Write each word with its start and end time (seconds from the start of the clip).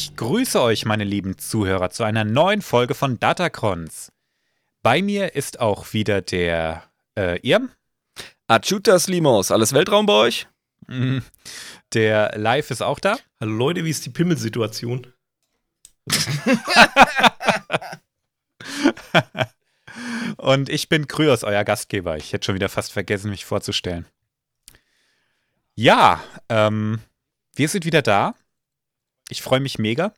Ich 0.00 0.14
grüße 0.14 0.62
euch, 0.62 0.84
meine 0.84 1.02
lieben 1.02 1.38
Zuhörer, 1.38 1.90
zu 1.90 2.04
einer 2.04 2.22
neuen 2.22 2.62
Folge 2.62 2.94
von 2.94 3.18
Datacrons. 3.18 4.12
Bei 4.80 5.02
mir 5.02 5.34
ist 5.34 5.58
auch 5.58 5.92
wieder 5.92 6.22
der 6.22 6.84
äh, 7.16 7.40
Irm. 7.40 7.70
Achutas 8.46 9.08
Limos, 9.08 9.50
alles 9.50 9.72
Weltraum 9.72 10.06
bei 10.06 10.12
euch? 10.12 10.46
Mhm. 10.86 11.24
Der 11.94 12.38
Live 12.38 12.70
ist 12.70 12.80
auch 12.80 13.00
da. 13.00 13.18
Hallo 13.40 13.50
Leute, 13.50 13.84
wie 13.84 13.90
ist 13.90 14.06
die 14.06 14.10
Pimmelsituation? 14.10 15.12
Und 20.36 20.68
ich 20.68 20.88
bin 20.88 21.08
Kryos, 21.08 21.42
euer 21.42 21.64
Gastgeber. 21.64 22.16
Ich 22.16 22.32
hätte 22.32 22.46
schon 22.46 22.54
wieder 22.54 22.68
fast 22.68 22.92
vergessen, 22.92 23.30
mich 23.30 23.44
vorzustellen. 23.44 24.06
Ja, 25.74 26.22
ähm, 26.48 27.00
wir 27.56 27.68
sind 27.68 27.84
wieder 27.84 28.02
da. 28.02 28.36
Ich 29.28 29.42
freue 29.42 29.60
mich 29.60 29.78
mega. 29.78 30.14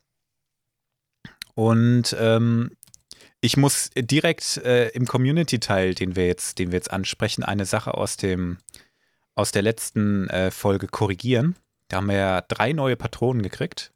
Und 1.53 2.15
ähm, 2.19 2.75
ich 3.41 3.57
muss 3.57 3.89
direkt 3.95 4.57
äh, 4.57 4.89
im 4.89 5.07
Community-Teil, 5.07 5.95
den 5.95 6.15
wir 6.15 6.27
jetzt, 6.27 6.59
den 6.59 6.71
wir 6.71 6.77
jetzt 6.77 6.91
ansprechen, 6.91 7.43
eine 7.43 7.65
Sache 7.65 7.95
aus 7.95 8.17
dem 8.17 8.57
aus 9.33 9.51
der 9.51 9.61
letzten 9.61 10.29
äh, 10.29 10.51
Folge 10.51 10.87
korrigieren. 10.87 11.55
Da 11.87 11.97
haben 11.97 12.07
wir 12.07 12.15
ja 12.15 12.41
drei 12.41 12.73
neue 12.73 12.95
Patronen 12.95 13.41
gekriegt. 13.41 13.91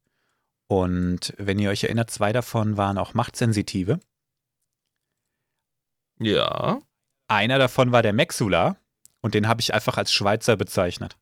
Und 0.67 1.34
wenn 1.38 1.59
ihr 1.59 1.70
euch 1.70 1.84
erinnert, 1.84 2.09
zwei 2.09 2.34
davon 2.34 2.78
waren 2.78 2.98
auch 2.98 3.14
Machtsensitive. 3.14 4.00
Ja. 6.20 6.80
Einer 7.28 7.59
davon 7.59 7.92
war 7.92 8.02
der 8.02 8.14
Maxula 8.14 8.78
und 9.22 9.34
den 9.34 9.48
habe 9.48 9.61
ich 9.61 9.73
einfach 9.73 9.98
als 9.98 10.11
Schweizer 10.11 10.56
bezeichnet. 10.56 11.17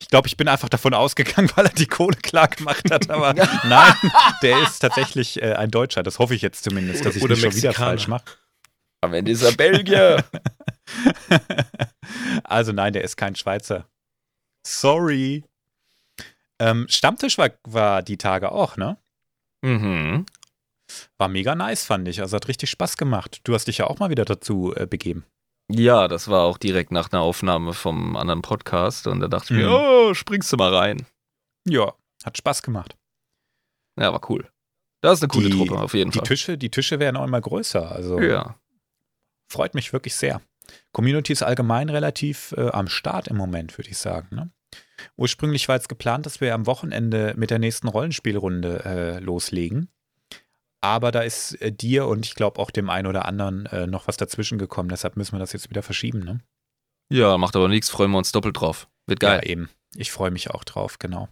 Ich 0.00 0.08
glaube, 0.08 0.28
ich 0.28 0.36
bin 0.36 0.48
einfach 0.48 0.68
davon 0.68 0.94
ausgegangen, 0.94 1.50
weil 1.56 1.66
er 1.66 1.72
die 1.72 1.86
Kohle 1.86 2.16
klar 2.16 2.48
gemacht 2.48 2.90
hat, 2.90 3.10
aber 3.10 3.34
nein, 3.64 3.94
der 4.42 4.62
ist 4.62 4.78
tatsächlich 4.80 5.42
äh, 5.42 5.54
ein 5.54 5.70
Deutscher. 5.70 6.02
Das 6.02 6.18
hoffe 6.18 6.34
ich 6.34 6.42
jetzt 6.42 6.64
zumindest, 6.64 7.04
dass 7.04 7.16
ich 7.16 7.22
Oder 7.22 7.34
nicht 7.34 7.42
schon 7.42 7.54
wieder 7.54 7.72
falsch 7.72 8.08
mache. 8.08 8.24
Am 9.00 9.14
Ende 9.14 9.30
ist 9.30 9.42
er 9.42 9.52
Belgier. 9.52 10.24
also 12.44 12.72
nein, 12.72 12.92
der 12.92 13.04
ist 13.04 13.16
kein 13.16 13.36
Schweizer. 13.36 13.86
Sorry. 14.66 15.44
Ähm, 16.58 16.86
Stammtisch 16.88 17.38
war, 17.38 17.50
war 17.64 18.02
die 18.02 18.16
Tage 18.16 18.50
auch, 18.50 18.76
ne? 18.76 18.96
mhm. 19.62 20.26
War 21.18 21.28
mega 21.28 21.54
nice, 21.54 21.84
fand 21.84 22.08
ich. 22.08 22.20
Also 22.20 22.36
hat 22.36 22.48
richtig 22.48 22.70
Spaß 22.70 22.96
gemacht. 22.96 23.40
Du 23.44 23.54
hast 23.54 23.66
dich 23.68 23.78
ja 23.78 23.86
auch 23.86 23.98
mal 23.98 24.10
wieder 24.10 24.24
dazu 24.24 24.74
äh, 24.74 24.86
begeben. 24.86 25.24
Ja, 25.70 26.08
das 26.08 26.28
war 26.28 26.44
auch 26.44 26.56
direkt 26.58 26.92
nach 26.92 27.12
einer 27.12 27.20
Aufnahme 27.20 27.74
vom 27.74 28.16
anderen 28.16 28.42
Podcast 28.42 29.06
und 29.06 29.20
da 29.20 29.28
dachte 29.28 29.52
ich 29.54 29.60
mir, 29.60 29.68
Mhm. 29.68 29.74
oh, 29.74 30.14
springst 30.14 30.50
du 30.52 30.56
mal 30.56 30.74
rein. 30.74 31.06
Ja, 31.66 31.92
hat 32.24 32.38
Spaß 32.38 32.62
gemacht. 32.62 32.96
Ja, 34.00 34.12
war 34.12 34.30
cool. 34.30 34.48
Das 35.02 35.18
ist 35.18 35.22
eine 35.22 35.28
coole 35.28 35.50
Die- 35.50 35.56
Truppe, 35.56 35.78
auf 35.80 35.92
jeden 35.94 36.10
Die 36.10 36.18
Fall. 36.18 36.26
Tische, 36.26 36.56
die 36.58 36.70
Tische 36.70 36.98
werden 36.98 37.16
auch 37.16 37.24
immer 37.24 37.40
größer. 37.40 37.90
Also 37.92 38.18
Ja. 38.20 38.58
freut 39.50 39.74
mich 39.74 39.92
wirklich 39.92 40.14
sehr. 40.16 40.40
Community 40.92 41.32
ist 41.32 41.42
allgemein 41.42 41.88
relativ 41.90 42.52
äh, 42.56 42.68
am 42.70 42.88
Start 42.88 43.28
im 43.28 43.36
Moment, 43.36 43.76
würde 43.78 43.90
ich 43.90 43.98
sagen. 43.98 44.28
Ne? 44.34 44.50
Ursprünglich 45.16 45.68
war 45.68 45.76
jetzt 45.76 45.88
geplant, 45.88 46.26
dass 46.26 46.40
wir 46.40 46.54
am 46.54 46.66
Wochenende 46.66 47.34
mit 47.36 47.50
der 47.50 47.58
nächsten 47.58 47.88
Rollenspielrunde 47.88 48.84
äh, 48.84 49.18
loslegen. 49.20 49.90
Aber 50.80 51.10
da 51.10 51.22
ist 51.22 51.60
äh, 51.60 51.72
dir 51.72 52.06
und 52.06 52.24
ich 52.24 52.34
glaube 52.34 52.60
auch 52.60 52.70
dem 52.70 52.90
einen 52.90 53.06
oder 53.06 53.24
anderen 53.24 53.66
äh, 53.66 53.86
noch 53.86 54.06
was 54.06 54.16
dazwischen 54.16 54.58
gekommen. 54.58 54.88
Deshalb 54.88 55.16
müssen 55.16 55.32
wir 55.32 55.40
das 55.40 55.52
jetzt 55.52 55.70
wieder 55.70 55.82
verschieben. 55.82 56.20
Ne? 56.20 56.40
Ja, 57.10 57.36
macht 57.38 57.56
aber 57.56 57.68
nichts, 57.68 57.88
freuen 57.88 58.10
wir 58.10 58.18
uns 58.18 58.32
doppelt 58.32 58.60
drauf. 58.60 58.88
Wird 59.06 59.20
geil. 59.20 59.40
Ja, 59.42 59.50
eben. 59.50 59.70
Ich 59.96 60.12
freue 60.12 60.30
mich 60.30 60.50
auch 60.50 60.64
drauf, 60.64 60.98
genau. 60.98 61.28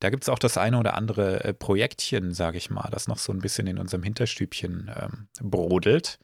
Da 0.00 0.10
gibt 0.10 0.24
es 0.24 0.28
auch 0.28 0.38
das 0.38 0.58
eine 0.58 0.78
oder 0.78 0.94
andere 0.94 1.44
äh, 1.44 1.54
Projektchen, 1.54 2.34
sage 2.34 2.58
ich 2.58 2.68
mal, 2.68 2.88
das 2.90 3.08
noch 3.08 3.18
so 3.18 3.32
ein 3.32 3.38
bisschen 3.38 3.66
in 3.66 3.78
unserem 3.78 4.02
Hinterstübchen 4.02 4.90
ähm, 4.94 5.28
brodelt. 5.40 6.18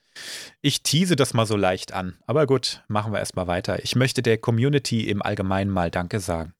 Ich 0.60 0.82
tease 0.82 1.16
das 1.16 1.34
mal 1.34 1.46
so 1.46 1.56
leicht 1.56 1.92
an. 1.92 2.18
Aber 2.26 2.46
gut, 2.46 2.82
machen 2.88 3.12
wir 3.12 3.20
erstmal 3.20 3.46
weiter. 3.46 3.82
Ich 3.82 3.94
möchte 3.96 4.22
der 4.22 4.38
Community 4.38 5.08
im 5.08 5.22
Allgemeinen 5.22 5.70
mal 5.70 5.90
Danke 5.90 6.20
sagen, 6.20 6.52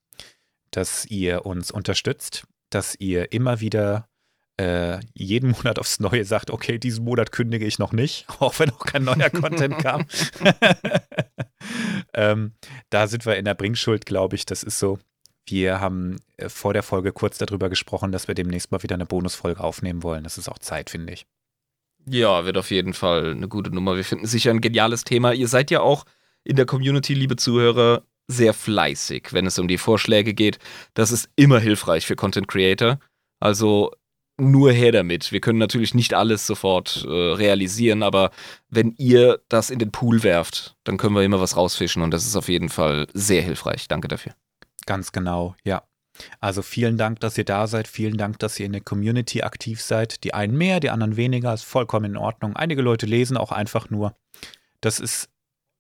dass 0.71 1.05
ihr 1.07 1.45
uns 1.45 1.71
unterstützt, 1.71 2.47
dass 2.71 2.95
ihr 2.95 3.33
immer 3.33 3.61
wieder 3.61 4.09
äh, 4.61 5.01
jeden 5.15 5.53
Monat 5.53 5.79
aufs 5.79 6.01
Neue 6.01 6.25
sagt, 6.27 6.51
okay, 6.51 6.79
diesen 6.79 7.05
Monat 7.05 7.33
kündige 7.33 7.65
ich 7.65 7.79
noch 7.79 7.93
nicht, 7.93 8.27
auch 8.41 8.59
wenn 8.59 8.71
auch 8.71 8.85
kein 8.85 9.05
neuer 9.05 9.31
Content 9.31 9.79
kam. 9.79 10.05
ähm, 12.15 12.53
da 12.91 13.07
sind 13.07 13.25
wir 13.25 13.37
in 13.37 13.47
der 13.47 13.55
Bringschuld, 13.55 14.05
glaube 14.05 14.37
ich. 14.37 14.45
Das 14.45 14.63
ist 14.63 14.79
so. 14.79 14.99
Wir 15.47 15.81
haben 15.81 16.17
äh, 16.37 16.51
vor 16.51 16.75
der 16.75 16.83
Folge 16.83 17.13
kurz 17.13 17.39
darüber 17.39 17.71
gesprochen, 17.71 18.13
dass 18.13 18.29
wir 18.29 18.35
demnächst 18.35 18.71
mal 18.71 18.83
wieder 18.83 18.97
eine 18.97 19.07
Bonusfolge 19.07 19.61
aufnehmen 19.61 20.03
wollen. 20.03 20.25
Das 20.25 20.37
ist 20.37 20.49
auch 20.49 20.59
Zeit, 20.59 20.91
finde 20.91 21.15
ich. 21.15 21.27
Ja, 22.07 22.45
wird 22.45 22.59
auf 22.59 22.71
jeden 22.71 22.93
Fall 22.93 23.31
eine 23.31 23.49
gute 23.49 23.71
Nummer. 23.71 23.97
Wir 23.97 24.05
finden 24.05 24.27
sicher 24.27 24.51
ein 24.51 24.61
geniales 24.61 25.05
Thema. 25.05 25.33
Ihr 25.33 25.49
seid 25.49 25.71
ja 25.71 25.81
auch 25.81 26.05
in 26.45 26.57
der 26.57 26.67
Community, 26.67 27.15
liebe 27.15 27.37
Zuhörer, 27.37 28.05
sehr 28.27 28.53
fleißig, 28.53 29.33
wenn 29.33 29.47
es 29.47 29.59
um 29.59 29.69
die 29.69 29.79
Vorschläge 29.79 30.35
geht. 30.35 30.59
Das 30.95 31.13
ist 31.13 31.31
immer 31.37 31.61
hilfreich 31.61 32.07
für 32.07 32.17
Content 32.17 32.49
Creator. 32.49 32.99
Also 33.41 33.93
nur 34.41 34.73
her 34.73 34.93
damit. 34.93 35.33
Wir 35.33 35.41
können 35.41 35.59
natürlich 35.59 35.95
nicht 35.95 36.15
alles 36.15 36.47
sofort 36.47 37.05
äh, 37.07 37.11
realisieren, 37.11 38.03
aber 38.03 38.31
wenn 38.69 38.95
ihr 38.99 39.41
das 39.49 39.71
in 39.71 39.79
den 39.79 39.93
Pool 39.93 40.23
werft, 40.23 40.77
dann 40.85 40.97
können 40.97 41.15
wir 41.15 41.23
immer 41.23 41.41
was 41.41 41.57
rausfischen 41.57 42.03
und 42.03 42.11
das 42.13 42.27
ist 42.27 42.37
auf 42.37 42.49
jeden 42.49 42.69
Fall 42.69 43.07
sehr 43.15 43.43
hilfreich. 43.43 43.89
Danke 43.89 44.09
dafür. 44.09 44.33
Ganz 44.87 45.13
genau, 45.13 45.55
ja. 45.65 45.83
Also 46.41 46.63
vielen 46.63 46.99
Dank, 46.99 47.21
dass 47.21 47.39
ihr 47.39 47.45
da 47.45 47.67
seid. 47.67 47.89
Vielen 47.89 48.17
Dank, 48.17 48.39
dass 48.41 48.59
ihr 48.61 48.67
in 48.67 48.73
der 48.73 48.81
Community 48.83 49.43
aktiv 49.43 49.81
seid. 49.81 50.23
Die 50.25 50.35
einen 50.35 50.57
mehr, 50.57 50.81
die 50.81 50.91
anderen 50.91 51.17
weniger. 51.17 51.55
Ist 51.55 51.65
vollkommen 51.65 52.13
in 52.13 52.17
Ordnung. 52.17 52.57
Einige 52.57 52.83
Leute 52.83 53.07
lesen 53.07 53.37
auch 53.37 53.53
einfach 53.53 53.89
nur. 53.91 54.15
Das 54.81 55.01
ist 55.01 55.31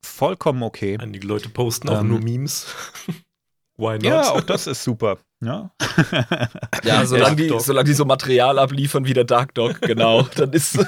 vollkommen 0.02 0.62
okay. 0.62 0.96
Einige 0.98 1.26
Leute 1.26 1.48
posten 1.48 1.88
auch 1.88 2.00
Ähm. 2.00 2.08
nur 2.08 2.20
Memes. 2.20 2.66
Why 3.76 3.94
not? 3.94 4.02
Ja, 4.04 4.30
auch 4.30 4.40
das 4.42 4.66
ist 4.66 4.84
super. 4.84 5.18
Ja, 5.42 5.70
Ja, 6.84 7.06
solange 7.06 7.36
die, 7.36 7.48
solange 7.58 7.86
die 7.88 7.94
so 7.94 8.04
Material 8.04 8.58
abliefern 8.58 9.06
wie 9.06 9.14
der 9.14 9.24
Dark 9.24 9.54
Dog, 9.54 9.80
genau. 9.80 10.22
Dann 10.36 10.52
ist, 10.52 10.78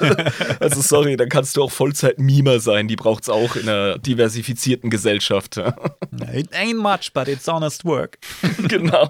also 0.61 0.81
sorry, 0.81 1.17
dann 1.17 1.29
kannst 1.29 1.57
du 1.57 1.63
auch 1.63 1.71
Vollzeit-Mimer 1.71 2.59
sein. 2.59 2.87
Die 2.87 2.95
braucht's 2.95 3.29
auch 3.29 3.55
in 3.55 3.67
einer 3.67 3.97
diversifizierten 3.97 4.89
Gesellschaft. 4.91 5.57
It 5.57 6.53
ain't 6.53 6.75
much, 6.75 7.13
but 7.13 7.27
it's 7.27 7.47
honest 7.47 7.83
work. 7.83 8.19
genau. 8.67 9.09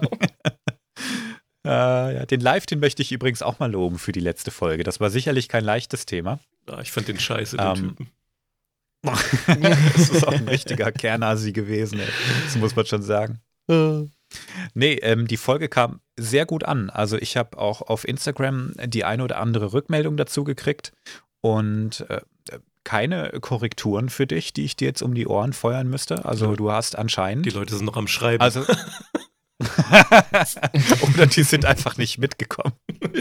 Äh, 1.66 2.14
ja, 2.14 2.26
den 2.26 2.40
Live, 2.40 2.66
den 2.66 2.80
möchte 2.80 3.02
ich 3.02 3.12
übrigens 3.12 3.42
auch 3.42 3.58
mal 3.58 3.70
loben 3.70 3.98
für 3.98 4.12
die 4.12 4.20
letzte 4.20 4.50
Folge. 4.50 4.84
Das 4.84 5.00
war 5.00 5.10
sicherlich 5.10 5.48
kein 5.48 5.64
leichtes 5.64 6.04
Thema. 6.06 6.38
Ja, 6.68 6.80
ich 6.80 6.92
fand 6.92 7.08
den 7.08 7.18
scheiße, 7.18 7.56
den 7.56 7.66
Ähm, 7.66 7.74
Typen. 7.74 8.10
das 9.04 10.08
ist 10.10 10.26
auch 10.26 10.32
ein 10.32 10.48
richtiger 10.48 10.90
Kernasi 10.92 11.52
gewesen, 11.52 12.00
ey. 12.00 12.06
das 12.44 12.56
muss 12.56 12.74
man 12.76 12.86
schon 12.86 13.02
sagen. 13.02 13.40
Nee, 14.74 14.94
ähm, 15.02 15.26
die 15.26 15.36
Folge 15.36 15.68
kam 15.68 16.00
sehr 16.16 16.46
gut 16.46 16.64
an. 16.64 16.90
Also 16.90 17.16
ich 17.16 17.36
habe 17.36 17.58
auch 17.58 17.82
auf 17.82 18.06
Instagram 18.06 18.72
die 18.86 19.04
eine 19.04 19.24
oder 19.24 19.38
andere 19.38 19.72
Rückmeldung 19.72 20.16
dazu 20.16 20.44
gekriegt 20.44 20.92
und 21.40 22.06
äh, 22.08 22.20
keine 22.84 23.30
Korrekturen 23.40 24.10
für 24.10 24.26
dich, 24.26 24.52
die 24.52 24.64
ich 24.64 24.76
dir 24.76 24.88
jetzt 24.88 25.02
um 25.02 25.14
die 25.14 25.26
Ohren 25.26 25.52
feuern 25.52 25.88
müsste. 25.88 26.24
Also 26.24 26.50
Ja. 26.50 26.56
du 26.56 26.70
hast 26.70 26.96
anscheinend. 26.96 27.46
Die 27.46 27.50
Leute 27.50 27.74
sind 27.76 27.86
noch 27.86 27.96
am 27.96 28.08
Schreiben. 28.08 28.42
Also. 28.42 28.64
Oder 31.14 31.26
die 31.26 31.42
sind 31.42 31.64
einfach 31.64 31.96
nicht 31.96 32.18
mitgekommen. 32.18 32.74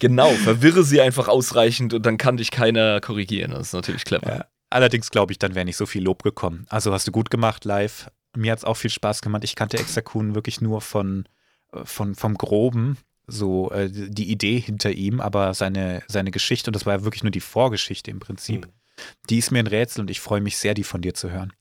Genau, 0.00 0.28
verwirre 0.30 0.82
sie 0.82 1.00
einfach 1.00 1.26
ausreichend 1.28 1.94
und 1.94 2.04
dann 2.04 2.18
kann 2.18 2.36
dich 2.36 2.50
keiner 2.50 3.00
korrigieren. 3.00 3.52
Das 3.52 3.68
ist 3.68 3.72
natürlich 3.72 4.04
clever. 4.04 4.28
Ja. 4.28 4.44
Allerdings 4.68 5.10
glaube 5.10 5.32
ich, 5.32 5.38
dann 5.38 5.54
wäre 5.54 5.64
nicht 5.64 5.76
so 5.78 5.86
viel 5.86 6.02
Lob 6.02 6.22
gekommen. 6.22 6.66
Also 6.68 6.92
hast 6.92 7.06
du 7.08 7.12
gut 7.12 7.30
gemacht 7.30 7.64
live. 7.64 8.10
Mir 8.36 8.52
hat 8.52 8.58
es 8.58 8.64
auch 8.64 8.76
viel 8.76 8.90
Spaß 8.90 9.22
gemacht. 9.22 9.44
Ich 9.44 9.56
kannte 9.56 9.78
Exakun 9.78 10.34
wirklich 10.34 10.60
nur 10.60 10.80
von, 10.80 11.28
äh, 11.72 11.84
von, 11.84 12.14
vom 12.14 12.34
Groben, 12.34 12.98
so 13.26 13.70
äh, 13.70 13.90
die 13.90 14.30
Idee 14.30 14.60
hinter 14.60 14.92
ihm, 14.92 15.20
aber 15.20 15.54
seine, 15.54 16.02
seine 16.06 16.30
Geschichte, 16.30 16.70
und 16.70 16.76
das 16.76 16.86
war 16.86 16.94
ja 16.94 17.04
wirklich 17.04 17.22
nur 17.24 17.32
die 17.32 17.40
Vorgeschichte 17.40 18.10
im 18.10 18.20
Prinzip, 18.20 18.66
Hm. 18.66 18.72
die 19.30 19.38
ist 19.38 19.50
mir 19.50 19.58
ein 19.58 19.66
Rätsel 19.66 20.00
und 20.02 20.10
ich 20.10 20.20
freue 20.20 20.40
mich 20.40 20.56
sehr, 20.56 20.74
die 20.74 20.84
von 20.84 21.02
dir 21.02 21.14
zu 21.14 21.30
hören. 21.30 21.52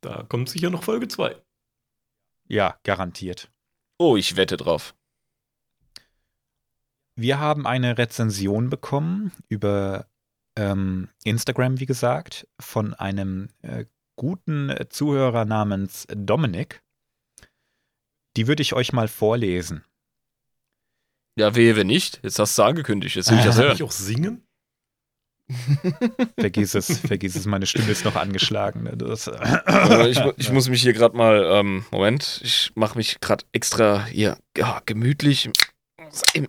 Da 0.00 0.24
kommt 0.28 0.48
sicher 0.48 0.70
noch 0.70 0.82
Folge 0.84 1.08
2. 1.08 1.36
Ja, 2.48 2.78
garantiert. 2.82 3.50
Oh, 3.98 4.16
ich 4.16 4.36
wette 4.36 4.56
drauf. 4.56 4.94
Wir 7.16 7.38
haben 7.38 7.66
eine 7.66 7.96
Rezension 7.96 8.68
bekommen 8.70 9.32
über 9.48 10.06
ähm, 10.56 11.08
Instagram, 11.22 11.80
wie 11.80 11.86
gesagt, 11.86 12.48
von 12.60 12.92
einem 12.94 13.48
äh, 13.62 13.86
guten 14.16 14.70
äh, 14.70 14.88
Zuhörer 14.88 15.44
namens 15.44 16.06
Dominik. 16.14 16.80
Die 18.36 18.46
würde 18.46 18.62
ich 18.62 18.72
euch 18.74 18.92
mal 18.92 19.08
vorlesen. 19.08 19.84
Ja, 21.38 21.54
wehe, 21.54 21.76
wenn 21.76 21.86
nicht. 21.88 22.20
Jetzt 22.22 22.38
hast 22.38 22.56
du 22.58 22.62
angekündigt. 22.62 23.16
Jetzt 23.16 23.30
will 23.30 23.38
ich 23.38 23.44
das 23.44 23.56
Soll 23.56 23.66
hören. 23.66 23.74
ich 23.76 23.82
auch 23.82 23.90
singen? 23.92 24.46
Vergiss 26.38 26.74
es, 26.74 27.00
vergiss 27.00 27.36
es, 27.36 27.44
meine 27.44 27.66
Stimme 27.66 27.90
ist 27.90 28.04
noch 28.06 28.16
angeschlagen. 28.16 28.84
ne? 28.84 28.96
Das, 28.96 29.26
Äh, 29.26 30.08
ich, 30.08 30.18
ich 30.38 30.50
muss 30.50 30.70
mich 30.70 30.80
hier 30.80 30.94
gerade 30.94 31.14
mal, 31.16 31.44
ähm, 31.52 31.84
Moment, 31.90 32.40
ich 32.42 32.72
mache 32.76 32.96
mich 32.96 33.20
gerade 33.20 33.44
extra 33.52 34.06
hier 34.06 34.38
ja, 34.56 34.80
gemütlich. 34.86 35.50
Im 36.32 36.48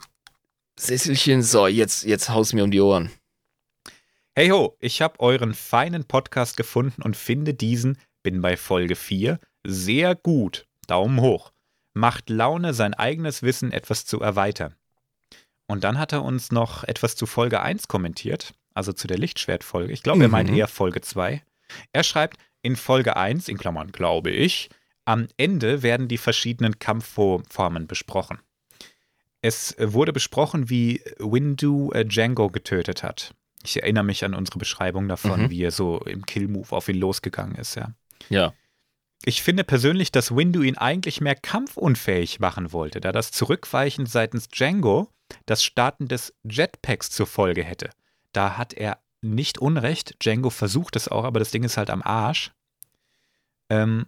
Sesselchen, 0.79 1.41
so, 1.43 1.67
jetzt, 1.67 2.03
jetzt 2.05 2.29
haus 2.29 2.53
mir 2.53 2.63
um 2.63 2.71
die 2.71 2.79
Ohren. 2.79 3.11
Hey 4.37 4.49
ho, 4.49 4.75
ich 4.81 5.01
habe 5.01 5.21
euren 5.21 5.53
feinen 5.53 6.03
Podcast 6.03 6.57
gefunden 6.57 7.01
und 7.01 7.15
finde 7.15 7.53
diesen, 7.53 7.97
bin 8.21 8.41
bei 8.41 8.57
Folge 8.57 8.97
4, 8.97 9.39
sehr 9.63 10.13
gut. 10.13 10.67
Daumen 10.87 11.21
hoch. 11.21 11.53
Macht 11.93 12.29
Laune, 12.29 12.73
sein 12.73 12.93
eigenes 12.93 13.43
Wissen 13.43 13.71
etwas 13.71 14.05
zu 14.05 14.19
erweitern. 14.19 14.75
Und 15.67 15.85
dann 15.85 15.97
hat 15.97 16.11
er 16.11 16.21
uns 16.21 16.51
noch 16.51 16.83
etwas 16.83 17.15
zu 17.15 17.25
Folge 17.25 17.61
1 17.61 17.87
kommentiert, 17.87 18.53
also 18.73 18.91
zu 18.91 19.07
der 19.07 19.17
Lichtschwertfolge. 19.17 19.93
Ich 19.93 20.03
glaube, 20.03 20.23
er 20.23 20.29
meint 20.29 20.49
Mhm. 20.49 20.57
eher 20.57 20.67
Folge 20.67 20.99
2. 20.99 21.41
Er 21.93 22.03
schreibt, 22.03 22.37
in 22.61 22.75
Folge 22.75 23.15
1, 23.15 23.47
in 23.47 23.57
Klammern 23.57 23.93
glaube 23.93 24.31
ich, 24.31 24.69
am 25.05 25.29
Ende 25.37 25.81
werden 25.81 26.09
die 26.09 26.17
verschiedenen 26.17 26.77
Kampfformen 26.77 27.87
besprochen. 27.87 28.39
Es 29.41 29.75
wurde 29.79 30.11
besprochen, 30.11 30.69
wie 30.69 31.01
Windu 31.19 31.91
äh, 31.93 32.03
Django 32.03 32.49
getötet 32.49 33.01
hat. 33.01 33.33
Ich 33.65 33.81
erinnere 33.81 34.03
mich 34.03 34.23
an 34.23 34.33
unsere 34.33 34.59
Beschreibung 34.59 35.07
davon, 35.07 35.43
Mhm. 35.43 35.49
wie 35.49 35.63
er 35.63 35.71
so 35.71 35.99
im 35.99 36.25
Kill-Move 36.25 36.71
auf 36.75 36.87
ihn 36.87 36.97
losgegangen 36.99 37.55
ist, 37.55 37.75
ja. 37.75 37.89
Ja. 38.29 38.53
Ich 39.23 39.41
finde 39.41 39.63
persönlich, 39.63 40.11
dass 40.11 40.35
Windu 40.35 40.61
ihn 40.61 40.77
eigentlich 40.77 41.19
mehr 41.19 41.35
kampfunfähig 41.35 42.39
machen 42.39 42.71
wollte, 42.71 43.01
da 43.01 43.11
das 43.11 43.31
Zurückweichen 43.31 44.05
seitens 44.05 44.47
Django 44.49 45.09
das 45.47 45.63
Starten 45.63 46.07
des 46.07 46.33
Jetpacks 46.43 47.09
zur 47.09 47.25
Folge 47.25 47.63
hätte. 47.63 47.89
Da 48.33 48.57
hat 48.57 48.73
er 48.73 48.99
nicht 49.21 49.57
Unrecht. 49.57 50.15
Django 50.23 50.51
versucht 50.51 50.95
es 50.95 51.07
auch, 51.07 51.23
aber 51.23 51.39
das 51.39 51.49
Ding 51.49 51.63
ist 51.63 51.77
halt 51.77 51.89
am 51.89 52.03
Arsch. 52.03 52.51
Ähm, 53.69 54.05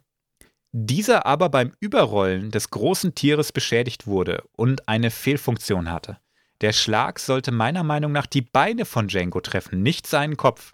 dieser 0.72 1.26
aber 1.26 1.50
beim 1.50 1.72
Überrollen 1.80 2.52
des 2.52 2.70
großen 2.70 3.16
Tieres 3.16 3.52
beschädigt 3.52 4.06
wurde 4.06 4.44
und 4.52 4.88
eine 4.88 5.10
Fehlfunktion 5.10 5.92
hatte. 5.92 6.20
Der 6.62 6.74
Schlag 6.74 7.20
sollte 7.20 7.52
meiner 7.52 7.84
Meinung 7.84 8.12
nach 8.12 8.26
die 8.26 8.42
Beine 8.42 8.86
von 8.86 9.08
Django 9.08 9.42
treffen, 9.42 9.84
nicht 9.84 10.08
seinen 10.08 10.38
Kopf. 10.38 10.74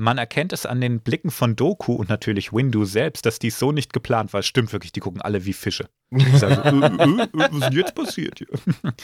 Man 0.00 0.16
erkennt 0.16 0.54
es 0.54 0.64
an 0.64 0.80
den 0.80 1.00
Blicken 1.00 1.30
von 1.30 1.56
Doku 1.56 1.92
und 1.92 2.08
natürlich 2.08 2.54
Windu 2.54 2.86
selbst, 2.86 3.26
dass 3.26 3.38
dies 3.38 3.58
so 3.58 3.70
nicht 3.70 3.92
geplant 3.92 4.32
war. 4.32 4.42
Stimmt 4.42 4.72
wirklich, 4.72 4.92
die 4.92 5.00
gucken 5.00 5.20
alle 5.20 5.44
wie 5.44 5.52
Fische. 5.52 5.90
Ich 6.10 6.38
sage 6.38 6.54
so, 6.70 6.80
äh, 6.80 6.86
äh, 6.86 7.22
äh, 7.22 7.28
was 7.32 7.52
ist 7.52 7.60
denn 7.60 7.72
jetzt 7.72 7.94
passiert 7.94 8.38
hier? 8.38 8.48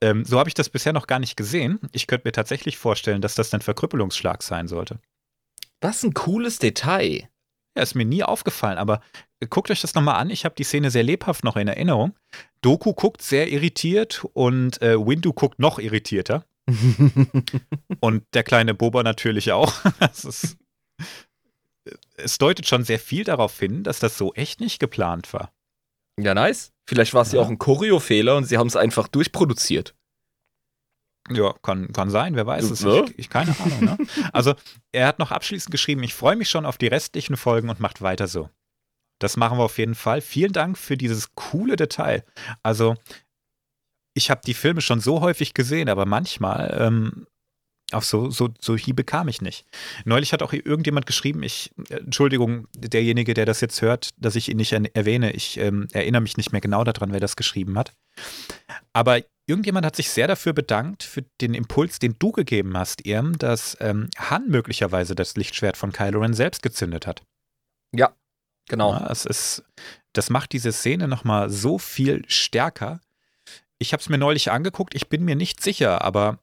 ähm, 0.00 0.24
so 0.24 0.38
habe 0.38 0.48
ich 0.48 0.54
das 0.54 0.70
bisher 0.70 0.94
noch 0.94 1.06
gar 1.06 1.18
nicht 1.18 1.36
gesehen. 1.36 1.78
Ich 1.92 2.06
könnte 2.06 2.26
mir 2.26 2.32
tatsächlich 2.32 2.78
vorstellen, 2.78 3.20
dass 3.20 3.34
das 3.34 3.52
ein 3.52 3.60
Verkrüppelungsschlag 3.60 4.42
sein 4.42 4.68
sollte. 4.68 5.00
Was 5.82 6.02
ein 6.02 6.14
cooles 6.14 6.58
Detail. 6.58 7.28
Ja, 7.76 7.82
ist 7.82 7.94
mir 7.94 8.06
nie 8.06 8.22
aufgefallen, 8.22 8.78
aber 8.78 9.02
guckt 9.50 9.70
euch 9.70 9.80
das 9.80 9.94
nochmal 9.94 10.16
an. 10.16 10.30
Ich 10.30 10.44
habe 10.44 10.54
die 10.56 10.64
Szene 10.64 10.90
sehr 10.90 11.02
lebhaft 11.04 11.44
noch 11.44 11.56
in 11.56 11.68
Erinnerung. 11.68 12.16
Doku 12.60 12.92
guckt 12.92 13.22
sehr 13.22 13.48
irritiert 13.50 14.24
und 14.32 14.82
äh, 14.82 14.96
Windu 14.98 15.32
guckt 15.32 15.58
noch 15.58 15.78
irritierter. 15.78 16.44
Und 18.00 18.24
der 18.34 18.42
kleine 18.42 18.74
Boba 18.74 19.02
natürlich 19.02 19.52
auch. 19.52 19.72
Ist, 20.12 20.58
es 22.16 22.36
deutet 22.38 22.66
schon 22.68 22.84
sehr 22.84 22.98
viel 22.98 23.24
darauf 23.24 23.58
hin, 23.58 23.84
dass 23.84 24.00
das 24.00 24.18
so 24.18 24.34
echt 24.34 24.60
nicht 24.60 24.78
geplant 24.78 25.32
war. 25.32 25.50
ja, 26.20 26.34
nice. 26.34 26.72
Vielleicht 26.86 27.14
war 27.14 27.22
es 27.22 27.32
ja 27.32 27.38
Ja. 27.40 27.46
auch 27.46 27.50
ein 27.50 27.58
Choreo-Fehler 27.58 28.36
und 28.36 28.44
sie 28.44 28.58
haben 28.58 28.66
es 28.66 28.76
einfach 28.76 29.08
durchproduziert. 29.08 29.94
Ja, 31.30 31.54
kann, 31.62 31.92
kann 31.92 32.08
sein, 32.10 32.34
wer 32.36 32.46
weiß 32.46 32.70
es. 32.70 32.80
Ja. 32.82 33.04
Ich, 33.04 33.18
ich, 33.18 33.30
keine 33.30 33.54
Ahnung. 33.60 33.80
Ne? 33.84 33.98
Also, 34.32 34.54
er 34.92 35.06
hat 35.06 35.18
noch 35.18 35.30
abschließend 35.30 35.70
geschrieben, 35.70 36.02
ich 36.02 36.14
freue 36.14 36.36
mich 36.36 36.48
schon 36.50 36.64
auf 36.66 36.78
die 36.78 36.86
restlichen 36.86 37.36
Folgen 37.36 37.68
und 37.70 37.80
macht 37.80 38.00
weiter 38.02 38.26
so. 38.26 38.48
Das 39.18 39.36
machen 39.36 39.58
wir 39.58 39.64
auf 39.64 39.78
jeden 39.78 39.94
Fall. 39.94 40.20
Vielen 40.20 40.52
Dank 40.52 40.78
für 40.78 40.96
dieses 40.96 41.34
coole 41.34 41.76
Detail. 41.76 42.24
Also, 42.62 42.94
ich 44.14 44.30
habe 44.30 44.40
die 44.44 44.54
Filme 44.54 44.80
schon 44.80 45.00
so 45.00 45.20
häufig 45.20 45.54
gesehen, 45.54 45.88
aber 45.88 46.06
manchmal 46.06 46.76
ähm, 46.80 47.26
auf 47.92 48.04
so, 48.04 48.30
so, 48.30 48.50
so 48.60 48.76
Hiebe 48.76 49.02
kam 49.02 49.28
ich 49.28 49.40
nicht. 49.40 49.64
Neulich 50.04 50.32
hat 50.32 50.42
auch 50.42 50.52
irgendjemand 50.52 51.06
geschrieben, 51.06 51.42
ich, 51.42 51.72
äh, 51.88 51.96
Entschuldigung, 51.96 52.68
derjenige, 52.76 53.32
der 53.34 53.46
das 53.46 53.60
jetzt 53.60 53.80
hört, 53.80 54.10
dass 54.18 54.36
ich 54.36 54.50
ihn 54.50 54.58
nicht 54.58 54.72
er 54.72 54.94
erwähne, 54.94 55.32
ich 55.32 55.58
ähm, 55.58 55.88
erinnere 55.92 56.22
mich 56.22 56.36
nicht 56.36 56.52
mehr 56.52 56.60
genau 56.60 56.84
daran, 56.84 57.12
wer 57.12 57.20
das 57.20 57.36
geschrieben 57.36 57.78
hat. 57.78 57.94
Aber 58.92 59.22
irgendjemand 59.46 59.86
hat 59.86 59.96
sich 59.96 60.10
sehr 60.10 60.26
dafür 60.26 60.52
bedankt, 60.52 61.02
für 61.02 61.22
den 61.40 61.54
Impuls, 61.54 61.98
den 61.98 62.16
du 62.18 62.32
gegeben 62.32 62.76
hast, 62.76 63.06
Irm, 63.06 63.38
dass 63.38 63.76
ähm, 63.80 64.10
Han 64.18 64.48
möglicherweise 64.48 65.14
das 65.14 65.36
Lichtschwert 65.36 65.76
von 65.76 65.92
Kylo 65.92 66.20
Ren 66.20 66.34
selbst 66.34 66.62
gezündet 66.62 67.06
hat. 67.06 67.22
Genau. 68.68 68.92
Ja, 68.92 69.08
es 69.10 69.24
ist, 69.24 69.64
das 70.12 70.30
macht 70.30 70.52
diese 70.52 70.72
Szene 70.72 71.08
nochmal 71.08 71.50
so 71.50 71.78
viel 71.78 72.24
stärker. 72.28 73.00
Ich 73.78 73.92
habe 73.92 74.00
es 74.00 74.08
mir 74.08 74.18
neulich 74.18 74.50
angeguckt, 74.50 74.94
ich 74.94 75.08
bin 75.08 75.24
mir 75.24 75.36
nicht 75.36 75.62
sicher, 75.62 76.02
aber 76.02 76.38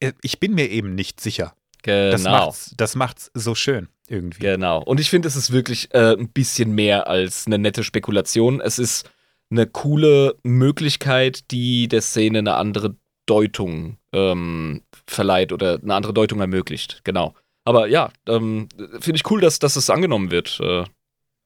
äh, 0.00 0.12
ich 0.22 0.38
bin 0.40 0.54
mir 0.54 0.68
eben 0.70 0.94
nicht 0.94 1.20
sicher. 1.20 1.54
Das 1.84 2.22
Genau. 2.22 2.30
macht's, 2.46 2.74
das 2.76 2.94
macht's 2.94 3.30
so 3.34 3.54
schön 3.54 3.88
irgendwie. 4.06 4.40
Genau. 4.40 4.82
Und 4.82 5.00
ich 5.00 5.10
finde, 5.10 5.26
es 5.26 5.34
ist 5.36 5.50
wirklich 5.52 5.92
äh, 5.94 6.12
ein 6.14 6.28
bisschen 6.28 6.72
mehr 6.72 7.08
als 7.08 7.46
eine 7.46 7.58
nette 7.58 7.82
Spekulation. 7.82 8.60
Es 8.60 8.78
ist 8.78 9.10
eine 9.50 9.66
coole 9.66 10.36
Möglichkeit, 10.44 11.50
die 11.50 11.88
der 11.88 12.02
Szene 12.02 12.38
eine 12.38 12.54
andere 12.54 12.96
Deutung 13.26 13.98
ähm, 14.12 14.82
verleiht 15.06 15.52
oder 15.52 15.78
eine 15.82 15.94
andere 15.94 16.12
Deutung 16.14 16.40
ermöglicht. 16.40 17.00
Genau. 17.04 17.34
Aber 17.64 17.86
ja, 17.86 18.10
ähm, 18.28 18.68
finde 19.00 19.16
ich 19.16 19.30
cool, 19.30 19.40
dass, 19.40 19.58
dass 19.58 19.76
es 19.76 19.90
angenommen 19.90 20.30
wird, 20.30 20.58
äh, 20.60 20.84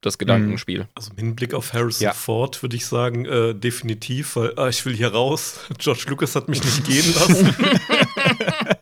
das 0.07 0.19
Gedankenspiel. 0.19 0.89
Also 0.95 1.11
im 1.13 1.19
Hinblick 1.19 1.53
auf 1.53 1.73
Harrison 1.73 2.05
Ja. 2.05 2.13
Ford 2.13 2.63
würde 2.63 2.77
ich 2.77 2.87
sagen, 2.87 3.27
äh, 3.27 3.55
definitiv, 3.55 4.37
weil 4.37 4.53
ah, 4.57 4.69
ich 4.69 4.85
will 4.87 4.95
hier 4.95 5.13
raus. 5.13 5.61
George 5.79 6.05
Lucas 6.09 6.35
hat 6.35 6.49
mich 6.49 6.65
nicht 6.65 6.85
gehen 6.85 7.15
lassen. 7.15 7.55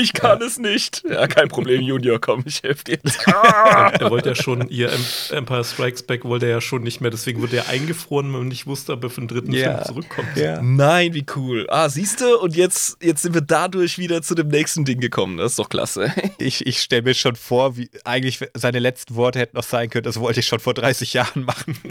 Ich 0.00 0.12
kann 0.12 0.40
es 0.42 0.58
nicht. 0.58 1.02
Ja, 1.08 1.26
kein 1.26 1.48
Problem, 1.48 1.80
Junior, 1.82 2.18
komm, 2.20 2.42
ich 2.46 2.62
helfe 2.62 2.84
dir. 2.84 2.98
er 3.26 4.10
wollte 4.10 4.30
ja 4.30 4.34
schon, 4.34 4.68
ihr 4.68 4.90
Em- 4.92 5.04
Empire 5.36 5.64
Strikes 5.64 6.02
Back 6.04 6.24
wollte 6.24 6.46
er 6.46 6.52
ja 6.52 6.60
schon 6.60 6.82
nicht 6.82 7.00
mehr, 7.00 7.10
deswegen 7.10 7.40
wurde 7.42 7.56
er 7.58 7.68
eingefroren, 7.68 8.26
wenn 8.32 8.40
man 8.40 8.48
nicht 8.48 8.66
wusste, 8.66 8.92
ob 8.92 9.04
er 9.04 9.10
für 9.10 9.20
den 9.20 9.28
dritten 9.28 9.52
Ja. 9.52 9.72
Film 9.74 9.84
zurückkommt. 9.86 10.36
Ja. 10.36 10.60
Nein, 10.62 11.12
wie 11.14 11.26
cool. 11.36 11.66
Ah, 11.70 11.88
siehst 11.88 12.20
du? 12.20 12.38
Und 12.38 12.56
jetzt, 12.56 12.96
jetzt 13.02 13.22
sind 13.22 13.34
wir 13.34 13.40
dadurch 13.42 13.98
wieder 13.98 14.22
zu 14.22 14.34
dem 14.34 14.48
nächsten 14.48 14.84
Ding 14.84 15.00
gekommen. 15.00 15.36
Das 15.36 15.52
ist 15.52 15.58
doch 15.58 15.68
klasse. 15.68 16.12
Ich, 16.38 16.66
ich 16.66 16.80
stelle 16.80 17.02
mir 17.02 17.14
schon 17.14 17.36
vor, 17.36 17.76
wie 17.76 17.90
eigentlich 18.04 18.38
seine 18.54 18.78
letzten 18.78 19.14
Worte 19.14 19.38
hätten 19.38 19.56
noch 19.56 19.62
sein 19.64 19.90
können, 19.90 20.04
das 20.04 20.18
wollte 20.20 20.40
ich 20.40 20.46
schon 20.46 20.58
vor 20.60 20.72
30 20.74 21.12
Jahren 21.12 21.44
machen. 21.44 21.76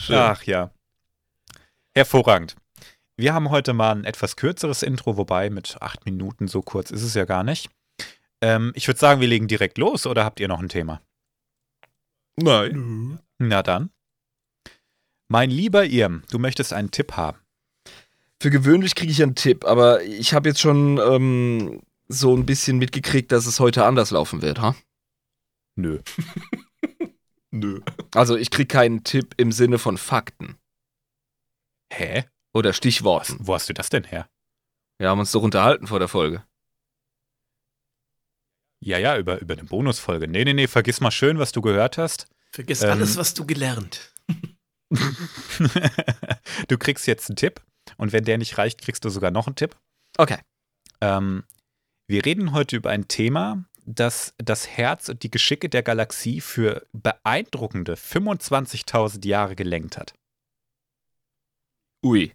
Schön. 0.00 0.16
Ach 0.16 0.42
ja. 0.44 0.70
Hervorragend. 1.94 2.56
Wir 3.20 3.34
haben 3.34 3.50
heute 3.50 3.74
mal 3.74 3.92
ein 3.92 4.04
etwas 4.04 4.36
kürzeres 4.36 4.82
Intro, 4.82 5.18
wobei 5.18 5.50
mit 5.50 5.76
acht 5.82 6.06
Minuten 6.06 6.48
so 6.48 6.62
kurz 6.62 6.90
ist 6.90 7.02
es 7.02 7.12
ja 7.12 7.26
gar 7.26 7.44
nicht. 7.44 7.68
Ähm, 8.40 8.72
ich 8.74 8.88
würde 8.88 8.98
sagen, 8.98 9.20
wir 9.20 9.28
legen 9.28 9.46
direkt 9.46 9.76
los 9.76 10.06
oder 10.06 10.24
habt 10.24 10.40
ihr 10.40 10.48
noch 10.48 10.58
ein 10.58 10.70
Thema? 10.70 11.02
Nein. 12.36 13.20
Na 13.36 13.62
dann. 13.62 13.90
Mein 15.28 15.50
lieber 15.50 15.84
Irm, 15.84 16.22
du 16.30 16.38
möchtest 16.38 16.72
einen 16.72 16.90
Tipp 16.92 17.12
haben. 17.18 17.38
Für 18.40 18.48
gewöhnlich 18.48 18.94
kriege 18.94 19.12
ich 19.12 19.22
einen 19.22 19.34
Tipp, 19.34 19.66
aber 19.66 20.02
ich 20.02 20.32
habe 20.32 20.48
jetzt 20.48 20.60
schon 20.60 20.98
ähm, 20.98 21.82
so 22.08 22.34
ein 22.34 22.46
bisschen 22.46 22.78
mitgekriegt, 22.78 23.32
dass 23.32 23.44
es 23.44 23.60
heute 23.60 23.84
anders 23.84 24.10
laufen 24.12 24.40
wird, 24.40 24.62
ha? 24.62 24.74
Nö. 25.76 26.00
Nö. 27.50 27.82
Also 28.14 28.36
ich 28.36 28.50
kriege 28.50 28.68
keinen 28.68 29.04
Tipp 29.04 29.34
im 29.36 29.52
Sinne 29.52 29.78
von 29.78 29.98
Fakten 29.98 30.56
Hä? 31.92 32.24
Oder 32.52 32.70
Was, 32.70 32.76
Stichworten. 32.76 33.36
wo 33.40 33.54
hast 33.54 33.68
du 33.68 33.72
das 33.72 33.88
denn 33.88 34.04
her? 34.04 34.28
Wir 34.98 35.08
haben 35.08 35.20
uns 35.20 35.32
doch 35.32 35.42
unterhalten 35.42 35.86
vor 35.86 35.98
der 35.98 36.08
Folge. 36.08 36.44
Ja, 38.80 38.98
ja, 38.98 39.18
über, 39.18 39.40
über 39.40 39.54
eine 39.54 39.64
Bonusfolge. 39.64 40.26
Nee, 40.26 40.44
nee, 40.44 40.54
nee, 40.54 40.66
vergiss 40.66 41.00
mal 41.00 41.10
schön, 41.10 41.38
was 41.38 41.52
du 41.52 41.60
gehört 41.60 41.98
hast. 41.98 42.28
Vergiss 42.50 42.82
Ähm. 42.82 42.90
alles, 42.90 43.16
was 43.16 43.34
du 43.34 43.46
gelernt. 43.46 44.12
du 46.68 46.78
kriegst 46.78 47.06
jetzt 47.06 47.28
einen 47.30 47.36
Tipp 47.36 47.60
und 47.96 48.12
wenn 48.12 48.24
der 48.24 48.38
nicht 48.38 48.58
reicht, 48.58 48.80
kriegst 48.80 49.04
du 49.04 49.10
sogar 49.10 49.30
noch 49.30 49.46
einen 49.46 49.56
Tipp. 49.56 49.76
Okay. 50.16 50.38
Ähm, 51.00 51.44
wir 52.08 52.24
reden 52.24 52.52
heute 52.52 52.76
über 52.76 52.90
ein 52.90 53.06
Thema, 53.06 53.64
das 53.84 54.34
das 54.38 54.66
Herz 54.66 55.08
und 55.08 55.22
die 55.22 55.30
Geschicke 55.30 55.68
der 55.68 55.82
Galaxie 55.82 56.40
für 56.40 56.86
beeindruckende 56.92 57.94
25.000 57.94 59.26
Jahre 59.26 59.54
gelenkt 59.56 59.96
hat. 59.96 60.14
Ui. 62.04 62.34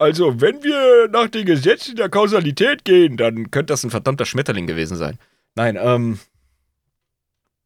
Also, 0.00 0.40
wenn 0.40 0.62
wir 0.62 1.08
nach 1.08 1.28
den 1.28 1.44
Gesetzen 1.44 1.94
der 1.94 2.08
Kausalität 2.08 2.86
gehen, 2.86 3.18
dann 3.18 3.50
könnte 3.50 3.72
das 3.72 3.84
ein 3.84 3.90
verdammter 3.90 4.24
Schmetterling 4.24 4.66
gewesen 4.66 4.96
sein. 4.96 5.18
Nein, 5.56 5.76
ähm. 5.78 6.18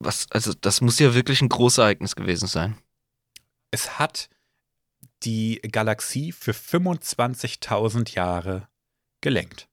Was, 0.01 0.27
also, 0.33 0.53
das 0.61 0.81
muss 0.81 0.99
ja 0.99 1.15
wirklich 1.15 1.41
ein 1.43 1.49
Großereignis 1.49 2.17
gewesen 2.17 2.49
sein. 2.49 2.77
Es 3.71 4.01
hat 4.01 4.29
die 5.23 5.61
Galaxie 5.71 6.33
für 6.33 6.51
25.000 6.51 8.15
Jahre 8.15 8.67
gelenkt. 9.21 9.69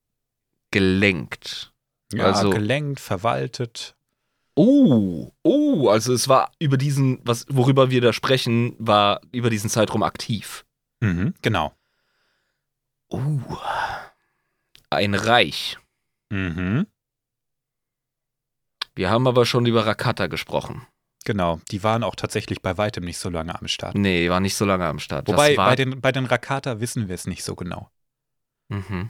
Gelenkt. 0.70 1.74
Ja, 2.14 2.26
Also- 2.26 2.52
gelenkt, 2.52 3.00
verwaltet. 3.00 3.96
Oh, 4.54 5.32
oh, 5.44 5.90
also 5.90 6.14
es 6.14 6.28
war 6.28 6.52
über 6.60 6.78
diesen, 6.78 7.20
was, 7.24 7.46
worüber 7.50 7.90
wir 7.90 8.02
da 8.02 8.14
sprechen, 8.14 8.76
war 8.78 9.22
über 9.32 9.50
diesen 9.50 9.70
Zeitraum 9.70 10.04
aktiv. 10.04 10.64
Mhm, 11.00 11.34
genau. 11.42 11.74
Oh. 13.12 13.40
Ein 14.90 15.14
Reich. 15.14 15.78
Mhm. 16.30 16.88
Wir 18.96 19.10
haben 19.10 19.28
aber 19.28 19.46
schon 19.46 19.66
über 19.66 19.86
Rakata 19.86 20.28
gesprochen. 20.28 20.88
Genau, 21.24 21.60
die 21.70 21.84
waren 21.84 22.04
auch 22.04 22.16
tatsächlich 22.16 22.62
bei 22.62 22.78
weitem 22.78 23.04
nicht 23.04 23.20
so 23.20 23.30
lange 23.30 23.58
am 23.60 23.68
Start. 23.68 23.96
Nee, 23.96 24.30
war 24.30 24.40
nicht 24.40 24.56
so 24.56 24.66
lange 24.66 24.86
am 24.86 25.00
Start. 25.00 25.28
Wobei, 25.28 25.56
bei 25.56 25.76
den, 25.76 26.02
bei 26.02 26.12
den 26.12 26.26
Rakata 26.26 26.80
wissen 26.80 27.10
wir 27.10 27.16
es 27.16 27.28
nicht 27.28 27.44
so 27.44 27.56
genau. 27.56 27.92
Mhm. 28.70 29.10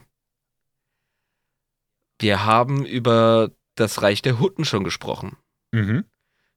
Wir 2.18 2.44
haben 2.44 2.84
über 2.84 3.50
das 3.76 4.02
Reich 4.02 4.20
der 4.20 4.38
Hutten 4.38 4.64
schon 4.64 4.84
gesprochen. 4.84 5.36
Mhm. 5.70 6.04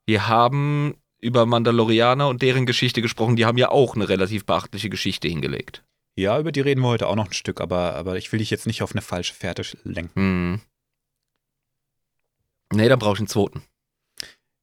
Wir 0.05 0.27
haben 0.27 0.95
über 1.19 1.45
Mandalorianer 1.45 2.27
und 2.27 2.41
deren 2.41 2.65
Geschichte 2.65 3.01
gesprochen. 3.01 3.35
Die 3.35 3.45
haben 3.45 3.57
ja 3.57 3.69
auch 3.69 3.95
eine 3.95 4.09
relativ 4.09 4.45
beachtliche 4.45 4.89
Geschichte 4.89 5.27
hingelegt. 5.27 5.83
Ja, 6.17 6.39
über 6.39 6.51
die 6.51 6.61
reden 6.61 6.81
wir 6.81 6.87
heute 6.87 7.07
auch 7.07 7.15
noch 7.15 7.27
ein 7.27 7.33
Stück, 7.33 7.59
aber, 7.59 7.95
aber 7.95 8.15
ich 8.15 8.31
will 8.31 8.39
dich 8.39 8.49
jetzt 8.49 8.67
nicht 8.67 8.81
auf 8.81 8.93
eine 8.93 9.01
falsche 9.01 9.33
Fährte 9.33 9.63
lenken. 9.83 10.15
Hm. 10.15 10.61
Nee, 12.73 12.87
dann 12.87 12.99
brauche 12.99 13.15
ich 13.15 13.19
einen 13.19 13.27
zweiten. 13.27 13.63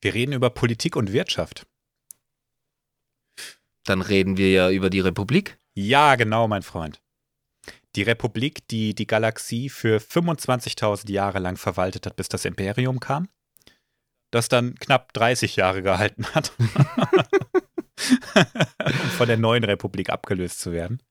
Wir 0.00 0.14
reden 0.14 0.32
über 0.32 0.50
Politik 0.50 0.96
und 0.96 1.12
Wirtschaft. 1.12 1.66
Dann 3.84 4.00
reden 4.00 4.36
wir 4.36 4.50
ja 4.50 4.70
über 4.70 4.90
die 4.90 5.00
Republik. 5.00 5.58
Ja, 5.74 6.16
genau, 6.16 6.48
mein 6.48 6.62
Freund. 6.62 7.02
Die 7.96 8.02
Republik, 8.02 8.66
die 8.68 8.94
die 8.94 9.06
Galaxie 9.06 9.68
für 9.68 9.98
25.000 9.98 11.10
Jahre 11.10 11.38
lang 11.38 11.56
verwaltet 11.56 12.06
hat, 12.06 12.16
bis 12.16 12.28
das 12.28 12.46
Imperium 12.46 13.00
kam, 13.00 13.28
das 14.30 14.48
dann 14.48 14.74
knapp 14.76 15.12
30 15.12 15.56
Jahre 15.56 15.82
gehalten 15.82 16.24
hat, 16.34 16.52
um 18.84 19.10
von 19.10 19.28
der 19.28 19.36
neuen 19.36 19.64
Republik 19.64 20.08
abgelöst 20.10 20.60
zu 20.60 20.72
werden, 20.72 21.02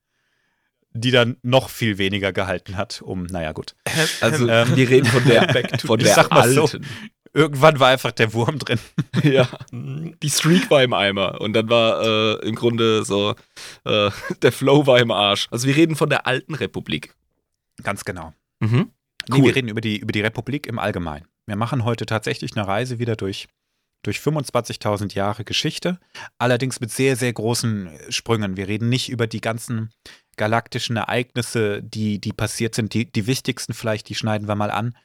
die 0.93 1.11
dann 1.11 1.37
noch 1.41 1.69
viel 1.69 1.97
weniger 1.97 2.33
gehalten 2.33 2.77
hat, 2.77 3.01
um, 3.01 3.23
naja 3.23 3.51
gut. 3.53 3.75
Also 4.19 4.47
Ähm, 4.47 4.75
wir 4.75 4.89
reden 4.89 5.05
von 5.07 5.23
der, 5.25 5.47
von 5.85 5.99
ich 5.99 6.05
der 6.05 6.15
sag 6.15 6.31
mal 6.31 6.49
so. 6.51 6.63
alten. 6.63 6.85
Irgendwann 7.33 7.79
war 7.79 7.87
einfach 7.89 8.11
der 8.11 8.33
Wurm 8.33 8.59
drin. 8.59 8.79
ja. 9.23 9.47
Die 9.71 10.29
Streak 10.29 10.69
war 10.69 10.83
im 10.83 10.91
Eimer 10.93 11.39
und 11.39 11.53
dann 11.53 11.69
war 11.69 12.01
äh, 12.41 12.45
im 12.47 12.55
Grunde 12.55 13.05
so, 13.05 13.35
äh, 13.85 14.11
der 14.41 14.51
Flow 14.51 14.85
war 14.85 14.99
im 14.99 15.11
Arsch. 15.11 15.47
Also 15.49 15.65
wir 15.67 15.75
reden 15.77 15.95
von 15.95 16.09
der 16.09 16.27
alten 16.27 16.55
Republik. 16.55 17.13
Ganz 17.83 18.03
genau. 18.03 18.33
Mhm. 18.59 18.89
Nee, 19.29 19.37
Cool. 19.37 19.43
wir 19.45 19.55
reden 19.55 19.69
über 19.69 19.79
die, 19.81 19.97
über 19.99 20.11
die 20.11 20.21
Republik 20.21 20.67
im 20.67 20.77
Allgemeinen. 20.77 21.25
Wir 21.45 21.55
machen 21.55 21.85
heute 21.85 22.05
tatsächlich 22.05 22.57
eine 22.57 22.67
Reise 22.67 22.99
wieder 22.99 23.15
durch, 23.15 23.47
durch 24.03 24.17
25.000 24.17 25.13
Jahre 25.15 25.45
Geschichte, 25.45 25.99
allerdings 26.37 26.79
mit 26.81 26.91
sehr, 26.91 27.15
sehr 27.15 27.31
großen 27.31 27.89
Sprüngen. 28.09 28.57
Wir 28.57 28.67
reden 28.67 28.89
nicht 28.89 29.09
über 29.09 29.25
die 29.27 29.39
ganzen 29.41 29.91
galaktischen 30.37 30.97
Ereignisse, 30.97 31.81
die, 31.83 32.19
die 32.19 32.33
passiert 32.33 32.75
sind. 32.75 32.93
Die, 32.93 33.11
die 33.11 33.27
wichtigsten 33.27 33.73
vielleicht, 33.73 34.09
die 34.09 34.15
schneiden 34.15 34.47
wir 34.47 34.55
mal 34.55 34.71
an. 34.71 34.95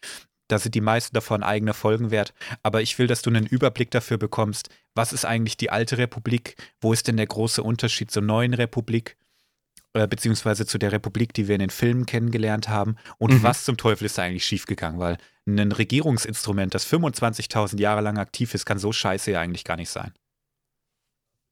Da 0.49 0.59
sind 0.59 0.75
die 0.77 0.81
meisten 0.81 1.15
davon 1.15 1.43
eigene 1.43 1.75
Folgen 1.75 2.11
wert. 2.11 2.33
Aber 2.63 2.81
ich 2.81 2.99
will, 2.99 3.09
dass 3.09 3.23
du 3.23 3.31
einen 3.31 3.47
Überblick 3.47 3.91
dafür 3.91 4.17
bekommst, 4.17 4.69
was 4.95 5.13
ist 5.13 5.25
eigentlich 5.25 5.57
die 5.57 5.71
alte 5.71 5.99
Republik? 5.99 6.57
Wo 6.81 6.93
ist 6.93 7.09
denn 7.09 7.17
der 7.17 7.27
große 7.27 7.63
Unterschied 7.63 8.11
zur 8.11 8.23
neuen 8.23 8.55
Republik? 8.55 9.17
Äh, 9.93 10.07
beziehungsweise 10.07 10.65
zu 10.67 10.79
der 10.79 10.93
Republik, 10.93 11.33
die 11.33 11.49
wir 11.49 11.55
in 11.57 11.61
den 11.61 11.71
Filmen 11.71 12.07
kennengelernt 12.07 12.69
haben. 12.69 12.97
Und 13.19 13.33
Mhm. 13.33 13.43
was 13.43 13.65
zum 13.65 13.77
Teufel 13.77 14.05
ist 14.05 14.19
da 14.19 14.23
eigentlich 14.23 14.45
schiefgegangen? 14.47 15.01
Weil 15.01 15.19
ein 15.49 15.73
Regierungsinstrument, 15.73 16.75
das 16.75 16.85
25.000 16.85 17.81
Jahre 17.81 18.03
lang 18.03 18.19
aktiv 18.19 18.55
ist, 18.55 18.67
kann 18.67 18.79
so 18.79 18.93
scheiße 18.93 19.31
ja 19.33 19.41
eigentlich 19.41 19.65
gar 19.65 19.77
nicht 19.77 19.91
sein. 19.91 20.13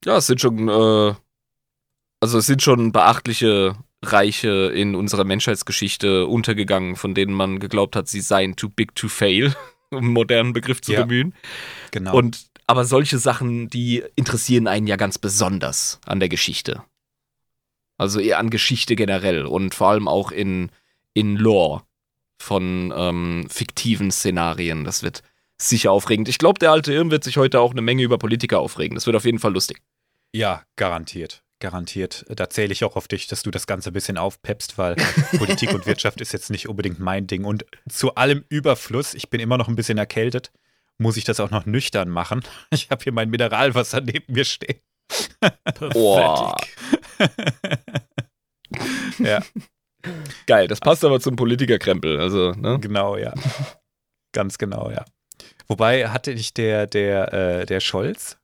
Ja, 0.05 0.17
es 0.17 0.27
sind 0.27 0.39
schon, 0.39 0.69
äh, 0.69 1.15
also 2.25 2.39
es 2.39 2.47
sind 2.47 2.63
schon 2.63 2.91
beachtliche 2.91 3.75
Reiche 4.03 4.71
in 4.73 4.95
unserer 4.95 5.23
Menschheitsgeschichte 5.25 6.25
untergegangen, 6.25 6.95
von 6.95 7.13
denen 7.13 7.33
man 7.33 7.59
geglaubt 7.59 7.95
hat, 7.95 8.07
sie 8.07 8.19
seien 8.21 8.55
too 8.55 8.69
big 8.69 8.95
to 8.95 9.07
fail, 9.07 9.55
um 9.91 9.99
einen 9.99 10.07
modernen 10.13 10.51
Begriff 10.53 10.81
zu 10.81 10.93
Ja. 10.93 11.01
bemühen. 11.03 11.35
Genau. 11.91 12.15
Und 12.17 12.47
aber 12.65 12.85
solche 12.85 13.19
Sachen, 13.19 13.69
die 13.69 14.03
interessieren 14.15 14.65
einen 14.67 14.87
ja 14.87 14.95
ganz 14.95 15.19
besonders 15.19 15.99
an 16.07 16.19
der 16.19 16.29
Geschichte. 16.29 16.81
Also 17.97 18.19
eher 18.19 18.39
an 18.39 18.49
Geschichte 18.49 18.95
generell 18.95 19.45
und 19.45 19.75
vor 19.75 19.89
allem 19.89 20.07
auch 20.07 20.31
in, 20.31 20.71
in 21.13 21.35
Lore 21.37 21.83
von 22.39 22.91
ähm, 22.97 23.45
fiktiven 23.51 24.09
Szenarien. 24.11 24.83
Das 24.83 25.03
wird 25.03 25.21
sicher 25.59 25.91
aufregend. 25.91 26.27
Ich 26.27 26.39
glaube, 26.39 26.57
der 26.57 26.71
alte 26.71 26.91
Irm 26.91 27.11
wird 27.11 27.23
sich 27.23 27.37
heute 27.37 27.59
auch 27.59 27.71
eine 27.71 27.83
Menge 27.83 28.01
über 28.01 28.17
Politiker 28.17 28.59
aufregen. 28.59 28.95
Das 28.95 29.05
wird 29.05 29.15
auf 29.15 29.25
jeden 29.25 29.39
Fall 29.39 29.53
lustig. 29.53 29.81
ja, 30.33 30.63
garantiert. 30.75 31.43
Garantiert. 31.59 32.25
Da 32.29 32.49
zähle 32.49 32.73
ich 32.73 32.83
auch 32.83 32.95
auf 32.95 33.07
dich, 33.07 33.27
dass 33.27 33.43
du 33.43 33.51
das 33.51 33.65
Ganze 33.65 33.91
ein 33.91 33.93
bisschen 33.93 34.17
aufpeppst, 34.17 34.77
weil 34.77 34.95
Politik 35.37 35.73
und 35.73 35.85
Wirtschaft 35.85 36.21
ist 36.21 36.33
jetzt 36.33 36.49
nicht 36.49 36.67
unbedingt 36.67 36.99
mein 36.99 37.27
Ding. 37.27 37.45
Und 37.45 37.65
zu 37.89 38.15
allem 38.15 38.43
Überfluss, 38.49 39.13
ich 39.13 39.29
bin 39.29 39.39
immer 39.39 39.57
noch 39.57 39.67
ein 39.67 39.75
bisschen 39.75 39.97
erkältet, 39.97 40.51
muss 40.97 41.17
ich 41.17 41.23
das 41.23 41.39
auch 41.39 41.51
noch 41.51 41.65
nüchtern 41.65 42.09
machen. 42.09 42.43
Ich 42.71 42.89
habe 42.89 43.03
hier 43.03 43.13
mein 43.13 43.29
Mineralwasser 43.29 44.01
neben 44.01 44.33
mir 44.33 44.45
stehen. 44.45 44.79
Oh. 45.93 46.53
Ja, 49.19 49.41
Geil, 50.47 50.67
das 50.67 50.79
passt 50.79 51.03
aber 51.03 51.19
zum 51.19 51.35
Politikerkrempel. 51.35 52.19
Also, 52.19 52.51
ne? 52.51 52.79
genau, 52.79 53.17
ja. 53.17 53.33
Ganz 54.31 54.57
genau, 54.57 54.91
ja. 54.91 55.05
Wobei 55.67 56.09
hatte 56.09 56.33
nicht 56.33 56.57
der, 56.57 56.87
der, 56.87 57.33
äh, 57.33 57.65
der 57.65 57.79
Scholz 57.79 58.37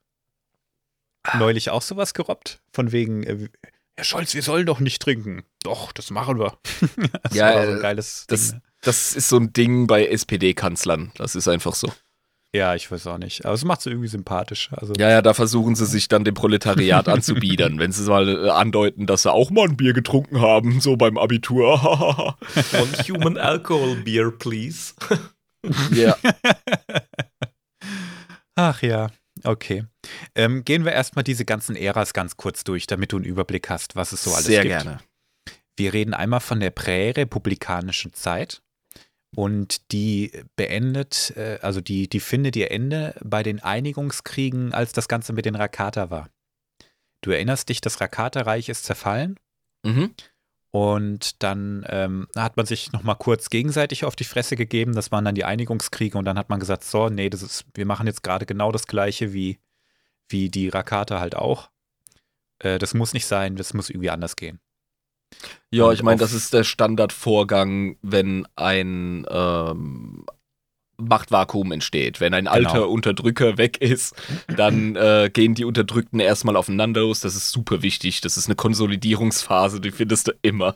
neulich 1.38 1.70
auch 1.70 1.82
sowas 1.82 2.14
gerobbt? 2.14 2.62
Von 2.74 2.92
wegen, 2.92 3.24
äh, 3.24 3.50
Herr 3.96 4.06
Scholz, 4.06 4.34
wir 4.34 4.42
sollen 4.42 4.66
doch 4.66 4.80
nicht 4.80 5.02
trinken. 5.02 5.44
Doch, 5.64 5.92
das 5.92 6.10
machen 6.12 6.40
wir. 6.40 6.58
das 7.24 7.34
Ja, 7.36 7.54
war 7.56 7.66
so 7.66 7.72
ein 7.72 7.78
äh, 7.78 7.82
geiles 7.82 8.26
Das, 8.28 8.52
Ding. 8.52 8.62
das 8.82 9.14
ist 9.14 9.30
so 9.30 9.38
ein 9.38 9.54
Ding 9.54 9.88
bei 9.88 10.06
SPD-Kanzlern. 10.08 11.12
Das 11.16 11.36
ist 11.36 11.48
einfach 11.48 11.76
so. 11.76 11.92
Ja, 12.54 12.76
ich 12.76 12.92
weiß 12.92 13.08
auch 13.08 13.18
nicht. 13.18 13.46
Aber 13.46 13.54
es 13.54 13.64
macht 13.64 13.80
es 13.80 13.86
irgendwie 13.86 14.10
sympathisch. 14.10 14.72
Also, 14.74 14.94
Ja, 14.98 15.10
ja, 15.10 15.22
da 15.22 15.34
versuchen 15.34 15.76
sie 15.76 15.86
sich 15.86 16.10
dann 16.10 16.26
dem 16.26 16.34
Proletariat 16.34 17.08
anzubiedern, 17.08 17.80
wenn 17.80 17.94
sie 17.94 18.10
mal 18.10 18.28
äh, 18.28 18.50
andeuten, 18.50 19.08
dass 19.08 19.22
sie 19.24 19.32
auch 19.32 19.52
mal 19.52 19.70
ein 19.70 19.78
Bier 19.78 19.94
getrunken 19.94 20.42
haben, 20.42 20.82
so 20.82 20.98
beim 20.98 21.18
Abitur. 21.18 21.82
One 22.74 22.92
human 23.08 23.38
alcohol 23.38 23.96
beer, 23.98 24.32
please. 24.32 24.94
ja. 25.94 26.18
Ach 28.56 28.82
ja, 28.82 29.08
okay. 29.44 29.86
Ähm, 30.36 30.64
gehen 30.64 30.86
wir 30.86 30.92
erstmal 30.92 31.24
diese 31.24 31.46
ganzen 31.46 31.76
Äras 31.76 32.14
ganz 32.14 32.38
kurz 32.38 32.64
durch, 32.64 32.88
damit 32.88 33.12
du 33.12 33.18
einen 33.18 33.26
Überblick 33.26 33.70
hast, 33.70 33.96
was 33.96 34.12
es 34.12 34.24
so 34.24 34.34
alles 34.34 34.46
Sehr 34.46 34.64
gibt. 34.64 34.74
gerne. 34.74 35.00
Wir 35.78 35.94
reden 35.94 36.14
einmal 36.14 36.40
von 36.42 36.60
der 36.60 36.72
prärepublikanischen 36.72 38.14
Zeit 38.14 38.62
und 39.36 39.92
die 39.92 40.32
beendet, 40.56 41.34
äh, 41.38 41.60
also 41.62 41.82
die, 41.82 42.10
die 42.10 42.20
findet 42.20 42.56
ihr 42.56 42.72
Ende 42.72 43.16
bei 43.24 43.44
den 43.44 43.60
Einigungskriegen, 43.62 44.74
als 44.74 44.94
das 44.94 45.08
Ganze 45.08 45.34
mit 45.34 45.46
den 45.46 45.56
Rakata 45.56 46.10
war. 46.10 46.30
Du 47.22 47.32
erinnerst 47.32 47.70
dich, 47.70 47.82
das 47.82 48.02
Rakata-Reich 48.02 48.70
ist 48.70 48.84
zerfallen 48.84 49.38
Mhm. 49.84 50.14
Und 50.72 51.44
dann 51.44 51.86
ähm, 51.90 52.28
hat 52.36 52.56
man 52.56 52.66
sich 52.66 52.94
nochmal 52.94 53.18
kurz 53.18 53.50
gegenseitig 53.50 54.06
auf 54.06 54.16
die 54.16 54.24
Fresse 54.24 54.56
gegeben. 54.56 54.94
Das 54.94 55.12
waren 55.12 55.26
dann 55.26 55.36
die 55.36 55.44
Einigungskriege 55.44 56.18
und 56.18 56.26
dann 56.26 56.38
hat 56.38 56.50
man 56.50 56.62
gesagt, 56.62 56.86
so, 56.86 57.10
nee, 57.10 57.30
das 57.30 57.44
ist, 57.44 57.66
wir 57.74 57.86
machen 57.86 58.08
jetzt 58.08 58.24
gerade 58.24 58.46
genau 58.46 58.72
das 58.72 58.88
gleiche 58.88 59.34
wie, 59.34 59.60
wie 60.30 60.50
die 60.50 60.70
Rakata 60.70 61.20
halt 61.20 61.36
auch. 61.36 61.70
Äh, 62.60 62.80
das 62.80 62.94
muss 62.94 63.14
nicht 63.14 63.26
sein, 63.26 63.58
das 63.58 63.74
muss 63.74 63.90
irgendwie 63.90 64.10
anders 64.10 64.38
gehen. 64.38 64.60
Ja, 65.72 65.86
Und 65.86 65.94
ich 65.94 66.04
meine, 66.04 66.20
das 66.20 66.34
ist 66.34 66.54
der 66.54 66.64
Standardvorgang, 66.64 67.98
wenn 68.02 68.48
ein 68.56 69.26
ähm, 69.30 70.26
Machtvakuum 71.02 71.72
entsteht. 71.72 72.20
Wenn 72.20 72.34
ein 72.34 72.48
alter 72.48 72.74
Genau. 72.74 72.90
Unterdrücker 72.90 73.58
weg 73.58 73.82
ist, 73.82 74.16
dann 74.48 74.96
äh, 74.96 75.30
gehen 75.34 75.56
die 75.56 75.66
Unterdrückten 75.66 76.20
erstmal 76.20 76.56
aufeinander 76.56 77.02
los. 77.02 77.20
Das 77.22 77.36
ist 77.36 77.52
super 77.52 77.82
wichtig. 77.82 78.22
Das 78.22 78.38
ist 78.38 78.48
eine 78.48 78.56
Konsolidierungsphase, 78.56 79.82
die 79.82 79.92
findest 79.92 80.28
du 80.28 80.34
immer. 80.42 80.76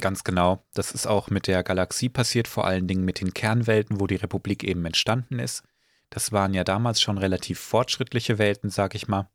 Ganz 0.00 0.24
genau. 0.24 0.64
Das 0.74 0.92
ist 0.92 1.06
auch 1.06 1.28
mit 1.30 1.46
der 1.46 1.62
Galaxie 1.62 2.08
passiert, 2.08 2.48
vor 2.48 2.66
allen 2.66 2.86
Dingen 2.86 3.04
mit 3.04 3.20
den 3.20 3.34
Kernwelten, 3.34 4.00
wo 4.00 4.06
die 4.06 4.16
Republik 4.16 4.64
eben 4.64 4.84
entstanden 4.84 5.38
ist. 5.38 5.62
Das 6.10 6.32
waren 6.32 6.54
ja 6.54 6.64
damals 6.64 7.00
schon 7.00 7.18
relativ 7.18 7.58
fortschrittliche 7.58 8.38
Welten, 8.38 8.70
sag 8.70 8.94
ich 8.94 9.08
mal. 9.08 9.28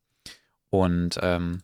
Und 0.70 1.20
ähm, 1.22 1.64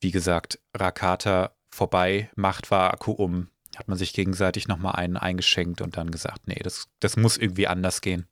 wie 0.00 0.10
gesagt, 0.10 0.58
Rakata 0.74 1.52
vorbei, 1.70 2.30
Macht 2.34 2.70
war 2.70 2.92
Vakuum, 2.92 3.48
hat 3.76 3.88
man 3.88 3.98
sich 3.98 4.12
gegenseitig 4.12 4.68
nochmal 4.68 4.96
einen 4.96 5.16
eingeschenkt 5.16 5.80
und 5.80 5.96
dann 5.96 6.10
gesagt, 6.10 6.46
nee, 6.46 6.60
das, 6.62 6.88
das 7.00 7.16
muss 7.16 7.38
irgendwie 7.38 7.68
anders 7.68 8.00
gehen. 8.00 8.26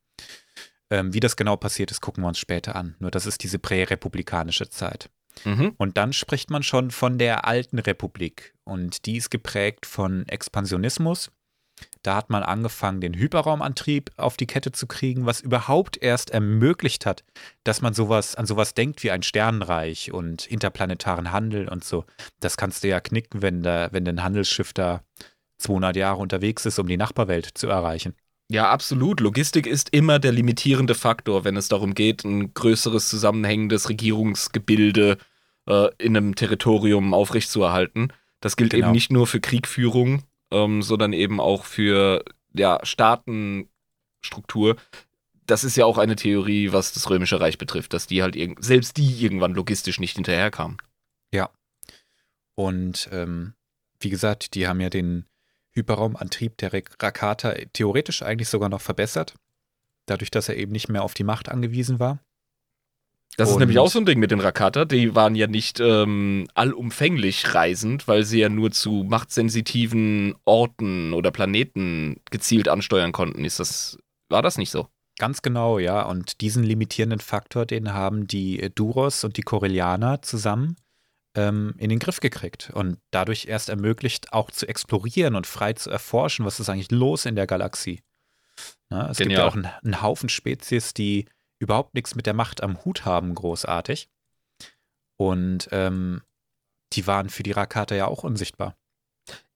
Ähm, 0.90 1.14
wie 1.14 1.20
das 1.20 1.36
genau 1.36 1.56
passiert 1.56 1.90
ist, 1.90 2.00
gucken 2.00 2.22
wir 2.24 2.28
uns 2.28 2.38
später 2.38 2.76
an. 2.76 2.96
Nur 2.98 3.10
das 3.10 3.26
ist 3.26 3.42
diese 3.42 3.58
prärepublikanische 3.58 4.68
Zeit. 4.68 5.08
Mhm. 5.44 5.74
Und 5.78 5.96
dann 5.96 6.12
spricht 6.12 6.50
man 6.50 6.62
schon 6.62 6.90
von 6.90 7.18
der 7.18 7.46
alten 7.46 7.78
Republik. 7.78 8.54
Und 8.64 9.06
die 9.06 9.16
ist 9.16 9.30
geprägt 9.30 9.86
von 9.86 10.26
Expansionismus. 10.28 11.30
Da 12.02 12.16
hat 12.16 12.28
man 12.28 12.42
angefangen, 12.42 13.00
den 13.00 13.14
Hyperraumantrieb 13.14 14.10
auf 14.16 14.36
die 14.36 14.46
Kette 14.46 14.72
zu 14.72 14.86
kriegen, 14.86 15.26
was 15.26 15.40
überhaupt 15.40 15.96
erst 16.02 16.30
ermöglicht 16.30 17.06
hat, 17.06 17.24
dass 17.64 17.80
man 17.80 17.94
sowas 17.94 18.34
an 18.34 18.46
sowas 18.46 18.74
denkt 18.74 19.02
wie 19.02 19.10
ein 19.10 19.22
Sternenreich 19.22 20.12
und 20.12 20.46
interplanetaren 20.46 21.30
Handel 21.30 21.68
und 21.68 21.84
so. 21.84 22.04
Das 22.40 22.56
kannst 22.56 22.84
du 22.84 22.88
ja 22.88 23.00
knicken, 23.00 23.40
wenn, 23.42 23.62
da, 23.62 23.88
wenn 23.92 24.06
ein 24.08 24.22
Handelsschiff 24.22 24.72
da 24.72 25.02
200 25.60 25.96
Jahre 25.96 26.18
unterwegs 26.20 26.66
ist, 26.66 26.78
um 26.78 26.86
die 26.86 26.96
Nachbarwelt 26.96 27.46
zu 27.54 27.68
erreichen. 27.68 28.14
Ja, 28.50 28.68
absolut. 28.68 29.20
Logistik 29.20 29.66
ist 29.66 29.90
immer 29.90 30.18
der 30.18 30.32
limitierende 30.32 30.96
Faktor, 30.96 31.44
wenn 31.44 31.56
es 31.56 31.68
darum 31.68 31.94
geht, 31.94 32.24
ein 32.24 32.52
größeres 32.52 33.08
zusammenhängendes 33.08 33.88
Regierungsgebilde 33.88 35.18
äh, 35.68 35.88
in 35.98 36.16
einem 36.16 36.34
Territorium 36.34 37.14
aufrechtzuerhalten. 37.14 38.12
Das 38.40 38.56
gilt 38.56 38.72
genau. 38.72 38.86
eben 38.86 38.92
nicht 38.92 39.12
nur 39.12 39.28
für 39.28 39.38
Kriegführung, 39.40 40.24
ähm, 40.50 40.82
sondern 40.82 41.12
eben 41.12 41.38
auch 41.38 41.64
für 41.64 42.24
ja, 42.52 42.80
Staatenstruktur. 42.82 44.74
Das 45.46 45.62
ist 45.62 45.76
ja 45.76 45.84
auch 45.84 45.98
eine 45.98 46.16
Theorie, 46.16 46.72
was 46.72 46.92
das 46.92 47.08
Römische 47.08 47.38
Reich 47.40 47.56
betrifft, 47.56 47.92
dass 47.92 48.08
die 48.08 48.20
halt 48.22 48.36
selbst 48.58 48.96
die 48.96 49.22
irgendwann 49.22 49.54
logistisch 49.54 50.00
nicht 50.00 50.16
hinterherkamen. 50.16 50.78
Ja. 51.32 51.50
Und 52.56 53.08
ähm, 53.12 53.54
wie 54.00 54.10
gesagt, 54.10 54.54
die 54.54 54.66
haben 54.66 54.80
ja 54.80 54.90
den 54.90 55.26
Hyperraumantrieb 55.72 56.56
der 56.58 56.72
Rakata 56.72 57.54
theoretisch 57.72 58.22
eigentlich 58.22 58.48
sogar 58.48 58.68
noch 58.68 58.80
verbessert, 58.80 59.34
dadurch, 60.06 60.30
dass 60.30 60.48
er 60.48 60.56
eben 60.56 60.72
nicht 60.72 60.88
mehr 60.88 61.02
auf 61.02 61.14
die 61.14 61.24
Macht 61.24 61.48
angewiesen 61.48 61.98
war. 61.98 62.20
Das 63.36 63.48
und 63.48 63.54
ist 63.54 63.58
nämlich 63.60 63.78
auch 63.78 63.90
so 63.90 64.00
ein 64.00 64.06
Ding 64.06 64.18
mit 64.18 64.32
den 64.32 64.40
Rakata. 64.40 64.84
Die 64.84 65.14
waren 65.14 65.36
ja 65.36 65.46
nicht 65.46 65.78
ähm, 65.78 66.48
allumfänglich 66.54 67.54
reisend, 67.54 68.08
weil 68.08 68.24
sie 68.24 68.40
ja 68.40 68.48
nur 68.48 68.72
zu 68.72 69.04
machtsensitiven 69.08 70.34
Orten 70.44 71.12
oder 71.12 71.30
Planeten 71.30 72.20
gezielt 72.30 72.68
ansteuern 72.68 73.12
konnten. 73.12 73.44
Ist 73.44 73.60
das, 73.60 73.98
war 74.28 74.42
das 74.42 74.58
nicht 74.58 74.70
so? 74.70 74.88
Ganz 75.18 75.42
genau, 75.42 75.78
ja. 75.78 76.02
Und 76.02 76.40
diesen 76.40 76.64
limitierenden 76.64 77.20
Faktor, 77.20 77.66
den 77.66 77.94
haben 77.94 78.26
die 78.26 78.70
Duros 78.74 79.22
und 79.22 79.36
die 79.36 79.42
Corellianer 79.42 80.22
zusammen 80.22 80.76
ähm, 81.40 81.74
in 81.78 81.88
den 81.88 81.98
Griff 81.98 82.20
gekriegt 82.20 82.70
und 82.74 82.98
dadurch 83.10 83.46
erst 83.46 83.68
ermöglicht, 83.68 84.32
auch 84.32 84.50
zu 84.50 84.68
explorieren 84.68 85.34
und 85.34 85.46
frei 85.46 85.72
zu 85.72 85.90
erforschen, 85.90 86.44
was 86.44 86.60
ist 86.60 86.68
eigentlich 86.68 86.90
los 86.90 87.24
in 87.24 87.36
der 87.36 87.46
Galaxie. 87.46 88.02
Na, 88.90 89.10
es 89.10 89.18
Genial. 89.18 89.28
gibt 89.28 89.38
ja 89.38 89.46
auch 89.48 89.54
einen, 89.54 89.84
einen 89.84 90.02
Haufen 90.02 90.28
Spezies, 90.28 90.92
die 90.92 91.26
überhaupt 91.58 91.94
nichts 91.94 92.14
mit 92.14 92.26
der 92.26 92.34
Macht 92.34 92.62
am 92.62 92.84
Hut 92.84 93.04
haben, 93.04 93.34
großartig. 93.34 94.08
Und 95.16 95.68
ähm, 95.72 96.22
die 96.92 97.06
waren 97.06 97.28
für 97.30 97.42
die 97.42 97.52
Rakata 97.52 97.94
ja 97.94 98.06
auch 98.06 98.24
unsichtbar. 98.24 98.76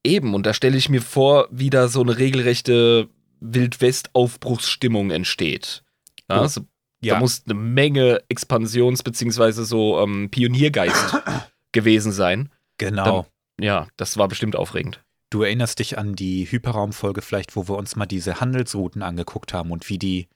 Eben, 0.04 0.34
und 0.34 0.44
da 0.44 0.54
stelle 0.54 0.76
ich 0.76 0.88
mir 0.88 1.02
vor, 1.02 1.48
wie 1.50 1.70
da 1.70 1.88
so 1.88 2.02
eine 2.02 2.18
regelrechte 2.18 3.08
Wildwest-Aufbruchsstimmung 3.40 5.10
entsteht. 5.10 5.82
Ja, 6.30 6.40
also, 6.40 6.62
ja. 7.02 7.14
Da 7.14 7.20
muss 7.20 7.42
eine 7.44 7.54
Menge 7.54 8.22
Expansions- 8.28 9.02
bzw. 9.02 9.62
so 9.62 10.00
ähm, 10.00 10.30
Pioniergeist 10.30 11.16
gewesen 11.74 12.12
sein. 12.12 12.50
Genau. 12.78 13.26
Dann, 13.58 13.64
ja, 13.64 13.88
das 13.96 14.16
war 14.16 14.28
bestimmt 14.28 14.56
aufregend. 14.56 15.04
Du 15.28 15.42
erinnerst 15.42 15.78
dich 15.78 15.98
an 15.98 16.14
die 16.14 16.50
Hyperraumfolge 16.50 17.20
vielleicht, 17.20 17.56
wo 17.56 17.68
wir 17.68 17.76
uns 17.76 17.96
mal 17.96 18.06
diese 18.06 18.40
Handelsrouten 18.40 19.02
angeguckt 19.02 19.52
haben 19.52 19.70
und 19.70 19.88
wie 19.88 19.98
die, 19.98 20.28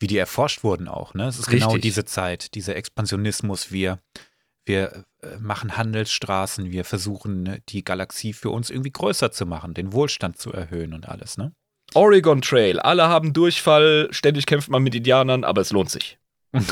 wie 0.00 0.06
die 0.06 0.18
erforscht 0.18 0.64
wurden 0.64 0.88
auch. 0.88 1.14
Ne? 1.14 1.26
Es 1.26 1.38
ist 1.38 1.46
genau 1.46 1.66
Richtig. 1.66 1.68
genau 1.68 1.82
diese 1.82 2.04
Zeit, 2.04 2.54
dieser 2.54 2.74
Expansionismus. 2.74 3.70
Wir, 3.70 4.00
wir 4.64 5.04
äh, 5.22 5.36
machen 5.38 5.76
Handelsstraßen, 5.76 6.70
wir 6.70 6.84
versuchen 6.84 7.60
die 7.68 7.84
Galaxie 7.84 8.32
für 8.32 8.50
uns 8.50 8.70
irgendwie 8.70 8.92
größer 8.92 9.30
zu 9.30 9.46
machen, 9.46 9.74
den 9.74 9.92
Wohlstand 9.92 10.38
zu 10.38 10.52
erhöhen 10.52 10.94
und 10.94 11.08
alles. 11.08 11.36
Ne? 11.36 11.52
Oregon 11.94 12.42
Trail, 12.42 12.80
alle 12.80 13.08
haben 13.08 13.32
Durchfall, 13.32 14.08
ständig 14.10 14.46
kämpft 14.46 14.70
man 14.70 14.82
mit 14.82 14.94
Indianern, 14.94 15.44
aber 15.44 15.60
es 15.60 15.70
lohnt 15.70 15.90
sich. 15.90 16.18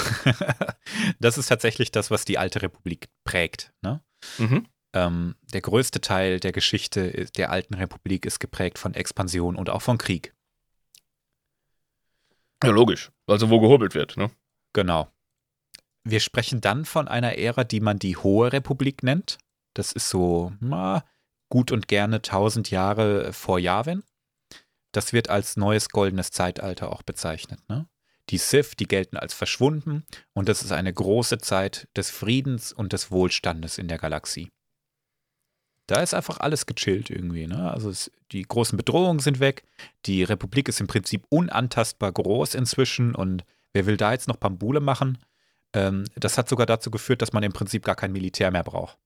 das 1.21 1.39
ist 1.39 1.49
tatsächlich 1.49 1.91
das, 1.91 2.11
was 2.11 2.25
die 2.25 2.39
alte 2.39 2.63
Republik 2.63 3.09
prägt. 3.25 3.73
Ne? 3.83 4.01
Mhm. 4.39 4.67
Ähm, 4.93 5.35
der 5.53 5.61
größte 5.61 6.01
Teil 6.01 6.39
der 6.41 6.53
Geschichte 6.53 7.27
der 7.37 7.51
alten 7.51 7.75
Republik 7.75 8.27
ist 8.27 8.39
geprägt 8.39 8.79
von 8.79 8.95
Expansion 8.95 9.57
und 9.57 9.69
auch 9.71 9.83
von 9.83 9.99
Krieg. 9.99 10.35
Ja, 12.63 12.71
logisch. 12.71 13.11
Also 13.27 13.51
wo 13.51 13.61
gehobelt 13.61 13.95
wird, 13.95 14.17
ne? 14.17 14.31
Genau. 14.73 15.09
Wir 16.05 16.21
sprechen 16.21 16.61
dann 16.61 16.85
von 16.85 17.09
einer 17.09 17.37
Ära, 17.39 17.65
die 17.65 17.81
man 17.81 17.99
die 17.99 18.17
Hohe 18.17 18.53
Republik 18.53 19.03
nennt. 19.03 19.39
Das 19.75 19.93
ist 19.93 20.09
so 20.09 20.53
na, 20.61 21.05
gut 21.49 21.73
und 21.73 21.89
gerne 21.89 22.17
1000 22.17 22.71
Jahre 22.71 23.33
vor 23.33 23.59
Yavin. 23.59 24.03
Das 24.93 25.13
wird 25.13 25.29
als 25.29 25.57
neues 25.57 25.89
goldenes 25.89 26.31
Zeitalter 26.31 26.93
auch 26.93 27.03
bezeichnet. 27.03 27.59
Ne? 27.69 27.89
Die 28.31 28.39
Sith, 28.39 28.77
die 28.79 28.87
gelten 28.87 29.17
als 29.17 29.35
verschwunden 29.35 30.05
und 30.33 30.49
das 30.49 30.63
ist 30.63 30.73
eine 30.73 30.93
große 30.93 31.39
Zeit 31.39 31.89
des 31.97 32.11
Friedens 32.11 32.73
und 32.73 32.93
des 32.93 33.11
Wohlstandes 33.11 33.79
in 33.79 33.89
der 33.89 33.99
Galaxie. 33.99 34.51
Da 35.87 36.01
ist 36.01 36.15
einfach 36.15 36.39
alles 36.39 36.65
gechillt 36.65 37.11
irgendwie. 37.11 37.47
Ne? 37.47 37.71
Also 37.71 37.91
es, 37.91 38.11
die 38.33 38.43
großen 38.43 38.77
Bedrohungen 38.77 39.19
sind 39.19 39.41
weg. 39.41 39.65
Die 40.07 40.23
Republik 40.23 40.69
ist 40.69 40.81
im 40.81 40.87
Prinzip 40.87 41.27
unantastbar 41.29 42.11
groß 42.11 42.55
inzwischen 42.55 43.15
und 43.15 43.45
wer 43.75 43.85
will 43.85 43.99
da 43.99 44.13
jetzt 44.13 44.29
noch 44.29 44.41
Pambule 44.41 44.81
machen? 44.81 45.19
Ähm, 45.75 46.05
das 46.15 46.39
hat 46.39 46.49
sogar 46.49 46.67
dazu 46.67 46.91
geführt, 46.91 47.21
dass 47.21 47.33
man 47.33 47.43
im 47.43 47.53
Prinzip 47.53 47.85
gar 47.85 47.97
kein 47.97 48.13
Militär 48.13 48.51
mehr 48.51 48.65
braucht. 48.65 48.97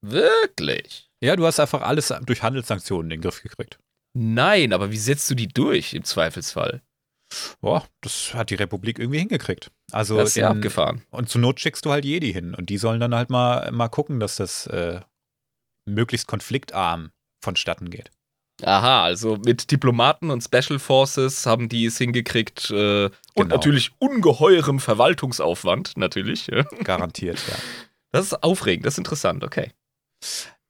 Wirklich? 0.00 1.10
Ja, 1.20 1.36
du 1.36 1.46
hast 1.46 1.60
einfach 1.60 1.82
alles 1.82 2.12
durch 2.26 2.42
Handelssanktionen 2.42 3.10
in 3.10 3.18
den 3.18 3.22
Griff 3.22 3.42
gekriegt. 3.42 3.78
Nein, 4.12 4.72
aber 4.72 4.90
wie 4.90 4.98
setzt 4.98 5.30
du 5.30 5.34
die 5.34 5.48
durch 5.48 5.94
im 5.94 6.04
Zweifelsfall? 6.04 6.82
Boah, 7.60 7.84
das 8.00 8.34
hat 8.34 8.50
die 8.50 8.54
Republik 8.54 8.98
irgendwie 8.98 9.18
hingekriegt. 9.18 9.70
Also 9.92 10.16
das 10.16 10.30
ist 10.30 10.36
ja 10.36 10.50
abgefahren. 10.50 11.02
Und 11.10 11.28
zur 11.28 11.40
Not 11.40 11.60
schickst 11.60 11.84
du 11.84 11.90
halt 11.90 12.04
Jedi 12.04 12.32
hin. 12.32 12.54
Und 12.54 12.70
die 12.70 12.78
sollen 12.78 13.00
dann 13.00 13.14
halt 13.14 13.30
mal, 13.30 13.70
mal 13.72 13.88
gucken, 13.88 14.20
dass 14.20 14.36
das 14.36 14.66
äh, 14.66 15.00
möglichst 15.86 16.26
konfliktarm 16.26 17.10
vonstatten 17.42 17.90
geht. 17.90 18.10
Aha, 18.62 19.02
also 19.02 19.36
mit 19.44 19.70
Diplomaten 19.70 20.30
und 20.30 20.42
Special 20.42 20.78
Forces 20.78 21.44
haben 21.44 21.68
die 21.68 21.86
es 21.86 21.98
hingekriegt 21.98 22.70
äh, 22.70 22.74
genau. 22.74 23.10
und 23.34 23.48
natürlich 23.48 23.90
ungeheurem 23.98 24.78
Verwaltungsaufwand, 24.78 25.96
natürlich. 25.96 26.48
Garantiert, 26.84 27.38
ja. 27.48 27.56
Das 28.12 28.26
ist 28.26 28.44
aufregend, 28.44 28.86
das 28.86 28.94
ist 28.94 28.98
interessant, 28.98 29.42
okay. 29.42 29.72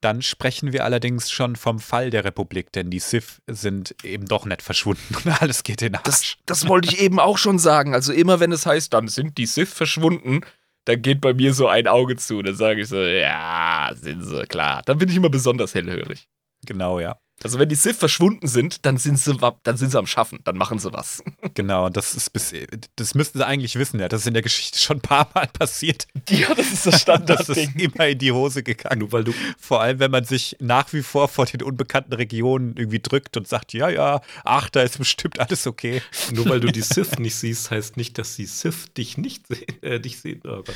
Dann 0.04 0.20
sprechen 0.20 0.74
wir 0.74 0.84
allerdings 0.84 1.30
schon 1.30 1.56
vom 1.56 1.78
Fall 1.78 2.10
der 2.10 2.24
Republik, 2.24 2.72
denn 2.72 2.90
die 2.90 2.98
Sith 2.98 3.40
sind 3.46 3.94
eben 4.04 4.26
doch 4.26 4.44
nicht 4.44 4.60
verschwunden 4.60 5.14
und 5.14 5.26
alles 5.40 5.62
geht 5.62 5.80
in 5.80 5.94
Arsch. 5.94 6.04
Das, 6.04 6.36
das 6.44 6.68
wollte 6.68 6.90
ich 6.90 7.00
eben 7.00 7.18
auch 7.18 7.38
schon 7.38 7.58
sagen. 7.58 7.94
Also 7.94 8.12
immer 8.12 8.38
wenn 8.38 8.52
es 8.52 8.66
heißt, 8.66 8.92
dann 8.92 9.08
sind 9.08 9.38
die 9.38 9.46
Sith 9.46 9.72
verschwunden, 9.72 10.42
dann 10.84 11.00
geht 11.00 11.22
bei 11.22 11.32
mir 11.32 11.54
so 11.54 11.68
ein 11.68 11.88
Auge 11.88 12.16
zu. 12.16 12.42
Dann 12.42 12.54
sage 12.54 12.82
ich 12.82 12.88
so, 12.88 13.00
ja, 13.00 13.92
sind 13.94 14.22
sie, 14.22 14.44
klar. 14.44 14.82
Dann 14.84 14.98
bin 14.98 15.08
ich 15.08 15.16
immer 15.16 15.30
besonders 15.30 15.74
hellhörig. 15.74 16.28
Genau, 16.66 17.00
ja. 17.00 17.18
Also 17.42 17.58
wenn 17.58 17.68
die 17.68 17.74
Sith 17.74 17.96
verschwunden 17.96 18.46
sind, 18.46 18.86
dann 18.86 18.96
sind 18.96 19.18
sie, 19.18 19.36
dann 19.62 19.76
sind 19.76 19.90
sie 19.90 19.98
am 19.98 20.06
Schaffen, 20.06 20.38
dann 20.44 20.56
machen 20.56 20.78
sie 20.78 20.92
was. 20.92 21.22
Genau, 21.54 21.88
das 21.88 22.14
ist 22.14 22.32
bis, 22.32 22.52
das 22.96 23.14
müssten 23.14 23.38
sie 23.38 23.46
eigentlich 23.46 23.76
wissen, 23.76 24.00
ja. 24.00 24.08
Das 24.08 24.22
ist 24.22 24.26
in 24.26 24.34
der 24.34 24.42
Geschichte 24.42 24.78
schon 24.78 24.96
ein 24.96 25.02
paar 25.02 25.30
Mal 25.34 25.46
passiert. 25.52 26.08
Ja, 26.28 26.52
das 26.54 26.72
ist 26.72 26.86
das 26.86 27.00
Standard. 27.00 27.40
das 27.48 27.50
ist 27.50 27.76
immer 27.76 28.08
in 28.08 28.18
die 28.18 28.32
Hose 28.32 28.62
gegangen. 28.62 29.00
Nur 29.00 29.12
weil 29.12 29.24
du 29.24 29.32
Vor 29.58 29.80
allem, 29.80 30.00
wenn 30.00 30.10
man 30.10 30.24
sich 30.24 30.56
nach 30.58 30.92
wie 30.92 31.02
vor 31.02 31.28
vor 31.28 31.46
den 31.46 31.62
unbekannten 31.62 32.12
Regionen 32.14 32.76
irgendwie 32.76 32.98
drückt 32.98 33.36
und 33.36 33.46
sagt, 33.46 33.72
ja, 33.72 33.88
ja, 33.88 34.20
ach, 34.44 34.70
da 34.70 34.82
ist 34.82 34.98
bestimmt 34.98 35.38
alles 35.38 35.66
okay. 35.66 36.02
Nur 36.32 36.48
weil 36.48 36.60
du 36.60 36.72
die 36.72 36.82
Sith 36.82 37.18
nicht 37.18 37.36
siehst, 37.36 37.70
heißt 37.70 37.96
nicht, 37.96 38.18
dass 38.18 38.36
die 38.36 38.46
Sith 38.46 38.92
dich 38.96 39.16
nicht 39.16 39.46
sehen, 39.46 39.82
äh, 39.82 40.00
dich 40.00 40.20
sehen. 40.20 40.40
Gott. 40.42 40.72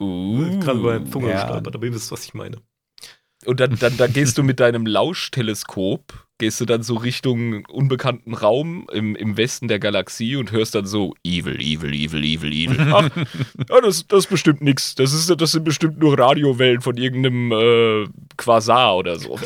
Uh, 0.00 0.60
Gerade 0.60 0.80
beim 0.80 1.10
Zunge 1.10 1.30
ja. 1.30 1.42
gestolpert, 1.42 1.74
aber 1.74 1.86
ihr 1.86 1.94
wisst, 1.94 2.10
was 2.10 2.24
ich 2.24 2.34
meine. 2.34 2.58
Und 3.46 3.60
dann, 3.60 3.78
dann, 3.78 3.96
dann 3.96 4.12
gehst 4.12 4.38
du 4.38 4.42
mit 4.42 4.60
deinem 4.60 4.86
Lauschteleskop, 4.86 6.26
gehst 6.38 6.60
du 6.60 6.64
dann 6.64 6.82
so 6.82 6.94
Richtung 6.96 7.64
unbekannten 7.66 8.34
Raum 8.34 8.86
im, 8.92 9.16
im 9.16 9.36
Westen 9.36 9.68
der 9.68 9.78
Galaxie 9.78 10.36
und 10.36 10.52
hörst 10.52 10.74
dann 10.74 10.86
so 10.86 11.14
Evil, 11.24 11.60
Evil, 11.60 11.92
Evil, 11.92 12.24
Evil, 12.24 12.52
Evil. 12.52 12.80
Ach, 12.92 13.10
ja, 13.68 13.80
das, 13.80 14.06
das 14.06 14.24
ist 14.24 14.30
bestimmt 14.30 14.60
nix. 14.60 14.94
Das, 14.94 15.12
ist, 15.12 15.28
das 15.40 15.52
sind 15.52 15.64
bestimmt 15.64 15.98
nur 15.98 16.18
Radiowellen 16.18 16.80
von 16.80 16.96
irgendeinem 16.96 17.52
äh, 17.52 18.08
Quasar 18.36 18.96
oder 18.96 19.18
so. 19.18 19.38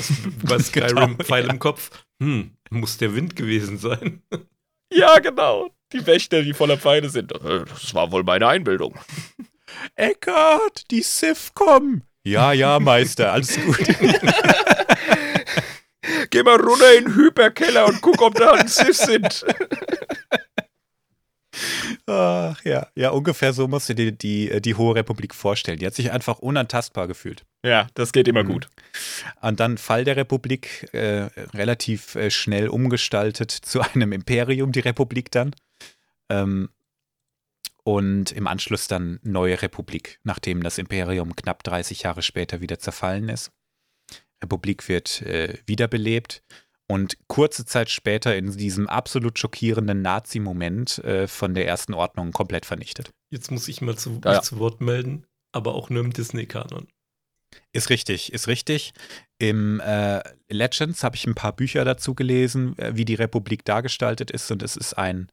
Bei 0.43 0.59
Skyrim 0.59 1.19
Pfeil 1.19 1.47
ja. 1.47 1.53
im 1.53 1.59
Kopf. 1.59 1.91
Hm, 2.21 2.53
muss 2.71 2.99
der 2.99 3.15
Wind 3.15 3.37
gewesen 3.37 3.79
sein. 3.79 4.23
ja, 4.93 5.19
genau. 5.19 5.71
Die 5.93 6.07
Wächter, 6.07 6.43
die 6.43 6.55
voller 6.55 6.77
Pfeile 6.77 7.09
sind. 7.09 7.33
Das 7.33 7.95
war 7.95 8.13
wohl 8.13 8.23
meine 8.23 8.47
Einbildung. 8.47 8.97
Eckart, 9.97 10.91
die 10.91 11.03
Sith 11.03 11.53
kommen. 11.55 12.05
Ja, 12.23 12.53
ja, 12.53 12.79
Meister, 12.79 13.33
alles 13.33 13.59
gut. 13.61 13.79
Geh 16.31 16.43
mal 16.43 16.61
runter 16.61 16.97
in 16.97 17.05
den 17.05 17.15
Hyperkeller 17.15 17.87
und 17.87 18.01
guck, 18.03 18.21
ob 18.23 18.35
da 18.35 18.53
ein 18.53 18.69
Sith 18.69 18.99
sind. 18.99 19.45
Ach 22.07 22.65
ja, 22.65 22.89
ja, 22.95 23.11
ungefähr 23.11 23.53
so 23.53 23.69
musst 23.69 23.89
du 23.89 23.95
dir 23.95 24.13
die, 24.13 24.49
die, 24.49 24.61
die 24.61 24.75
Hohe 24.75 24.95
Republik 24.95 25.35
vorstellen. 25.35 25.79
Die 25.79 25.87
hat 25.87 25.95
sich 25.95 26.13
einfach 26.13 26.39
unantastbar 26.39 27.07
gefühlt. 27.09 27.45
Ja, 27.65 27.89
das 27.95 28.13
geht 28.13 28.29
immer 28.29 28.43
mhm. 28.43 28.49
gut. 28.49 28.69
Und 29.41 29.61
dann 29.61 29.79
Fall 29.79 30.05
der 30.05 30.17
Republik, 30.17 30.89
äh, 30.93 31.29
relativ 31.55 32.15
äh, 32.15 32.31
schnell 32.31 32.69
umgestaltet 32.69 33.51
zu 33.51 33.81
einem 33.81 34.13
Imperium, 34.13 34.73
die 34.73 34.81
Republik 34.81 35.31
dann. 35.31 35.55
Ähm, 36.29 36.71
und 37.85 38.33
im 38.33 38.47
Anschluss 38.47 38.89
dann 38.89 39.21
neue 39.23 39.61
Republik, 39.63 40.21
nachdem 40.23 40.63
das 40.63 40.79
Imperium 40.79 41.35
knapp 41.37 41.63
30 41.63 42.03
Jahre 42.03 42.23
später 42.23 42.61
wieder 42.61 42.79
zerfallen 42.79 43.29
ist. 43.29 43.51
Republik 44.43 44.89
wird 44.89 45.23
äh, 45.23 45.59
wiederbelebt 45.67 46.43
und 46.89 47.17
kurze 47.29 47.65
Zeit 47.65 47.91
später 47.91 48.37
in 48.37 48.57
diesem 48.57 48.89
absolut 48.89 49.39
schockierenden 49.39 50.03
Nazi-Moment 50.03 50.99
äh, 51.05 51.29
von 51.29 51.55
der 51.55 51.67
ersten 51.67 51.95
Ordnung 51.95 52.33
komplett 52.33 52.67
vernichtet. 52.67 53.13
Jetzt 53.31 53.51
muss 53.51 53.69
ich 53.69 53.81
mal 53.81 53.97
zu, 53.97 54.21
ja, 54.25 54.35
ja. 54.35 54.43
zu 54.43 54.59
Wort 54.59 54.81
melden, 54.81 55.27
aber 55.53 55.75
auch 55.75 55.91
nur 55.91 56.03
im 56.03 56.13
Disney-Kanon. 56.13 56.89
Ist 57.73 57.91
richtig, 57.91 58.33
ist 58.33 58.49
richtig. 58.49 58.93
Im 59.39 59.81
äh, 59.81 60.23
Legends 60.49 61.05
habe 61.05 61.17
ich 61.17 61.27
ein 61.27 61.35
paar 61.35 61.55
Bücher 61.55 61.85
dazu 61.85 62.15
gelesen, 62.15 62.77
äh, 62.79 62.97
wie 62.97 63.05
die 63.05 63.15
Republik 63.15 63.65
dargestaltet 63.65 64.31
ist 64.31 64.51
und 64.51 64.63
es 64.63 64.77
ist 64.77 64.95
ein 64.95 65.31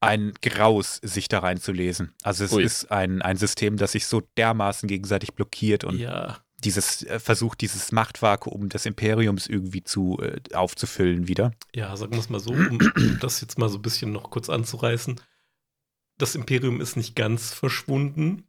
ein 0.00 0.32
Graus, 0.40 0.96
sich 1.02 1.28
da 1.28 1.40
reinzulesen. 1.40 2.12
Also 2.22 2.44
es 2.44 2.52
Ui. 2.52 2.62
ist 2.62 2.90
ein, 2.90 3.22
ein 3.22 3.36
System, 3.36 3.76
das 3.76 3.92
sich 3.92 4.06
so 4.06 4.22
dermaßen 4.36 4.88
gegenseitig 4.88 5.34
blockiert 5.34 5.84
und 5.84 5.98
ja. 5.98 6.38
dieses 6.58 7.02
äh, 7.04 7.20
versucht, 7.20 7.60
dieses 7.60 7.92
Machtvakuum 7.92 8.70
des 8.70 8.86
Imperiums 8.86 9.46
irgendwie 9.46 9.84
zu 9.84 10.18
äh, 10.20 10.40
aufzufüllen 10.54 11.28
wieder. 11.28 11.52
Ja, 11.74 11.94
sagen 11.96 12.12
wir 12.12 12.20
es 12.20 12.30
mal 12.30 12.40
so, 12.40 12.52
um 12.52 12.78
das 13.20 13.42
jetzt 13.42 13.58
mal 13.58 13.68
so 13.68 13.78
ein 13.78 13.82
bisschen 13.82 14.12
noch 14.12 14.30
kurz 14.30 14.48
anzureißen. 14.48 15.20
Das 16.16 16.34
Imperium 16.34 16.80
ist 16.80 16.96
nicht 16.96 17.14
ganz 17.14 17.52
verschwunden. 17.52 18.44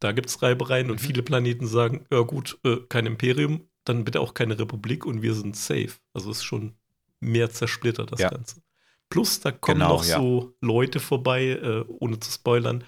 Da 0.00 0.12
gibt 0.12 0.28
es 0.28 0.42
Reibereien 0.42 0.86
mhm. 0.86 0.92
und 0.92 1.00
viele 1.00 1.22
Planeten 1.22 1.66
sagen, 1.66 2.06
ja 2.10 2.20
gut, 2.20 2.58
äh, 2.64 2.76
kein 2.88 3.06
Imperium, 3.06 3.68
dann 3.84 4.04
bitte 4.04 4.20
auch 4.20 4.34
keine 4.34 4.58
Republik 4.58 5.06
und 5.06 5.22
wir 5.22 5.34
sind 5.34 5.56
safe. 5.56 5.92
Also 6.12 6.30
es 6.30 6.38
ist 6.38 6.44
schon 6.44 6.74
mehr 7.20 7.50
zersplittert, 7.50 8.12
das 8.12 8.20
ja. 8.20 8.28
Ganze. 8.28 8.62
Plus, 9.10 9.40
da 9.40 9.50
kommen 9.50 9.80
genau, 9.80 9.94
noch 9.94 10.04
ja. 10.04 10.18
so 10.18 10.54
Leute 10.60 11.00
vorbei, 11.00 11.48
äh, 11.48 11.84
ohne 11.88 12.20
zu 12.20 12.30
spoilern. 12.30 12.84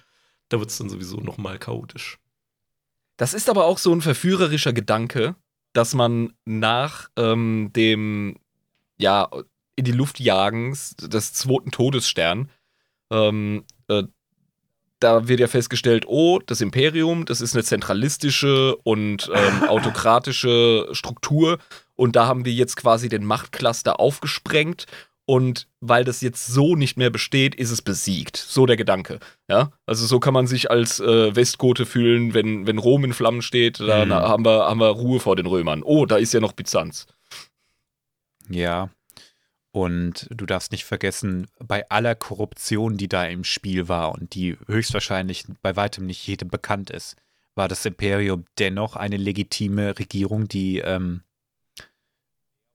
Da 0.49 0.61
wird 0.61 0.71
es 0.71 0.79
dann 0.79 0.89
sowieso 0.89 1.19
noch 1.19 1.37
mal 1.37 1.59
chaotisch. 1.59 2.19
Das 3.17 3.35
ist 3.35 3.51
aber 3.51 3.67
auch 3.67 3.79
so 3.79 3.93
ein 3.93 4.01
verführerischer 4.01 4.73
Gedanke, 4.73 5.35
dass 5.73 5.95
man 5.95 6.33
nach 6.45 7.11
ähm, 7.17 7.71
dem, 7.75 8.37
ja, 8.99 9.29
in 9.75 9.85
die 9.85 9.93
Luft 9.93 10.21
jagens 10.21 10.95
des 10.97 11.33
zweiten 11.33 11.71
Todesstern, 11.71 12.51
ähm, 13.11 13.65
äh, 13.89 14.05
da 15.01 15.27
wird 15.27 15.41
ja 15.41 15.49
festgestellt, 15.49 16.05
oh, 16.07 16.39
das 16.47 16.61
Imperium, 16.61 17.25
das 17.25 17.41
ist 17.41 17.55
eine 17.55 17.65
zentralistische 17.65 18.77
und 18.85 19.31
ähm, 19.35 19.65
autokratische 19.69 20.89
Struktur 20.93 21.59
und 21.97 22.15
da 22.15 22.27
haben 22.27 22.45
wir 22.45 22.53
jetzt 22.53 22.77
quasi 22.77 23.09
den 23.09 23.25
Machtcluster 23.25 23.99
aufgesprengt 23.99 24.87
und 25.25 25.69
weil 25.81 26.05
das 26.05 26.21
jetzt 26.21 26.47
so 26.47 26.75
nicht 26.75 26.97
mehr 26.97 27.11
besteht, 27.11 27.55
ist 27.55 27.71
es 27.71 27.83
besiegt. 27.83 28.37
So 28.37 28.67
der 28.67 28.77
Gedanke. 28.77 29.21
Ja, 29.49 29.73
also 29.87 30.07
so 30.07 30.19
kann 30.21 30.35
man 30.35 30.47
sich 30.47 30.71
als 30.71 31.01
äh, 31.01 31.35
Westgote 31.35 31.87
fühlen, 31.87 32.35
wenn, 32.35 32.67
wenn 32.67 32.79
Rom 32.79 33.05
in 33.05 33.13
Flammen 33.13 33.43
steht, 33.43 33.81
dann 33.81 34.09
mhm. 34.09 34.15
haben, 34.15 34.45
wir, 34.45 34.67
haben 34.67 34.81
wir 34.81 34.89
Ruhe 34.89 35.21
vor 35.21 35.37
den 35.37 35.47
Römern. 35.47 35.83
Oh, 35.83 36.07
da 36.07 36.17
ist 36.17 36.35
ja 36.35 36.41
noch 36.41 36.53
Byzanz. 36.53 37.07
Ja. 38.49 38.91
Und 39.71 40.29
du 40.31 40.45
darfst 40.45 40.71
nicht 40.71 40.85
vergessen, 40.85 41.47
bei 41.59 41.89
aller 41.89 42.15
Korruption, 42.15 42.99
die 42.99 43.09
da 43.09 43.25
im 43.25 43.43
Spiel 43.43 43.89
war 43.89 44.13
und 44.13 44.35
die 44.35 44.59
höchstwahrscheinlich 44.67 45.45
bei 45.63 45.77
weitem 45.77 46.05
nicht 46.05 46.27
jedem 46.27 46.49
bekannt 46.49 46.91
ist, 46.91 47.17
war 47.55 47.69
das 47.69 47.87
Imperium 47.87 48.45
dennoch 48.59 48.97
eine 48.97 49.17
legitime 49.17 49.99
Regierung, 49.99 50.47
die 50.47 50.79
ähm, 50.79 51.23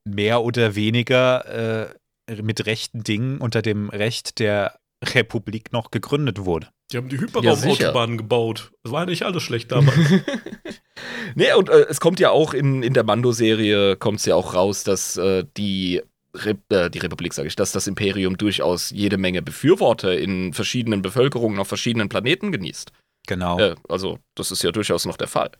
mehr 0.05 0.41
oder 0.41 0.75
weniger 0.75 1.45
äh, 1.86 1.93
mit 2.41 2.65
rechten 2.65 3.03
Dingen 3.03 3.39
unter 3.39 3.61
dem 3.61 3.89
Recht 3.89 4.39
der 4.39 4.79
Republik 5.03 5.71
noch 5.71 5.91
gegründet 5.91 6.45
wurde. 6.45 6.69
Die 6.91 6.97
haben 6.97 7.09
die 7.09 7.19
Hyperraumautobahnen 7.19 8.15
ja, 8.15 8.21
gebaut. 8.21 8.71
Das 8.83 8.91
war 8.91 9.05
nicht 9.05 9.23
alles 9.23 9.43
schlecht 9.43 9.71
damals. 9.71 9.97
nee, 11.35 11.53
und 11.53 11.69
äh, 11.69 11.85
es 11.89 11.99
kommt 11.99 12.19
ja 12.19 12.31
auch 12.31 12.53
in, 12.53 12.81
in 12.81 12.93
der 12.93 13.03
Mando-Serie, 13.03 13.97
kommt 13.97 14.19
es 14.19 14.25
ja 14.25 14.35
auch 14.35 14.53
raus, 14.53 14.83
dass 14.83 15.17
äh, 15.17 15.43
die, 15.57 16.01
Re 16.33 16.57
äh, 16.69 16.89
die 16.89 16.99
Republik, 16.99 17.33
sage 17.33 17.47
ich, 17.47 17.55
dass 17.55 17.71
das 17.71 17.87
Imperium 17.87 18.37
durchaus 18.37 18.89
jede 18.89 19.17
Menge 19.17 19.41
Befürworter 19.41 20.17
in 20.17 20.53
verschiedenen 20.53 21.01
Bevölkerungen 21.01 21.59
auf 21.59 21.67
verschiedenen 21.67 22.09
Planeten 22.09 22.51
genießt. 22.51 22.91
Genau. 23.27 23.59
Äh, 23.59 23.75
also, 23.89 24.19
das 24.35 24.51
ist 24.51 24.63
ja 24.63 24.71
durchaus 24.71 25.05
noch 25.05 25.17
der 25.17 25.27
Fall. 25.27 25.51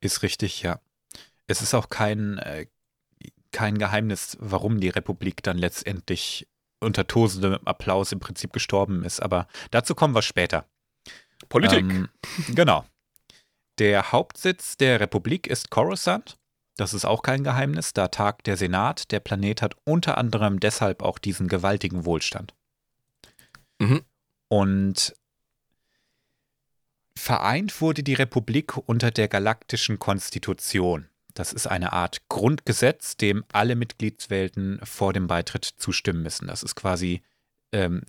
Ist 0.00 0.22
richtig, 0.22 0.62
ja. 0.62 0.80
Es 1.46 1.62
ist 1.62 1.74
auch 1.74 1.88
kein, 1.88 2.38
äh, 2.38 2.66
kein 3.52 3.78
Geheimnis, 3.78 4.36
warum 4.40 4.80
die 4.80 4.88
Republik 4.88 5.42
dann 5.42 5.58
letztendlich 5.58 6.46
unter 6.80 7.06
tosendem 7.06 7.58
Applaus 7.64 8.12
im 8.12 8.20
Prinzip 8.20 8.52
gestorben 8.52 9.04
ist. 9.04 9.20
Aber 9.20 9.46
dazu 9.70 9.94
kommen 9.94 10.14
wir 10.14 10.22
später. 10.22 10.66
Politik. 11.48 11.80
Ähm, 11.80 12.08
genau. 12.48 12.84
Der 13.78 14.12
Hauptsitz 14.12 14.76
der 14.76 15.00
Republik 15.00 15.46
ist 15.46 15.70
Coruscant. 15.70 16.38
Das 16.76 16.94
ist 16.94 17.04
auch 17.04 17.22
kein 17.22 17.44
Geheimnis. 17.44 17.92
Da 17.92 18.08
tagt 18.08 18.46
der 18.46 18.56
Senat. 18.56 19.10
Der 19.12 19.20
Planet 19.20 19.62
hat 19.62 19.76
unter 19.84 20.18
anderem 20.18 20.60
deshalb 20.60 21.02
auch 21.02 21.18
diesen 21.18 21.48
gewaltigen 21.48 22.04
Wohlstand. 22.04 22.54
Mhm. 23.78 24.02
Und 24.48 25.14
vereint 27.16 27.80
wurde 27.80 28.02
die 28.02 28.14
Republik 28.14 28.76
unter 28.76 29.10
der 29.10 29.28
galaktischen 29.28 29.98
Konstitution. 29.98 31.08
Das 31.34 31.52
ist 31.52 31.66
eine 31.66 31.92
Art 31.92 32.22
Grundgesetz, 32.28 33.16
dem 33.16 33.44
alle 33.52 33.74
Mitgliedswelten 33.74 34.80
vor 34.82 35.12
dem 35.12 35.26
Beitritt 35.26 35.64
zustimmen 35.64 36.22
müssen. 36.22 36.46
Das 36.46 36.62
ist 36.62 36.74
quasi 36.74 37.22
ähm, 37.72 38.02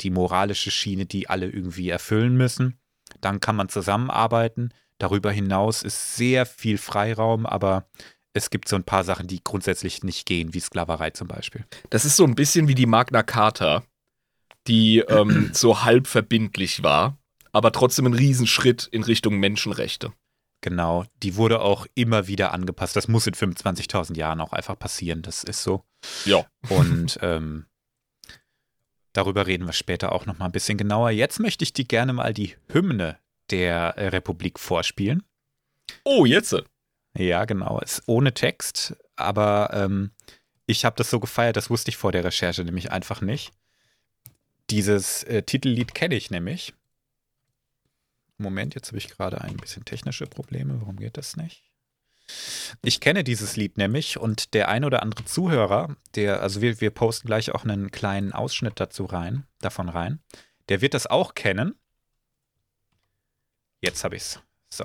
die 0.00 0.10
moralische 0.10 0.70
Schiene, 0.70 1.06
die 1.06 1.28
alle 1.28 1.48
irgendwie 1.48 1.90
erfüllen 1.90 2.36
müssen. 2.36 2.78
Dann 3.20 3.40
kann 3.40 3.56
man 3.56 3.68
zusammenarbeiten. 3.68 4.72
Darüber 4.98 5.30
hinaus 5.32 5.82
ist 5.82 6.16
sehr 6.16 6.46
viel 6.46 6.78
Freiraum, 6.78 7.46
aber 7.46 7.86
es 8.32 8.50
gibt 8.50 8.68
so 8.68 8.76
ein 8.76 8.84
paar 8.84 9.04
Sachen, 9.04 9.26
die 9.26 9.42
grundsätzlich 9.42 10.02
nicht 10.02 10.26
gehen, 10.26 10.54
wie 10.54 10.60
Sklaverei 10.60 11.10
zum 11.10 11.28
Beispiel. 11.28 11.64
Das 11.90 12.04
ist 12.04 12.16
so 12.16 12.24
ein 12.24 12.34
bisschen 12.34 12.68
wie 12.68 12.74
die 12.74 12.86
Magna 12.86 13.22
Carta, 13.22 13.82
die 14.66 14.98
ähm, 14.98 15.50
so 15.52 15.82
halb 15.82 16.06
verbindlich 16.06 16.82
war, 16.82 17.18
aber 17.52 17.72
trotzdem 17.72 18.06
ein 18.06 18.14
Riesenschritt 18.14 18.88
in 18.90 19.02
Richtung 19.02 19.38
Menschenrechte. 19.38 20.12
Genau, 20.62 21.04
die 21.22 21.36
wurde 21.36 21.60
auch 21.60 21.86
immer 21.94 22.26
wieder 22.26 22.52
angepasst. 22.52 22.94
Das 22.94 23.08
muss 23.08 23.26
in 23.26 23.34
25.000 23.34 24.16
Jahren 24.16 24.40
auch 24.40 24.52
einfach 24.52 24.78
passieren. 24.78 25.22
Das 25.22 25.42
ist 25.42 25.62
so. 25.62 25.84
Ja. 26.26 26.44
Und 26.68 27.18
ähm, 27.22 27.66
darüber 29.12 29.46
reden 29.46 29.66
wir 29.66 29.72
später 29.72 30.12
auch 30.12 30.26
noch 30.26 30.38
mal 30.38 30.46
ein 30.46 30.52
bisschen 30.52 30.76
genauer. 30.76 31.10
Jetzt 31.10 31.40
möchte 31.40 31.62
ich 31.62 31.72
dir 31.72 31.86
gerne 31.86 32.12
mal 32.12 32.34
die 32.34 32.56
Hymne 32.68 33.18
der 33.50 33.94
Republik 33.96 34.58
vorspielen. 34.58 35.22
Oh, 36.04 36.26
jetzt? 36.26 36.54
Ja, 37.16 37.44
genau. 37.44 37.80
Ist 37.80 38.02
ohne 38.06 38.34
Text, 38.34 38.96
aber 39.16 39.70
ähm, 39.72 40.12
ich 40.66 40.84
habe 40.84 40.96
das 40.96 41.10
so 41.10 41.18
gefeiert, 41.18 41.56
das 41.56 41.70
wusste 41.70 41.88
ich 41.88 41.96
vor 41.96 42.12
der 42.12 42.24
Recherche 42.24 42.64
nämlich 42.64 42.92
einfach 42.92 43.20
nicht. 43.20 43.52
Dieses 44.70 45.24
äh, 45.24 45.42
Titellied 45.42 45.94
kenne 45.94 46.14
ich 46.14 46.30
nämlich. 46.30 46.74
Moment, 48.42 48.74
jetzt 48.74 48.88
habe 48.88 48.98
ich 48.98 49.08
gerade 49.08 49.40
ein 49.40 49.56
bisschen 49.56 49.84
technische 49.84 50.26
Probleme. 50.26 50.80
Warum 50.80 50.96
geht 50.96 51.16
das 51.16 51.36
nicht? 51.36 51.64
Ich 52.82 53.00
kenne 53.00 53.24
dieses 53.24 53.56
Lied 53.56 53.76
nämlich 53.76 54.18
und 54.18 54.54
der 54.54 54.68
ein 54.68 54.84
oder 54.84 55.02
andere 55.02 55.24
Zuhörer, 55.24 55.96
der, 56.14 56.42
also 56.42 56.60
wir, 56.60 56.80
wir 56.80 56.90
posten 56.90 57.26
gleich 57.26 57.52
auch 57.52 57.64
einen 57.64 57.90
kleinen 57.90 58.32
Ausschnitt 58.32 58.74
dazu 58.76 59.04
rein, 59.04 59.46
davon 59.60 59.88
rein, 59.88 60.20
der 60.68 60.80
wird 60.80 60.94
das 60.94 61.06
auch 61.06 61.34
kennen. 61.34 61.74
Jetzt 63.80 64.04
habe 64.04 64.16
ich's. 64.16 64.40
So. 64.68 64.84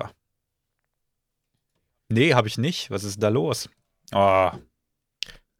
Nee, 2.08 2.34
habe 2.34 2.48
ich 2.48 2.58
nicht. 2.58 2.90
Was 2.90 3.04
ist 3.04 3.22
da 3.22 3.28
los? 3.28 3.68
Oh. 4.12 4.50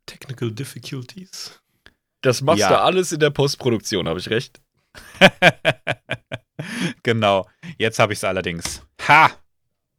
Technical 0.06 0.50
Difficulties. 0.50 1.60
Das 2.22 2.40
machst 2.42 2.60
ja. 2.60 2.68
du 2.68 2.80
alles 2.80 3.12
in 3.12 3.20
der 3.20 3.30
Postproduktion, 3.30 4.08
habe 4.08 4.18
ich 4.18 4.30
recht? 4.30 4.60
genau. 7.02 7.48
Jetzt 7.78 7.98
habe 7.98 8.12
ich 8.12 8.18
es 8.18 8.24
allerdings. 8.24 8.82
Ha! 9.08 9.30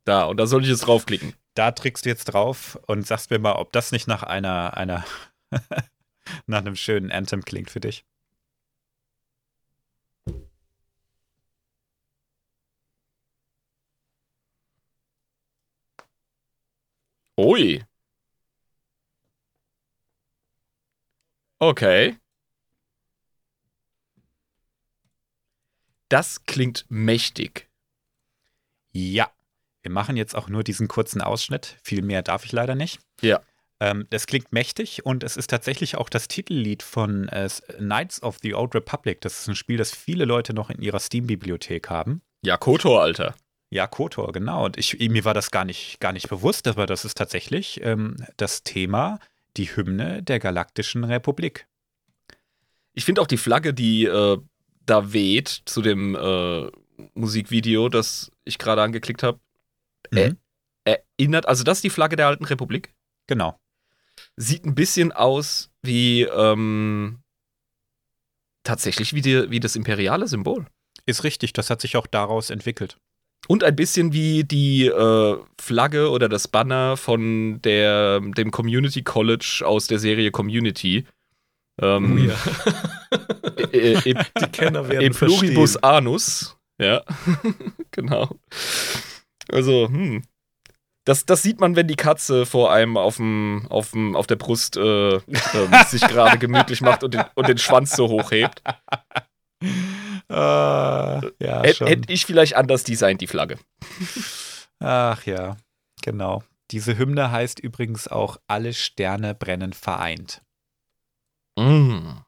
Da, 0.05 0.25
und 0.25 0.37
da 0.37 0.45
soll 0.47 0.63
ich 0.63 0.69
jetzt 0.69 0.81
draufklicken. 0.87 1.33
Da 1.53 1.71
trickst 1.71 2.05
du 2.05 2.09
jetzt 2.09 2.25
drauf 2.25 2.79
und 2.87 3.05
sagst 3.05 3.29
mir 3.31 3.39
mal, 3.39 3.53
ob 3.53 3.71
das 3.73 3.91
nicht 3.91 4.07
nach 4.07 4.23
einer, 4.23 4.77
einer 4.77 5.05
nach 6.47 6.59
einem 6.59 6.75
schönen 6.75 7.11
Anthem 7.11 7.43
klingt 7.43 7.69
für 7.69 7.79
dich. 7.79 8.05
Ui. 17.37 17.81
Okay. 21.61 22.17
Das 26.09 26.45
klingt 26.45 26.85
mächtig. 26.89 27.67
Ja, 28.91 29.29
Wir 29.87 29.93
machen 29.93 30.17
jetzt 30.17 30.35
auch 30.35 30.49
nur 30.49 30.65
diesen 30.65 30.89
kurzen 30.89 31.21
Ausschnitt. 31.21 31.77
Viel 31.81 32.01
mehr 32.01 32.21
darf 32.21 32.43
ich 32.43 32.51
leider 32.51 32.75
nicht. 32.75 32.99
Ja. 33.21 33.41
Ähm, 33.79 34.05
das 34.09 34.27
klingt 34.27 34.51
mächtig 34.51 35.05
und 35.05 35.23
es 35.23 35.37
ist 35.37 35.49
tatsächlich 35.49 35.95
auch 35.95 36.09
das 36.09 36.27
Titellied 36.27 36.83
von 36.83 37.29
äh, 37.29 37.47
Knights 37.77 38.21
of 38.21 38.37
the 38.41 38.53
Old 38.53 38.75
Republic. 38.75 39.21
Das 39.21 39.39
ist 39.39 39.47
ein 39.47 39.55
Spiel, 39.55 39.77
das 39.77 39.95
viele 39.95 40.25
Leute 40.25 40.53
noch 40.53 40.69
in 40.69 40.81
ihrer 40.81 40.99
Steam-Bibliothek 40.99 41.89
haben. 41.89 42.21
Ja, 42.41 42.57
Kotor, 42.57 43.01
Alter. 43.01 43.33
Ja, 43.69 43.87
Kotor, 43.87 44.33
genau. 44.33 44.65
Und 44.65 44.75
ich, 44.77 44.99
mir 44.99 45.23
war 45.23 45.33
das 45.33 45.51
gar 45.51 45.63
nicht, 45.63 46.01
gar 46.01 46.11
nicht 46.11 46.27
bewusst, 46.27 46.67
aber 46.67 46.85
das 46.85 47.05
ist 47.05 47.17
tatsächlich 47.17 47.79
ähm, 47.81 48.17
das 48.35 48.63
Thema, 48.63 49.19
die 49.55 49.73
Hymne 49.73 50.21
der 50.21 50.39
Galaktischen 50.39 51.05
Republik. 51.05 51.65
Ich 52.93 53.05
finde 53.05 53.21
auch 53.21 53.27
die 53.27 53.37
Flagge, 53.37 53.73
die 53.73 54.03
äh, 54.03 54.37
da 54.87 55.13
weht 55.13 55.61
zu 55.65 55.83
dem 55.83 56.15
äh, 56.15 56.71
Musikvideo, 57.13 57.89
das 57.89 58.31
ich 58.43 58.57
gerade 58.57 58.81
angeklickt 58.81 59.21
habe, 59.21 59.39
Mhm. 60.11 60.37
erinnert, 60.85 61.47
also 61.47 61.63
das 61.63 61.79
ist 61.79 61.83
die 61.83 61.89
Flagge 61.89 62.15
der 62.15 62.27
alten 62.27 62.45
Republik. 62.45 62.93
Genau. 63.27 63.59
Sieht 64.37 64.65
ein 64.65 64.73
bisschen 64.73 65.11
aus 65.11 65.69
wie 65.83 66.21
ähm, 66.23 67.19
tatsächlich 68.63 69.13
wie, 69.13 69.21
die, 69.21 69.49
wie 69.51 69.59
das 69.59 69.75
imperiale 69.75 70.27
Symbol. 70.27 70.65
Ist 71.05 71.23
richtig, 71.23 71.53
das 71.53 71.69
hat 71.69 71.81
sich 71.81 71.97
auch 71.97 72.07
daraus 72.07 72.49
entwickelt. 72.49 72.97
Und 73.47 73.63
ein 73.63 73.75
bisschen 73.75 74.13
wie 74.13 74.43
die 74.43 74.87
äh, 74.87 75.37
Flagge 75.59 76.09
oder 76.09 76.27
das 76.27 76.47
Banner 76.47 76.97
von 76.97 77.61
der, 77.61 78.19
dem 78.19 78.51
Community 78.51 79.03
College 79.03 79.63
aus 79.65 79.87
der 79.87 79.99
Serie 79.99 80.31
Community. 80.31 81.05
Ähm, 81.81 82.13
Oh 82.13 82.17
ja. 82.17 82.35
äh, 83.71 83.93
äh, 83.93 84.09
e 84.09 84.13
Die 84.13 84.47
Kenner 84.51 84.87
werden 84.89 85.03
e 85.03 85.09
pluribus 85.09 85.73
verstehen. 85.73 85.83
anus. 85.83 86.57
Ja, 86.79 87.03
genau. 87.91 88.29
Also, 89.51 89.87
hm. 89.89 90.23
Das, 91.05 91.25
das 91.25 91.41
sieht 91.41 91.61
man, 91.61 91.77
wenn 91.77 91.87
die 91.87 91.95
Katze 91.95 92.45
vor 92.45 92.73
einem 92.73 92.97
auf, 92.97 93.15
dem, 93.15 93.65
auf, 93.69 93.93
der 94.27 94.35
Brust 94.35 94.75
äh, 94.75 95.15
ähm, 95.15 95.21
sich 95.87 96.01
gerade 96.01 96.37
gemütlich 96.37 96.81
macht 96.81 97.01
und 97.03 97.13
den, 97.13 97.23
und 97.33 97.47
den 97.47 97.57
Schwanz 97.57 97.95
so 97.95 98.09
hochhebt. 98.09 98.61
Ah, 100.27 101.21
ja, 101.39 101.63
Hätte 101.63 102.11
ich 102.11 102.25
vielleicht 102.25 102.57
anders 102.57 102.83
designt, 102.83 103.21
die 103.21 103.27
Flagge. 103.27 103.57
Ach 104.79 105.25
ja, 105.25 105.55
genau. 106.01 106.43
Diese 106.71 106.97
Hymne 106.97 107.31
heißt 107.31 107.61
übrigens 107.61 108.09
auch 108.09 108.37
Alle 108.47 108.73
Sterne 108.73 109.33
brennen 109.33 109.71
vereint. 109.71 110.41
Mm. 111.57 112.19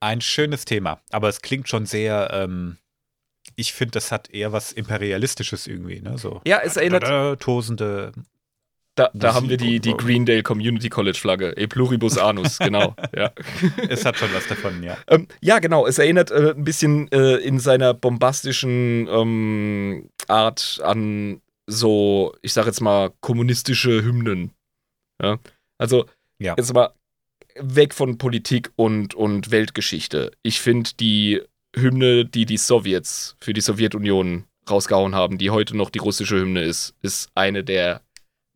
Ein 0.00 0.20
schönes 0.20 0.64
Thema, 0.64 1.00
aber 1.10 1.28
es 1.28 1.42
klingt 1.42 1.68
schon 1.68 1.86
sehr, 1.86 2.30
ähm, 2.32 2.76
ich 3.54 3.72
finde, 3.72 3.92
das 3.92 4.10
hat 4.10 4.30
eher 4.30 4.52
was 4.52 4.72
Imperialistisches 4.72 5.66
irgendwie, 5.66 6.00
ne? 6.00 6.18
So. 6.18 6.40
Ja, 6.44 6.60
es 6.62 6.76
erinnert, 6.76 7.04
Da, 7.04 7.36
tosende. 7.36 8.12
da, 8.96 9.10
da 9.14 9.34
haben 9.34 9.48
wir 9.48 9.56
die, 9.58 9.78
die. 9.78 9.94
Greendale 9.96 10.42
Community 10.42 10.88
College 10.88 11.18
Flagge. 11.18 11.52
E 11.56 11.68
pluribus 11.68 12.18
anus, 12.18 12.58
genau. 12.58 12.96
Ja. 13.16 13.30
Es 13.88 14.04
hat 14.04 14.16
schon 14.16 14.32
was 14.34 14.46
davon, 14.48 14.82
ja. 14.82 14.98
Ähm, 15.06 15.28
ja, 15.40 15.60
genau. 15.60 15.86
Es 15.86 15.98
erinnert 15.98 16.32
äh, 16.32 16.50
ein 16.56 16.64
bisschen 16.64 17.10
äh, 17.12 17.36
in 17.36 17.60
seiner 17.60 17.94
bombastischen 17.94 19.06
ähm, 19.08 20.10
Art 20.26 20.80
an 20.82 21.40
so, 21.68 22.34
ich 22.42 22.52
sag 22.54 22.66
jetzt 22.66 22.80
mal, 22.80 23.12
kommunistische 23.20 24.02
Hymnen. 24.02 24.50
Ja? 25.22 25.38
Also, 25.78 26.06
Ja. 26.38 26.54
jetzt 26.56 26.74
mal 26.74 26.92
weg 27.58 27.94
von 27.94 28.18
Politik 28.18 28.70
und, 28.76 29.14
und 29.14 29.50
Weltgeschichte. 29.50 30.32
Ich 30.42 30.60
finde 30.60 30.90
die 30.98 31.42
Hymne, 31.74 32.24
die 32.24 32.46
die 32.46 32.56
Sowjets 32.58 33.36
für 33.40 33.52
die 33.52 33.60
Sowjetunion 33.60 34.44
rausgehauen 34.68 35.14
haben, 35.14 35.38
die 35.38 35.50
heute 35.50 35.76
noch 35.76 35.90
die 35.90 35.98
russische 35.98 36.36
Hymne 36.40 36.62
ist, 36.62 36.94
ist 37.02 37.30
eine 37.34 37.64
der 37.64 38.02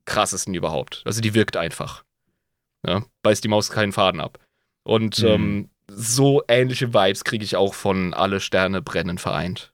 krassesten 0.05 0.55
überhaupt. 0.55 1.03
Also 1.05 1.21
die 1.21 1.35
wirkt 1.35 1.57
einfach. 1.57 2.05
Ja? 2.87 3.05
Beißt 3.23 3.43
die 3.43 3.49
Maus 3.49 3.71
keinen 3.71 3.93
Faden 3.93 4.21
ab. 4.21 4.39
Und 4.85 5.19
Mhm. 5.19 5.27
ähm, 5.29 5.71
so 5.89 6.43
ähnliche 6.49 6.93
Vibes 6.95 7.25
kriege 7.25 7.45
ich 7.45 7.57
auch 7.57 7.75
von 7.75 8.15
Alle 8.15 8.41
Sterne 8.41 8.83
brennen 8.83 9.19
vereint. 9.19 9.73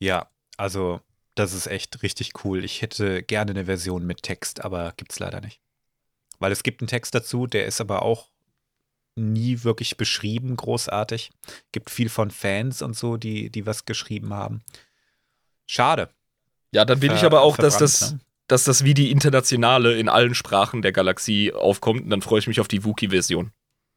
Ja, 0.00 0.28
also 0.56 1.00
das 1.34 1.52
ist 1.52 1.66
echt 1.66 2.02
richtig 2.02 2.44
cool. 2.44 2.64
Ich 2.64 2.82
hätte 2.82 3.22
gerne 3.22 3.50
eine 3.52 3.64
Version 3.66 4.06
mit 4.06 4.22
Text, 4.22 4.64
aber 4.64 4.92
gibt's 4.96 5.18
leider 5.18 5.40
nicht. 5.40 5.60
Weil 6.38 6.52
es 6.52 6.62
gibt 6.62 6.80
einen 6.80 6.88
Text 6.88 7.14
dazu, 7.14 7.46
der 7.46 7.66
ist 7.66 7.80
aber 7.80 8.02
auch 8.02 8.30
nie 9.16 9.64
wirklich 9.64 9.96
beschrieben, 9.96 10.56
großartig. 10.56 11.30
Gibt 11.72 11.90
viel 11.90 12.08
von 12.08 12.30
Fans 12.30 12.82
und 12.82 12.96
so, 12.96 13.16
die, 13.16 13.50
die 13.50 13.66
was 13.66 13.84
geschrieben 13.84 14.32
haben. 14.32 14.62
Schade. 15.66 16.10
Ja, 16.72 16.84
dann 16.84 17.02
will 17.02 17.12
ich 17.12 17.20
Ver- 17.20 17.26
aber 17.26 17.40
auch, 17.40 17.56
dass 17.56 17.78
das, 17.78 18.12
ne? 18.12 18.20
dass 18.46 18.64
das 18.64 18.84
wie 18.84 18.94
die 18.94 19.10
internationale 19.10 19.98
in 19.98 20.08
allen 20.08 20.34
Sprachen 20.34 20.82
der 20.82 20.92
Galaxie 20.92 21.52
aufkommt. 21.52 22.02
Und 22.04 22.10
dann 22.10 22.22
freue 22.22 22.38
ich 22.38 22.46
mich 22.46 22.60
auf 22.60 22.68
die 22.68 22.84
Wookie-Version. 22.84 23.50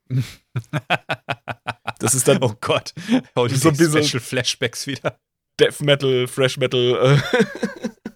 Das 1.99 2.15
ist 2.15 2.27
dann 2.27 2.41
Oh 2.41 2.55
Gott, 2.61 2.93
oh, 3.35 3.45
die 3.47 3.55
So 3.55 3.69
ein 3.69 3.77
bisschen- 3.77 4.03
Special 4.03 4.19
Flashbacks 4.21 4.87
wieder. 4.87 5.19
Death 5.61 5.81
Metal, 5.81 6.27
Fresh 6.27 6.57
Metal. 6.57 6.95
Äh. 6.95 7.21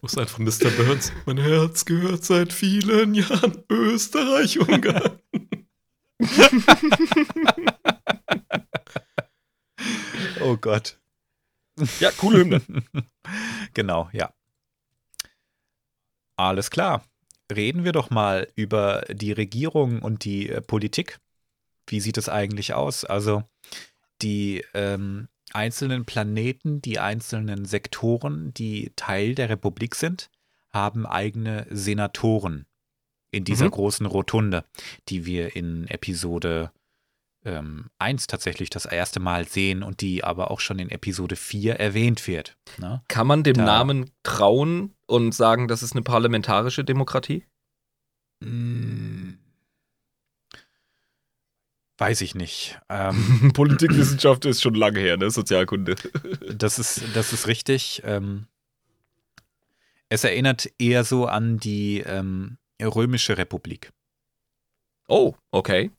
Wo 0.01 0.07
ist 0.07 0.17
einfach 0.17 0.39
Mr. 0.39 0.71
Burns? 0.71 1.13
Mein 1.27 1.37
Herz 1.37 1.85
gehört 1.85 2.25
seit 2.25 2.51
vielen 2.51 3.13
Jahren 3.13 3.63
Österreich, 3.69 4.59
Ungarn. 4.59 5.19
Oh 10.41 10.57
Gott. 10.57 10.99
Ja, 11.99 12.11
coole 12.11 12.39
Hymne. 12.39 12.61
genau, 13.73 14.09
ja. 14.13 14.31
Alles 16.35 16.69
klar. 16.69 17.03
Reden 17.51 17.83
wir 17.83 17.93
doch 17.93 18.09
mal 18.11 18.47
über 18.55 19.05
die 19.09 19.31
Regierung 19.31 20.01
und 20.01 20.23
die 20.23 20.49
äh, 20.49 20.61
Politik. 20.61 21.19
Wie 21.87 21.99
sieht 21.99 22.17
es 22.17 22.29
eigentlich 22.29 22.73
aus? 22.73 23.05
Also 23.05 23.43
die 24.21 24.63
ähm, 24.73 25.29
einzelnen 25.53 26.05
Planeten, 26.05 26.81
die 26.81 26.99
einzelnen 26.99 27.65
Sektoren, 27.65 28.53
die 28.53 28.91
Teil 28.95 29.35
der 29.35 29.49
Republik 29.49 29.95
sind, 29.95 30.29
haben 30.71 31.05
eigene 31.05 31.67
Senatoren 31.69 32.65
in 33.31 33.43
dieser 33.45 33.65
Mhm. 33.67 33.71
großen 33.71 34.05
Rotunde, 34.05 34.65
die 35.09 35.25
wir 35.25 35.55
in 35.55 35.87
Episode 35.87 36.71
ähm, 37.47 37.91
1 37.99 38.25
tatsächlich 38.25 38.71
das 38.71 38.85
erste 38.87 39.19
Mal 39.19 39.47
sehen 39.47 39.83
und 39.83 40.01
die 40.01 40.23
aber 40.23 40.49
auch 40.49 40.59
schon 40.59 40.79
in 40.79 40.89
Episode 40.89 41.35
4 41.35 41.75
erwähnt 41.79 42.25
wird. 42.27 42.57
Ne? 42.79 43.03
Kann 43.07 43.27
man 43.27 43.43
dem 43.43 43.53
Da- 43.53 43.65
Namen 43.65 44.09
trauen 44.23 44.95
und 45.05 45.33
sagen, 45.35 45.67
das 45.67 45.83
ist 45.83 45.91
eine 45.93 46.01
parlamentarische 46.01 46.83
Demokratie? 46.83 47.43
Hm. 48.43 49.37
Weiß 51.97 52.21
ich 52.21 52.35
nicht. 52.35 52.79
Ähm, 52.89 53.51
Politikwissenschaft 53.53 54.45
ist 54.45 54.61
schon 54.61 54.75
lange 54.75 54.99
her, 54.99 55.17
ne? 55.17 55.31
Sozialkunde. 55.31 55.95
das, 56.55 56.79
ist, 56.79 57.01
das 57.13 57.31
ist 57.31 57.47
richtig. 57.47 58.01
Ähm, 58.05 58.47
es 60.09 60.23
erinnert 60.23 60.69
eher 60.77 61.03
so 61.03 61.25
an 61.25 61.57
die 61.57 61.99
ähm, 62.05 62.57
Römische 62.81 63.37
Republik. 63.37 63.91
Oh, 65.07 65.35
okay. 65.51 65.91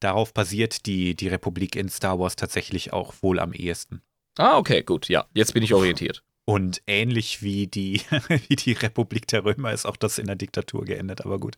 Darauf 0.00 0.32
basiert 0.32 0.86
die, 0.86 1.14
die 1.14 1.28
Republik 1.28 1.76
in 1.76 1.88
Star 1.88 2.18
Wars 2.18 2.34
tatsächlich 2.34 2.92
auch 2.92 3.14
wohl 3.20 3.38
am 3.38 3.52
ehesten. 3.52 4.02
Ah, 4.38 4.56
okay, 4.56 4.82
gut. 4.82 5.08
Ja, 5.08 5.26
jetzt 5.34 5.54
bin 5.54 5.62
ich 5.62 5.74
orientiert. 5.74 6.22
Und 6.44 6.80
ähnlich 6.86 7.42
wie 7.42 7.66
die, 7.66 8.00
wie 8.48 8.56
die 8.56 8.72
Republik 8.72 9.26
der 9.28 9.44
Römer 9.44 9.72
ist 9.72 9.84
auch 9.84 9.96
das 9.96 10.18
in 10.18 10.26
der 10.26 10.36
Diktatur 10.36 10.84
geendet, 10.84 11.20
aber 11.24 11.38
gut. 11.38 11.56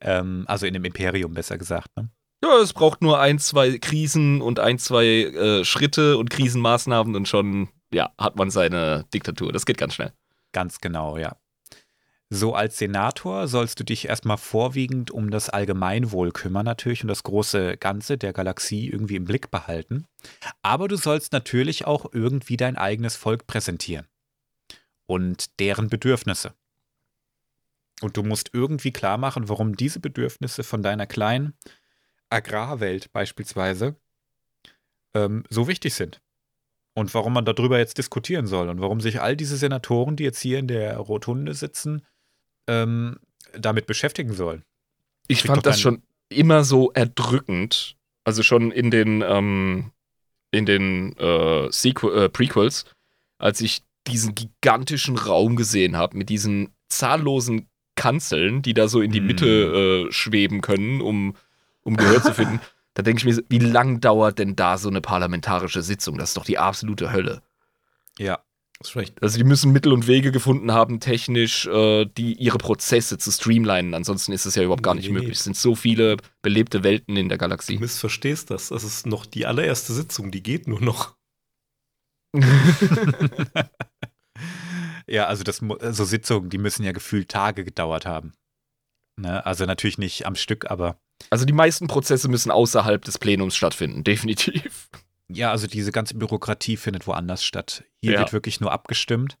Ähm, 0.00 0.44
also 0.46 0.66
in 0.66 0.74
dem 0.74 0.84
Imperium 0.84 1.34
besser 1.34 1.58
gesagt. 1.58 1.88
Ne? 1.96 2.10
Ja, 2.42 2.58
es 2.58 2.72
braucht 2.72 3.02
nur 3.02 3.20
ein, 3.20 3.38
zwei 3.38 3.78
Krisen 3.78 4.40
und 4.40 4.58
ein, 4.60 4.78
zwei 4.78 5.04
äh, 5.04 5.64
Schritte 5.64 6.16
und 6.16 6.30
Krisenmaßnahmen 6.30 7.14
und 7.14 7.28
schon, 7.28 7.68
ja, 7.92 8.10
hat 8.16 8.36
man 8.36 8.50
seine 8.50 9.04
Diktatur. 9.12 9.52
Das 9.52 9.66
geht 9.66 9.78
ganz 9.78 9.94
schnell. 9.94 10.12
Ganz 10.52 10.80
genau, 10.80 11.16
ja. 11.18 11.36
So 12.32 12.54
als 12.54 12.78
Senator 12.78 13.48
sollst 13.48 13.80
du 13.80 13.84
dich 13.84 14.08
erstmal 14.08 14.38
vorwiegend 14.38 15.10
um 15.10 15.32
das 15.32 15.50
Allgemeinwohl 15.50 16.30
kümmern 16.30 16.64
natürlich 16.64 17.02
und 17.02 17.08
das 17.08 17.24
große 17.24 17.76
Ganze 17.76 18.18
der 18.18 18.32
Galaxie 18.32 18.88
irgendwie 18.88 19.16
im 19.16 19.24
Blick 19.24 19.50
behalten. 19.50 20.06
Aber 20.62 20.86
du 20.86 20.96
sollst 20.96 21.32
natürlich 21.32 21.86
auch 21.86 22.06
irgendwie 22.12 22.56
dein 22.56 22.76
eigenes 22.76 23.16
Volk 23.16 23.48
präsentieren 23.48 24.06
und 25.06 25.58
deren 25.58 25.88
Bedürfnisse. 25.88 26.54
Und 28.00 28.16
du 28.16 28.22
musst 28.22 28.50
irgendwie 28.52 28.92
klar 28.92 29.18
machen, 29.18 29.48
warum 29.48 29.76
diese 29.76 30.00
Bedürfnisse 30.00 30.62
von 30.62 30.82
deiner 30.82 31.06
kleinen 31.06 31.54
Agrarwelt 32.30 33.12
beispielsweise 33.12 33.96
ähm, 35.14 35.44
so 35.50 35.68
wichtig 35.68 35.94
sind. 35.94 36.20
Und 36.94 37.14
warum 37.14 37.32
man 37.32 37.44
darüber 37.44 37.78
jetzt 37.78 37.98
diskutieren 37.98 38.46
soll 38.46 38.68
und 38.68 38.80
warum 38.80 39.00
sich 39.00 39.20
all 39.20 39.36
diese 39.36 39.56
Senatoren, 39.56 40.16
die 40.16 40.24
jetzt 40.24 40.40
hier 40.40 40.58
in 40.58 40.66
der 40.66 40.96
Rotunde 40.96 41.54
sitzen, 41.54 42.04
ähm, 42.66 43.18
damit 43.52 43.86
beschäftigen 43.86 44.32
sollen. 44.32 44.64
Ich 45.28 45.40
Kriegt 45.40 45.54
fand 45.54 45.66
das 45.66 45.80
schon 45.80 46.02
immer 46.28 46.64
so 46.64 46.90
erdrückend. 46.92 47.96
Also 48.24 48.42
schon 48.42 48.70
in 48.70 48.90
den, 48.90 49.22
ähm, 49.26 49.92
in 50.50 50.66
den 50.66 51.16
äh, 51.18 51.66
äh, 51.66 52.28
Prequels, 52.28 52.84
als 53.38 53.60
ich 53.60 53.82
diesen 54.06 54.34
gigantischen 54.34 55.16
Raum 55.16 55.56
gesehen 55.56 55.96
habe 55.96 56.16
mit 56.16 56.28
diesen 56.28 56.74
zahllosen 56.88 57.69
Kanzeln, 58.00 58.62
die 58.62 58.72
da 58.72 58.88
so 58.88 59.02
in 59.02 59.12
die 59.12 59.20
Mitte 59.20 60.06
äh, 60.08 60.12
schweben 60.12 60.62
können, 60.62 61.02
um, 61.02 61.36
um 61.82 61.96
Gehör 61.96 62.22
zu 62.22 62.34
finden. 62.34 62.60
Da 62.94 63.04
denke 63.04 63.20
ich 63.20 63.36
mir, 63.36 63.44
wie 63.48 63.60
lang 63.60 64.00
dauert 64.00 64.40
denn 64.40 64.56
da 64.56 64.76
so 64.76 64.88
eine 64.88 65.00
parlamentarische 65.00 65.80
Sitzung? 65.80 66.18
Das 66.18 66.30
ist 66.30 66.36
doch 66.36 66.44
die 66.44 66.58
absolute 66.58 67.12
Hölle. 67.12 67.40
Ja. 68.18 68.40
Also 69.20 69.38
die 69.38 69.44
müssen 69.44 69.70
Mittel 69.70 69.92
und 69.92 70.08
Wege 70.08 70.32
gefunden 70.32 70.72
haben, 70.72 70.98
technisch, 70.98 71.66
äh, 71.66 72.04
die 72.06 72.34
ihre 72.34 72.58
Prozesse 72.58 73.16
zu 73.16 73.30
streamlinen. 73.30 73.94
Ansonsten 73.94 74.32
ist 74.32 74.44
es 74.44 74.56
ja 74.56 74.64
überhaupt 74.64 74.82
gar 74.82 74.96
nicht 74.96 75.04
Nee, 75.04 75.12
nee. 75.12 75.18
möglich. 75.20 75.38
Es 75.38 75.44
sind 75.44 75.56
so 75.56 75.76
viele 75.76 76.16
belebte 76.42 76.82
Welten 76.82 77.16
in 77.16 77.28
der 77.28 77.38
Du 77.38 77.42
Galaxie. 77.42 77.78
missverstehst 77.78 78.50
das. 78.50 78.70
Das 78.70 78.82
ist 78.82 79.06
noch 79.06 79.24
die 79.24 79.46
allererste 79.46 79.92
Sitzung, 79.92 80.32
die 80.32 80.42
geht 80.42 80.66
nur 80.66 80.80
noch. 80.80 81.14
Ja, 85.10 85.26
also 85.26 85.42
das 85.42 85.56
so 85.58 86.04
Sitzungen, 86.04 86.50
die 86.50 86.58
müssen 86.58 86.84
ja 86.84 86.92
gefühlt 86.92 87.28
Tage 87.28 87.64
gedauert 87.64 88.06
haben. 88.06 88.32
Ne? 89.16 89.44
Also 89.44 89.66
natürlich 89.66 89.98
nicht 89.98 90.24
am 90.24 90.36
Stück, 90.36 90.70
aber 90.70 91.00
Also 91.30 91.44
die 91.44 91.52
meisten 91.52 91.88
Prozesse 91.88 92.28
müssen 92.28 92.50
außerhalb 92.50 93.04
des 93.04 93.18
Plenums 93.18 93.56
stattfinden, 93.56 94.04
definitiv. 94.04 94.88
ja, 95.28 95.50
also 95.50 95.66
diese 95.66 95.92
ganze 95.92 96.14
Bürokratie 96.16 96.76
findet 96.76 97.06
woanders 97.06 97.44
statt. 97.44 97.84
Hier 98.00 98.12
Ja. 98.12 98.18
wird 98.20 98.32
wirklich 98.32 98.60
nur 98.60 98.72
abgestimmt. 98.72 99.36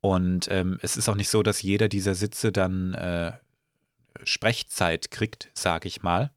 Und 0.00 0.48
ähm, 0.50 0.78
es 0.82 0.96
ist 0.96 1.08
auch 1.08 1.14
nicht 1.14 1.30
so, 1.30 1.42
dass 1.42 1.62
jeder 1.62 1.88
dieser 1.88 2.14
Sitze 2.14 2.52
dann 2.52 2.94
äh, 2.94 3.32
Sprechzeit 4.24 5.10
kriegt, 5.10 5.50
sage 5.54 5.88
ich 5.88 6.02
mal. 6.02 6.30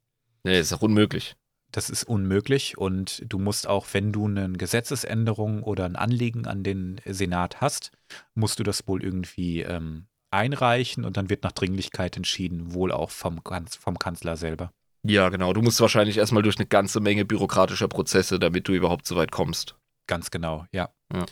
Nee, 0.44 0.60
ist 0.60 0.74
auch 0.74 0.82
unmöglich. 0.82 1.36
Das 1.72 1.90
ist 1.90 2.04
unmöglich 2.04 2.78
und 2.78 3.24
du 3.28 3.38
musst 3.38 3.68
auch, 3.68 3.86
wenn 3.92 4.12
du 4.12 4.26
eine 4.26 4.52
Gesetzesänderung 4.54 5.62
oder 5.64 5.86
ein 5.86 5.96
Anliegen 5.96 6.48
an 6.48 6.64
den 6.64 7.00
Senat 7.06 7.62
hast, 7.62 7.92
musst 8.34 8.60
du 8.60 8.64
das 8.64 8.88
wohl 8.88 9.04
irgendwie 9.04 9.62
ähm, 9.62 10.08
einreichen 10.32 11.06
und 11.06 11.18
dann 11.18 11.30
wird 11.30 11.44
nach 11.44 11.52
Dringlichkeit 11.52 12.18
entschieden, 12.18 12.74
wohl 12.74 12.92
auch 12.92 13.12
vom, 13.12 13.42
vom 13.80 14.00
Kanzler 14.00 14.36
selber. 14.36 14.72
Ja, 15.04 15.30
genau. 15.30 15.54
Du 15.54 15.62
musst 15.62 15.80
wahrscheinlich 15.80 16.18
erstmal 16.18 16.44
durch 16.44 16.58
eine 16.58 16.66
ganze 16.66 17.00
Menge 17.00 17.26
bürokratischer 17.26 17.88
Prozesse, 17.88 18.40
damit 18.40 18.68
du 18.68 18.74
überhaupt 18.74 19.08
so 19.08 19.16
weit 19.16 19.32
kommst. 19.32 19.76
Ganz 20.08 20.32
genau, 20.32 20.66
ja. 20.72 20.90
Ja. 21.14 21.26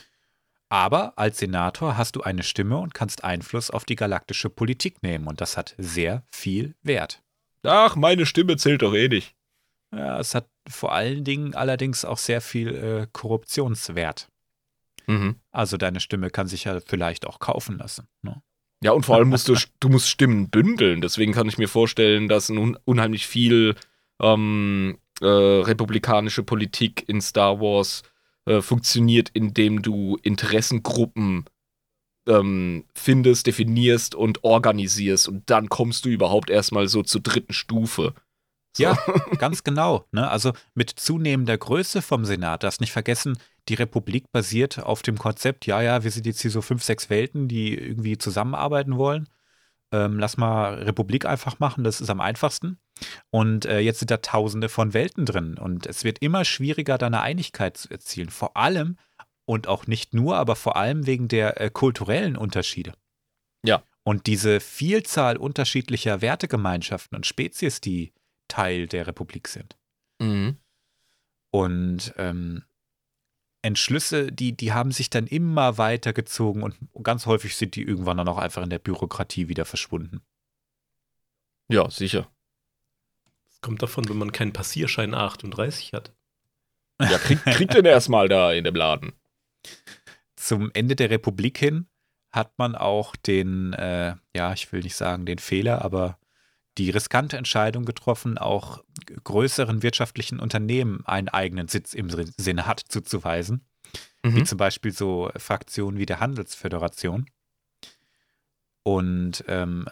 Aber 0.70 1.18
als 1.18 1.40
Senator 1.40 1.98
hast 1.98 2.16
du 2.16 2.22
eine 2.22 2.44
Stimme 2.44 2.78
und 2.78 2.94
kannst 2.94 3.24
Einfluss 3.24 3.70
auf 3.72 3.86
die 3.86 3.96
galaktische 3.96 4.50
Politik 4.50 5.02
nehmen 5.02 5.28
und 5.28 5.42
das 5.42 5.58
hat 5.58 5.76
sehr 5.78 6.24
viel 6.32 6.76
Wert. 6.84 7.22
Ach, 7.64 7.96
meine 7.96 8.26
Stimme 8.26 8.58
zählt 8.58 8.82
doch 8.82 8.94
eh 8.94 9.08
nicht. 9.08 9.37
Ja, 9.92 10.20
es 10.20 10.36
hat 10.36 10.48
vor 10.68 10.94
allen 10.94 11.24
Dingen 11.24 11.56
allerdings 11.56 12.06
auch 12.06 12.18
sehr 12.18 12.42
viel 12.42 12.76
äh, 12.76 13.08
Korruptionswert. 13.12 14.28
Mhm. 15.08 15.36
Also 15.52 15.78
deine 15.78 16.00
Stimme 16.00 16.30
kann 16.30 16.48
sich 16.48 16.66
ja 16.66 16.80
vielleicht 16.86 17.26
auch 17.26 17.40
kaufen 17.40 17.78
lassen. 17.78 18.08
Ne? 18.22 18.42
Ja, 18.84 18.92
und 18.92 19.06
vor 19.06 19.16
allem 19.16 19.30
musst 19.30 19.48
du, 19.48 19.56
du 19.80 19.90
musst 19.90 20.10
Stimmen 20.10 20.50
bündeln. 20.50 21.02
Deswegen 21.02 21.32
kann 21.32 21.48
ich 21.48 21.58
mir 21.58 21.70
vorstellen, 21.70 22.28
dass 22.28 22.50
ein 22.50 22.58
un 22.58 22.78
unheimlich 22.86 23.26
viel 23.28 23.76
ähm, 24.22 24.98
äh, 25.22 25.26
republikanische 25.26 26.44
Politik 26.44 27.08
in 27.08 27.22
Star 27.22 27.60
Wars 27.60 28.04
äh, 28.46 28.62
funktioniert, 28.62 29.30
indem 29.30 29.82
du 29.82 30.18
Interessengruppen 30.22 31.46
ähm, 32.28 32.86
findest, 32.94 33.48
definierst 33.48 34.14
und 34.14 34.44
organisierst. 34.44 35.28
Und 35.28 35.50
dann 35.50 35.70
kommst 35.70 36.06
du 36.06 36.10
überhaupt 36.10 36.50
erstmal 36.50 36.88
so 36.88 37.02
zur 37.04 37.22
dritten 37.22 37.54
Stufe. 37.54 38.14
So. 38.78 38.84
Ja, 38.84 38.98
ganz 39.40 39.64
genau. 39.64 40.06
Ne? 40.12 40.30
Also 40.30 40.54
mit 40.76 40.92
zunehmender 40.92 41.58
Größe 41.58 42.02
vom 42.02 42.26
Senat, 42.26 42.64
darfst 42.64 42.80
nicht 42.80 42.92
vergessen, 42.92 43.38
die 43.70 43.74
Republik 43.74 44.32
basiert 44.32 44.80
auf 44.80 45.02
dem 45.02 45.18
Konzept, 45.18 45.66
ja, 45.66 45.82
ja, 45.82 46.04
wir 46.04 46.12
sind 46.12 46.26
jetzt 46.26 46.42
hier 46.42 46.52
so 46.52 46.62
fünf, 46.62 46.84
sechs 46.84 47.10
Welten, 47.10 47.48
die 47.48 47.74
irgendwie 47.74 48.18
zusammenarbeiten 48.18 48.98
wollen. 48.98 49.28
Ähm, 49.92 50.20
lass 50.20 50.38
mal 50.38 50.76
Republik 50.84 51.26
einfach 51.26 51.60
machen, 51.60 51.84
das 51.84 52.02
ist 52.02 52.10
am 52.10 52.22
einfachsten. 52.22 52.78
Und 53.30 53.66
äh, 53.66 53.80
jetzt 53.80 54.00
sind 54.00 54.12
da 54.12 54.18
tausende 54.18 54.70
von 54.70 54.94
Welten 54.94 55.26
drin. 55.26 55.58
Und 55.58 55.88
es 55.88 56.04
wird 56.04 56.20
immer 56.20 56.46
schwieriger, 56.46 56.98
da 56.98 57.08
eine 57.08 57.22
Einigkeit 57.22 57.78
zu 57.78 57.90
erzielen. 57.90 58.30
Vor 58.30 58.58
allem, 58.58 58.98
und 59.46 59.68
auch 59.68 59.88
nicht 59.88 60.14
nur, 60.14 60.38
aber 60.38 60.56
vor 60.56 60.76
allem 60.76 61.08
wegen 61.08 61.28
der 61.30 61.60
äh, 61.60 61.70
kulturellen 61.72 62.36
Unterschiede. 62.36 62.94
Ja. 63.66 63.82
Und 64.04 64.28
diese 64.28 64.60
Vielzahl 64.60 65.38
unterschiedlicher 65.38 66.22
Wertegemeinschaften 66.22 67.16
und 67.16 67.26
Spezies, 67.26 67.82
die 67.82 68.14
Teil 68.48 68.88
der 68.88 69.08
Republik 69.08 69.48
sind. 69.48 69.78
Mhm. 70.20 70.58
Und 71.52 72.14
ähm, 72.18 72.64
Entschlüsse, 73.62 74.32
die, 74.32 74.56
die 74.56 74.74
haben 74.74 74.92
sich 74.92 75.10
dann 75.10 75.28
immer 75.28 75.78
weiter 75.78 76.14
gezogen 76.14 76.64
und 76.64 76.78
ganz 77.04 77.26
häufig 77.26 77.56
sind 77.56 77.76
die 77.76 77.84
irgendwann 77.84 78.18
dann 78.18 78.28
auch 78.28 78.38
einfach 78.38 78.64
in 78.64 78.70
der 78.70 78.80
Bürokratie 78.80 79.48
wieder 79.48 79.66
verschwunden. 79.66 80.22
Ja, 81.70 81.90
sicher. 81.90 82.30
Das 83.46 83.62
kommt 83.62 83.82
davon, 83.82 84.08
wenn 84.08 84.18
man 84.18 84.32
keinen 84.32 84.54
Passierschein 84.54 85.14
38 85.14 85.94
hat. 85.94 86.14
Ja, 87.02 87.18
krieg, 87.18 87.44
krieg 87.44 87.70
den 87.72 87.86
erstmal 87.86 88.30
da 88.30 88.54
in 88.54 88.64
dem 88.64 88.76
Laden. 88.76 89.14
Zum 90.36 90.72
Ende 90.74 90.96
der 90.96 91.10
Republik 91.10 91.58
hin 91.58 91.88
hat 92.32 92.58
man 92.58 92.76
auch 92.76 93.16
den, 93.16 93.74
äh, 93.74 94.16
ja, 94.36 94.54
ich 94.54 94.72
will 94.72 94.82
nicht 94.82 94.96
sagen 94.96 95.26
den 95.26 95.40
Fehler, 95.40 95.84
aber 95.84 96.20
die 96.78 96.90
riskante 96.90 97.38
Entscheidung 97.38 97.86
getroffen, 97.86 98.38
auch 98.38 98.84
größeren 99.24 99.84
wirtschaftlichen 99.84 100.40
Unternehmen 100.40 101.06
einen 101.06 101.30
eigenen 101.30 101.68
Sitz 101.68 101.94
im 101.94 102.10
Senat 102.38 102.80
zuzuweisen. 102.88 103.66
wie 104.24 104.40
Mhm. 104.40 104.46
zum 104.46 104.58
Beispiel 104.58 104.92
so 104.92 105.32
Fraktionen 105.38 106.00
wie 106.00 106.06
der 106.06 106.20
Handelsföderation. 106.20 107.28
Und 108.84 109.44
ähm, 109.48 109.88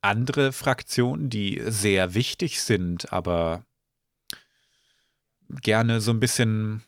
andere 0.00 0.52
Fraktionen, 0.52 1.30
die 1.30 1.60
sehr 1.66 2.14
wichtig 2.14 2.60
sind, 2.62 3.12
aber 3.12 3.64
gerne 5.48 6.00
so 6.00 6.10
ein 6.10 6.20
bisschen, 6.20 6.82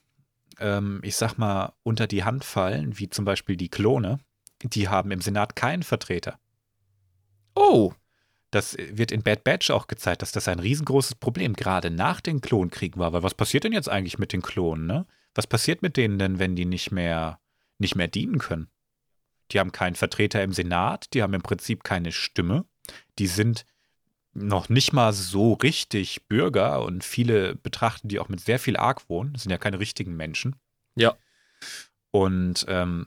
ähm, 0.58 1.00
ich 1.02 1.16
sag 1.16 1.36
mal, 1.36 1.72
unter 1.82 2.06
die 2.06 2.24
Hand 2.24 2.44
fallen, 2.44 2.98
wie 2.98 3.08
zum 3.08 3.24
Beispiel 3.24 3.56
die 3.56 3.68
Klone, 3.68 4.20
die 4.62 4.88
haben 4.88 5.10
im 5.10 5.20
Senat 5.20 5.56
keinen 5.56 5.82
Vertreter. 5.82 6.38
Oh, 7.54 7.92
Das 8.50 8.76
wird 8.78 9.12
in 9.12 9.22
Bad 9.22 9.44
Batch 9.44 9.70
auch 9.70 9.86
gezeigt, 9.86 10.22
dass 10.22 10.32
das 10.32 10.48
ein 10.48 10.58
riesengroßes 10.58 11.16
Problem 11.16 11.52
gerade 11.52 11.90
nach 11.90 12.20
den 12.20 12.40
Klonkriegen 12.40 12.98
war. 13.00 13.12
Weil 13.12 13.22
was 13.22 13.34
passiert 13.34 13.64
denn 13.64 13.72
jetzt 13.72 13.88
eigentlich 13.88 14.18
mit 14.18 14.32
den 14.32 14.42
Klonen, 14.42 14.86
ne? 14.86 15.06
Was 15.34 15.46
passiert 15.46 15.82
mit 15.82 15.96
denen 15.96 16.18
denn, 16.18 16.38
wenn 16.38 16.56
die 16.56 16.64
nicht 16.64 16.90
mehr, 16.90 17.38
nicht 17.78 17.94
mehr 17.94 18.08
dienen 18.08 18.38
können? 18.38 18.68
Die 19.50 19.60
haben 19.60 19.72
keinen 19.72 19.94
Vertreter 19.94 20.42
im 20.42 20.52
Senat, 20.52 21.12
die 21.14 21.22
haben 21.22 21.34
im 21.34 21.42
Prinzip 21.42 21.84
keine 21.84 22.12
Stimme. 22.12 22.64
Die 23.18 23.26
sind 23.26 23.64
noch 24.34 24.68
nicht 24.68 24.92
mal 24.92 25.12
so 25.12 25.54
richtig 25.54 26.26
Bürger 26.28 26.82
und 26.82 27.04
viele 27.04 27.54
betrachten 27.54 28.08
die 28.08 28.18
auch 28.18 28.28
mit 28.28 28.40
sehr 28.40 28.58
viel 28.58 28.76
Argwohn. 28.76 29.32
Das 29.32 29.42
sind 29.42 29.50
ja 29.50 29.58
keine 29.58 29.80
richtigen 29.80 30.16
Menschen. 30.16 30.56
Ja. 30.96 31.16
Und 32.10 32.64
ähm, 32.68 33.06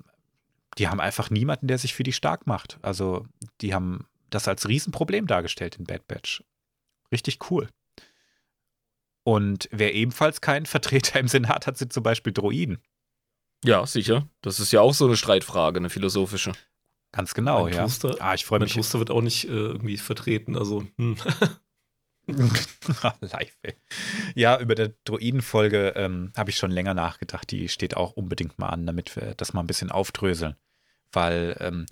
die 0.78 0.88
haben 0.88 1.00
einfach 1.00 1.30
niemanden, 1.30 1.68
der 1.68 1.78
sich 1.78 1.94
für 1.94 2.04
die 2.04 2.14
stark 2.14 2.48
macht. 2.48 2.80
Also 2.82 3.26
die 3.62 3.74
haben 3.74 4.08
das 4.32 4.48
als 4.48 4.68
Riesenproblem 4.68 5.28
dargestellt 5.28 5.76
in 5.78 5.86
Bad 5.86 6.08
Batch. 6.08 6.44
Richtig 7.12 7.52
cool. 7.52 7.70
Und 9.24 9.70
wer 9.72 9.94
ebenfalls 9.94 10.42
keinen 10.42 10.66
Vertreter 10.66 11.20
im 11.20 11.28
Senat 11.28 11.68
hat, 11.68 11.78
sind 11.78 11.94
zum 11.94 12.02
Beispiel 12.04 12.34
Droiden. 12.34 12.80
ja, 13.64 13.86
sicher. 13.86 14.28
Das 14.42 14.60
ist 14.60 14.72
ja 14.72 14.82
auch 14.82 14.94
so 14.96 15.06
eine 15.06 15.16
Streitfrage, 15.18 15.78
eine 15.80 15.90
philosophische. 15.92 16.54
Ganz 17.12 17.34
genau, 17.34 17.66
Mein 17.66 17.74
ja. 17.74 17.82
Toaster- 17.84 18.16
ah, 18.22 18.34
ich 18.34 18.46
freue 18.46 18.60
mich. 18.60 18.74
Toaster 18.74 18.98
wird 19.00 19.12
auch 19.12 19.22
nicht 19.22 19.44
äh, 19.46 19.50
irgendwie 19.52 19.98
vertreten. 19.98 20.58
Also, 20.58 20.88
hm. 20.98 21.18
Live, 23.22 23.58
ey. 23.64 23.76
Ja, 24.36 24.60
über 24.60 24.76
der 24.76 24.94
Droidenfolge 25.04 25.90
ähm, 25.98 26.32
habe 26.38 26.50
ich 26.52 26.56
schon 26.56 26.72
länger 26.72 26.94
nachgedacht. 26.94 27.52
Die 27.52 27.68
steht 27.68 27.98
auch 27.98 28.12
unbedingt 28.14 28.58
mal 28.60 28.70
an, 28.70 28.86
damit 28.86 29.14
wir 29.16 29.34
das 29.36 29.54
mal 29.54 29.60
ein 29.62 29.68
bisschen 29.68 29.92
aufdröseln. 29.92 30.56
Weil 31.12 31.58
ähm, 31.60 31.86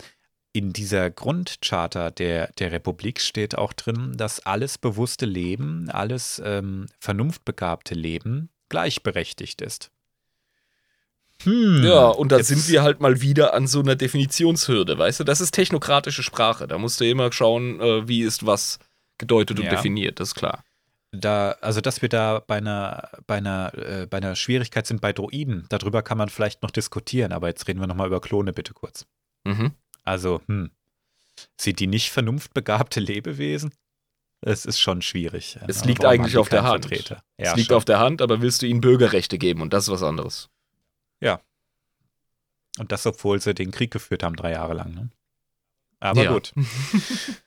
in 0.52 0.72
dieser 0.72 1.10
Grundcharta 1.10 2.10
der, 2.10 2.48
der 2.58 2.72
Republik 2.72 3.20
steht 3.20 3.56
auch 3.56 3.72
drin, 3.72 4.14
dass 4.16 4.40
alles 4.46 4.78
bewusste 4.78 5.26
Leben, 5.26 5.88
alles 5.90 6.42
ähm, 6.44 6.86
vernunftbegabte 6.98 7.94
Leben 7.94 8.48
gleichberechtigt 8.68 9.60
ist. 9.62 9.90
Hm, 11.42 11.82
Ja, 11.84 12.08
und 12.08 12.32
da 12.32 12.36
jetzt- 12.38 12.48
sind 12.48 12.68
wir 12.68 12.82
halt 12.82 13.00
mal 13.00 13.20
wieder 13.22 13.54
an 13.54 13.66
so 13.66 13.80
einer 13.80 13.96
Definitionshürde, 13.96 14.98
weißt 14.98 15.20
du? 15.20 15.24
Das 15.24 15.40
ist 15.40 15.52
technokratische 15.52 16.22
Sprache. 16.22 16.66
Da 16.66 16.76
musst 16.78 17.00
du 17.00 17.08
immer 17.08 17.32
schauen, 17.32 17.80
äh, 17.80 18.06
wie 18.08 18.22
ist 18.22 18.44
was 18.44 18.78
gedeutet 19.18 19.58
und 19.58 19.64
Ja. 19.66 19.70
definiert, 19.70 20.20
das 20.20 20.28
ist 20.28 20.34
klar. 20.34 20.64
da, 21.12 21.56
also 21.60 21.80
dass 21.80 22.02
wir 22.02 22.08
da 22.08 22.40
bei 22.46 22.58
einer, 22.58 23.08
bei 23.26 23.36
einer, 23.38 23.72
äh, 23.74 24.06
bei 24.06 24.18
einer 24.18 24.36
Schwierigkeit 24.36 24.86
sind 24.86 25.00
bei 25.00 25.12
Droiden, 25.12 25.66
darüber 25.68 26.02
kann 26.02 26.16
man 26.18 26.28
vielleicht 26.28 26.62
noch 26.62 26.70
diskutieren, 26.70 27.32
aber 27.32 27.48
jetzt 27.48 27.66
reden 27.66 27.80
wir 27.80 27.88
nochmal 27.88 28.06
über 28.06 28.20
Klone 28.20 28.52
bitte 28.52 28.74
kurz. 28.74 29.06
Mhm. 29.44 29.72
Also, 30.04 30.40
hm, 30.46 30.70
sind 31.60 31.80
die 31.80 31.86
nicht 31.86 32.10
vernunftbegabte 32.10 33.00
Lebewesen? 33.00 33.72
Es 34.42 34.64
ist 34.64 34.80
schon 34.80 35.02
schwierig. 35.02 35.58
Es 35.68 35.84
liegt 35.84 36.02
man 36.02 36.12
eigentlich 36.12 36.38
auf 36.38 36.48
der 36.48 36.62
Hand. 36.62 36.86
Vertreter. 36.86 37.22
Es 37.36 37.48
Ja, 37.48 37.54
liegt 37.54 37.68
schon. 37.68 37.76
auf 37.76 37.84
der 37.84 37.98
Hand, 37.98 38.22
aber 38.22 38.40
willst 38.40 38.62
du 38.62 38.66
ihnen 38.66 38.80
Bürgerrechte 38.80 39.36
geben 39.38 39.60
und 39.60 39.72
das 39.72 39.84
ist 39.84 39.90
was 39.90 40.02
anderes. 40.02 40.48
Und 42.78 42.92
das, 42.92 43.04
obwohl 43.04 43.40
sie 43.40 43.52
den 43.52 43.72
Krieg 43.72 43.90
geführt 43.90 44.22
haben, 44.22 44.36
drei 44.36 44.52
Jahre 44.52 44.74
lang. 44.74 44.94
Ne? 44.94 45.10
Aber 45.98 46.22
Ja. 46.22 46.32
gut. 46.32 46.52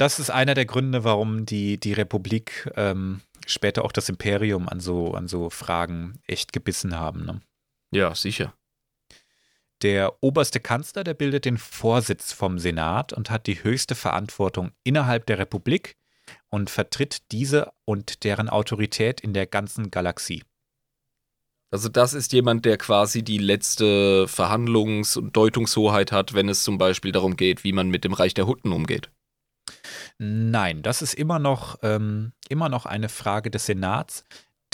Das 0.00 0.20
ist 0.20 0.30
einer 0.30 0.54
der 0.54 0.64
Gründe, 0.64 1.02
warum 1.02 1.44
die, 1.44 1.76
die 1.80 1.92
Republik 1.92 2.70
ähm, 2.76 3.20
später 3.46 3.84
auch 3.84 3.90
das 3.90 4.08
Imperium 4.08 4.68
an 4.68 4.78
so, 4.78 5.12
an 5.14 5.26
so 5.26 5.50
Fragen 5.50 6.20
echt 6.28 6.52
gebissen 6.52 6.96
haben. 6.96 7.24
Ne? 7.26 7.40
Ja, 7.90 8.14
sicher. 8.14 8.54
Der 9.82 10.22
oberste 10.22 10.58
Kanzler, 10.58 11.04
der 11.04 11.14
bildet 11.14 11.44
den 11.44 11.56
Vorsitz 11.56 12.32
vom 12.32 12.58
Senat 12.58 13.12
und 13.12 13.30
hat 13.30 13.46
die 13.46 13.62
höchste 13.62 13.94
Verantwortung 13.94 14.72
innerhalb 14.82 15.26
der 15.26 15.38
Republik 15.38 15.96
und 16.48 16.68
vertritt 16.68 17.30
diese 17.30 17.70
und 17.84 18.24
deren 18.24 18.48
Autorität 18.48 19.20
in 19.20 19.32
der 19.32 19.46
ganzen 19.46 19.90
Galaxie. 19.90 20.42
Also 21.70 21.88
das 21.88 22.14
ist 22.14 22.32
jemand, 22.32 22.64
der 22.64 22.78
quasi 22.78 23.22
die 23.22 23.38
letzte 23.38 24.26
Verhandlungs- 24.26 25.18
und 25.18 25.36
Deutungshoheit 25.36 26.12
hat, 26.12 26.32
wenn 26.32 26.48
es 26.48 26.64
zum 26.64 26.78
Beispiel 26.78 27.12
darum 27.12 27.36
geht, 27.36 27.62
wie 27.62 27.72
man 27.72 27.88
mit 27.88 28.04
dem 28.04 28.14
Reich 28.14 28.32
der 28.32 28.46
Hutten 28.46 28.72
umgeht. 28.72 29.10
Nein, 30.16 30.82
das 30.82 31.02
ist 31.02 31.14
immer 31.14 31.38
noch, 31.38 31.78
ähm, 31.82 32.32
immer 32.48 32.70
noch 32.70 32.86
eine 32.86 33.10
Frage 33.10 33.50
des 33.50 33.66
Senats. 33.66 34.24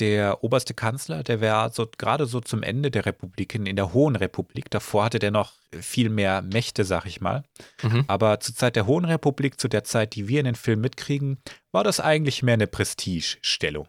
Der 0.00 0.42
oberste 0.42 0.74
Kanzler, 0.74 1.22
der 1.22 1.40
wäre 1.40 1.70
so, 1.72 1.86
gerade 1.98 2.26
so 2.26 2.40
zum 2.40 2.64
Ende 2.64 2.90
der 2.90 3.06
Republik, 3.06 3.54
in, 3.54 3.76
der 3.76 3.92
Hohen 3.92 4.16
Republik, 4.16 4.68
davor 4.70 5.04
hatte 5.04 5.20
der 5.20 5.30
noch 5.30 5.52
viel 5.72 6.08
mehr 6.08 6.42
Mächte, 6.42 6.84
sag 6.84 7.06
ich 7.06 7.20
mal. 7.20 7.44
Mhm. 7.82 8.04
Aber 8.08 8.40
zur 8.40 8.56
Zeit 8.56 8.74
der 8.74 8.86
Hohen 8.86 9.04
Republik, 9.04 9.60
zu 9.60 9.68
der 9.68 9.84
Zeit, 9.84 10.16
die 10.16 10.26
wir 10.26 10.40
in 10.40 10.46
den 10.46 10.56
Filmen 10.56 10.82
mitkriegen, 10.82 11.38
war 11.70 11.84
das 11.84 12.00
eigentlich 12.00 12.42
mehr 12.42 12.54
eine 12.54 12.66
Prestigestellung. 12.66 13.86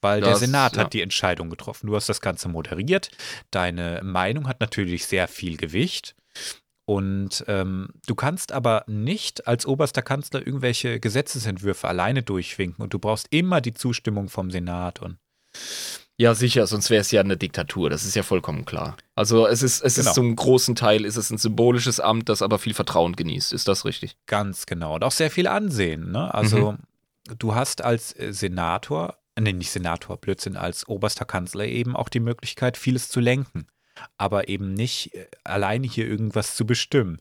Weil 0.00 0.22
der 0.22 0.30
Das- 0.30 0.40
Senat 0.40 0.76
ja. 0.76 0.84
hat 0.84 0.94
die 0.94 1.02
Entscheidung 1.02 1.50
getroffen. 1.50 1.86
Du 1.88 1.94
hast 1.96 2.08
das 2.08 2.22
Ganze 2.22 2.48
moderiert. 2.48 3.10
Deine 3.50 4.00
Meinung 4.02 4.48
hat 4.48 4.60
natürlich 4.60 5.04
sehr 5.04 5.28
viel 5.28 5.58
Gewicht. 5.58 6.16
Und 6.86 7.44
ähm, 7.46 7.90
du 8.06 8.14
kannst 8.14 8.50
aber 8.52 8.84
nicht 8.88 9.46
als 9.46 9.64
oberster 9.66 10.02
Kanzler 10.02 10.44
irgendwelche 10.44 10.98
Gesetzesentwürfe 10.98 11.86
alleine 11.86 12.22
durchwinken. 12.22 12.82
Und 12.82 12.92
du 12.94 12.98
brauchst 12.98 13.28
immer 13.30 13.60
die 13.60 13.74
Zustimmung 13.74 14.28
vom 14.28 14.50
Senat. 14.50 15.00
Und 15.00 15.18
Ja, 16.16 16.34
sicher, 16.34 16.66
sonst 16.66 16.90
wäre 16.90 17.00
es 17.00 17.10
ja 17.12 17.20
eine 17.20 17.36
Diktatur, 17.36 17.88
das 17.90 18.04
ist 18.04 18.14
ja 18.16 18.22
vollkommen 18.22 18.64
klar. 18.64 18.96
Also 19.14 19.46
es 19.46 19.62
ist, 19.62 19.82
es 19.82 19.94
Genau. 19.94 20.08
ist 20.10 20.14
zum 20.14 20.34
großen 20.36 20.74
Teil 20.74 21.04
ist 21.04 21.16
es 21.16 21.30
ein 21.30 21.38
symbolisches 21.38 22.00
Amt, 22.00 22.28
das 22.28 22.42
aber 22.42 22.58
viel 22.58 22.74
Vertrauen 22.74 23.14
genießt. 23.16 23.52
Ist 23.52 23.68
das 23.68 23.84
richtig? 23.84 24.16
Ganz 24.26 24.66
genau. 24.66 24.96
Und 24.96 25.04
auch 25.04 25.12
sehr 25.12 25.30
viel 25.30 25.46
Ansehen. 25.46 26.10
Ne? 26.10 26.32
Also, 26.34 26.76
du 27.38 27.54
hast 27.54 27.82
als 27.82 28.12
äh, 28.18 28.32
Senator, 28.32 29.16
nee, 29.38 29.52
nicht 29.52 29.70
Senator, 29.70 30.16
Blödsinn, 30.16 30.56
als 30.56 30.88
oberster 30.88 31.24
Kanzler 31.24 31.66
eben 31.66 31.94
auch 31.96 32.08
die 32.08 32.20
Möglichkeit, 32.20 32.76
vieles 32.76 33.08
zu 33.08 33.20
lenken. 33.20 33.66
Aber 34.16 34.48
eben 34.48 34.74
nicht 34.74 35.14
äh, 35.14 35.26
alleine 35.44 35.86
hier 35.86 36.06
irgendwas 36.06 36.54
zu 36.56 36.66
bestimmen. 36.66 37.20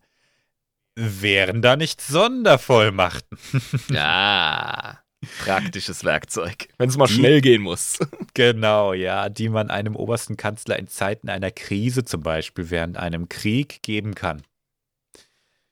Wären 0.95 1.61
da 1.61 1.75
nicht 1.75 2.01
Sondervollmachten? 2.01 3.38
Ja, 3.89 4.99
praktisches 5.43 6.03
Werkzeug. 6.03 6.67
Wenn 6.77 6.89
es 6.89 6.97
mal 6.97 7.07
Die- 7.07 7.13
schnell 7.13 7.41
gehen 7.41 7.61
muss. 7.61 7.99
Genau, 8.36 8.93
ja, 8.93 9.27
die 9.27 9.49
man 9.49 9.69
einem 9.69 9.95
obersten 9.95 10.38
Kanzler 10.38 10.80
in 10.80 10.88
Zeiten 10.88 11.30
einer 11.30 11.51
Krise 11.51 12.05
zum 12.05 12.21
Beispiel 12.21 12.69
während 12.69 12.95
einem 12.97 13.27
Krieg 13.27 13.82
geben 13.82 14.15
kann. 14.15 14.43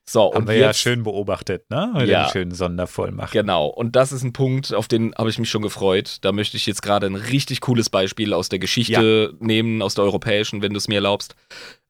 So, 0.10 0.34
Haben 0.34 0.44
und 0.44 0.48
wir 0.48 0.56
ja 0.56 0.68
jetzt, 0.68 0.80
schön 0.80 1.04
beobachtet, 1.04 1.70
ne? 1.70 1.92
Mit 1.94 2.08
Ja. 2.08 2.24
den 2.26 2.32
schönen 2.32 2.52
Sondervollmachten. 2.52 3.38
Genau, 3.42 3.68
und 3.68 3.96
das 3.98 4.12
ist 4.14 4.24
ein 4.24 4.32
Punkt, 4.32 4.74
auf 4.74 4.88
den 4.88 5.14
habe 5.16 5.30
ich 5.30 5.38
mich 5.38 5.50
schon 5.50 5.62
gefreut. 5.62 6.20
Da 6.22 6.32
möchte 6.32 6.56
ich 6.56 6.66
jetzt 6.66 6.82
gerade 6.82 7.08
ein 7.08 7.16
richtig 7.16 7.60
cooles 7.62 7.90
Beispiel 7.90 8.34
aus 8.34 8.48
der 8.48 8.60
Geschichte 8.60 9.34
nehmen, 9.40 9.82
aus 9.82 9.96
der 9.96 10.06
europäischen, 10.06 10.62
wenn 10.62 10.72
du 10.74 10.78
es 10.78 10.88
mir 10.88 10.96
erlaubst. 10.96 11.36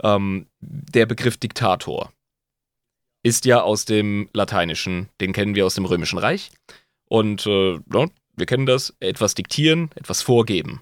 Ähm, 0.01 0.47
der 0.61 1.05
Begriff 1.05 1.37
Diktator 1.37 2.11
ist 3.23 3.45
ja 3.45 3.61
aus 3.61 3.85
dem 3.85 4.29
Lateinischen, 4.33 5.09
den 5.21 5.31
kennen 5.33 5.53
wir 5.53 5.65
aus 5.65 5.75
dem 5.75 5.85
Römischen 5.85 6.17
Reich. 6.17 6.49
Und 7.09 7.45
äh, 7.45 7.73
ja, 7.75 8.05
wir 8.35 8.45
kennen 8.47 8.65
das, 8.65 8.95
etwas 8.99 9.35
diktieren, 9.35 9.91
etwas 9.95 10.21
vorgeben. 10.21 10.81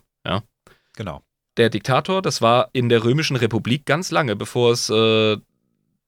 Genau. 0.97 1.21
Der 1.57 1.69
Diktator, 1.69 2.21
das 2.21 2.41
war 2.41 2.69
in 2.71 2.87
der 2.87 3.03
Römischen 3.03 3.35
Republik 3.35 3.85
ganz 3.85 4.11
lange, 4.11 4.37
bevor 4.37 4.71
es 4.71 4.89
äh, 4.89 5.37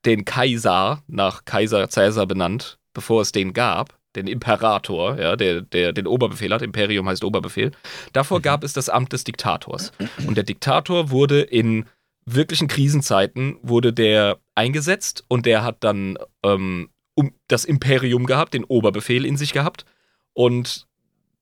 den 0.08 0.26
Kaiser, 0.26 1.03
nach 1.08 1.45
Kaiser 1.45 1.88
Caesar 1.88 2.26
benannt, 2.26 2.80
bevor 2.93 3.22
es 3.22 3.32
den 3.32 3.53
gab, 3.53 3.95
den 4.16 4.26
Imperator, 4.26 5.20
ja, 5.20 5.36
der, 5.36 5.62
der 5.62 5.93
den 5.93 6.08
Oberbefehl 6.08 6.51
hat, 6.53 6.62
Imperium 6.62 7.08
heißt 7.08 7.24
Oberbefehl. 7.24 7.72
Davor 8.14 8.39
Mhm. 8.39 8.43
gab 8.43 8.64
es 8.64 8.74
das 8.74 8.89
Amt 8.89 9.14
des 9.14 9.26
Diktators. 9.26 9.91
Und 10.26 10.36
der 10.36 10.43
Diktator 10.43 11.12
wurde 11.12 11.41
in 11.41 11.86
wirklichen 12.26 12.68
Krisenzeiten, 12.68 13.58
wurde 13.62 13.93
der 13.93 14.39
eingesetzt 14.55 15.24
und 15.28 15.45
der 15.45 15.64
hat 15.64 15.84
dann 15.84 16.18
ähm, 16.43 16.89
um, 17.14 17.34
das 17.47 17.66
Imperium 17.66 18.26
gehabt, 18.26 18.53
den 18.53 18.64
Oberbefehl 18.64 19.26
in 19.26 19.38
sich 19.38 19.53
gehabt. 19.53 19.86
Und 20.34 20.88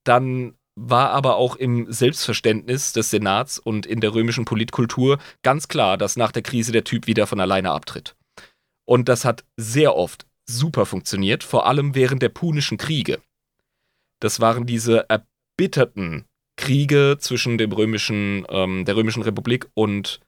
dann 0.04 0.56
war 0.76 1.12
aber 1.12 1.38
auch 1.38 1.56
im 1.56 1.92
Selbstverständnis 1.92 2.94
des 2.94 3.10
Senats 3.10 3.60
und 3.60 3.86
in 3.86 4.02
der 4.02 4.14
römischen 4.14 4.46
Politkultur 4.46 5.20
ganz 5.44 5.68
klar, 5.68 5.98
dass 5.98 6.18
nach 6.18 6.32
der 6.32 6.42
Krise 6.42 6.72
der 6.72 6.84
Typ 6.84 7.08
wieder 7.08 7.28
von 7.28 7.40
alleine 7.40 7.72
abtritt. 7.72 8.16
Und 8.86 9.10
das 9.10 9.26
hat 9.26 9.44
sehr 9.58 9.96
oft 9.96 10.26
super 10.46 10.86
funktioniert, 10.86 11.44
vor 11.44 11.66
allem 11.66 11.96
während 11.96 12.22
der 12.22 12.30
Punischen 12.30 12.78
Kriege. 12.78 13.20
Das 14.20 14.40
waren 14.40 14.66
diese 14.66 15.06
erbitterten 15.10 16.26
Kriege 16.58 17.18
zwischen 17.20 17.58
dem 17.58 17.72
römischen, 17.72 18.46
ähm, 18.50 18.86
der 18.86 18.96
römischen 18.96 19.24
Republik 19.24 19.68
und 19.74 20.20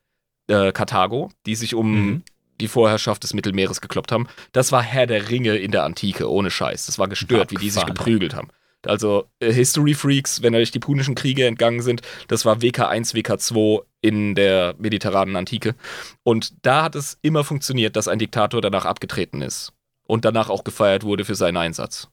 äh, 0.48 0.72
Karthago, 0.72 1.30
die 1.46 1.54
sich 1.54 1.74
um 1.74 2.06
Mhm. 2.06 2.22
die 2.60 2.68
Vorherrschaft 2.68 3.22
des 3.22 3.32
Mittelmeeres 3.34 3.80
gekloppt 3.80 4.12
haben. 4.12 4.26
Das 4.52 4.72
war 4.72 4.82
Herr 4.82 5.06
der 5.06 5.28
Ringe 5.30 5.56
in 5.56 5.70
der 5.70 5.84
Antike, 5.84 6.28
ohne 6.30 6.50
Scheiß. 6.50 6.86
Das 6.86 6.98
war 6.98 7.08
gestört, 7.08 7.50
wie 7.52 7.56
die 7.56 7.70
sich 7.70 7.82
Abgefahren. 7.82 8.04
geprügelt 8.04 8.34
haben. 8.34 8.48
Also 8.84 9.26
äh, 9.40 9.52
History 9.52 9.94
Freaks, 9.94 10.42
wenn 10.42 10.54
euch 10.54 10.70
die 10.70 10.78
punischen 10.78 11.14
Kriege 11.14 11.46
entgangen 11.46 11.80
sind, 11.82 12.02
das 12.28 12.44
war 12.44 12.58
WK1, 12.58 13.14
WK2 13.14 13.82
in 14.00 14.34
der 14.34 14.74
mediterranen 14.78 15.36
Antike. 15.36 15.74
Und 16.22 16.64
da 16.64 16.84
hat 16.84 16.94
es 16.94 17.18
immer 17.22 17.44
funktioniert, 17.44 17.96
dass 17.96 18.08
ein 18.08 18.18
Diktator 18.18 18.60
danach 18.60 18.84
abgetreten 18.84 19.42
ist 19.42 19.72
und 20.06 20.24
danach 20.24 20.50
auch 20.50 20.64
gefeiert 20.64 21.04
wurde 21.04 21.24
für 21.24 21.34
seinen 21.34 21.56
Einsatz. 21.56 22.08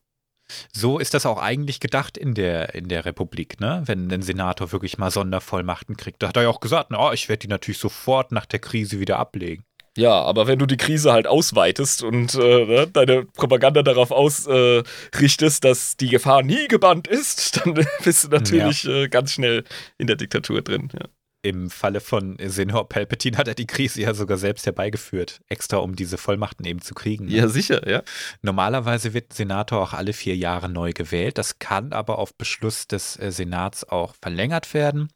So 0.72 1.00
ist 1.00 1.14
das 1.14 1.26
auch 1.26 1.42
eigentlich 1.42 1.80
gedacht 1.80 2.18
in 2.18 2.36
der, 2.36 2.76
in 2.76 2.88
der 2.88 3.06
Republik, 3.06 3.60
ne? 3.60 3.82
Wenn 3.86 4.12
ein 4.12 4.22
Senator 4.22 4.72
wirklich 4.72 4.98
mal 4.98 5.10
Sondervollmachten 5.10 5.98
kriegt. 5.98 6.22
Da 6.22 6.28
hat 6.28 6.38
er 6.38 6.44
ja 6.44 6.50
auch 6.50 6.60
gesagt, 6.60 6.92
na, 6.92 7.14
ich 7.14 7.30
werde 7.30 7.40
die 7.40 7.48
natürlich 7.48 7.80
sofort 7.80 8.32
nach 8.32 8.46
der 8.46 8.60
Krise 8.60 9.00
wieder 9.00 9.18
ablegen. 9.18 9.64
Ja, 9.98 10.22
aber 10.22 10.46
wenn 10.46 10.60
du 10.60 10.66
die 10.66 10.78
Krise 10.78 11.14
halt 11.14 11.26
ausweitest 11.26 12.04
und 12.04 12.36
äh, 12.36 12.66
ne, 12.66 12.88
deine 12.88 13.24
Propaganda 13.26 13.82
darauf 13.82 14.12
ausrichtest, 14.12 15.64
dass 15.64 15.96
die 15.96 16.10
Gefahr 16.10 16.44
nie 16.44 16.68
gebannt 16.68 17.08
ist, 17.08 17.58
dann 17.66 17.74
bist 18.04 18.26
du 18.26 18.28
natürlich 18.28 18.86
äh, 18.86 19.08
ganz 19.08 19.32
schnell 19.32 19.64
in 19.98 20.08
der 20.08 20.18
Diktatur 20.18 20.62
drin. 20.62 20.90
Ja. 20.94 21.08
Im 21.46 21.70
Falle 21.70 22.02
von 22.02 22.38
Senor 22.44 22.90
Palpatine 22.90 23.38
hat 23.38 23.48
er 23.48 23.54
die 23.54 23.68
Krise 23.68 24.02
ja 24.02 24.16
sogar 24.16 24.38
selbst 24.38 24.66
herbeigeführt, 24.66 25.42
extra 25.48 25.78
um 25.78 25.96
diese 25.96 26.18
Vollmachten 26.18 26.66
eben 26.66 26.82
zu 26.82 26.96
kriegen. 26.96 27.26
ne? 27.26 27.34
ja, 27.34 27.48
sicher, 27.48 27.88
ja. 27.88 28.02
Normalerweise 28.42 29.14
wird 29.14 29.30
ein 29.32 29.36
Senator 29.36 29.80
auch 29.80 29.94
alle 29.94 30.14
vier 30.14 30.36
Jahre 30.36 30.70
neu 30.70 30.92
gewählt. 30.92 31.38
Das 31.38 31.60
kann 31.60 31.94
aber 31.94 32.18
auf 32.18 32.34
Beschluss 32.34 32.88
des 32.88 33.20
äh, 33.20 33.32
Senats 33.32 33.88
auch 33.88 34.16
verlängert 34.20 34.74
werden. 34.74 35.10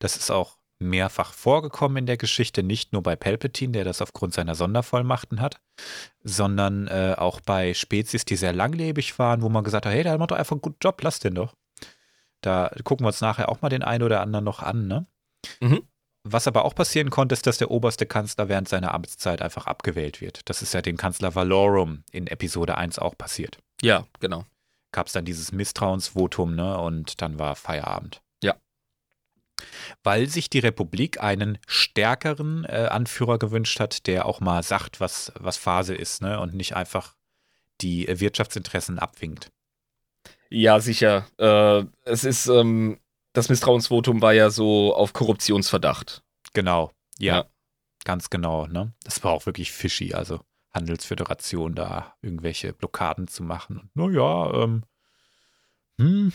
Das 0.00 0.18
ist 0.18 0.30
auch 0.30 0.58
mehrfach 0.80 1.32
vorgekommen 1.32 1.96
in 1.96 2.06
der 2.06 2.18
Geschichte, 2.18 2.62
nicht 2.62 2.92
nur 2.92 3.02
bei 3.02 3.16
Palpatine, 3.16 3.72
der 3.72 3.84
das 3.84 4.02
aufgrund 4.02 4.34
seiner 4.34 4.54
Sondervollmachten 4.54 5.40
hat, 5.40 5.62
sondern 6.22 6.88
äh, 6.88 7.14
auch 7.16 7.40
bei 7.40 7.72
Spezies, 7.72 8.26
die 8.26 8.36
sehr 8.36 8.52
langlebig 8.52 9.18
waren, 9.18 9.40
wo 9.40 9.48
man 9.48 9.64
gesagt 9.64 9.86
hat, 9.86 9.94
hey, 9.94 10.02
der 10.02 10.18
macht 10.18 10.32
doch 10.32 10.36
einfach 10.36 10.52
einen 10.52 10.60
guten 10.60 10.78
Job, 10.82 11.00
lass 11.02 11.20
den 11.20 11.36
doch. 11.36 11.54
Da 12.42 12.70
gucken 12.84 13.04
wir 13.04 13.08
uns 13.08 13.22
nachher 13.22 13.48
auch 13.48 13.62
mal 13.62 13.70
den 13.70 13.82
einen 13.82 14.02
oder 14.02 14.20
anderen 14.20 14.44
noch 14.44 14.62
an, 14.62 14.86
ne? 14.86 15.06
Mhm. 15.60 15.82
Was 16.22 16.46
aber 16.46 16.64
auch 16.64 16.74
passieren 16.74 17.08
konnte, 17.08 17.32
ist, 17.32 17.46
dass 17.46 17.58
der 17.58 17.70
oberste 17.70 18.04
Kanzler 18.04 18.48
während 18.48 18.68
seiner 18.68 18.92
Amtszeit 18.92 19.40
einfach 19.40 19.66
abgewählt 19.66 20.20
wird. 20.20 20.42
Das 20.50 20.60
ist 20.60 20.74
ja 20.74 20.82
dem 20.82 20.98
Kanzler 20.98 21.34
Valorum 21.34 22.04
in 22.12 22.26
Episode 22.26 22.76
1 22.76 22.98
auch 22.98 23.16
passiert. 23.16 23.58
Ja, 23.80 24.04
genau. 24.20 24.44
Gab 24.92 25.06
es 25.06 25.14
dann 25.14 25.24
dieses 25.24 25.52
Misstrauensvotum, 25.52 26.54
ne? 26.54 26.76
Und 26.78 27.22
dann 27.22 27.38
war 27.38 27.56
Feierabend. 27.56 28.20
Ja. 28.42 28.56
Weil 30.02 30.28
sich 30.28 30.50
die 30.50 30.58
Republik 30.58 31.22
einen 31.22 31.58
stärkeren 31.66 32.64
äh, 32.64 32.88
Anführer 32.90 33.38
gewünscht 33.38 33.80
hat, 33.80 34.06
der 34.06 34.26
auch 34.26 34.40
mal 34.40 34.62
sagt, 34.62 35.00
was, 35.00 35.32
was 35.38 35.56
Phase 35.56 35.94
ist, 35.94 36.20
ne? 36.20 36.38
Und 36.38 36.54
nicht 36.54 36.76
einfach 36.76 37.14
die 37.80 38.06
äh, 38.06 38.20
Wirtschaftsinteressen 38.20 38.98
abwinkt. 38.98 39.50
Ja, 40.50 40.80
sicher. 40.80 41.26
Äh, 41.38 41.84
es 42.04 42.24
ist, 42.24 42.46
ähm, 42.48 42.98
das 43.32 43.48
Misstrauensvotum 43.48 44.22
war 44.22 44.32
ja 44.32 44.50
so 44.50 44.94
auf 44.94 45.12
Korruptionsverdacht. 45.12 46.22
Genau. 46.52 46.90
Ja. 47.18 47.36
Ja. 47.36 47.44
Ganz 48.04 48.30
genau, 48.30 48.66
ne? 48.66 48.92
Das 49.04 49.22
war 49.24 49.32
auch 49.32 49.46
wirklich 49.46 49.72
fishy. 49.72 50.14
Also 50.14 50.40
Handelsföderation 50.72 51.74
da 51.74 52.14
irgendwelche 52.22 52.72
Blockaden 52.72 53.28
zu 53.28 53.42
machen. 53.42 53.78
Und 53.78 53.96
naja, 53.96 54.52
ähm, 54.54 54.84
hm, 56.00 56.32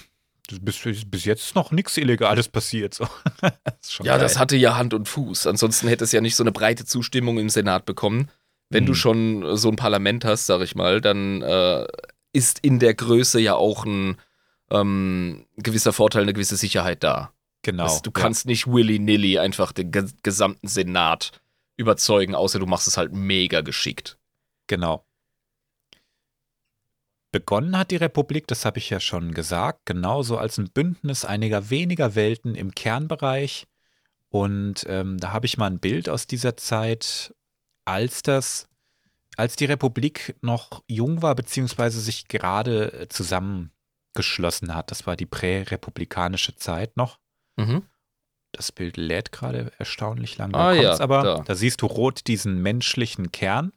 bis, 0.62 0.82
bis 1.08 1.26
jetzt 1.26 1.44
ist 1.44 1.56
noch 1.56 1.72
nichts 1.72 1.98
Illegales 1.98 2.50
passiert. 2.50 2.94
So. 2.94 3.08
das 3.42 3.98
ja, 4.00 4.14
geil. 4.14 4.20
das 4.20 4.38
hatte 4.38 4.56
ja 4.56 4.78
Hand 4.78 4.94
und 4.94 5.08
Fuß. 5.08 5.48
Ansonsten 5.48 5.88
hätte 5.88 6.04
es 6.04 6.12
ja 6.12 6.22
nicht 6.22 6.36
so 6.36 6.44
eine 6.44 6.52
breite 6.52 6.86
Zustimmung 6.86 7.40
im 7.40 7.50
Senat 7.50 7.86
bekommen. 7.86 8.30
Wenn 8.70 8.84
hm. 8.84 8.88
du 8.88 8.94
schon 8.94 9.58
so 9.58 9.70
ein 9.70 9.76
Parlament 9.76 10.26
hast, 10.26 10.46
sag 10.46 10.62
ich 10.62 10.76
mal, 10.76 11.02
dann 11.02 11.42
äh, 11.42 11.88
ist 12.34 12.60
in 12.60 12.80
der 12.80 12.94
Größe 12.94 13.40
ja 13.40 13.56
auch 13.56 13.86
ein 13.86 14.18
ähm, 14.70 15.46
gewisser 15.58 15.94
Vorteil, 15.94 16.24
eine 16.24 16.34
gewisse 16.34 16.58
Sicherheit 16.58 17.04
da. 17.04 17.32
Genau. 17.62 17.84
Das, 17.84 18.02
du 18.02 18.12
kannst 18.12 18.46
ja. 18.46 18.52
nicht 18.52 18.68
willy-nilly 18.68 19.40
einfach 19.40 19.72
den 19.72 19.92
gesamten 20.24 20.68
Senat 20.68 21.42
überzeugen, 21.78 22.36
außer 22.36 22.60
du 22.60 22.66
machst 22.66 22.88
es 22.88 22.98
halt 22.98 23.12
mega 23.12 23.62
geschickt. 23.62 24.18
Genau. 24.68 25.06
Begonnen 27.32 27.78
hat 27.78 27.92
die 27.92 27.98
Republik, 27.98 28.48
das 28.48 28.64
habe 28.64 28.78
ich 28.78 28.90
ja 28.90 29.00
schon 29.00 29.34
gesagt, 29.34 29.86
genauso 29.86 30.38
als 30.38 30.58
ein 30.58 30.70
Bündnis 30.70 31.26
einiger 31.26 31.70
weniger 31.70 32.16
Welten 32.16 32.56
im 32.56 32.74
Kernbereich. 32.74 33.68
Und 34.30 34.86
ähm, 34.88 35.18
da 35.18 35.34
habe 35.34 35.46
ich 35.46 35.58
mal 35.58 35.68
ein 35.68 35.80
Bild 35.80 36.08
aus 36.08 36.28
dieser 36.28 36.56
Zeit, 36.56 37.34
als 37.84 38.22
das, 38.22 38.70
als 39.38 39.56
die 39.56 39.66
Republik 39.66 40.36
noch 40.42 40.84
jung 40.88 41.22
war, 41.22 41.36
beziehungsweise 41.36 42.00
sich 42.00 42.28
gerade 42.28 42.94
äh, 42.94 43.08
zusammengeschlossen 44.16 44.74
hat. 44.76 44.92
Das 44.92 45.06
war 45.06 45.16
die 45.16 45.26
prärepublikanische 45.26 46.56
Zeit 46.56 46.98
noch. 46.98 47.20
Mhm. 47.58 47.84
Das 48.52 48.72
Bild 48.72 48.98
lädt 48.98 49.32
gerade 49.32 49.72
erstaunlich 49.78 50.38
lang. 50.38 50.54
Da 50.54 50.70
ah, 50.70 50.74
ja, 50.74 51.00
aber 51.00 51.24
da. 51.24 51.44
da 51.46 51.56
siehst 51.56 51.82
du 51.82 51.88
rot 51.88 52.28
diesen 52.28 52.62
menschlichen 52.62 53.32
Kern. 53.32 53.74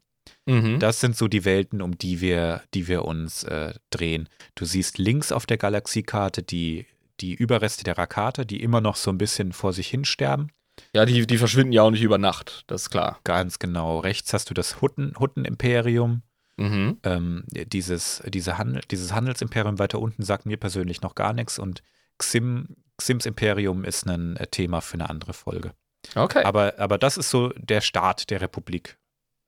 Mhm. 0.46 0.78
Das 0.78 1.00
sind 1.00 1.16
so 1.16 1.26
die 1.26 1.44
Welten, 1.44 1.82
um 1.82 1.98
die 1.98 2.20
wir, 2.20 2.62
die 2.74 2.86
wir 2.86 3.04
uns 3.04 3.42
äh, 3.44 3.74
drehen. 3.90 4.28
Du 4.54 4.64
siehst 4.64 4.98
links 4.98 5.32
auf 5.32 5.46
der 5.46 5.56
Galaxiekarte 5.56 6.42
die, 6.42 6.86
die 7.20 7.34
Überreste 7.34 7.82
der 7.82 7.98
Rakata, 7.98 8.44
die 8.44 8.62
immer 8.62 8.80
noch 8.80 8.96
so 8.96 9.10
ein 9.10 9.18
bisschen 9.18 9.52
vor 9.52 9.72
sich 9.72 9.88
hin 9.88 10.04
sterben. 10.04 10.48
Ja, 10.94 11.04
die, 11.06 11.26
die 11.26 11.38
verschwinden 11.38 11.72
ja 11.72 11.82
auch 11.82 11.90
nicht 11.90 12.02
über 12.02 12.18
Nacht, 12.18 12.62
das 12.68 12.82
ist 12.82 12.90
klar. 12.90 13.18
Ganz 13.24 13.58
genau. 13.58 13.98
Rechts 13.98 14.32
hast 14.32 14.48
du 14.48 14.54
das 14.54 14.80
Hutten, 14.80 15.14
Hutten-Imperium. 15.18 16.22
Mhm. 16.58 16.98
Ähm, 17.04 17.44
dieses, 17.46 18.22
diese 18.26 18.58
Handel, 18.58 18.82
dieses 18.90 19.12
Handelsimperium 19.12 19.78
weiter 19.78 20.00
unten 20.00 20.24
sagt 20.24 20.44
mir 20.44 20.56
persönlich 20.56 21.02
noch 21.02 21.14
gar 21.14 21.32
nichts 21.32 21.58
und 21.58 21.82
Xim, 22.18 22.76
Xims 22.96 23.26
Imperium 23.26 23.84
ist 23.84 24.06
ein 24.08 24.36
äh, 24.36 24.48
Thema 24.48 24.80
für 24.80 24.94
eine 24.94 25.08
andere 25.08 25.32
Folge. 25.32 25.72
Okay. 26.16 26.42
Aber, 26.42 26.74
aber 26.78 26.98
das 26.98 27.16
ist 27.16 27.30
so 27.30 27.50
der 27.50 27.80
Start 27.80 28.30
der 28.30 28.40
Republik 28.40 28.98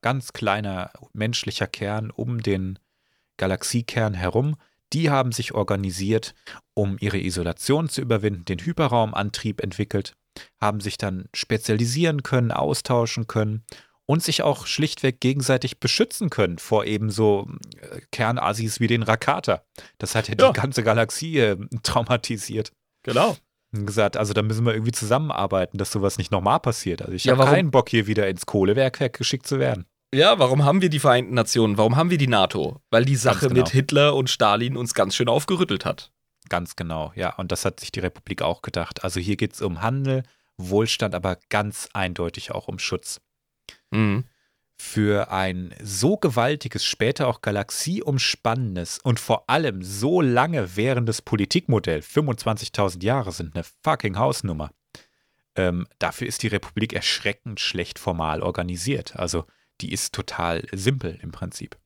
ganz 0.01 0.33
kleiner 0.33 0.91
menschlicher 1.13 1.67
Kern 1.67 2.11
um 2.11 2.41
den 2.41 2.79
Galaxiekern 3.37 4.13
herum. 4.13 4.55
Die 4.93 5.09
haben 5.09 5.31
sich 5.31 5.53
organisiert, 5.53 6.33
um 6.73 6.97
ihre 6.99 7.19
Isolation 7.19 7.89
zu 7.89 8.01
überwinden, 8.01 8.45
den 8.45 8.59
Hyperraumantrieb 8.59 9.61
entwickelt, 9.61 10.15
haben 10.59 10.79
sich 10.79 10.97
dann 10.97 11.25
spezialisieren 11.33 12.23
können, 12.23 12.51
austauschen 12.51 13.27
können 13.27 13.63
und 14.05 14.23
sich 14.23 14.41
auch 14.41 14.67
schlichtweg 14.67 15.19
gegenseitig 15.19 15.79
beschützen 15.79 16.29
können 16.29 16.57
vor 16.57 16.85
eben 16.85 17.09
so 17.09 17.47
äh, 17.79 18.01
Kernasis 18.11 18.79
wie 18.79 18.87
den 18.87 19.03
Rakata. 19.03 19.63
Das 19.97 20.15
hat 20.15 20.27
ja, 20.27 20.35
ja. 20.37 20.51
die 20.51 20.59
ganze 20.59 20.83
Galaxie 20.83 21.39
äh, 21.39 21.57
traumatisiert. 21.83 22.71
Genau. 23.03 23.37
Und 23.73 23.85
gesagt, 23.85 24.17
also 24.17 24.33
da 24.33 24.41
müssen 24.41 24.65
wir 24.65 24.73
irgendwie 24.73 24.91
zusammenarbeiten, 24.91 25.77
dass 25.77 25.91
sowas 25.91 26.17
nicht 26.17 26.31
nochmal 26.31 26.59
passiert. 26.59 27.01
Also 27.01 27.13
ich 27.13 27.23
ja, 27.23 27.37
habe 27.37 27.49
keinen 27.49 27.71
Bock, 27.71 27.89
hier 27.89 28.05
wieder 28.05 28.27
ins 28.27 28.45
Kohlewerk 28.45 29.13
geschickt 29.13 29.47
zu 29.47 29.59
werden. 29.59 29.85
Ja, 30.13 30.39
warum 30.39 30.65
haben 30.65 30.81
wir 30.81 30.89
die 30.89 30.99
Vereinten 30.99 31.33
Nationen? 31.33 31.77
Warum 31.77 31.95
haben 31.95 32.09
wir 32.09 32.17
die 32.17 32.27
NATO? 32.27 32.81
Weil 32.89 33.05
die 33.05 33.15
Sache 33.15 33.47
genau. 33.47 33.61
mit 33.61 33.69
Hitler 33.69 34.13
und 34.15 34.29
Stalin 34.29 34.75
uns 34.75 34.93
ganz 34.93 35.15
schön 35.15 35.29
aufgerüttelt 35.29 35.85
hat. 35.85 36.11
Ganz 36.49 36.75
genau, 36.75 37.13
ja. 37.15 37.33
Und 37.35 37.53
das 37.53 37.63
hat 37.63 37.79
sich 37.79 37.93
die 37.93 38.01
Republik 38.01 38.41
auch 38.41 38.61
gedacht. 38.61 39.05
Also 39.05 39.21
hier 39.21 39.37
geht 39.37 39.53
es 39.53 39.61
um 39.61 39.81
Handel, 39.81 40.23
Wohlstand, 40.57 41.15
aber 41.15 41.37
ganz 41.47 41.87
eindeutig 41.93 42.51
auch 42.51 42.67
um 42.67 42.77
Schutz. 42.77 43.21
Mhm. 43.91 44.25
Für 44.77 45.31
ein 45.31 45.75
so 45.83 46.17
gewaltiges, 46.17 46.83
später 46.83 47.27
auch 47.27 47.41
galaxieumspannendes 47.41 48.97
und 48.97 49.19
vor 49.19 49.47
allem 49.47 49.83
so 49.83 50.21
lange 50.21 50.75
währendes 50.75 51.21
Politikmodell, 51.21 51.99
25.000 51.99 53.03
Jahre 53.03 53.31
sind 53.31 53.55
eine 53.55 53.63
fucking 53.83 54.17
Hausnummer. 54.17 54.71
Ähm, 55.55 55.85
dafür 55.99 56.27
ist 56.27 56.41
die 56.41 56.47
Republik 56.47 56.93
erschreckend 56.93 57.59
schlecht 57.59 57.99
formal 57.99 58.41
organisiert. 58.41 59.15
Also 59.17 59.45
die 59.81 59.91
ist 59.91 60.13
total 60.13 60.65
simpel 60.71 61.19
im 61.21 61.31
Prinzip. 61.31 61.77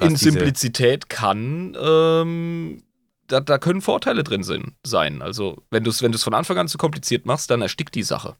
In 0.00 0.16
Simplizität 0.16 1.08
kann, 1.08 1.76
ähm, 1.80 2.82
da, 3.26 3.40
da, 3.40 3.58
können 3.58 3.80
Vorteile 3.80 4.24
drin 4.24 4.42
sein. 4.82 5.22
Also, 5.22 5.62
wenn 5.70 5.84
du 5.84 5.90
es 5.90 6.02
wenn 6.02 6.12
von 6.12 6.34
Anfang 6.34 6.58
an 6.58 6.68
zu 6.68 6.78
kompliziert 6.78 7.24
machst, 7.26 7.50
dann 7.50 7.62
erstickt 7.62 7.94
die 7.94 8.02
Sache. 8.02 8.36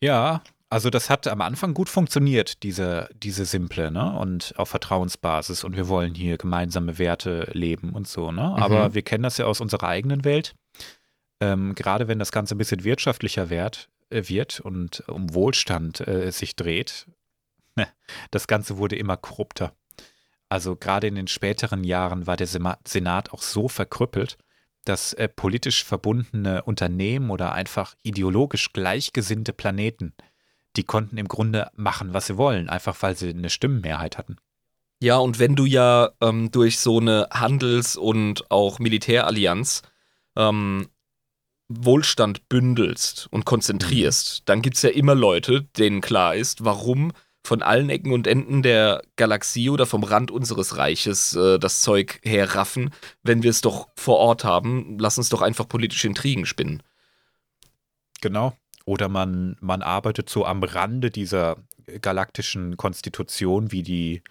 Ja, 0.00 0.42
also 0.72 0.88
das 0.88 1.10
hat 1.10 1.28
am 1.28 1.42
Anfang 1.42 1.74
gut 1.74 1.90
funktioniert, 1.90 2.62
diese, 2.62 3.10
diese 3.14 3.44
simple, 3.44 3.90
ne? 3.90 4.18
Und 4.18 4.54
auf 4.56 4.70
Vertrauensbasis 4.70 5.64
und 5.64 5.76
wir 5.76 5.86
wollen 5.86 6.14
hier 6.14 6.38
gemeinsame 6.38 6.98
Werte 6.98 7.50
leben 7.52 7.90
und 7.90 8.08
so, 8.08 8.32
ne? 8.32 8.54
Mhm. 8.56 8.62
Aber 8.62 8.94
wir 8.94 9.02
kennen 9.02 9.22
das 9.22 9.36
ja 9.36 9.44
aus 9.44 9.60
unserer 9.60 9.88
eigenen 9.88 10.24
Welt. 10.24 10.54
Ähm, 11.42 11.74
gerade 11.74 12.08
wenn 12.08 12.18
das 12.18 12.32
Ganze 12.32 12.54
ein 12.54 12.58
bisschen 12.58 12.84
wirtschaftlicher 12.84 13.50
wird, 13.50 13.90
äh, 14.08 14.22
wird 14.28 14.60
und 14.60 15.06
um 15.08 15.34
Wohlstand 15.34 16.00
äh, 16.08 16.32
sich 16.32 16.56
dreht, 16.56 17.06
das 18.30 18.46
Ganze 18.46 18.78
wurde 18.78 18.96
immer 18.96 19.18
korrupter. 19.18 19.74
Also 20.48 20.74
gerade 20.76 21.06
in 21.06 21.16
den 21.16 21.28
späteren 21.28 21.84
Jahren 21.84 22.26
war 22.26 22.38
der 22.38 22.46
Senat 22.46 23.30
auch 23.30 23.42
so 23.42 23.68
verkrüppelt, 23.68 24.38
dass 24.86 25.12
äh, 25.12 25.28
politisch 25.28 25.84
verbundene 25.84 26.62
Unternehmen 26.62 27.28
oder 27.28 27.52
einfach 27.52 27.94
ideologisch 28.02 28.72
gleichgesinnte 28.72 29.52
Planeten, 29.52 30.14
die 30.76 30.84
konnten 30.84 31.18
im 31.18 31.28
Grunde 31.28 31.70
machen, 31.74 32.14
was 32.14 32.26
sie 32.26 32.36
wollen, 32.36 32.68
einfach 32.68 32.96
weil 33.00 33.16
sie 33.16 33.30
eine 33.30 33.50
Stimmenmehrheit 33.50 34.18
hatten. 34.18 34.36
Ja, 35.00 35.16
und 35.16 35.38
wenn 35.38 35.56
du 35.56 35.64
ja 35.64 36.10
ähm, 36.20 36.50
durch 36.52 36.78
so 36.78 37.00
eine 37.00 37.28
Handels- 37.32 37.96
und 37.96 38.50
auch 38.50 38.78
Militärallianz 38.78 39.82
ähm, 40.36 40.88
Wohlstand 41.68 42.48
bündelst 42.48 43.26
und 43.30 43.44
konzentrierst, 43.44 44.40
mhm. 44.40 44.42
dann 44.46 44.62
gibt 44.62 44.76
es 44.76 44.82
ja 44.82 44.90
immer 44.90 45.14
Leute, 45.14 45.62
denen 45.76 46.00
klar 46.00 46.36
ist, 46.36 46.64
warum 46.64 47.12
von 47.44 47.62
allen 47.62 47.90
Ecken 47.90 48.12
und 48.12 48.26
Enden 48.26 48.62
der 48.62 49.02
Galaxie 49.16 49.68
oder 49.68 49.86
vom 49.86 50.04
Rand 50.04 50.30
unseres 50.30 50.76
Reiches 50.76 51.34
äh, 51.34 51.58
das 51.58 51.80
Zeug 51.80 52.20
herraffen, 52.22 52.90
wenn 53.22 53.42
wir 53.42 53.50
es 53.50 53.60
doch 53.60 53.88
vor 53.96 54.18
Ort 54.18 54.44
haben. 54.44 54.98
Lass 55.00 55.18
uns 55.18 55.28
doch 55.28 55.42
einfach 55.42 55.66
politische 55.66 56.06
Intrigen 56.06 56.46
spinnen. 56.46 56.82
Genau. 58.20 58.56
Oder 58.84 59.08
man, 59.08 59.56
man 59.60 59.82
arbeitet 59.82 60.28
so 60.28 60.44
am 60.44 60.62
Rande 60.62 61.10
dieser 61.10 61.56
galaktischen 62.00 62.76
Konstitution 62.76 63.72
wie 63.72 63.82
die, 63.82 64.22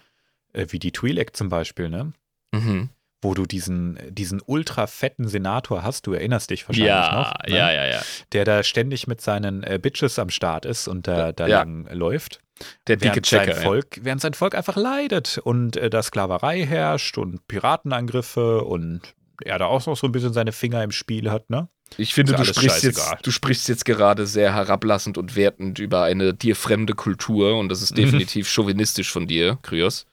äh, 0.52 0.66
wie 0.70 0.78
die 0.78 0.92
Twi'lek 0.92 1.34
zum 1.34 1.48
Beispiel, 1.48 1.88
ne? 1.88 2.12
Mhm. 2.52 2.90
Wo 3.24 3.34
du 3.34 3.46
diesen, 3.46 3.98
diesen 4.10 4.42
ultra 4.44 4.88
fetten 4.88 5.28
Senator 5.28 5.84
hast, 5.84 6.08
du 6.08 6.12
erinnerst 6.12 6.50
dich 6.50 6.66
wahrscheinlich 6.68 6.88
ja, 6.88 7.14
noch. 7.14 7.48
Ne? 7.48 7.56
Ja, 7.56 7.70
ja, 7.70 7.86
ja. 7.86 8.02
Der 8.32 8.44
da 8.44 8.64
ständig 8.64 9.06
mit 9.06 9.20
seinen 9.20 9.62
äh, 9.62 9.78
Bitches 9.80 10.18
am 10.18 10.28
Start 10.28 10.66
ist 10.66 10.88
und 10.88 11.06
da, 11.06 11.32
da 11.32 11.46
ja. 11.46 11.58
lang 11.58 11.86
läuft. 11.92 12.40
Der 12.88 12.96
dicke 12.96 13.14
während 13.14 13.26
Checker. 13.26 13.54
Sein 13.54 13.62
Volk, 13.62 13.96
ja. 13.96 14.04
Während 14.04 14.20
sein 14.20 14.34
Volk 14.34 14.54
einfach 14.56 14.76
leidet 14.76 15.38
und 15.38 15.76
äh, 15.76 15.88
da 15.88 16.02
Sklaverei 16.02 16.66
herrscht 16.66 17.16
und 17.16 17.46
Piratenangriffe 17.46 18.64
und 18.64 19.14
er 19.44 19.58
da 19.58 19.66
auch 19.66 19.86
noch 19.86 19.96
so 19.96 20.06
ein 20.06 20.12
bisschen 20.12 20.32
seine 20.32 20.52
Finger 20.52 20.82
im 20.82 20.90
Spiel 20.90 21.30
hat, 21.30 21.48
ne? 21.48 21.68
Ich 21.98 22.14
finde, 22.14 22.34
du 22.34 22.44
sprichst, 22.44 22.82
jetzt, 22.82 23.14
du 23.22 23.30
sprichst 23.30 23.68
jetzt 23.68 23.84
gerade 23.84 24.26
sehr 24.26 24.54
herablassend 24.54 25.18
und 25.18 25.36
wertend 25.36 25.78
über 25.78 26.02
eine 26.02 26.34
dir 26.34 26.56
fremde 26.56 26.94
Kultur 26.94 27.58
und 27.58 27.68
das 27.68 27.82
ist 27.82 27.92
mhm. 27.92 27.96
definitiv 27.96 28.48
chauvinistisch 28.48 29.10
von 29.10 29.26
dir, 29.26 29.58
Kryos. 29.62 30.06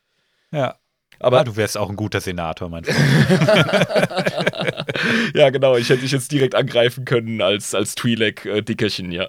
Ja. 0.51 0.75
Aber 1.21 1.41
ah, 1.41 1.43
du 1.43 1.57
wärst 1.57 1.77
auch 1.77 1.89
ein 1.89 1.97
guter 1.97 2.21
Senator, 2.21 2.69
mein 2.69 2.86
Freund. 2.86 2.97
ja, 5.34 5.49
genau. 5.49 5.75
Ich 5.75 5.89
hätte 5.89 6.01
dich 6.01 6.11
jetzt 6.11 6.32
direkt 6.32 6.55
angreifen 6.55 7.03
können 7.03 7.41
als, 7.41 7.75
als 7.75 7.97
Twi'lek-Dickerchen, 7.97 9.11
ja. 9.11 9.27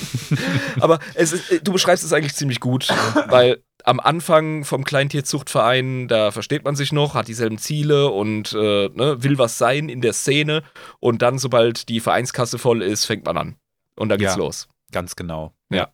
Aber 0.80 0.98
es 1.14 1.32
ist, 1.32 1.66
du 1.66 1.72
beschreibst 1.72 2.04
es 2.04 2.12
eigentlich 2.12 2.34
ziemlich 2.34 2.58
gut, 2.58 2.88
weil 3.28 3.62
am 3.84 4.00
Anfang 4.00 4.64
vom 4.64 4.84
Kleintierzuchtverein, 4.84 6.08
da 6.08 6.30
versteht 6.30 6.64
man 6.64 6.76
sich 6.76 6.92
noch, 6.92 7.14
hat 7.14 7.28
dieselben 7.28 7.58
Ziele 7.58 8.10
und 8.10 8.52
äh, 8.52 8.88
ne, 8.88 9.22
will 9.22 9.38
was 9.38 9.58
sein 9.58 9.88
in 9.88 10.00
der 10.00 10.12
Szene. 10.12 10.62
Und 11.00 11.22
dann, 11.22 11.38
sobald 11.38 11.88
die 11.88 12.00
Vereinskasse 12.00 12.58
voll 12.58 12.82
ist, 12.82 13.04
fängt 13.04 13.24
man 13.24 13.36
an. 13.36 13.56
Und 13.96 14.08
dann 14.08 14.18
geht's 14.18 14.36
ja, 14.36 14.38
los. 14.38 14.68
Ganz 14.90 15.16
genau. 15.16 15.54
Ja. 15.70 15.90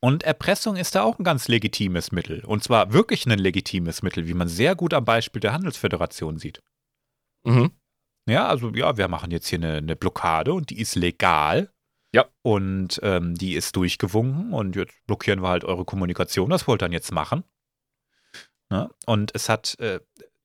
Und 0.00 0.22
Erpressung 0.22 0.76
ist 0.76 0.94
da 0.94 1.02
auch 1.02 1.18
ein 1.18 1.24
ganz 1.24 1.48
legitimes 1.48 2.12
Mittel. 2.12 2.44
Und 2.44 2.64
zwar 2.64 2.92
wirklich 2.92 3.26
ein 3.26 3.38
legitimes 3.38 4.02
Mittel, 4.02 4.26
wie 4.26 4.34
man 4.34 4.48
sehr 4.48 4.74
gut 4.74 4.94
am 4.94 5.04
Beispiel 5.04 5.40
der 5.40 5.52
Handelsföderation 5.52 6.38
sieht. 6.38 6.62
Mhm. 7.44 7.70
Ja, 8.28 8.46
also 8.46 8.70
ja, 8.70 8.96
wir 8.96 9.08
machen 9.08 9.30
jetzt 9.30 9.48
hier 9.48 9.58
eine, 9.58 9.74
eine 9.74 9.96
Blockade 9.96 10.52
und 10.52 10.70
die 10.70 10.80
ist 10.80 10.96
legal. 10.96 11.70
Ja. 12.12 12.26
Und 12.42 13.00
ähm, 13.02 13.34
die 13.34 13.54
ist 13.54 13.76
durchgewunken 13.76 14.52
und 14.52 14.76
jetzt 14.76 14.94
blockieren 15.06 15.42
wir 15.42 15.48
halt 15.48 15.64
eure 15.64 15.84
Kommunikation. 15.84 16.50
Das 16.50 16.66
wollt 16.66 16.80
ihr 16.82 16.86
dann 16.86 16.92
jetzt 16.92 17.12
machen. 17.12 17.44
Ne? 18.70 18.90
Und 19.06 19.34
es 19.34 19.48
hat 19.48 19.78
äh, 19.78 20.00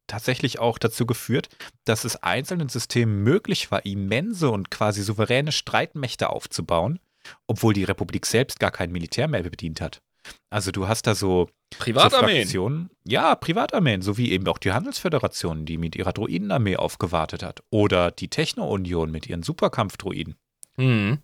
tatsächlich 0.07 0.59
auch 0.59 0.77
dazu 0.77 1.05
geführt, 1.05 1.49
dass 1.85 2.03
es 2.03 2.17
einzelnen 2.17 2.69
Systemen 2.69 3.23
möglich 3.23 3.71
war, 3.71 3.85
immense 3.85 4.49
und 4.49 4.71
quasi 4.71 5.03
souveräne 5.03 5.51
Streitmächte 5.51 6.29
aufzubauen, 6.29 6.99
obwohl 7.47 7.73
die 7.73 7.85
Republik 7.85 8.25
selbst 8.25 8.59
gar 8.59 8.71
kein 8.71 8.91
Militär 8.91 9.27
mehr 9.27 9.43
bedient 9.43 9.81
hat. 9.81 10.01
Also 10.49 10.71
du 10.71 10.87
hast 10.87 11.07
da 11.07 11.15
so, 11.15 11.49
Privatarmeen. 11.79 12.47
so 12.47 12.71
ja, 13.05 13.35
Privatarmeen, 13.35 14.01
so 14.01 14.17
wie 14.17 14.31
eben 14.31 14.47
auch 14.47 14.57
die 14.57 14.71
Handelsföderation, 14.71 15.65
die 15.65 15.77
mit 15.77 15.95
ihrer 15.95 16.13
Druidenarmee 16.13 16.77
aufgewartet 16.77 17.43
hat. 17.43 17.61
Oder 17.71 18.11
die 18.11 18.29
Techno-Union 18.29 19.11
mit 19.11 19.27
ihren 19.27 19.43
Superkampfdruiden, 19.43 20.35
Mhm. 20.77 21.19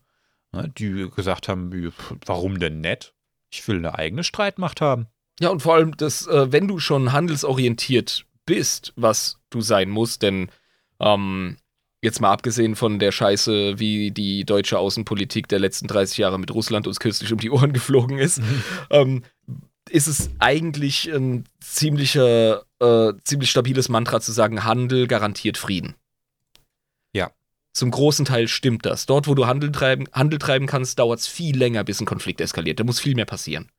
Ne, 0.52 0.72
die 0.78 1.10
gesagt 1.16 1.47
haben, 1.47 1.93
warum 2.26 2.60
denn 2.60 2.82
nett? 2.82 3.14
Ich 3.52 3.68
will 3.68 3.78
eine 3.78 3.97
eigene 3.97 4.24
Streitmacht 4.24 4.82
haben. 4.82 5.08
Ja, 5.39 5.50
und 5.50 5.62
vor 5.62 5.76
allem, 5.76 5.95
dass, 5.97 6.28
äh, 6.28 6.52
wenn 6.52 6.68
du 6.68 6.80
schon 6.80 7.14
handelsorientiert 7.14 8.26
bist, 8.45 8.93
was 8.95 9.39
du 9.50 9.62
sein 9.62 9.89
musst, 9.89 10.22
denn 10.22 10.50
ähm, 11.00 11.58
jetzt 12.02 12.22
mal 12.22 12.32
abgesehen 12.32 12.76
von 12.76 13.00
der 13.00 13.12
Scheiße, 13.12 13.80
wie 13.80 14.12
die 14.12 14.45
deutsche 14.45 14.78
Außenpolitik 14.78 15.47
der 15.47 15.60
letzten 15.60 15.88
30 15.88 16.18
Jahre 16.18 16.39
mit 16.39 16.54
Russland 16.54 16.88
uns 16.88 17.00
kürzlich 17.00 17.32
um 17.32 17.39
die 17.39 17.52
Ohren 17.52 17.74
geflogen 17.74 18.18
ist, 18.18 18.41
ähm, 18.89 19.24
ist 19.89 20.08
es 20.08 20.30
eigentlich 20.39 21.12
ein 21.12 21.45
ziemlicher, 21.60 22.64
äh, 22.80 23.14
ziemlich 23.24 23.50
stabiles 23.50 23.89
Mantra 23.89 24.20
zu 24.22 24.32
sagen, 24.32 24.64
Handel 24.64 25.08
garantiert 25.08 25.58
Frieden. 25.58 25.95
Zum 27.74 27.91
großen 27.91 28.26
Teil 28.26 28.47
stimmt 28.47 28.86
das. 28.86 29.05
Dort, 29.05 29.28
wo 29.28 29.36
du 29.36 29.45
Handel 29.45 29.72
treiben, 29.72 30.07
Handel 30.11 30.39
treiben 30.39 30.65
kannst, 30.67 30.99
dauert 30.99 31.20
es 31.20 31.28
viel 31.28 31.55
länger, 31.57 31.84
bis 31.84 31.99
ein 32.01 32.05
Konflikt 32.05 32.41
eskaliert. 32.41 32.80
Da 32.80 32.84
muss 32.84 32.99
viel 32.99 33.15
mehr 33.15 33.26
passieren. 33.26 33.70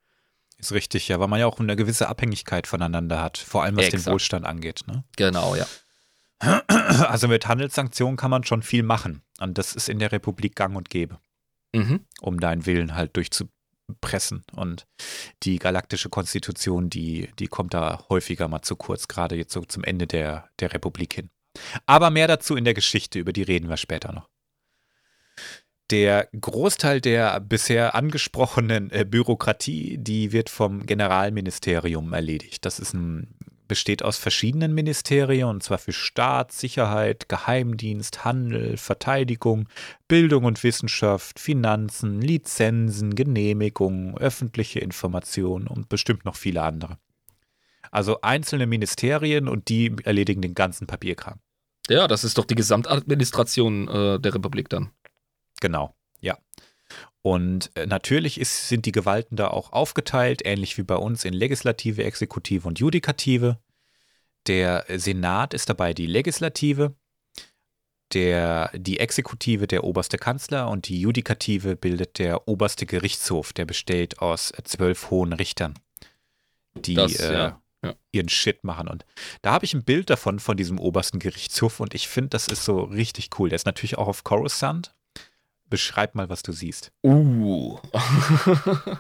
Ist 0.59 0.73
richtig, 0.73 1.09
ja, 1.09 1.19
weil 1.19 1.29
man 1.29 1.41
ja 1.41 1.47
auch 1.47 1.59
eine 1.59 1.75
gewisse 1.75 2.09
Abhängigkeit 2.09 2.67
voneinander 2.67 3.23
hat, 3.23 3.39
vor 3.39 3.63
allem 3.63 3.77
was 3.77 3.87
Exakt. 3.87 4.07
den 4.07 4.13
Wohlstand 4.13 4.47
angeht. 4.47 4.83
Ne? 4.87 5.05
Genau, 5.17 5.55
ja. 5.57 5.67
Also 6.69 7.29
mit 7.29 7.49
Handelssanktionen 7.49 8.17
kann 8.17 8.31
man 8.31 8.45
schon 8.45 8.63
viel 8.63 8.83
machen. 8.83 9.23
Und 9.41 9.59
das 9.59 9.75
ist 9.75 9.89
in 9.89 9.99
der 9.99 10.13
Republik 10.13 10.55
gang 10.57 10.77
und 10.77 10.91
gäbe, 10.91 11.19
Mhm. 11.75 12.05
um 12.21 12.41
deinen 12.41 12.67
Willen 12.67 12.95
halt 12.95 13.17
durchzupressen. 13.17 14.45
Und 14.53 14.87
die 15.43 15.59
galaktische 15.59 16.09
Konstitution, 16.09 16.91
die, 16.91 17.31
die 17.39 17.47
kommt 17.47 17.75
da 17.75 18.05
häufiger 18.09 18.49
mal 18.49 18.63
zu 18.63 18.77
kurz, 18.77 19.09
gerade 19.09 19.37
jetzt 19.37 19.53
so 19.53 19.63
zum 19.65 19.85
Ende 19.85 20.07
der, 20.07 20.49
der 20.61 20.73
Republik 20.73 21.15
hin. 21.15 21.31
Aber 21.87 22.11
mehr 22.11 22.29
dazu 22.29 22.57
in 22.57 22.65
der 22.65 22.75
Geschichte, 22.75 23.19
über 23.19 23.33
die 23.33 23.43
reden 23.43 23.69
wir 23.69 23.77
später 23.77 24.13
noch. 24.13 24.29
Der 25.91 26.29
Großteil 26.41 27.01
der 27.01 27.41
bisher 27.41 27.97
angesprochenen 27.97 28.93
äh, 28.93 29.05
Bürokratie, 29.05 29.99
die 29.99 30.31
wird 30.31 30.49
vom 30.49 30.87
Generalministerium 30.87 32.13
erledigt. 32.13 32.65
Das 32.65 32.79
ist 32.79 32.95
ein, 32.95 33.35
besteht 33.67 34.05
aus 34.05 34.17
verschiedenen 34.17 34.73
Ministerien, 34.73 35.49
und 35.49 35.65
zwar 35.65 35.79
für 35.79 35.93
Staat, 35.93 36.53
Sicherheit, 36.53 37.29
Geheimdienst, 37.29 38.25
Handel, 38.25 38.77
Verteidigung, 38.77 39.69
Bildung 40.07 40.45
und 40.45 40.63
Wissenschaft, 40.63 41.41
Finanzen, 41.41 42.21
Lizenzen, 42.21 43.17
Genehmigungen, 43.17 44.17
öffentliche 44.17 44.79
Informationen 44.79 45.67
und 45.67 45.89
bestimmt 45.89 46.25
noch 46.25 46.37
viele 46.37 46.63
andere. 46.63 46.99
Also 47.91 48.21
einzelne 48.21 48.67
Ministerien 48.67 49.49
und 49.49 49.69
die 49.69 49.95
erledigen 50.05 50.43
den 50.43 50.55
ganzen 50.55 50.87
Papierkram. 50.87 51.41
Ja, 51.89 52.07
das 52.07 52.23
ist 52.23 52.39
doch 52.39 52.45
die 52.45 52.55
Gesamtadministration 52.55 53.89
äh, 53.89 54.21
der 54.21 54.35
Republik 54.35 54.69
dann. 54.69 54.91
Genau, 55.61 55.95
ja. 56.21 56.39
Und 57.23 57.71
äh, 57.75 57.87
natürlich 57.87 58.41
ist, 58.41 58.69
sind 58.69 58.87
die 58.87 58.93
Gewalten 58.93 59.37
da 59.37 59.49
auch 59.49 59.73
aufgeteilt, 59.73 60.43
ähnlich 60.45 60.79
wie 60.79 60.83
bei 60.83 60.97
uns 60.97 61.25
in 61.25 61.35
Legislative, 61.35 62.05
Exekutive 62.05 62.67
und 62.67 62.79
Judikative. 62.79 63.59
Der 64.47 64.87
Senat 64.89 65.53
ist 65.53 65.69
dabei 65.69 65.93
die 65.93 66.07
Legislative, 66.07 66.95
der, 68.15 68.71
die 68.75 68.99
Exekutive 68.99 69.67
der 69.67 69.85
oberste 69.85 70.17
Kanzler 70.17 70.69
und 70.69 70.89
die 70.89 71.01
Judikative 71.01 71.77
bildet 71.77 72.19
der 72.19 72.49
oberste 72.49 72.87
Gerichtshof, 72.87 73.53
der 73.53 73.67
besteht 73.67 74.21
aus 74.21 74.53
zwölf 74.65 75.11
hohen 75.11 75.33
Richtern, 75.33 75.79
die 76.75 76.95
Das, 76.95 77.21
äh, 77.21 77.53
ja, 77.85 77.95
ihren 78.13 78.29
Shit 78.29 78.65
machen. 78.65 78.89
Und 78.89 79.05
da 79.43 79.53
habe 79.53 79.65
ich 79.65 79.75
ein 79.75 79.85
Bild 79.85 80.11
davon, 80.11 80.39
von 80.39 80.57
diesem 80.57 80.79
obersten 80.79 81.19
Gerichtshof 81.19 81.81
und 81.81 81.95
ich 81.95 82.09
finde, 82.09 82.31
das 82.31 82.49
ist 82.49 82.65
so 82.65 82.83
richtig 82.83 83.31
cool. 83.39 83.49
Der 83.49 83.57
ist 83.57 83.67
natürlich 83.67 83.99
auch 83.99 84.09
auf 84.09 84.25
Coruscant. 84.25 84.95
Beschreib 85.69 86.15
mal, 86.15 86.29
was 86.29 86.43
du 86.43 86.53
siehst. 86.53 86.91
Uh. 87.05 87.79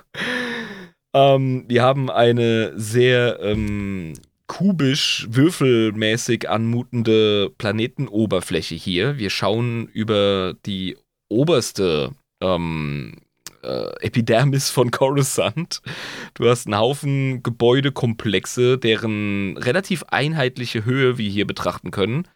ähm, 1.14 1.64
wir 1.68 1.82
haben 1.82 2.10
eine 2.10 2.78
sehr 2.78 3.40
ähm, 3.40 4.14
kubisch, 4.46 5.26
würfelmäßig 5.30 6.48
anmutende 6.48 7.50
Planetenoberfläche 7.58 8.76
hier. 8.76 9.18
Wir 9.18 9.30
schauen 9.30 9.88
über 9.88 10.54
die 10.64 10.96
oberste 11.28 12.12
ähm, 12.40 13.16
äh, 13.62 14.06
Epidermis 14.06 14.70
von 14.70 14.90
Coruscant. 14.90 15.82
Du 16.34 16.48
hast 16.48 16.66
einen 16.66 16.78
Haufen 16.78 17.42
Gebäudekomplexe, 17.42 18.78
deren 18.78 19.56
relativ 19.56 20.04
einheitliche 20.04 20.84
Höhe 20.84 21.18
wir 21.18 21.30
hier 21.30 21.46
betrachten 21.46 21.90
können. 21.90 22.26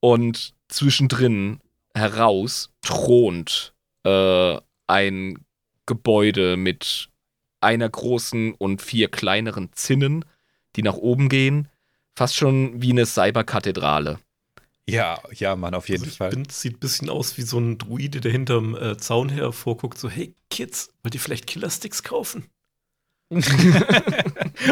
Und 0.00 0.54
zwischendrin 0.68 1.60
heraus 1.94 2.70
thront 2.82 3.74
äh, 4.04 4.58
ein 4.86 5.44
Gebäude 5.86 6.56
mit 6.56 7.08
einer 7.60 7.88
großen 7.88 8.52
und 8.52 8.82
vier 8.82 9.08
kleineren 9.08 9.70
Zinnen, 9.72 10.24
die 10.76 10.82
nach 10.82 10.96
oben 10.96 11.28
gehen. 11.28 11.68
Fast 12.14 12.36
schon 12.36 12.80
wie 12.80 12.92
eine 12.92 13.06
Cyberkathedrale. 13.06 14.18
Ja, 14.88 15.20
ja, 15.32 15.56
Mann, 15.56 15.74
auf 15.74 15.88
jeden 15.88 16.04
Also 16.04 16.16
Fall. 16.16 16.30
bin, 16.30 16.48
sieht 16.48 16.74
ein 16.76 16.78
bisschen 16.78 17.10
aus 17.10 17.36
wie 17.36 17.42
so 17.42 17.58
ein 17.58 17.76
Druide, 17.78 18.20
der 18.20 18.30
hinterm 18.30 18.76
äh, 18.76 18.96
Zaun 18.96 19.28
hervorguckt, 19.28 19.98
so, 19.98 20.08
hey 20.08 20.34
Kids, 20.50 20.90
wollt 21.02 21.14
ihr 21.14 21.20
vielleicht 21.20 21.46
Killersticks 21.46 22.02
kaufen? 22.04 22.46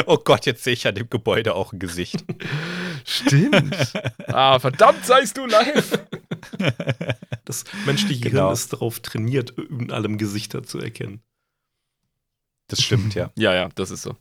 oh 0.07 0.19
Gott, 0.19 0.47
jetzt 0.47 0.63
sehe 0.63 0.75
ich 0.75 0.87
an 0.87 0.95
dem 0.95 1.11
Gebäude 1.11 1.55
auch 1.57 1.73
ein 1.73 1.81
Gesicht. 1.81 2.25
Stimmt. 3.05 3.77
ah, 4.29 4.61
verdammt, 4.61 5.05
seist 5.05 5.37
du 5.37 5.47
live. 5.47 5.99
Das 7.45 7.65
menschliche 7.85 8.21
Genau. 8.21 8.35
Gehirn 8.43 8.53
ist 8.53 8.73
darauf 8.73 9.01
trainiert, 9.01 9.51
in 9.59 9.91
allem 9.91 10.17
Gesichter 10.19 10.63
zu 10.63 10.79
erkennen. 10.79 11.21
Das 12.69 12.81
stimmt, 12.81 13.15
ja. 13.15 13.31
Ja, 13.37 13.53
ja, 13.55 13.69
das 13.75 13.91
ist 13.91 14.03
so. 14.03 14.17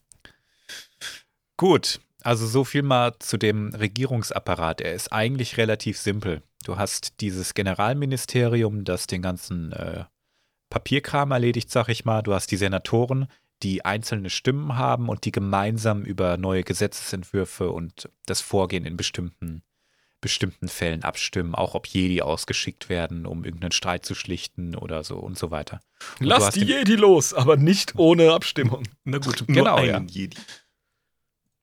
Gut, 1.56 2.02
also 2.24 2.48
so 2.48 2.64
viel 2.64 2.82
mal 2.82 3.14
zu 3.20 3.38
dem 3.38 3.74
Regierungsapparat. 3.76 4.82
Er 4.82 4.94
ist 4.94 5.12
eigentlich 5.12 5.58
relativ 5.58 5.98
simpel. 5.98 6.42
Du 6.66 6.78
hast 6.78 7.20
dieses 7.22 7.54
Generalministerium, 7.54 8.86
das 8.86 9.08
den 9.08 9.22
ganzen 9.22 9.74
äh, 9.74 10.06
Papierkram 10.70 11.32
erledigt, 11.32 11.70
sag 11.70 11.90
ich 11.90 12.06
mal. 12.06 12.22
Du 12.22 12.34
hast 12.34 12.52
die 12.52 12.58
Senatoren, 12.58 13.28
die 13.62 13.86
einzelne 13.86 14.30
Stimmen 14.30 14.78
haben 14.78 15.10
und 15.10 15.26
die 15.26 15.32
gemeinsam 15.32 16.04
über 16.04 16.38
neue 16.38 16.64
Gesetzesentwürfe 16.64 17.70
und 17.70 18.10
das 18.26 18.42
Vorgehen 18.42 18.86
in 18.86 18.98
bestimmten, 18.98 19.62
bestimmten 20.22 20.68
Fällen 20.68 21.04
abstimmen, 21.04 21.54
auch 21.56 21.76
ob 21.76 21.88
Jedi 21.88 22.22
ausgeschickt 22.22 22.90
werden, 22.90 23.26
um 23.26 23.44
irgendeinen 23.44 23.72
Streit 23.72 24.06
zu 24.06 24.16
schlichten 24.16 24.76
oder 24.76 25.04
so 25.04 25.18
und 25.18 25.38
so 25.38 25.52
weiter. 25.52 25.82
Und 26.20 26.28
Lass 26.28 26.52
die 26.52 26.66
Jedi 26.66 26.96
los, 26.96 27.34
aber 27.34 27.58
nicht 27.58 27.96
ohne 27.98 28.32
Abstimmung. 28.34 28.84
Na 29.04 29.18
gut, 29.18 29.46
Genau, 29.48 29.78
nur 29.78 29.86
ja. 29.86 29.98
einen 29.98 30.08
Jedi. 30.08 30.38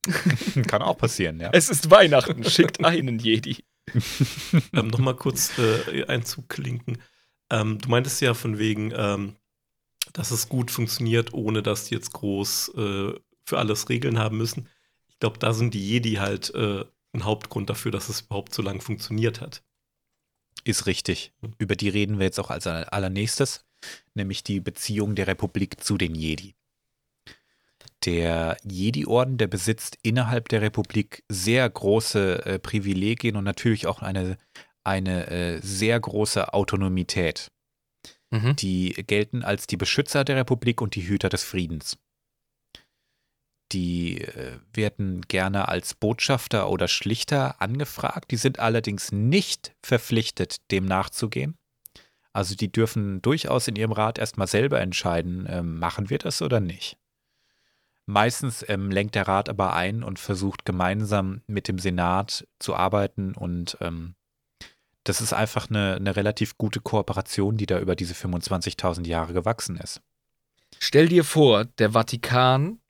Kann 0.66 0.82
auch 0.82 0.96
passieren, 0.96 1.40
ja. 1.40 1.50
Es 1.52 1.68
ist 1.68 1.90
Weihnachten, 1.90 2.44
schickt 2.44 2.84
einen 2.84 3.18
Jedi. 3.18 3.64
ähm, 4.72 4.88
Nochmal 4.88 5.16
kurz 5.16 5.58
äh, 5.58 6.04
einzuklinken. 6.06 6.98
Ähm, 7.50 7.78
du 7.78 7.88
meintest 7.88 8.20
ja 8.20 8.34
von 8.34 8.58
wegen, 8.58 8.92
ähm, 8.96 9.36
dass 10.12 10.30
es 10.30 10.48
gut 10.48 10.70
funktioniert, 10.70 11.34
ohne 11.34 11.62
dass 11.62 11.84
die 11.84 11.94
jetzt 11.94 12.12
groß 12.12 12.74
äh, 12.76 13.12
für 13.44 13.58
alles 13.58 13.88
Regeln 13.88 14.18
haben 14.18 14.38
müssen. 14.38 14.68
Ich 15.08 15.18
glaube, 15.18 15.38
da 15.38 15.52
sind 15.52 15.74
die 15.74 15.86
Jedi 15.86 16.14
halt 16.14 16.54
äh, 16.54 16.84
ein 17.12 17.24
Hauptgrund 17.24 17.68
dafür, 17.68 17.90
dass 17.90 18.08
es 18.08 18.22
überhaupt 18.22 18.54
so 18.54 18.62
lange 18.62 18.80
funktioniert 18.80 19.40
hat. 19.40 19.62
Ist 20.64 20.86
richtig. 20.86 21.32
Über 21.58 21.74
die 21.74 21.88
reden 21.88 22.18
wir 22.18 22.26
jetzt 22.26 22.38
auch 22.38 22.50
als 22.50 22.66
aller- 22.66 22.92
allernächstes, 22.92 23.64
nämlich 24.14 24.44
die 24.44 24.60
Beziehung 24.60 25.14
der 25.14 25.26
Republik 25.26 25.82
zu 25.82 25.98
den 25.98 26.14
Jedi. 26.14 26.54
Der 28.04 28.56
Jedi-Orden, 28.64 29.36
der 29.36 29.46
besitzt 29.46 29.98
innerhalb 30.02 30.48
der 30.48 30.62
Republik 30.62 31.22
sehr 31.28 31.68
große 31.68 32.46
äh, 32.46 32.58
Privilegien 32.58 33.36
und 33.36 33.44
natürlich 33.44 33.86
auch 33.86 34.00
eine, 34.00 34.38
eine 34.84 35.26
äh, 35.28 35.60
sehr 35.60 36.00
große 36.00 36.54
Autonomität. 36.54 37.50
Mhm. 38.30 38.56
Die 38.56 38.92
gelten 39.06 39.42
als 39.42 39.66
die 39.66 39.76
Beschützer 39.76 40.24
der 40.24 40.36
Republik 40.36 40.80
und 40.80 40.94
die 40.94 41.06
Hüter 41.06 41.28
des 41.28 41.42
Friedens. 41.42 41.98
Die 43.72 44.22
äh, 44.22 44.58
werden 44.72 45.22
gerne 45.22 45.68
als 45.68 45.94
Botschafter 45.94 46.70
oder 46.70 46.88
Schlichter 46.88 47.60
angefragt. 47.60 48.30
Die 48.30 48.36
sind 48.36 48.58
allerdings 48.58 49.12
nicht 49.12 49.74
verpflichtet, 49.84 50.56
dem 50.70 50.86
nachzugehen. 50.86 51.56
Also 52.32 52.54
die 52.54 52.70
dürfen 52.70 53.22
durchaus 53.22 53.68
in 53.68 53.76
ihrem 53.76 53.92
Rat 53.92 54.18
erstmal 54.18 54.46
selber 54.46 54.80
entscheiden, 54.80 55.46
ähm, 55.48 55.78
machen 55.78 56.10
wir 56.10 56.18
das 56.18 56.42
oder 56.42 56.60
nicht. 56.60 56.96
Meistens 58.10 58.64
ähm, 58.68 58.90
lenkt 58.90 59.14
der 59.14 59.28
Rat 59.28 59.48
aber 59.48 59.72
ein 59.72 60.02
und 60.02 60.18
versucht 60.18 60.64
gemeinsam 60.64 61.42
mit 61.46 61.68
dem 61.68 61.78
Senat 61.78 62.44
zu 62.58 62.74
arbeiten 62.74 63.36
und 63.36 63.78
ähm, 63.80 64.16
das 65.04 65.20
ist 65.20 65.32
einfach 65.32 65.70
eine, 65.70 65.94
eine 65.94 66.16
relativ 66.16 66.58
gute 66.58 66.80
Kooperation, 66.80 67.56
die 67.56 67.66
da 67.66 67.78
über 67.78 67.94
diese 67.94 68.14
25.000 68.14 69.06
Jahre 69.06 69.32
gewachsen 69.32 69.76
ist. 69.76 70.02
Stell 70.80 71.08
dir 71.08 71.22
vor, 71.22 71.64
der 71.64 71.92
Vatikan 71.92 72.80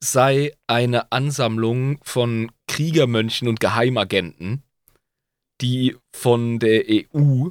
sei 0.00 0.52
eine 0.66 1.12
Ansammlung 1.12 2.00
von 2.02 2.50
Kriegermönchen 2.66 3.46
und 3.46 3.60
Geheimagenten, 3.60 4.64
die 5.60 5.96
von 6.12 6.58
der 6.58 6.84
EU 6.88 7.50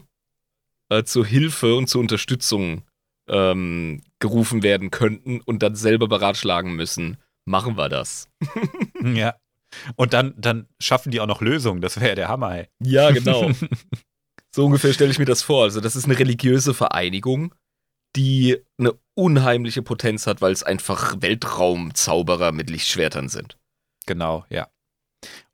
äh, 0.90 1.06
zur 1.06 1.26
Hilfe 1.26 1.74
und 1.76 1.88
zur 1.88 2.02
Unterstützung 2.02 2.84
ähm, 3.28 4.02
gerufen 4.20 4.64
werden 4.64 4.92
könnten 4.92 5.42
und 5.42 5.64
dann 5.64 5.76
selber 5.76 6.08
beratschlagen 6.08 6.74
müssen. 6.76 7.18
Machen 7.46 7.78
wir 7.78 7.90
das. 7.90 8.30
ja. 9.04 9.36
Und 9.96 10.14
dann, 10.14 10.34
dann 10.38 10.68
schaffen 10.80 11.12
die 11.12 11.20
auch 11.20 11.28
noch 11.28 11.42
Lösungen. 11.42 11.82
Das 11.82 11.98
wäre 11.98 12.10
ja 12.10 12.16
der 12.16 12.28
Hammer, 12.30 12.58
ey. 12.58 12.68
Ja, 12.80 13.12
genau. 13.12 13.52
so 14.52 14.66
ungefähr 14.66 14.94
stelle 14.94 15.12
ich 15.12 15.20
mir 15.20 15.26
das 15.26 15.44
vor. 15.44 15.64
Also, 15.64 15.82
das 15.82 15.96
ist 15.96 16.06
eine 16.06 16.18
religiöse 16.18 16.74
Vereinigung, 16.74 17.54
die 18.16 18.58
eine 18.78 18.94
unheimliche 19.14 19.82
Potenz 19.82 20.28
hat, 20.28 20.42
weil 20.42 20.52
es 20.52 20.64
einfach 20.64 21.16
Weltraumzauberer 21.22 22.52
mit 22.52 22.70
Lichtschwertern 22.70 23.30
sind. 23.30 23.58
Genau, 24.06 24.46
ja. 24.50 24.68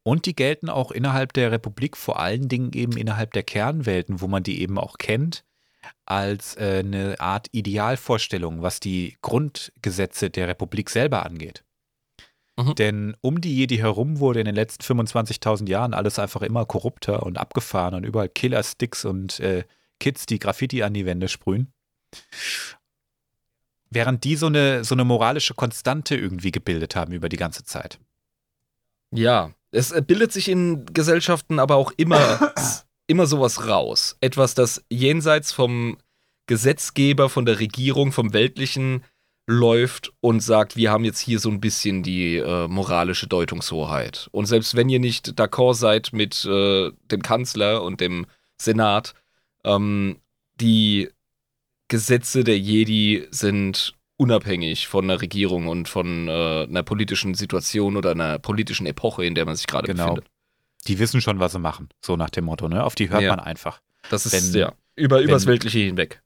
Und 0.03 0.26
die 0.26 0.36
gelten 0.36 0.69
auch 0.69 0.91
innerhalb 0.91 1.34
der 1.34 1.51
Republik, 1.51 1.95
vor 1.95 2.19
allen 2.19 2.49
Dingen 2.49 2.74
eben 2.74 2.97
innerhalb 2.97 3.34
der 3.34 3.43
Kernwelten, 3.43 4.21
wo 4.21 4.28
man 4.28 4.43
die 4.43 4.61
eben 4.61 4.78
auch 4.78 4.97
kennt, 4.97 5.45
als 6.05 6.55
äh, 6.57 6.84
eine 6.86 7.19
Art 7.19 7.47
Idealvorstellung, 7.51 8.61
was 8.61 8.79
die 8.79 9.17
Grundgesetze 9.21 10.29
der 10.29 10.47
Republik 10.47 10.89
selber 10.89 11.25
angeht. 11.25 11.63
Mhm. 12.57 12.75
Denn 12.75 13.17
um 13.21 13.41
die 13.41 13.55
Jedi 13.55 13.77
herum 13.77 14.19
wurde 14.19 14.39
in 14.39 14.45
den 14.45 14.55
letzten 14.55 14.84
25.000 14.84 15.67
Jahren 15.67 15.93
alles 15.93 16.19
einfach 16.19 16.41
immer 16.41 16.65
korrupter 16.65 17.23
und 17.23 17.38
abgefahren 17.38 17.95
und 17.95 18.03
überall 18.03 18.29
Killer-Sticks 18.29 19.05
und 19.05 19.39
äh, 19.39 19.63
Kids, 19.99 20.25
die 20.25 20.39
Graffiti 20.39 20.84
an 20.84 20.93
die 20.93 21.05
Wände 21.05 21.29
sprühen. 21.29 21.73
Während 23.89 24.23
die 24.23 24.36
so 24.36 24.47
eine, 24.47 24.84
so 24.84 24.95
eine 24.95 25.05
moralische 25.05 25.53
Konstante 25.53 26.15
irgendwie 26.15 26.51
gebildet 26.51 26.95
haben 26.95 27.13
über 27.13 27.29
die 27.29 27.38
ganze 27.38 27.63
Zeit. 27.63 27.99
Ja, 29.11 29.51
es 29.71 29.91
äh, 29.91 30.01
bildet 30.05 30.31
sich 30.31 30.49
in 30.49 30.86
Gesellschaften 30.86 31.59
aber 31.59 31.75
auch 31.75 31.91
immer, 31.97 32.53
immer 33.07 33.25
sowas 33.25 33.67
raus. 33.67 34.17
Etwas, 34.21 34.55
das 34.55 34.83
jenseits 34.89 35.51
vom 35.51 35.97
Gesetzgeber, 36.47 37.29
von 37.29 37.45
der 37.45 37.59
Regierung, 37.59 38.11
vom 38.11 38.33
Weltlichen 38.33 39.03
läuft 39.45 40.13
und 40.21 40.39
sagt, 40.39 40.77
wir 40.77 40.91
haben 40.91 41.03
jetzt 41.03 41.19
hier 41.19 41.39
so 41.39 41.49
ein 41.49 41.59
bisschen 41.59 42.01
die 42.01 42.37
äh, 42.37 42.67
moralische 42.67 43.27
Deutungshoheit. 43.27 44.29
Und 44.31 44.45
selbst 44.45 44.75
wenn 44.75 44.89
ihr 44.89 44.99
nicht 44.99 45.39
d'accord 45.39 45.73
seid 45.73 46.13
mit 46.13 46.45
äh, 46.45 46.91
dem 47.11 47.21
Kanzler 47.21 47.83
und 47.83 47.99
dem 47.99 48.25
Senat, 48.57 49.13
ähm, 49.65 50.19
die 50.55 51.09
Gesetze 51.89 52.43
der 52.43 52.57
Jedi 52.57 53.27
sind 53.31 53.95
unabhängig 54.15 54.87
von 54.87 55.03
einer 55.03 55.21
Regierung 55.21 55.67
und 55.67 55.89
von 55.89 56.27
äh, 56.29 56.63
einer 56.63 56.83
politischen 56.83 57.33
Situation 57.33 57.97
oder 57.97 58.11
einer 58.11 58.39
politischen 58.39 58.85
Epoche, 58.85 59.25
in 59.25 59.35
der 59.35 59.45
man 59.45 59.55
sich 59.55 59.67
gerade 59.67 59.87
genau. 59.87 60.15
befindet. 60.15 60.32
Die 60.88 60.99
wissen 60.99 61.21
schon, 61.21 61.39
was 61.39 61.53
sie 61.53 61.59
machen, 61.59 61.89
so 62.01 62.15
nach 62.15 62.29
dem 62.29 62.45
Motto, 62.45 62.67
ne? 62.67 62.84
Auf 62.84 62.95
die 62.95 63.09
hört 63.09 63.21
ja. 63.21 63.29
man 63.29 63.39
einfach. 63.39 63.81
Das 64.09 64.25
ist 64.25 64.53
wenn, 64.53 64.59
ja 64.59 64.73
über 64.95 65.17
wenn, 65.17 65.25
übers 65.25 65.45
Weltliche 65.45 65.79
hinweg. 65.79 66.21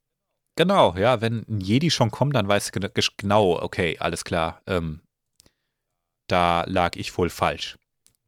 Genau, 0.56 0.96
ja, 0.98 1.22
wenn 1.22 1.46
ein 1.48 1.62
Jedi 1.62 1.92
schon 1.92 2.12
kommt, 2.12 2.36
dann 2.36 2.48
weiß 2.48 2.72
du 2.72 2.90
genau, 3.18 3.62
okay, 3.62 3.98
alles 4.00 4.24
klar, 4.24 4.62
ähm, 4.66 5.02
da 6.28 6.64
lag 6.66 6.96
ich 6.96 7.16
wohl 7.18 7.30
falsch, 7.30 7.78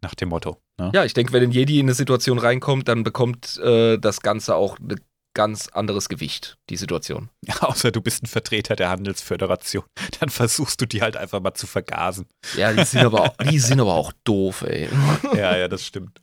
nach 0.01 0.13
dem 0.13 0.29
Motto. 0.29 0.61
Ne? 0.77 0.91
Ja, 0.93 1.03
ich 1.03 1.13
denke, 1.13 1.33
wenn 1.33 1.43
ein 1.43 1.51
Jedi 1.51 1.79
in 1.79 1.87
eine 1.87 1.95
Situation 1.95 2.37
reinkommt, 2.37 2.87
dann 2.87 3.03
bekommt 3.03 3.57
äh, 3.57 3.97
das 3.97 4.21
Ganze 4.21 4.55
auch 4.55 4.77
eine 4.79 4.95
ganz 5.33 5.67
anderes 5.69 6.09
Gewicht, 6.09 6.57
die 6.69 6.77
Situation. 6.77 7.29
Ja, 7.45 7.55
außer 7.61 7.91
du 7.91 8.01
bist 8.01 8.23
ein 8.23 8.27
Vertreter 8.27 8.75
der 8.75 8.89
Handelsföderation. 8.89 9.83
Dann 10.19 10.29
versuchst 10.29 10.81
du 10.81 10.85
die 10.85 11.01
halt 11.01 11.17
einfach 11.17 11.41
mal 11.41 11.53
zu 11.53 11.67
vergasen. 11.67 12.27
Ja, 12.55 12.73
die 12.73 12.85
sind 12.85 13.05
aber 13.05 13.21
auch, 13.21 13.37
die 13.37 13.59
sind 13.59 13.79
aber 13.79 13.93
auch 13.93 14.13
doof, 14.23 14.63
ey. 14.63 14.89
Ja, 15.35 15.55
ja, 15.57 15.67
das 15.67 15.85
stimmt. 15.85 16.21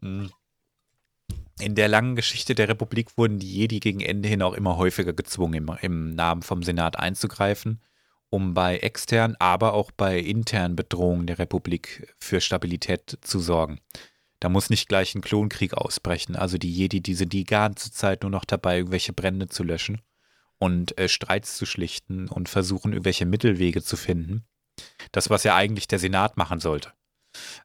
Hm. 0.00 0.30
In 1.58 1.74
der 1.74 1.88
langen 1.88 2.16
Geschichte 2.16 2.54
der 2.54 2.68
Republik 2.68 3.16
wurden 3.16 3.38
die 3.38 3.50
Jedi 3.50 3.80
gegen 3.80 4.00
Ende 4.00 4.28
hin 4.28 4.42
auch 4.42 4.52
immer 4.52 4.76
häufiger 4.76 5.14
gezwungen, 5.14 5.54
im, 5.54 5.78
im 5.80 6.14
Namen 6.14 6.42
vom 6.42 6.62
Senat 6.62 6.98
einzugreifen, 6.98 7.80
um 8.28 8.52
bei 8.52 8.76
externen, 8.76 9.36
aber 9.38 9.72
auch 9.72 9.90
bei 9.90 10.18
internen 10.18 10.76
Bedrohungen 10.76 11.26
der 11.26 11.38
Republik 11.38 12.14
für 12.18 12.42
Stabilität 12.42 13.18
zu 13.22 13.38
sorgen. 13.38 13.80
Da 14.40 14.48
muss 14.48 14.70
nicht 14.70 14.88
gleich 14.88 15.14
ein 15.14 15.22
Klonkrieg 15.22 15.74
ausbrechen. 15.74 16.36
Also 16.36 16.58
die 16.58 16.70
Jedi, 16.70 17.00
die 17.00 17.14
sind 17.14 17.32
die 17.32 17.44
ganze 17.44 17.90
Zeit 17.90 18.22
nur 18.22 18.30
noch 18.30 18.44
dabei, 18.44 18.78
irgendwelche 18.78 19.12
Brände 19.12 19.48
zu 19.48 19.64
löschen 19.64 20.02
und 20.58 20.98
äh, 20.98 21.08
Streits 21.08 21.56
zu 21.56 21.66
schlichten 21.66 22.28
und 22.28 22.48
versuchen, 22.48 22.92
irgendwelche 22.92 23.26
Mittelwege 23.26 23.82
zu 23.82 23.96
finden. 23.96 24.44
Das, 25.12 25.30
was 25.30 25.44
ja 25.44 25.54
eigentlich 25.54 25.88
der 25.88 25.98
Senat 25.98 26.36
machen 26.36 26.60
sollte. 26.60 26.92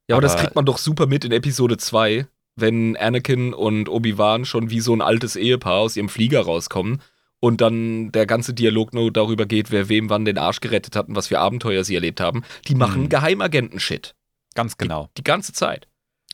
Ja, 0.07 0.15
aber, 0.15 0.17
aber 0.17 0.21
das 0.21 0.37
kriegt 0.37 0.55
man 0.55 0.65
doch 0.65 0.77
super 0.77 1.07
mit 1.07 1.25
in 1.25 1.31
Episode 1.31 1.77
2, 1.77 2.27
wenn 2.55 2.97
Anakin 2.97 3.53
und 3.53 3.89
Obi-Wan 3.89 4.45
schon 4.45 4.69
wie 4.69 4.81
so 4.81 4.93
ein 4.93 5.01
altes 5.01 5.35
Ehepaar 5.35 5.79
aus 5.79 5.95
ihrem 5.95 6.09
Flieger 6.09 6.41
rauskommen 6.41 7.01
und 7.39 7.61
dann 7.61 8.11
der 8.11 8.25
ganze 8.25 8.53
Dialog 8.53 8.93
nur 8.93 9.11
darüber 9.11 9.45
geht, 9.45 9.71
wer 9.71 9.89
wem 9.89 10.09
wann 10.09 10.25
den 10.25 10.37
Arsch 10.37 10.61
gerettet 10.61 10.95
hat 10.95 11.07
und 11.07 11.15
was 11.15 11.27
für 11.27 11.39
Abenteuer 11.39 11.83
sie 11.83 11.95
erlebt 11.95 12.21
haben. 12.21 12.43
Die 12.67 12.75
machen 12.75 13.03
mhm. 13.03 13.09
Geheimagenten-Shit. 13.09 14.15
Ganz 14.53 14.77
genau. 14.77 15.05
Die, 15.17 15.21
die 15.21 15.23
ganze 15.23 15.53
Zeit. 15.53 15.87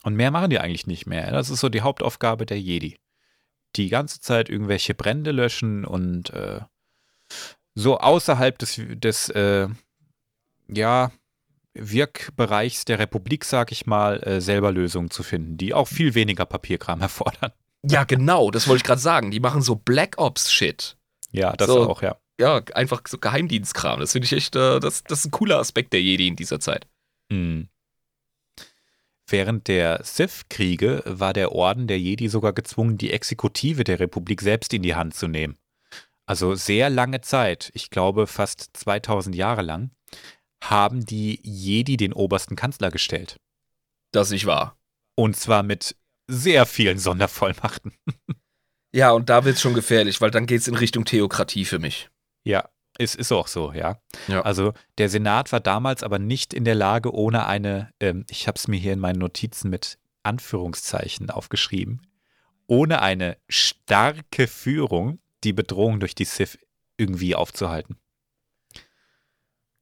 Und 0.08 0.16
mehr 0.16 0.32
machen 0.32 0.50
die 0.50 0.58
eigentlich 0.58 0.88
nicht 0.88 1.06
mehr. 1.06 1.34
Das 1.34 1.50
ist 1.50 1.60
so 1.60 1.68
die 1.68 1.82
Hauptaufgabe 1.82 2.46
der 2.46 2.62
Jedi. 2.62 2.98
Die 3.76 3.90
ganze 3.90 4.22
Zeit 4.22 4.48
irgendwelche 4.48 4.94
Brände 4.94 5.32
löschen 5.32 5.84
und 5.84 6.30
äh, 6.30 6.62
so 7.76 7.98
außerhalb 7.98 8.58
des, 8.58 8.80
des 8.88 9.28
äh, 9.28 9.68
ja, 10.70 11.12
Wirkbereichs 11.74 12.86
der 12.86 13.00
Republik, 13.00 13.44
sag 13.44 13.74
ich 13.74 13.86
mal, 13.86 14.24
äh, 14.24 14.40
selber 14.40 14.72
Lösungen 14.72 15.12
zu 15.12 15.24
finden, 15.24 15.58
die 15.58 15.74
auch 15.74 15.90
viel 15.90 16.16
weniger 16.16 16.46
Papierkram 16.46 17.02
erfordern. 17.02 17.52
Ja, 17.84 18.06
genau, 18.06 18.50
das 18.50 18.70
wollte 18.70 18.78
ich 18.78 18.86
gerade 18.86 19.02
sagen. 19.02 19.30
Die 19.32 19.42
machen 19.42 19.62
so 19.62 19.76
Black 19.76 20.18
Ops-Shit. 20.18 20.96
Ja, 21.34 21.52
das 21.52 21.68
so, 21.68 21.90
auch, 21.90 22.02
ja. 22.02 22.16
Ja, 22.40 22.62
einfach 22.76 23.02
so 23.06 23.18
Geheimdienstkram. 23.18 24.00
Das 24.00 24.14
finde 24.14 24.28
ich 24.28 24.32
echt, 24.32 24.56
äh, 24.56 24.80
das, 24.80 25.04
das 25.04 25.20
ist 25.20 25.26
ein 25.26 25.32
cooler 25.32 25.60
Aspekt 25.60 25.92
der 25.92 26.02
Jedi 26.02 26.30
in 26.30 26.38
dieser 26.38 26.62
Zeit. 26.62 26.88
Mhm. 27.28 27.68
Während 29.30 29.68
der 29.68 30.00
Sith-Kriege 30.04 31.04
war 31.06 31.34
der 31.34 31.52
Orden 31.52 31.88
der 31.88 32.00
Jedi 32.00 32.30
sogar 32.30 32.54
gezwungen, 32.54 32.98
die 32.98 33.12
Exekutive 33.12 33.84
der 33.84 34.00
Republik 34.00 34.42
selbst 34.42 34.74
in 34.74 34.84
die 34.84 34.96
Hand 34.96 35.16
zu 35.16 35.28
nehmen. 35.28 35.58
Also 36.26 36.56
sehr 36.56 36.90
lange 36.90 37.22
Zeit, 37.22 37.70
ich 37.74 37.90
glaube 37.90 38.26
fast 38.26 38.70
2000 38.74 39.36
Jahre 39.36 39.64
lang, 39.64 39.92
haben 40.64 41.06
die 41.06 41.40
Jedi 41.44 41.98
den 41.98 42.14
obersten 42.14 42.56
Kanzler 42.56 42.90
gestellt. 42.90 43.38
Das 44.12 44.32
nicht 44.32 44.46
wahr. 44.46 44.78
Und 45.16 45.36
zwar 45.36 45.62
mit 45.62 45.98
sehr 46.28 46.66
vielen 46.66 46.98
Sondervollmachten. 46.98 47.94
ja, 48.94 49.12
und 49.12 49.30
da 49.30 49.44
wird 49.44 49.56
es 49.56 49.62
schon 49.62 49.74
gefährlich, 49.74 50.22
weil 50.22 50.32
dann 50.32 50.46
geht 50.46 50.62
es 50.62 50.68
in 50.68 50.76
Richtung 50.76 51.04
Theokratie 51.04 51.66
für 51.66 51.80
mich. 51.80 52.10
Ja, 52.44 52.70
es 53.00 53.16
ist 53.16 53.32
auch 53.32 53.48
so, 53.48 53.74
ja. 53.74 54.00
ja. 54.28 54.42
Also 54.42 54.74
der 54.98 55.10
Senat 55.10 55.52
war 55.52 55.60
damals 55.60 56.04
aber 56.04 56.20
nicht 56.20 56.54
in 56.54 56.66
der 56.66 56.76
Lage, 56.76 57.14
ohne 57.14 57.46
eine, 57.46 57.92
ähm, 58.00 58.26
ich 58.30 58.48
habe 58.48 58.58
es 58.58 58.68
mir 58.68 58.78
hier 58.78 58.94
in 58.94 59.00
meinen 59.00 59.20
Notizen 59.20 59.70
mit 59.70 59.98
Anführungszeichen 60.24 61.30
aufgeschrieben, 61.30 62.02
ohne 62.68 63.02
eine 63.02 63.38
starke 63.48 64.48
Führung 64.48 65.20
die 65.44 65.54
Bedrohung 65.54 66.00
durch 66.00 66.16
die 66.16 66.26
Sith 66.26 66.58
irgendwie 66.98 67.36
aufzuhalten. 67.36 67.98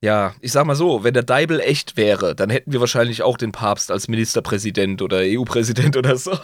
Ja, 0.01 0.35
ich 0.39 0.51
sag 0.51 0.65
mal 0.65 0.75
so, 0.75 1.03
wenn 1.03 1.15
der 1.15 1.23
Deibel 1.23 1.59
echt 1.59 1.97
wäre, 1.97 2.35
dann 2.35 2.49
hätten 2.51 2.71
wir 2.71 2.79
wahrscheinlich 2.79 3.23
auch 3.23 3.37
den 3.37 3.51
Papst 3.51 3.89
als 3.89 4.07
Ministerpräsident 4.07 5.01
oder 5.01 5.19
EU-Präsident 5.21 5.97
oder 5.97 6.17
so. 6.17 6.37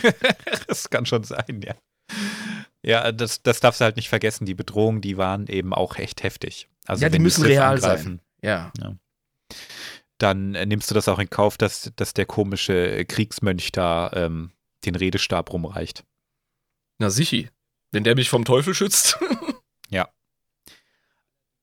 das 0.66 0.90
kann 0.90 1.06
schon 1.06 1.24
sein, 1.24 1.62
ja. 1.64 1.74
Ja, 2.88 3.12
das, 3.12 3.42
das 3.42 3.60
darfst 3.60 3.82
du 3.82 3.84
halt 3.84 3.96
nicht 3.96 4.08
vergessen. 4.08 4.46
Die 4.46 4.54
Bedrohungen, 4.54 5.02
die 5.02 5.18
waren 5.18 5.46
eben 5.46 5.74
auch 5.74 5.96
echt 5.96 6.22
heftig. 6.22 6.70
Also 6.86 7.02
ja, 7.02 7.10
die 7.10 7.18
müssen 7.18 7.44
die 7.44 7.50
real 7.50 7.78
sein. 7.78 8.22
Ja. 8.40 8.72
ja. 8.80 8.96
Dann 10.16 10.54
äh, 10.54 10.64
nimmst 10.64 10.90
du 10.90 10.94
das 10.94 11.06
auch 11.06 11.18
in 11.18 11.28
Kauf, 11.28 11.58
dass, 11.58 11.92
dass 11.96 12.14
der 12.14 12.24
komische 12.24 13.04
Kriegsmönch 13.04 13.72
da 13.72 14.10
ähm, 14.14 14.52
den 14.86 14.94
Redestab 14.94 15.52
rumreicht. 15.52 16.06
Na 16.98 17.10
sichi, 17.10 17.50
wenn 17.92 18.04
der 18.04 18.14
mich 18.14 18.30
vom 18.30 18.46
Teufel 18.46 18.72
schützt. 18.72 19.18
ja. 19.90 20.08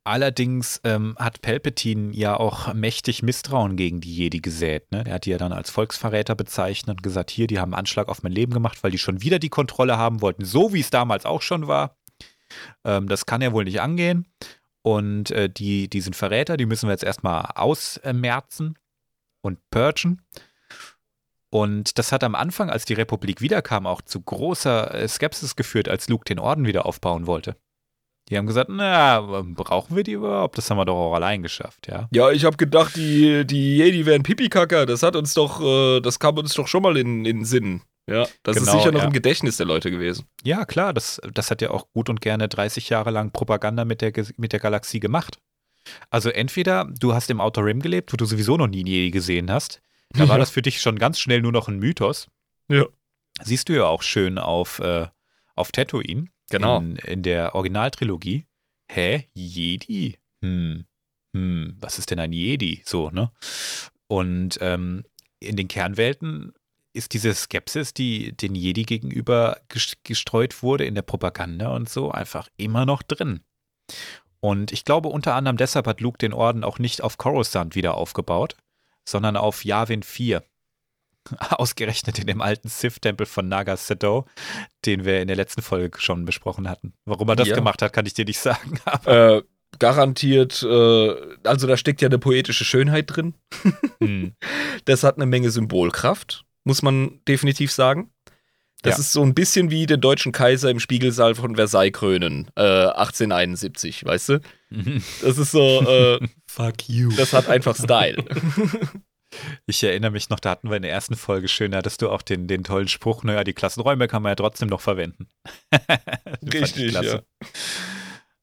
Allerdings 0.05 0.79
ähm, 0.83 1.15
hat 1.17 1.41
Palpatine 1.41 2.13
ja 2.13 2.37
auch 2.37 2.71
mächtig 2.75 3.23
Misstrauen 3.23 3.75
gegen 3.75 4.01
die 4.01 4.15
Jedi 4.15 4.39
gesät. 4.39 4.91
Ne? 4.91 5.03
Er 5.03 5.15
hat 5.15 5.25
die 5.25 5.31
ja 5.31 5.39
dann 5.39 5.51
als 5.51 5.71
Volksverräter 5.71 6.35
bezeichnet 6.35 6.97
und 6.97 7.03
gesagt, 7.03 7.31
hier, 7.31 7.47
die 7.47 7.59
haben 7.59 7.73
einen 7.73 7.79
Anschlag 7.79 8.07
auf 8.07 8.21
mein 8.21 8.31
Leben 8.31 8.53
gemacht, 8.53 8.83
weil 8.83 8.91
die 8.91 8.99
schon 8.99 9.23
wieder 9.23 9.39
die 9.39 9.49
Kontrolle 9.49 9.97
haben 9.97 10.21
wollten, 10.21 10.45
so 10.45 10.73
wie 10.73 10.79
es 10.79 10.91
damals 10.91 11.25
auch 11.25 11.41
schon 11.41 11.67
war. 11.67 11.97
Ähm, 12.83 13.07
das 13.07 13.25
kann 13.25 13.41
ja 13.41 13.51
wohl 13.51 13.63
nicht 13.63 13.81
angehen. 13.81 14.27
Und 14.83 15.31
äh, 15.31 15.49
die, 15.49 15.89
diesen 15.89 16.13
Verräter, 16.13 16.55
die 16.55 16.67
müssen 16.67 16.87
wir 16.87 16.93
jetzt 16.93 17.03
erstmal 17.03 17.49
ausmerzen 17.55 18.77
und 19.41 19.57
purgen. 19.71 20.21
Und 21.49 21.97
das 21.97 22.11
hat 22.11 22.23
am 22.23 22.35
Anfang, 22.35 22.69
als 22.69 22.85
die 22.85 22.93
Republik 22.93 23.41
wiederkam, 23.41 23.87
auch 23.87 24.03
zu 24.03 24.21
großer 24.21 24.93
äh, 24.93 25.07
Skepsis 25.07 25.55
geführt, 25.55 25.89
als 25.89 26.09
Luke 26.09 26.25
den 26.25 26.37
Orden 26.37 26.67
wieder 26.67 26.85
aufbauen 26.85 27.25
wollte. 27.25 27.55
Die 28.29 28.37
haben 28.37 28.47
gesagt, 28.47 28.69
na, 28.71 29.21
brauchen 29.43 29.95
wir 29.95 30.03
die 30.03 30.13
überhaupt? 30.13 30.57
Das 30.57 30.69
haben 30.69 30.77
wir 30.77 30.85
doch 30.85 30.95
auch 30.95 31.13
allein 31.13 31.43
geschafft, 31.43 31.87
ja. 31.87 32.07
Ja, 32.11 32.31
ich 32.31 32.43
habe 32.43 32.57
gedacht, 32.57 32.95
die, 32.95 33.45
die 33.45 33.77
Jedi 33.77 34.05
wären 34.05 34.23
Pipikacker. 34.23 34.87
Das 34.87 35.03
hat 35.03 35.15
uns 35.15 35.35
doch, 35.35 35.61
äh, 35.61 36.01
das 36.01 36.19
kam 36.19 36.37
uns 36.37 36.53
doch 36.55 36.67
schon 36.67 36.81
mal 36.81 36.97
in, 36.97 37.23
den 37.23 37.45
Sinn. 37.45 37.81
Ja, 38.09 38.27
das 38.43 38.57
Genau, 38.57 38.67
ist 38.67 38.77
sicher 38.79 38.91
noch 38.91 39.01
ja. 39.01 39.05
im 39.07 39.13
Gedächtnis 39.13 39.57
der 39.57 39.67
Leute 39.67 39.91
gewesen. 39.91 40.25
Ja, 40.43 40.65
klar, 40.65 40.93
das, 40.93 41.21
das 41.33 41.51
hat 41.51 41.61
ja 41.61 41.69
auch 41.69 41.87
gut 41.93 42.09
und 42.09 42.21
gerne 42.21 42.47
30 42.47 42.89
Jahre 42.89 43.11
lang 43.11 43.31
Propaganda 43.31 43.85
mit 43.85 44.01
der, 44.01 44.11
mit 44.37 44.53
der 44.53 44.59
Galaxie 44.59 44.99
gemacht. 44.99 45.39
Also 46.09 46.29
entweder 46.29 46.85
du 46.99 47.13
hast 47.13 47.29
im 47.29 47.39
Outer 47.39 47.63
Rim 47.63 47.79
gelebt, 47.79 48.11
wo 48.11 48.17
du 48.17 48.25
sowieso 48.25 48.57
noch 48.57 48.67
nie 48.67 48.79
einen 48.79 48.87
Jedi 48.87 49.11
gesehen 49.11 49.51
hast. 49.51 49.81
Da 50.13 50.27
war 50.29 50.37
das 50.39 50.49
für 50.49 50.61
dich 50.61 50.81
schon 50.81 50.97
ganz 50.97 51.19
schnell 51.19 51.41
nur 51.41 51.51
noch 51.51 51.67
ein 51.67 51.77
Mythos. 51.77 52.27
Ja. 52.69 52.85
Siehst 53.43 53.69
du 53.69 53.73
ja 53.73 53.85
auch 53.85 54.01
schön 54.01 54.37
auf, 54.37 54.79
äh, 54.79 55.07
auf 55.55 55.71
Tatooine. 55.71 56.27
Genau. 56.49 56.77
In, 56.79 56.95
in 56.97 57.23
der 57.23 57.55
Originaltrilogie. 57.55 58.45
Hä? 58.91 59.27
Jedi? 59.33 60.17
Hm. 60.43 60.85
Hm. 61.35 61.77
Was 61.79 61.97
ist 61.99 62.11
denn 62.11 62.19
ein 62.19 62.33
Jedi? 62.33 62.81
So, 62.85 63.09
ne? 63.09 63.31
Und 64.07 64.57
ähm, 64.61 65.03
in 65.39 65.55
den 65.55 65.67
Kernwelten 65.67 66.53
ist 66.93 67.13
diese 67.13 67.33
Skepsis, 67.33 67.93
die 67.93 68.31
den 68.37 68.55
Jedi 68.55 68.83
gegenüber 68.83 69.59
ges- 69.69 69.97
gestreut 70.03 70.63
wurde 70.63 70.85
in 70.85 70.95
der 70.95 71.01
Propaganda 71.01 71.75
und 71.75 71.89
so, 71.89 72.11
einfach 72.11 72.47
immer 72.57 72.85
noch 72.85 73.03
drin. 73.03 73.41
Und 74.39 74.71
ich 74.71 74.85
glaube, 74.85 75.09
unter 75.09 75.33
anderem 75.35 75.57
deshalb 75.57 75.87
hat 75.87 76.01
Luke 76.01 76.19
den 76.19 76.33
Orden 76.33 76.63
auch 76.63 76.79
nicht 76.79 77.01
auf 77.01 77.17
Coruscant 77.17 77.75
wieder 77.75 77.95
aufgebaut, 77.95 78.55
sondern 79.03 79.35
auf 79.35 79.65
Yavin 79.65 80.03
4. 80.03 80.43
Ausgerechnet 81.49 82.19
in 82.19 82.27
dem 82.27 82.41
alten 82.41 82.67
Sith-Tempel 82.69 83.25
von 83.25 83.47
Naga 83.47 83.77
Sado, 83.77 84.25
den 84.85 85.05
wir 85.05 85.21
in 85.21 85.27
der 85.27 85.37
letzten 85.37 85.61
Folge 85.61 85.99
schon 85.99 86.25
besprochen 86.25 86.69
hatten. 86.69 86.93
Warum 87.05 87.29
er 87.29 87.35
das 87.35 87.47
Ja. 87.47 87.55
gemacht 87.55 87.81
hat, 87.81 87.93
kann 87.93 88.05
ich 88.05 88.13
dir 88.13 88.25
nicht 88.25 88.39
sagen. 88.39 88.79
Aber 88.85 89.37
Äh, 89.37 89.41
garantiert, 89.79 90.63
äh, 90.63 91.15
also 91.43 91.67
da 91.67 91.75
steckt 91.77 92.01
ja 92.01 92.07
eine 92.07 92.19
poetische 92.19 92.63
Schönheit 92.65 93.05
drin. 93.15 93.33
hm, 93.99 94.33
Das 94.85 95.03
hat 95.03 95.15
eine 95.17 95.25
Menge 95.25 95.49
Symbolkraft, 95.51 96.45
muss 96.63 96.81
man 96.81 97.19
definitiv 97.27 97.71
sagen. 97.71 98.09
Das 98.83 98.97
Ja. 98.97 98.99
ist 98.99 99.11
so 99.13 99.23
ein 99.23 99.33
bisschen 99.33 99.71
wie 99.71 99.87
den 99.87 99.99
deutschen 99.99 100.31
Kaiser 100.31 100.69
im 100.69 100.79
Spiegelsaal 100.79 101.33
von 101.33 101.55
Versailles 101.55 101.91
krönen, 101.91 102.49
äh, 102.55 102.61
1871, 102.61 104.05
weißt 104.05 104.29
du? 104.29 104.41
Das 105.21 105.37
ist 105.39 105.51
so, 105.51 105.81
äh, 105.81 106.19
Fuck 106.47 106.87
you. 106.87 107.09
das 107.17 107.33
hat 107.33 107.49
einfach 107.49 107.75
Style. 107.75 108.23
Ich 109.65 109.83
erinnere 109.83 110.11
mich 110.11 110.29
noch, 110.29 110.39
da 110.39 110.51
hatten 110.51 110.69
wir 110.69 110.77
in 110.77 110.83
der 110.83 110.91
ersten 110.91 111.15
Folge 111.15 111.47
schön, 111.47 111.71
da 111.71 111.79
hattest 111.79 112.01
du 112.01 112.09
auch 112.09 112.21
den, 112.21 112.47
den 112.47 112.63
tollen 112.63 112.87
Spruch, 112.87 113.23
naja, 113.23 113.43
die 113.43 113.53
Klassenräume 113.53 114.07
kann 114.07 114.21
man 114.21 114.31
ja 114.31 114.35
trotzdem 114.35 114.69
noch 114.69 114.81
verwenden. 114.81 115.27
Richtig, 116.53 116.91
klasse. 116.91 117.25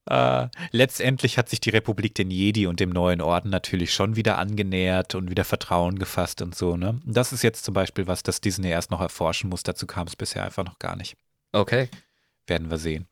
Äh, 0.09 0.49
letztendlich 0.71 1.37
hat 1.37 1.47
sich 1.49 1.61
die 1.61 1.69
Republik 1.69 2.13
den 2.15 2.29
Jedi 2.29 2.67
und 2.67 2.79
dem 2.79 2.89
neuen 2.89 3.21
Orden 3.21 3.49
natürlich 3.49 3.93
schon 3.93 4.15
wieder 4.15 4.37
angenähert 4.37 5.15
und 5.15 5.29
wieder 5.29 5.45
Vertrauen 5.45 5.97
gefasst 5.97 6.41
und 6.41 6.55
so, 6.55 6.75
ne? 6.75 6.99
Das 7.05 7.31
ist 7.31 7.41
jetzt 7.41 7.63
zum 7.63 7.73
Beispiel 7.73 8.05
was, 8.05 8.21
das 8.21 8.41
Disney 8.41 8.69
erst 8.69 8.91
noch 8.91 8.99
erforschen 8.99 9.49
muss. 9.49 9.63
Dazu 9.63 9.87
kam 9.87 10.07
es 10.07 10.15
bisher 10.15 10.43
einfach 10.43 10.65
noch 10.65 10.77
gar 10.77 10.97
nicht. 10.97 11.15
Okay. 11.53 11.89
Werden 12.47 12.69
wir 12.69 12.77
sehen. 12.77 13.07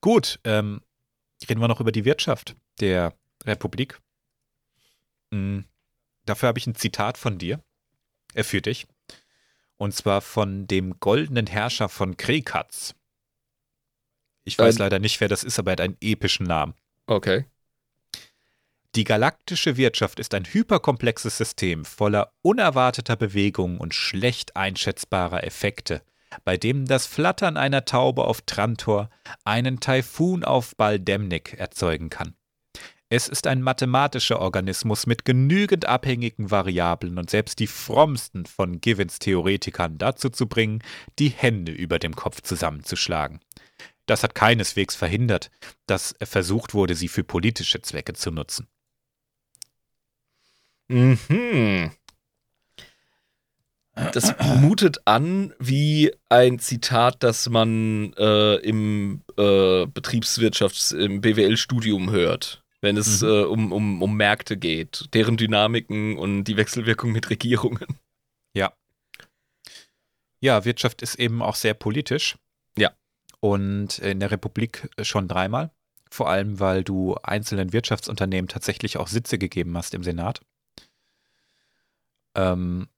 Gut, 0.00 0.40
ähm, 0.44 0.80
reden 1.48 1.60
wir 1.60 1.68
noch 1.68 1.80
über 1.80 1.92
die 1.92 2.06
Wirtschaft 2.06 2.56
der 2.80 3.12
Republik. 3.44 4.00
Mm, 5.30 5.60
dafür 6.30 6.48
habe 6.48 6.58
ich 6.58 6.66
ein 6.66 6.74
Zitat 6.74 7.18
von 7.18 7.38
dir, 7.38 7.62
äh, 8.34 8.42
für 8.42 8.62
dich. 8.62 8.86
Und 9.76 9.94
zwar 9.94 10.20
von 10.20 10.66
dem 10.66 11.00
goldenen 11.00 11.46
Herrscher 11.46 11.88
von 11.88 12.16
Krekatz. 12.16 12.94
Ich 14.44 14.58
weiß 14.58 14.78
leider 14.78 14.98
nicht, 14.98 15.20
wer 15.20 15.28
das 15.28 15.44
ist, 15.44 15.58
aber 15.58 15.70
er 15.70 15.72
hat 15.72 15.80
einen 15.80 15.96
epischen 16.00 16.46
Namen. 16.46 16.74
Okay. 17.06 17.44
Die 18.96 19.04
galaktische 19.04 19.76
Wirtschaft 19.76 20.18
ist 20.18 20.34
ein 20.34 20.44
hyperkomplexes 20.44 21.36
System 21.36 21.84
voller 21.84 22.32
unerwarteter 22.42 23.16
Bewegungen 23.16 23.78
und 23.78 23.94
schlecht 23.94 24.56
einschätzbarer 24.56 25.44
Effekte, 25.44 26.02
bei 26.44 26.56
dem 26.56 26.86
das 26.86 27.06
Flattern 27.06 27.56
einer 27.56 27.84
Taube 27.84 28.24
auf 28.24 28.42
Trantor 28.42 29.08
einen 29.44 29.78
Taifun 29.78 30.44
auf 30.44 30.74
Baldemnik 30.76 31.54
erzeugen 31.54 32.10
kann. 32.10 32.34
Es 33.12 33.26
ist 33.26 33.48
ein 33.48 33.60
mathematischer 33.60 34.40
Organismus 34.40 35.04
mit 35.08 35.24
genügend 35.24 35.84
abhängigen 35.84 36.52
Variablen 36.52 37.18
und 37.18 37.28
selbst 37.28 37.58
die 37.58 37.66
frommsten 37.66 38.46
von 38.46 38.80
Givens 38.80 39.18
Theoretikern 39.18 39.98
dazu 39.98 40.30
zu 40.30 40.46
bringen, 40.46 40.80
die 41.18 41.30
Hände 41.30 41.72
über 41.72 41.98
dem 41.98 42.14
Kopf 42.14 42.40
zusammenzuschlagen. 42.40 43.40
Das 44.06 44.22
hat 44.22 44.36
keineswegs 44.36 44.94
verhindert, 44.94 45.50
dass 45.86 46.14
versucht 46.22 46.72
wurde, 46.72 46.94
sie 46.94 47.08
für 47.08 47.24
politische 47.24 47.82
Zwecke 47.82 48.12
zu 48.12 48.30
nutzen. 48.30 48.68
Mhm. 50.86 51.90
Das 54.12 54.34
mutet 54.60 54.98
an 55.04 55.52
wie 55.58 56.12
ein 56.28 56.60
Zitat, 56.60 57.24
das 57.24 57.48
man 57.48 58.12
äh, 58.16 58.54
im 58.56 59.22
äh, 59.36 59.86
Betriebswirtschafts-, 59.86 60.96
im 60.96 61.20
BWL-Studium 61.20 62.10
hört, 62.10 62.59
wenn 62.80 62.96
es 62.96 63.22
Mhm. 63.22 63.28
äh, 63.28 63.42
um, 63.44 63.72
um, 63.72 64.02
um 64.02 64.16
Märkte 64.16 64.56
geht, 64.56 65.08
deren 65.12 65.36
Dynamiken 65.36 66.16
und 66.18 66.44
die 66.44 66.56
Wechselwirkung 66.56 67.12
mit 67.12 67.30
Regierungen. 67.30 67.98
Ja. 68.54 68.72
Ja, 70.40 70.64
Wirtschaft 70.64 71.02
ist 71.02 71.16
eben 71.16 71.42
auch 71.42 71.54
sehr 71.54 71.74
politisch. 71.74 72.36
Ja. 72.76 72.92
Und 73.40 73.98
in 73.98 74.20
der 74.20 74.30
Republik 74.30 74.88
schon 75.02 75.28
dreimal. 75.28 75.70
Vor 76.10 76.28
allem, 76.28 76.58
weil 76.58 76.82
du 76.82 77.14
einzelnen 77.22 77.72
Wirtschaftsunternehmen 77.72 78.48
tatsächlich 78.48 78.96
auch 78.96 79.06
Sitze 79.08 79.38
gegeben 79.38 79.76
hast 79.76 79.94
im 79.94 80.02
Senat. 80.02 80.40
Ähm, 82.34 82.88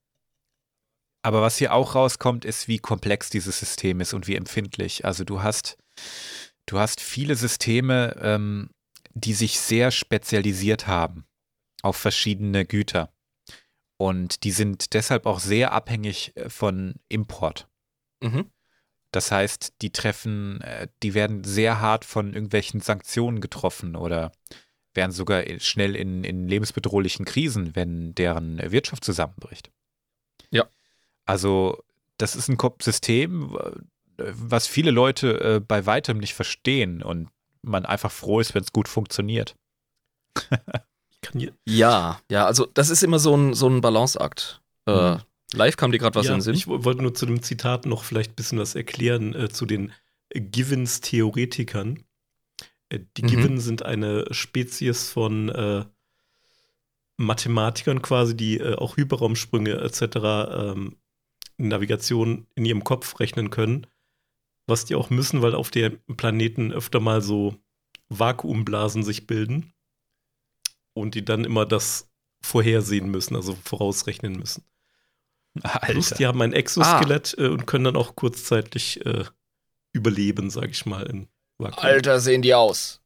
aber 1.22 1.42
was 1.42 1.58
hier 1.58 1.72
auch 1.72 1.94
rauskommt, 1.94 2.44
ist, 2.44 2.68
wie 2.68 2.78
komplex 2.78 3.30
dieses 3.30 3.58
System 3.58 4.00
ist 4.00 4.14
und 4.14 4.26
wie 4.26 4.34
empfindlich. 4.34 5.04
Also 5.04 5.24
du 5.24 5.42
hast, 5.42 5.76
du 6.66 6.78
hast 6.78 7.00
viele 7.00 7.36
Systeme, 7.36 8.16
ähm, 8.20 8.70
die 9.14 9.34
sich 9.34 9.58
sehr 9.60 9.90
spezialisiert 9.90 10.86
haben 10.86 11.26
auf 11.82 11.96
verschiedene 11.96 12.64
Güter. 12.64 13.12
Und 13.96 14.44
die 14.44 14.50
sind 14.50 14.94
deshalb 14.94 15.26
auch 15.26 15.38
sehr 15.38 15.72
abhängig 15.72 16.36
äh, 16.36 16.48
von 16.48 16.94
Import. 17.08 17.68
Mhm. 18.20 18.50
Das 19.12 19.30
heißt, 19.30 19.74
die 19.82 19.90
treffen, 19.90 20.60
äh, 20.62 20.88
die 21.02 21.14
werden 21.14 21.44
sehr 21.44 21.80
hart 21.80 22.04
von 22.04 22.32
irgendwelchen 22.32 22.80
Sanktionen 22.80 23.40
getroffen 23.40 23.94
oder 23.94 24.32
werden 24.94 25.12
sogar 25.12 25.44
schnell 25.58 25.96
in, 25.96 26.24
in 26.24 26.48
lebensbedrohlichen 26.48 27.24
Krisen, 27.24 27.76
wenn 27.76 28.14
deren 28.14 28.58
Wirtschaft 28.72 29.04
zusammenbricht. 29.04 29.70
Ja. 30.50 30.66
Also, 31.24 31.82
das 32.18 32.36
ist 32.36 32.48
ein 32.48 32.58
System, 32.80 33.56
äh, 34.18 34.32
was 34.32 34.66
viele 34.66 34.90
Leute 34.90 35.40
äh, 35.40 35.60
bei 35.60 35.86
weitem 35.86 36.18
nicht 36.18 36.34
verstehen 36.34 37.02
und 37.02 37.28
man 37.62 37.86
einfach 37.86 38.10
froh 38.12 38.40
ist, 38.40 38.54
wenn 38.54 38.62
es 38.62 38.72
gut 38.72 38.88
funktioniert. 38.88 39.54
Ja, 41.66 42.20
ja, 42.30 42.46
also 42.46 42.66
das 42.66 42.90
ist 42.90 43.02
immer 43.02 43.18
so 43.18 43.36
ein, 43.36 43.54
so 43.54 43.68
ein 43.68 43.80
Balanceakt. 43.80 44.60
Äh, 44.86 45.12
Mhm. 45.16 45.20
live 45.54 45.76
kam 45.76 45.92
dir 45.92 45.98
gerade 45.98 46.16
was 46.18 46.26
ja, 46.26 46.32
in 46.32 46.38
den 46.38 46.42
Sinn. 46.42 46.54
ich 46.54 46.66
wo- 46.66 46.84
wollte 46.84 47.02
nur 47.02 47.14
zu 47.14 47.26
dem 47.26 47.42
Zitat 47.42 47.86
noch 47.86 48.04
vielleicht 48.04 48.32
ein 48.32 48.34
bisschen 48.36 48.58
was 48.58 48.74
erklären 48.74 49.34
äh, 49.34 49.48
zu 49.48 49.64
den 49.66 49.92
äh, 50.30 50.40
Givens-Theoretikern. 50.40 52.04
Äh, 52.88 53.00
die 53.16 53.22
Mhm. 53.22 53.26
Given 53.28 53.60
sind 53.60 53.84
eine 53.84 54.26
Spezies 54.32 55.08
von 55.10 55.48
äh, 55.50 55.84
Mathematikern 57.16 58.02
quasi, 58.02 58.36
die 58.36 58.58
äh, 58.58 58.74
auch 58.74 58.96
Hyperraumsprünge 58.96 59.74
etc. 59.80 60.02
Ähm, 60.72 60.96
Navigation 61.58 62.46
in 62.56 62.64
ihrem 62.64 62.82
Kopf 62.82 63.20
rechnen 63.20 63.50
können. 63.50 63.86
Was 64.66 64.84
die 64.84 64.94
auch 64.94 65.10
müssen, 65.10 65.42
weil 65.42 65.54
auf 65.54 65.70
dem 65.70 65.98
Planeten 66.16 66.72
öfter 66.72 67.00
mal 67.00 67.20
so 67.20 67.56
Vakuumblasen 68.08 69.02
sich 69.02 69.26
bilden. 69.26 69.72
Und 70.94 71.14
die 71.14 71.24
dann 71.24 71.44
immer 71.44 71.64
das 71.64 72.10
vorhersehen 72.42 73.10
müssen, 73.10 73.34
also 73.34 73.56
vorausrechnen 73.64 74.34
müssen. 74.38 74.64
Plus, 75.82 76.10
die 76.10 76.26
haben 76.26 76.40
ein 76.42 76.52
Exoskelett 76.52 77.34
äh, 77.38 77.48
und 77.48 77.66
können 77.66 77.84
dann 77.84 77.96
auch 77.96 78.16
kurzzeitig 78.16 79.04
äh, 79.04 79.24
überleben, 79.92 80.50
sag 80.50 80.70
ich 80.70 80.86
mal. 80.86 81.04
In 81.06 81.28
Vakuum. 81.58 81.84
Alter, 81.84 82.20
sehen 82.20 82.42
die 82.42 82.54
aus. 82.54 83.00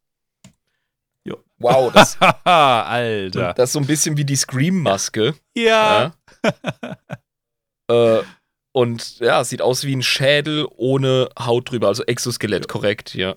Ja. 1.24 1.34
Wow, 1.58 1.92
das, 1.92 2.18
Haha, 2.20 2.82
Alter. 2.86 3.52
das 3.54 3.70
ist 3.70 3.72
so 3.72 3.80
ein 3.80 3.86
bisschen 3.86 4.16
wie 4.16 4.24
die 4.24 4.36
Scream-Maske. 4.36 5.34
Ja. 5.56 6.14
Ja. 6.44 6.98
äh, 8.18 8.22
und 8.76 9.20
ja, 9.20 9.40
es 9.40 9.48
sieht 9.48 9.62
aus 9.62 9.84
wie 9.84 9.96
ein 9.96 10.02
Schädel 10.02 10.68
ohne 10.76 11.30
Haut 11.38 11.70
drüber, 11.70 11.88
also 11.88 12.04
Exoskelett, 12.04 12.68
korrekt, 12.68 13.14
ja. 13.14 13.36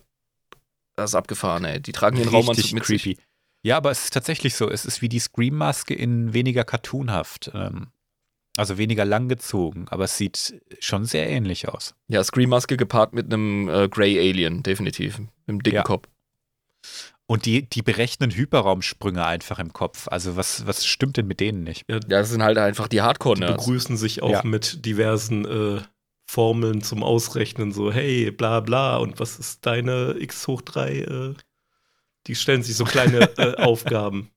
Das 0.98 1.12
ist 1.12 1.16
abgefahren, 1.16 1.64
ey. 1.64 1.80
Die 1.80 1.94
tragen 1.94 2.18
den 2.18 2.28
Raumanzug 2.28 2.74
mit 2.74 2.84
creepy. 2.84 3.12
sich. 3.12 3.18
Ja, 3.62 3.78
aber 3.78 3.90
es 3.90 4.04
ist 4.04 4.14
tatsächlich 4.14 4.56
so. 4.56 4.70
Es 4.70 4.84
ist 4.84 5.02
wie 5.02 5.08
die 5.08 5.20
Scream-Maske 5.20 5.94
in 5.94 6.34
weniger 6.34 6.66
cartoonhaft. 6.66 7.52
Ähm, 7.54 7.88
also 8.58 8.78
weniger 8.78 9.06
langgezogen, 9.06 9.88
aber 9.88 10.04
es 10.04 10.18
sieht 10.18 10.62
schon 10.82 11.06
sehr 11.06 11.30
ähnlich 11.30 11.70
aus. 11.70 11.96
Ja, 12.10 12.22
Scream-Maske 12.22 12.76
gepaart 12.76 13.14
mit 13.14 13.28
einem 13.28 13.70
äh, 13.70 13.88
Grey 13.88 14.20
Alien, 14.20 14.62
definitiv. 14.62 15.20
Mit 15.20 15.30
einem 15.48 15.64
dicken 15.64 15.76
ja. 15.78 15.84
Kopf. 15.84 16.10
Und 17.30 17.46
die, 17.46 17.62
die 17.62 17.84
berechnen 17.84 18.32
Hyperraumsprünge 18.32 19.24
einfach 19.24 19.60
im 19.60 19.72
Kopf. 19.72 20.08
Also 20.08 20.36
was, 20.36 20.66
was 20.66 20.88
stimmt 20.88 21.16
denn 21.16 21.28
mit 21.28 21.40
denen 21.40 21.64
nicht? 21.64 21.86
Ja, 21.88 22.00
das 22.00 22.32
sind 22.32 22.42
halt 22.42 22.58
einfach 22.58 22.88
die 22.88 23.04
Hardcore-Nerds. 23.04 23.52
Die 23.52 23.58
begrüßen 23.58 23.98
sich 23.98 24.24
auch 24.24 24.32
ja. 24.32 24.42
mit 24.44 24.84
diversen 24.84 25.46
äh, 25.46 25.82
Formeln 26.28 26.82
zum 26.82 27.04
Ausrechnen. 27.04 27.72
So, 27.72 27.94
hey, 27.94 28.32
bla 28.32 28.62
bla. 28.62 28.98
Und 28.98 29.20
was 29.20 29.38
ist 29.38 29.64
deine 29.68 30.16
x 30.18 30.48
hoch 30.48 30.64
3? 30.64 30.92
Äh, 30.92 31.34
die 32.26 32.34
stellen 32.34 32.64
sich 32.64 32.76
so 32.76 32.84
kleine 32.84 33.20
äh, 33.38 33.58
Aufgaben. 33.58 34.32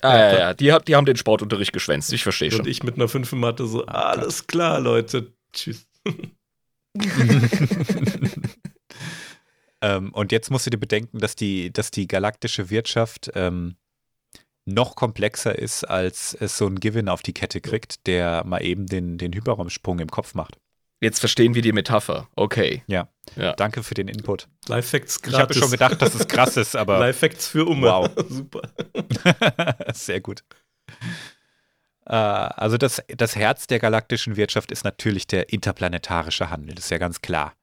Ah, 0.00 0.16
ja, 0.16 0.38
ja, 0.38 0.54
die, 0.54 0.74
die 0.86 0.96
haben 0.96 1.04
den 1.04 1.18
Sportunterricht 1.18 1.74
geschwänzt, 1.74 2.10
ich 2.14 2.22
verstehe 2.22 2.50
schon. 2.50 2.60
Und 2.60 2.68
ich 2.68 2.82
mit 2.82 2.94
einer 2.94 3.06
5 3.06 3.32
Mathe 3.32 3.66
so, 3.66 3.84
alles 3.84 4.46
klar, 4.46 4.80
Leute, 4.80 5.30
tschüss. 5.52 5.86
Ähm, 9.82 10.12
und 10.14 10.32
jetzt 10.32 10.50
musst 10.50 10.66
du 10.66 10.70
dir 10.70 10.78
bedenken, 10.78 11.18
dass 11.18 11.36
die, 11.36 11.72
dass 11.72 11.90
die 11.90 12.06
galaktische 12.06 12.70
Wirtschaft 12.70 13.30
ähm, 13.34 13.76
noch 14.64 14.94
komplexer 14.94 15.58
ist, 15.58 15.84
als 15.84 16.34
es 16.38 16.56
so 16.56 16.66
ein 16.66 16.78
Given 16.78 17.08
auf 17.08 17.22
die 17.22 17.34
Kette 17.34 17.60
kriegt, 17.60 18.06
der 18.06 18.44
mal 18.44 18.62
eben 18.62 18.86
den, 18.86 19.18
den 19.18 19.32
Hyperraumsprung 19.32 19.98
im 19.98 20.08
Kopf 20.08 20.34
macht. 20.34 20.56
Jetzt 21.00 21.18
verstehen 21.18 21.56
wir 21.56 21.62
die 21.62 21.72
Metapher. 21.72 22.28
Okay. 22.36 22.84
Ja. 22.86 23.08
ja. 23.34 23.54
Danke 23.54 23.82
für 23.82 23.94
den 23.94 24.06
Input. 24.06 24.46
Lifehacks 24.68 25.20
gratis. 25.20 25.34
Ich 25.34 25.42
hatte 25.42 25.58
schon 25.58 25.70
gedacht, 25.72 26.00
dass 26.00 26.14
es 26.14 26.28
krass 26.28 26.56
ist, 26.56 26.76
aber. 26.76 26.98
Lifehacks 27.00 27.48
für 27.48 27.66
Umme. 27.66 27.88
Wow. 27.88 28.10
Super. 28.28 28.62
Sehr 29.94 30.20
gut. 30.20 30.44
Äh, 32.06 32.14
also 32.14 32.76
das, 32.78 33.02
das 33.08 33.36
Herz 33.36 33.66
der 33.66 33.78
galaktischen 33.78 34.36
Wirtschaft 34.36 34.72
ist 34.72 34.84
natürlich 34.84 35.26
der 35.26 35.52
interplanetarische 35.52 36.50
Handel, 36.50 36.74
das 36.74 36.86
ist 36.86 36.90
ja 36.90 36.98
ganz 36.98 37.20
klar. 37.22 37.54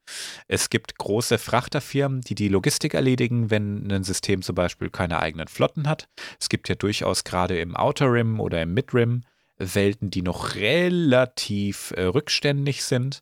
Es 0.48 0.70
gibt 0.70 0.98
große 0.98 1.38
Frachterfirmen, 1.38 2.22
die 2.22 2.36
die 2.36 2.48
Logistik 2.48 2.94
erledigen, 2.94 3.50
wenn 3.52 3.92
ein 3.92 4.04
System 4.04 4.42
zum 4.42 4.56
Beispiel 4.56 4.90
keine 4.90 5.20
eigenen 5.20 5.48
Flotten 5.48 5.88
hat. 5.88 6.08
Es 6.40 6.50
gibt 6.50 6.70
ja 6.70 6.76
durchaus 6.76 7.24
gerade 7.24 7.60
im 7.60 7.76
Outer 7.76 8.12
Rim 8.12 8.40
oder 8.40 8.62
im 8.62 8.74
Mid 8.74 8.94
Rim 8.94 9.24
Welten, 9.58 10.10
die 10.10 10.22
noch 10.22 10.56
relativ 10.56 11.92
äh, 11.98 12.04
rückständig 12.04 12.84
sind, 12.84 13.20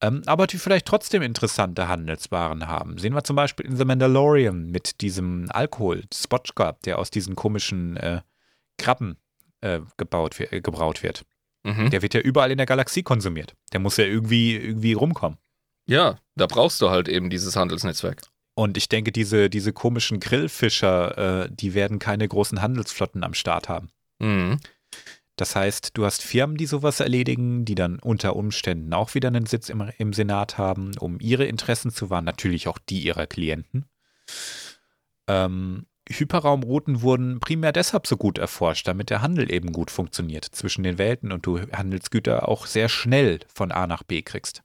ähm, 0.00 0.22
aber 0.24 0.46
die 0.46 0.56
vielleicht 0.56 0.86
trotzdem 0.86 1.20
interessante 1.20 1.86
Handelswaren 1.86 2.66
haben. 2.66 2.96
Sehen 2.96 3.14
wir 3.14 3.24
zum 3.24 3.36
Beispiel 3.36 3.66
in 3.66 3.76
The 3.76 3.84
Mandalorian 3.84 4.70
mit 4.70 5.02
diesem 5.02 5.46
Alkohol, 5.50 6.04
Spotchka, 6.12 6.76
der 6.84 6.98
aus 6.98 7.10
diesen 7.10 7.36
komischen 7.36 7.98
äh, 7.98 8.22
Krabben 8.78 9.18
äh, 9.66 9.80
gebaut, 9.96 10.38
äh, 10.40 10.60
gebraut 10.60 11.02
wird. 11.02 11.24
Mhm. 11.64 11.90
Der 11.90 12.02
wird 12.02 12.14
ja 12.14 12.20
überall 12.20 12.50
in 12.50 12.58
der 12.58 12.66
Galaxie 12.66 13.02
konsumiert. 13.02 13.54
Der 13.72 13.80
muss 13.80 13.96
ja 13.96 14.04
irgendwie, 14.04 14.56
irgendwie 14.56 14.92
rumkommen. 14.92 15.38
Ja, 15.88 16.18
da 16.36 16.46
brauchst 16.46 16.80
du 16.80 16.90
halt 16.90 17.08
eben 17.08 17.30
dieses 17.30 17.56
Handelsnetzwerk. 17.56 18.22
Und 18.54 18.76
ich 18.76 18.88
denke, 18.88 19.12
diese, 19.12 19.50
diese 19.50 19.72
komischen 19.72 20.20
Grillfischer, 20.20 21.44
äh, 21.44 21.48
die 21.50 21.74
werden 21.74 21.98
keine 21.98 22.26
großen 22.26 22.62
Handelsflotten 22.62 23.22
am 23.22 23.34
Start 23.34 23.68
haben. 23.68 23.90
Mhm. 24.18 24.58
Das 25.36 25.54
heißt, 25.54 25.90
du 25.94 26.06
hast 26.06 26.22
Firmen, 26.22 26.56
die 26.56 26.64
sowas 26.64 27.00
erledigen, 27.00 27.66
die 27.66 27.74
dann 27.74 27.98
unter 27.98 28.34
Umständen 28.34 28.94
auch 28.94 29.14
wieder 29.14 29.28
einen 29.28 29.44
Sitz 29.44 29.68
im, 29.68 29.90
im 29.98 30.14
Senat 30.14 30.56
haben, 30.56 30.92
um 30.98 31.18
ihre 31.20 31.44
Interessen 31.44 31.90
zu 31.90 32.08
wahren, 32.08 32.24
natürlich 32.24 32.68
auch 32.68 32.78
die 32.78 33.00
ihrer 33.00 33.26
Klienten. 33.26 33.84
Ähm, 35.28 35.86
Hyperraumrouten 36.08 37.02
wurden 37.02 37.40
primär 37.40 37.72
deshalb 37.72 38.06
so 38.06 38.16
gut 38.16 38.38
erforscht, 38.38 38.86
damit 38.86 39.10
der 39.10 39.22
Handel 39.22 39.52
eben 39.52 39.72
gut 39.72 39.90
funktioniert 39.90 40.44
zwischen 40.44 40.82
den 40.82 40.98
Welten 40.98 41.32
und 41.32 41.46
du 41.46 41.60
Handelsgüter 41.72 42.48
auch 42.48 42.66
sehr 42.66 42.88
schnell 42.88 43.40
von 43.52 43.72
A 43.72 43.86
nach 43.86 44.02
B 44.02 44.22
kriegst. 44.22 44.62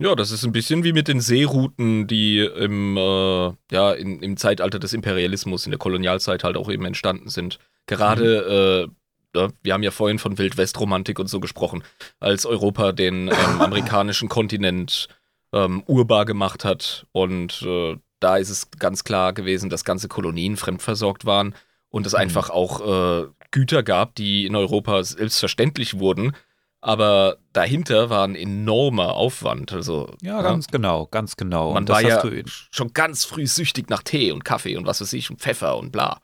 Ja, 0.00 0.14
das 0.14 0.30
ist 0.30 0.44
ein 0.44 0.52
bisschen 0.52 0.84
wie 0.84 0.92
mit 0.92 1.08
den 1.08 1.20
Seerouten, 1.20 2.06
die 2.06 2.38
im, 2.38 2.96
äh, 2.96 3.52
ja, 3.72 3.92
in, 3.92 4.22
im 4.22 4.36
Zeitalter 4.36 4.78
des 4.78 4.92
Imperialismus, 4.92 5.66
in 5.66 5.72
der 5.72 5.78
Kolonialzeit 5.78 6.44
halt 6.44 6.56
auch 6.56 6.70
eben 6.70 6.84
entstanden 6.84 7.28
sind. 7.28 7.58
Gerade, 7.86 8.86
mhm. 9.34 9.42
äh, 9.42 9.48
wir 9.62 9.72
haben 9.72 9.82
ja 9.82 9.90
vorhin 9.90 10.20
von 10.20 10.38
Wildwestromantik 10.38 11.18
und 11.18 11.26
so 11.26 11.40
gesprochen, 11.40 11.82
als 12.20 12.46
Europa 12.46 12.92
den 12.92 13.26
ähm, 13.26 13.34
amerikanischen 13.60 14.28
Kontinent 14.28 15.08
ähm, 15.52 15.82
urbar 15.86 16.24
gemacht 16.26 16.64
hat 16.64 17.06
und 17.10 17.62
äh, 17.62 17.96
da 18.20 18.36
ist 18.36 18.50
es 18.50 18.70
ganz 18.72 19.04
klar 19.04 19.32
gewesen, 19.32 19.70
dass 19.70 19.84
ganze 19.84 20.08
Kolonien 20.08 20.56
fremdversorgt 20.56 21.24
waren 21.24 21.54
und 21.88 22.06
es 22.06 22.12
mhm. 22.12 22.20
einfach 22.20 22.50
auch 22.50 22.80
äh, 22.80 23.28
Güter 23.50 23.82
gab, 23.82 24.14
die 24.14 24.46
in 24.46 24.56
Europa 24.56 25.02
selbstverständlich 25.02 25.98
wurden. 25.98 26.32
Aber 26.80 27.38
dahinter 27.52 28.08
war 28.08 28.24
ein 28.24 28.36
enormer 28.36 29.14
Aufwand. 29.14 29.72
Also, 29.72 30.14
ja, 30.22 30.42
ganz 30.42 30.66
ja. 30.66 30.70
genau, 30.72 31.06
ganz 31.06 31.36
genau. 31.36 31.72
Man 31.72 31.88
war 31.88 32.00
ja 32.00 32.22
schon 32.70 32.92
ganz 32.92 33.24
früh 33.24 33.46
süchtig 33.48 33.90
nach 33.90 34.02
Tee 34.04 34.30
und 34.30 34.44
Kaffee 34.44 34.76
und 34.76 34.86
was 34.86 35.00
weiß 35.00 35.12
ich 35.14 35.28
und 35.28 35.40
Pfeffer 35.40 35.76
und 35.76 35.90
bla. 35.90 36.20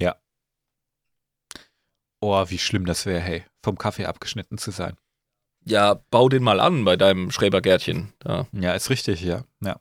Ja. 0.00 0.14
Oh, 2.20 2.44
wie 2.48 2.58
schlimm 2.58 2.86
das 2.86 3.04
wäre, 3.04 3.20
hey, 3.20 3.44
vom 3.64 3.78
Kaffee 3.78 4.06
abgeschnitten 4.06 4.58
zu 4.58 4.70
sein. 4.70 4.96
Ja, 5.64 5.94
bau 6.10 6.28
den 6.28 6.44
mal 6.44 6.60
an 6.60 6.84
bei 6.84 6.96
deinem 6.96 7.32
Schrebergärtchen. 7.32 8.12
Ja, 8.24 8.46
ja 8.52 8.74
ist 8.74 8.90
richtig, 8.90 9.22
ja. 9.22 9.44
ja. 9.60 9.80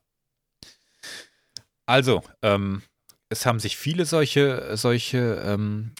Also, 1.89 2.21
ähm, 2.43 2.83
es 3.29 3.47
haben 3.47 3.59
sich 3.59 3.75
viele 3.75 4.05
solche, 4.05 4.77
solche 4.77 5.41
ähm, 5.43 5.95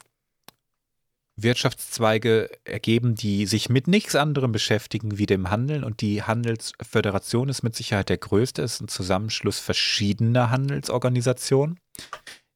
Wirtschaftszweige 1.35 2.51
ergeben, 2.63 3.15
die 3.15 3.47
sich 3.47 3.69
mit 3.69 3.87
nichts 3.87 4.15
anderem 4.15 4.51
beschäftigen 4.51 5.17
wie 5.17 5.25
dem 5.25 5.49
Handeln. 5.49 5.83
Und 5.83 6.01
die 6.01 6.21
Handelsföderation 6.21 7.49
ist 7.49 7.63
mit 7.63 7.75
Sicherheit 7.75 8.09
der 8.09 8.19
größte. 8.19 8.61
Es 8.61 8.75
ist 8.75 8.81
ein 8.81 8.87
Zusammenschluss 8.87 9.57
verschiedener 9.57 10.51
Handelsorganisationen. 10.51 11.79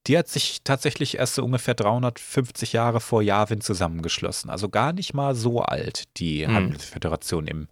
Die 0.05 0.15
hat 0.15 0.27
sich 0.27 0.61
tatsächlich 0.63 1.17
erst 1.17 1.34
so 1.34 1.43
ungefähr 1.43 1.73
350 1.73 2.73
Jahre 2.73 2.99
vor 2.99 3.23
Yavin 3.23 3.61
zusammengeschlossen. 3.61 4.51
Also 4.51 4.69
gar 4.69 4.93
nicht 4.93 5.15
mal 5.15 5.34
so 5.34 5.63
alt, 5.63 6.03
die 6.17 6.45
hm. 6.45 6.53
Handelsföderation 6.53 7.47
im 7.47 7.67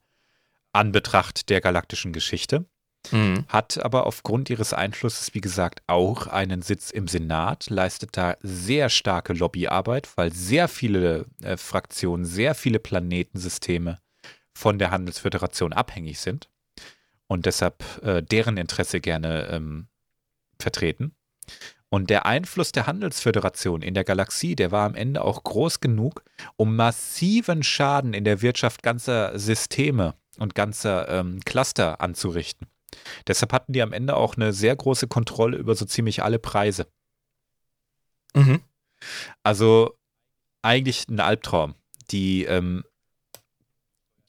Anbetracht 0.73 1.49
der 1.49 1.61
galaktischen 1.61 2.13
Geschichte. 2.13 2.65
Mhm. 3.11 3.45
Hat 3.47 3.83
aber 3.83 4.05
aufgrund 4.05 4.49
ihres 4.49 4.73
Einflusses, 4.73 5.33
wie 5.33 5.41
gesagt, 5.41 5.81
auch 5.87 6.27
einen 6.27 6.61
Sitz 6.61 6.91
im 6.91 7.07
Senat, 7.07 7.69
leistet 7.69 8.15
da 8.15 8.37
sehr 8.41 8.89
starke 8.89 9.33
Lobbyarbeit, 9.33 10.09
weil 10.15 10.31
sehr 10.31 10.67
viele 10.67 11.25
äh, 11.41 11.57
Fraktionen, 11.57 12.25
sehr 12.25 12.53
viele 12.53 12.79
Planetensysteme 12.79 13.99
von 14.53 14.77
der 14.77 14.91
Handelsföderation 14.91 15.73
abhängig 15.73 16.19
sind 16.19 16.49
und 17.27 17.45
deshalb 17.45 17.83
äh, 18.03 18.21
deren 18.21 18.57
Interesse 18.57 18.99
gerne 18.99 19.47
ähm, 19.47 19.87
vertreten. 20.59 21.15
Und 21.89 22.09
der 22.09 22.25
Einfluss 22.25 22.71
der 22.71 22.87
Handelsföderation 22.87 23.81
in 23.81 23.93
der 23.93 24.05
Galaxie, 24.05 24.55
der 24.55 24.71
war 24.71 24.85
am 24.85 24.95
Ende 24.95 25.23
auch 25.23 25.43
groß 25.43 25.81
genug, 25.81 26.23
um 26.55 26.75
massiven 26.77 27.63
Schaden 27.63 28.13
in 28.13 28.23
der 28.23 28.41
Wirtschaft 28.41 28.81
ganzer 28.81 29.37
Systeme 29.37 30.13
und 30.37 30.55
ganzer 30.55 31.09
ähm, 31.09 31.41
Cluster 31.43 31.99
anzurichten. 31.99 32.67
Deshalb 33.27 33.53
hatten 33.53 33.73
die 33.73 33.81
am 33.81 33.93
Ende 33.93 34.15
auch 34.15 34.35
eine 34.35 34.53
sehr 34.53 34.75
große 34.75 35.07
Kontrolle 35.07 35.57
über 35.57 35.75
so 35.75 35.85
ziemlich 35.85 36.23
alle 36.23 36.39
Preise. 36.39 36.87
Mhm. 38.33 38.61
Also 39.43 39.97
eigentlich 40.61 41.07
ein 41.07 41.19
Albtraum. 41.19 41.75
Die, 42.11 42.43
ähm, 42.43 42.83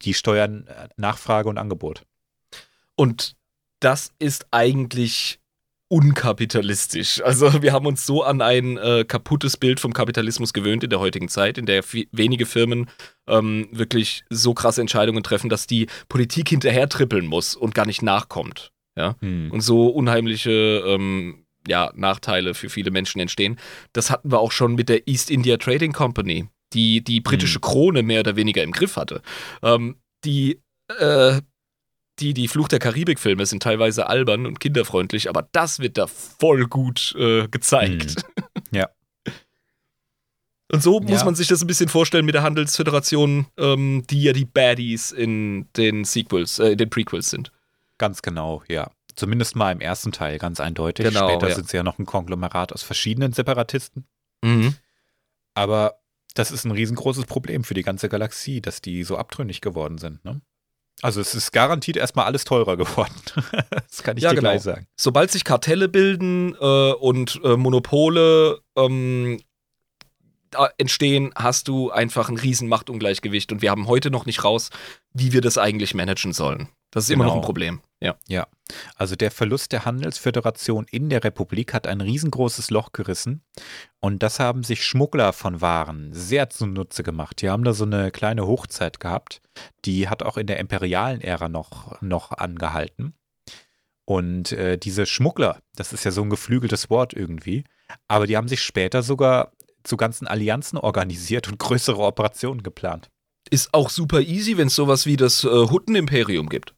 die 0.02 0.14
steuern 0.14 0.66
äh, 0.68 0.88
Nachfrage 0.96 1.48
und 1.48 1.58
Angebot. 1.58 2.06
Und 2.94 3.36
das 3.80 4.12
ist 4.18 4.46
eigentlich 4.52 5.40
unkapitalistisch. 5.92 7.22
Also 7.22 7.60
wir 7.62 7.74
haben 7.74 7.84
uns 7.84 8.06
so 8.06 8.22
an 8.22 8.40
ein 8.40 8.78
äh, 8.78 9.04
kaputtes 9.06 9.58
Bild 9.58 9.78
vom 9.78 9.92
Kapitalismus 9.92 10.54
gewöhnt 10.54 10.82
in 10.82 10.88
der 10.88 11.00
heutigen 11.00 11.28
Zeit, 11.28 11.58
in 11.58 11.66
der 11.66 11.84
wenige 12.12 12.46
Firmen 12.46 12.88
ähm, 13.28 13.68
wirklich 13.72 14.24
so 14.30 14.54
krasse 14.54 14.80
Entscheidungen 14.80 15.22
treffen, 15.22 15.50
dass 15.50 15.66
die 15.66 15.88
Politik 16.08 16.48
hinterher 16.48 16.88
trippeln 16.88 17.26
muss 17.26 17.54
und 17.54 17.74
gar 17.74 17.84
nicht 17.84 18.00
nachkommt. 18.00 18.72
Ja? 18.96 19.16
Hm. 19.20 19.50
Und 19.50 19.60
so 19.60 19.88
unheimliche 19.88 20.82
ähm, 20.86 21.44
ja, 21.68 21.92
Nachteile 21.94 22.54
für 22.54 22.70
viele 22.70 22.90
Menschen 22.90 23.20
entstehen. 23.20 23.58
Das 23.92 24.10
hatten 24.10 24.32
wir 24.32 24.40
auch 24.40 24.52
schon 24.52 24.74
mit 24.74 24.88
der 24.88 25.06
East 25.06 25.30
India 25.30 25.58
Trading 25.58 25.92
Company, 25.92 26.48
die 26.72 27.04
die 27.04 27.20
britische 27.20 27.56
hm. 27.56 27.60
Krone 27.60 28.02
mehr 28.02 28.20
oder 28.20 28.34
weniger 28.36 28.62
im 28.62 28.72
Griff 28.72 28.96
hatte. 28.96 29.20
Ähm, 29.62 29.96
die 30.24 30.58
äh, 30.98 31.42
die, 32.18 32.34
die 32.34 32.48
Fluch 32.48 32.68
der 32.68 32.78
Karibik-Filme 32.78 33.46
sind 33.46 33.62
teilweise 33.62 34.06
albern 34.06 34.46
und 34.46 34.60
kinderfreundlich, 34.60 35.28
aber 35.28 35.48
das 35.52 35.78
wird 35.78 35.98
da 35.98 36.06
voll 36.06 36.66
gut 36.66 37.14
äh, 37.18 37.48
gezeigt. 37.48 38.16
Mhm. 38.16 38.42
Ja. 38.74 38.88
Und 40.72 40.82
so 40.82 40.98
muss 41.00 41.20
ja. 41.20 41.24
man 41.26 41.34
sich 41.34 41.46
das 41.46 41.60
ein 41.60 41.66
bisschen 41.66 41.90
vorstellen 41.90 42.24
mit 42.24 42.34
der 42.34 42.42
Handelsföderation, 42.42 43.44
ähm, 43.58 44.04
die 44.08 44.22
ja 44.22 44.32
die 44.32 44.46
Baddies 44.46 45.12
in 45.12 45.68
den 45.76 46.04
Sequels, 46.04 46.58
äh, 46.58 46.68
in 46.68 46.78
den 46.78 46.88
Prequels 46.88 47.28
sind. 47.28 47.52
Ganz 47.98 48.22
genau, 48.22 48.62
ja. 48.68 48.90
Zumindest 49.14 49.56
mal 49.56 49.72
im 49.72 49.82
ersten 49.82 50.10
Teil, 50.10 50.38
ganz 50.38 50.58
eindeutig. 50.58 51.06
Genau, 51.06 51.28
Später 51.28 51.50
ja. 51.50 51.54
sind 51.54 51.68
sie 51.68 51.76
ja 51.76 51.82
noch 51.82 51.98
ein 51.98 52.06
Konglomerat 52.06 52.72
aus 52.72 52.82
verschiedenen 52.82 53.34
Separatisten. 53.34 54.06
Mhm. 54.42 54.74
Aber 55.52 56.00
das 56.34 56.50
ist 56.50 56.64
ein 56.64 56.70
riesengroßes 56.70 57.26
Problem 57.26 57.64
für 57.64 57.74
die 57.74 57.82
ganze 57.82 58.08
Galaxie, 58.08 58.62
dass 58.62 58.80
die 58.80 59.04
so 59.04 59.18
abtrünnig 59.18 59.60
geworden 59.60 59.98
sind. 59.98 60.24
Ne? 60.24 60.40
Also 61.00 61.20
es 61.20 61.34
ist 61.34 61.52
garantiert 61.52 61.96
erstmal 61.96 62.26
alles 62.26 62.44
teurer 62.44 62.76
geworden. 62.76 63.14
das 63.88 64.02
kann 64.02 64.16
ich 64.16 64.22
Ja, 64.22 64.30
dir 64.30 64.36
genau. 64.36 64.50
gleich 64.50 64.62
sagen. 64.62 64.86
Sobald 64.96 65.30
sich 65.30 65.44
Kartelle 65.44 65.88
bilden 65.88 66.54
äh, 66.60 66.92
und 66.92 67.40
äh, 67.42 67.56
Monopole 67.56 68.60
ähm, 68.76 69.40
entstehen, 70.78 71.32
hast 71.34 71.68
du 71.68 71.90
einfach 71.90 72.28
ein 72.28 72.36
riesen 72.36 72.68
Machtungleichgewicht 72.68 73.52
und 73.52 73.62
wir 73.62 73.70
haben 73.70 73.86
heute 73.86 74.10
noch 74.10 74.26
nicht 74.26 74.44
raus, 74.44 74.70
wie 75.12 75.32
wir 75.32 75.40
das 75.40 75.58
eigentlich 75.58 75.94
managen 75.94 76.32
sollen. 76.32 76.68
Das 76.92 77.04
ist 77.04 77.10
immer 77.10 77.24
noch 77.24 77.32
Genau. 77.32 77.42
ein 77.42 77.46
Problem. 77.46 77.80
Ja. 78.00 78.46
Also 78.96 79.16
der 79.16 79.30
Verlust 79.30 79.72
der 79.72 79.84
Handelsföderation 79.84 80.86
in 80.90 81.08
der 81.08 81.22
Republik 81.24 81.74
hat 81.74 81.86
ein 81.86 82.00
riesengroßes 82.00 82.70
Loch 82.70 82.92
gerissen 82.92 83.42
und 84.00 84.22
das 84.22 84.40
haben 84.40 84.62
sich 84.62 84.84
Schmuggler 84.84 85.32
von 85.32 85.60
Waren 85.60 86.12
sehr 86.12 86.48
zunutze 86.50 87.02
gemacht. 87.02 87.42
Die 87.42 87.50
haben 87.50 87.64
da 87.64 87.74
so 87.74 87.84
eine 87.84 88.10
kleine 88.10 88.46
Hochzeit 88.46 88.98
gehabt, 89.00 89.42
die 89.84 90.08
hat 90.08 90.22
auch 90.22 90.36
in 90.36 90.46
der 90.46 90.58
imperialen 90.58 91.20
Ära 91.20 91.48
noch, 91.48 92.00
noch 92.00 92.32
angehalten. 92.32 93.14
Und 94.04 94.52
äh, 94.52 94.78
diese 94.78 95.06
Schmuggler, 95.06 95.60
das 95.76 95.92
ist 95.92 96.04
ja 96.04 96.10
so 96.10 96.22
ein 96.22 96.30
geflügeltes 96.30 96.90
Wort 96.90 97.12
irgendwie, 97.14 97.64
aber 98.08 98.26
die 98.26 98.36
haben 98.36 98.48
sich 98.48 98.62
später 98.62 99.02
sogar 99.02 99.52
zu 99.84 99.96
ganzen 99.96 100.26
Allianzen 100.26 100.78
organisiert 100.78 101.48
und 101.48 101.58
größere 101.60 101.98
Operationen 102.02 102.62
geplant. 102.62 103.10
Ist 103.50 103.72
auch 103.74 103.90
super 103.90 104.20
easy, 104.20 104.56
wenn 104.56 104.68
es 104.68 104.74
sowas 104.74 105.06
wie 105.06 105.16
das 105.16 105.44
äh, 105.44 105.48
Hutten-Imperium 105.48 106.48
gibt. 106.48 106.74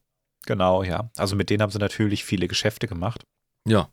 Genau, 0.46 0.82
ja. 0.82 1.10
Also 1.16 1.36
mit 1.36 1.50
denen 1.50 1.62
haben 1.62 1.70
sie 1.70 1.78
natürlich 1.78 2.24
viele 2.24 2.48
Geschäfte 2.48 2.86
gemacht. 2.86 3.24
Ja. 3.66 3.88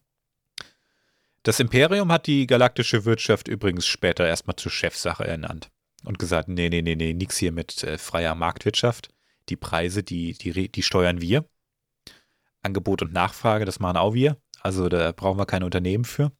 Das 1.43 1.59
Imperium 1.59 2.11
hat 2.11 2.27
die 2.27 2.45
galaktische 2.45 3.05
Wirtschaft 3.05 3.47
übrigens 3.47 3.87
später 3.87 4.27
erstmal 4.27 4.55
zur 4.57 4.71
Chefsache 4.71 5.25
ernannt 5.25 5.71
und 6.03 6.19
gesagt, 6.19 6.49
nee, 6.49 6.69
nee, 6.69 6.81
nee, 6.81 6.95
nee, 6.95 7.13
nix 7.13 7.37
hier 7.37 7.51
mit 7.51 7.83
äh, 7.83 7.97
freier 7.97 8.35
Marktwirtschaft. 8.35 9.09
Die 9.49 9.55
Preise, 9.55 10.03
die, 10.03 10.33
die, 10.33 10.71
die 10.71 10.83
steuern 10.83 11.21
wir. 11.21 11.45
Angebot 12.61 13.01
und 13.01 13.13
Nachfrage, 13.13 13.65
das 13.65 13.79
machen 13.79 13.97
auch 13.97 14.13
wir. 14.13 14.37
Also 14.61 14.87
da 14.87 15.11
brauchen 15.11 15.39
wir 15.39 15.47
keine 15.47 15.65
Unternehmen 15.65 16.05
für. 16.05 16.31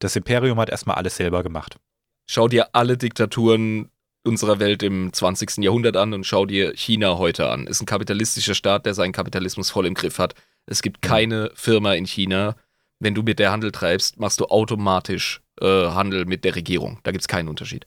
Das 0.00 0.16
Imperium 0.16 0.58
hat 0.58 0.70
erstmal 0.70 0.96
alles 0.96 1.16
selber 1.16 1.42
gemacht. 1.42 1.78
Schau 2.26 2.48
dir 2.48 2.74
alle 2.74 2.96
Diktaturen 2.96 3.90
unserer 4.26 4.58
Welt 4.58 4.82
im 4.82 5.12
20. 5.12 5.58
Jahrhundert 5.58 5.96
an 5.96 6.12
und 6.12 6.24
schau 6.24 6.46
dir 6.46 6.72
China 6.74 7.18
heute 7.18 7.48
an. 7.48 7.66
Ist 7.66 7.80
ein 7.80 7.86
kapitalistischer 7.86 8.54
Staat, 8.54 8.86
der 8.86 8.94
seinen 8.94 9.12
Kapitalismus 9.12 9.70
voll 9.70 9.86
im 9.86 9.94
Griff 9.94 10.18
hat. 10.18 10.34
Es 10.66 10.82
gibt 10.82 11.02
keine 11.02 11.50
Firma 11.54 11.94
in 11.94 12.06
China. 12.06 12.56
Wenn 12.98 13.14
du 13.14 13.22
mit 13.22 13.38
der 13.38 13.52
Handel 13.52 13.72
treibst, 13.72 14.18
machst 14.18 14.40
du 14.40 14.46
automatisch 14.46 15.42
äh, 15.60 15.88
Handel 15.88 16.24
mit 16.24 16.44
der 16.44 16.54
Regierung. 16.54 16.98
Da 17.02 17.12
gibt 17.12 17.22
es 17.22 17.28
keinen 17.28 17.48
Unterschied. 17.48 17.86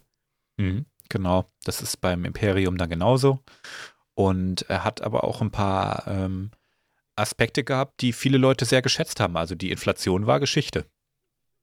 Mhm, 0.58 0.86
genau, 1.10 1.50
das 1.64 1.82
ist 1.82 2.02
beim 2.02 2.26
Imperium 2.26 2.78
dann 2.78 2.90
genauso. 2.90 3.40
Und 4.14 4.64
er 4.70 4.84
hat 4.84 5.02
aber 5.02 5.24
auch 5.24 5.42
ein 5.42 5.52
paar 5.52 6.06
ähm, 6.08 6.52
Aspekte 7.16 7.64
gehabt, 7.64 8.02
die 8.02 8.14
viele 8.14 8.38
Leute 8.38 8.66
sehr 8.66 8.82
geschätzt 8.82 9.20
haben. 9.20 9.38
Also 9.38 9.56
die 9.56 9.72
Inflation 9.72 10.28
war 10.28 10.40
Geschichte. 10.40 10.86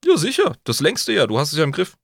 Ja, 0.05 0.17
sicher. 0.17 0.55
Das 0.63 0.79
längste 0.79 1.13
ja. 1.13 1.27
Du 1.27 1.39
hast 1.39 1.51
es 1.51 1.57
ja 1.57 1.63
im 1.63 1.71
Griff. 1.71 1.97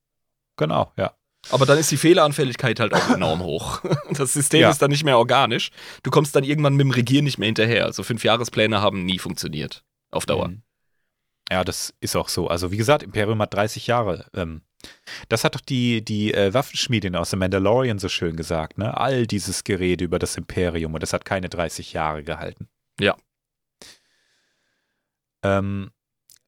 Genau, 0.57 0.91
ja. 0.97 1.15
Aber 1.49 1.65
dann 1.65 1.77
ist 1.77 1.91
die 1.91 1.97
Fehleranfälligkeit 1.97 2.79
halt 2.79 2.93
auch 2.93 3.09
enorm 3.09 3.41
hoch. 3.43 3.81
Das 4.11 4.33
System 4.33 4.61
Ja. 4.61 4.69
ist 4.69 4.81
dann 4.81 4.91
nicht 4.91 5.03
mehr 5.03 5.17
organisch. 5.17 5.69
Du 6.03 6.09
kommst 6.11 6.35
dann 6.35 6.43
irgendwann 6.43 6.75
mit 6.75 6.81
dem 6.85 6.91
Regieren 6.91 7.25
nicht 7.25 7.37
mehr 7.37 7.47
hinterher. 7.47 7.85
Also 7.85 8.03
Fünfjahrespläne 8.03 8.81
haben 8.81 9.05
nie 9.05 9.19
funktioniert. 9.19 9.83
Auf 10.11 10.25
Dauer. 10.25 10.47
Mhm. 10.49 10.61
Ja, 11.51 11.63
das 11.63 11.93
ist 11.99 12.15
auch 12.15 12.29
so. 12.29 12.47
Also 12.47 12.71
wie 12.71 12.77
gesagt, 12.77 13.03
Imperium 13.03 13.41
hat 13.41 13.53
30 13.53 13.87
Jahre. 13.87 14.25
Ähm, 14.33 14.61
das 15.29 15.43
hat 15.43 15.55
doch 15.55 15.61
die, 15.61 16.03
die 16.03 16.33
äh, 16.33 16.53
Waffenschmiedin 16.53 17.15
aus 17.15 17.29
The 17.31 17.35
Mandalorian 17.37 17.99
so 17.99 18.09
schön 18.09 18.35
gesagt, 18.37 18.77
ne? 18.77 18.95
All 18.97 19.27
dieses 19.27 19.63
Gerede 19.63 20.05
über 20.05 20.19
das 20.19 20.35
Imperium 20.37 20.93
und 20.93 21.03
das 21.03 21.13
hat 21.13 21.25
keine 21.25 21.49
30 21.49 21.93
Jahre 21.93 22.23
gehalten. 22.23 22.69
Ja. 22.99 23.15
Ähm, 25.43 25.91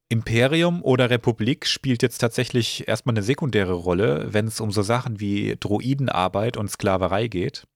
Imperium 0.08 0.82
oder 0.82 1.10
Republik 1.10 1.66
spielt 1.66 2.02
jetzt 2.02 2.18
tatsächlich 2.18 2.86
erstmal 2.86 3.14
eine 3.14 3.22
sekundäre 3.22 3.72
Rolle, 3.72 4.32
wenn 4.32 4.46
es 4.46 4.60
um 4.60 4.70
so 4.70 4.82
Sachen 4.82 5.18
wie 5.18 5.56
Droidenarbeit 5.58 6.56
und 6.56 6.70
Sklaverei 6.70 7.26
geht. 7.26 7.66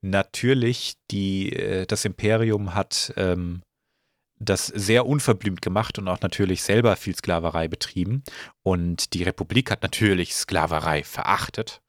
Natürlich, 0.00 0.94
die, 1.10 1.52
äh, 1.52 1.86
das 1.86 2.06
Imperium 2.06 2.74
hat 2.74 3.12
ähm, 3.16 3.60
das 4.38 4.66
sehr 4.68 5.06
unverblümt 5.06 5.60
gemacht 5.60 5.98
und 5.98 6.08
auch 6.08 6.20
natürlich 6.22 6.62
selber 6.62 6.96
viel 6.96 7.14
Sklaverei 7.14 7.68
betrieben. 7.68 8.24
Und 8.62 9.12
die 9.12 9.22
Republik 9.22 9.70
hat 9.70 9.82
natürlich 9.82 10.34
Sklaverei 10.34 11.04
verachtet. 11.04 11.82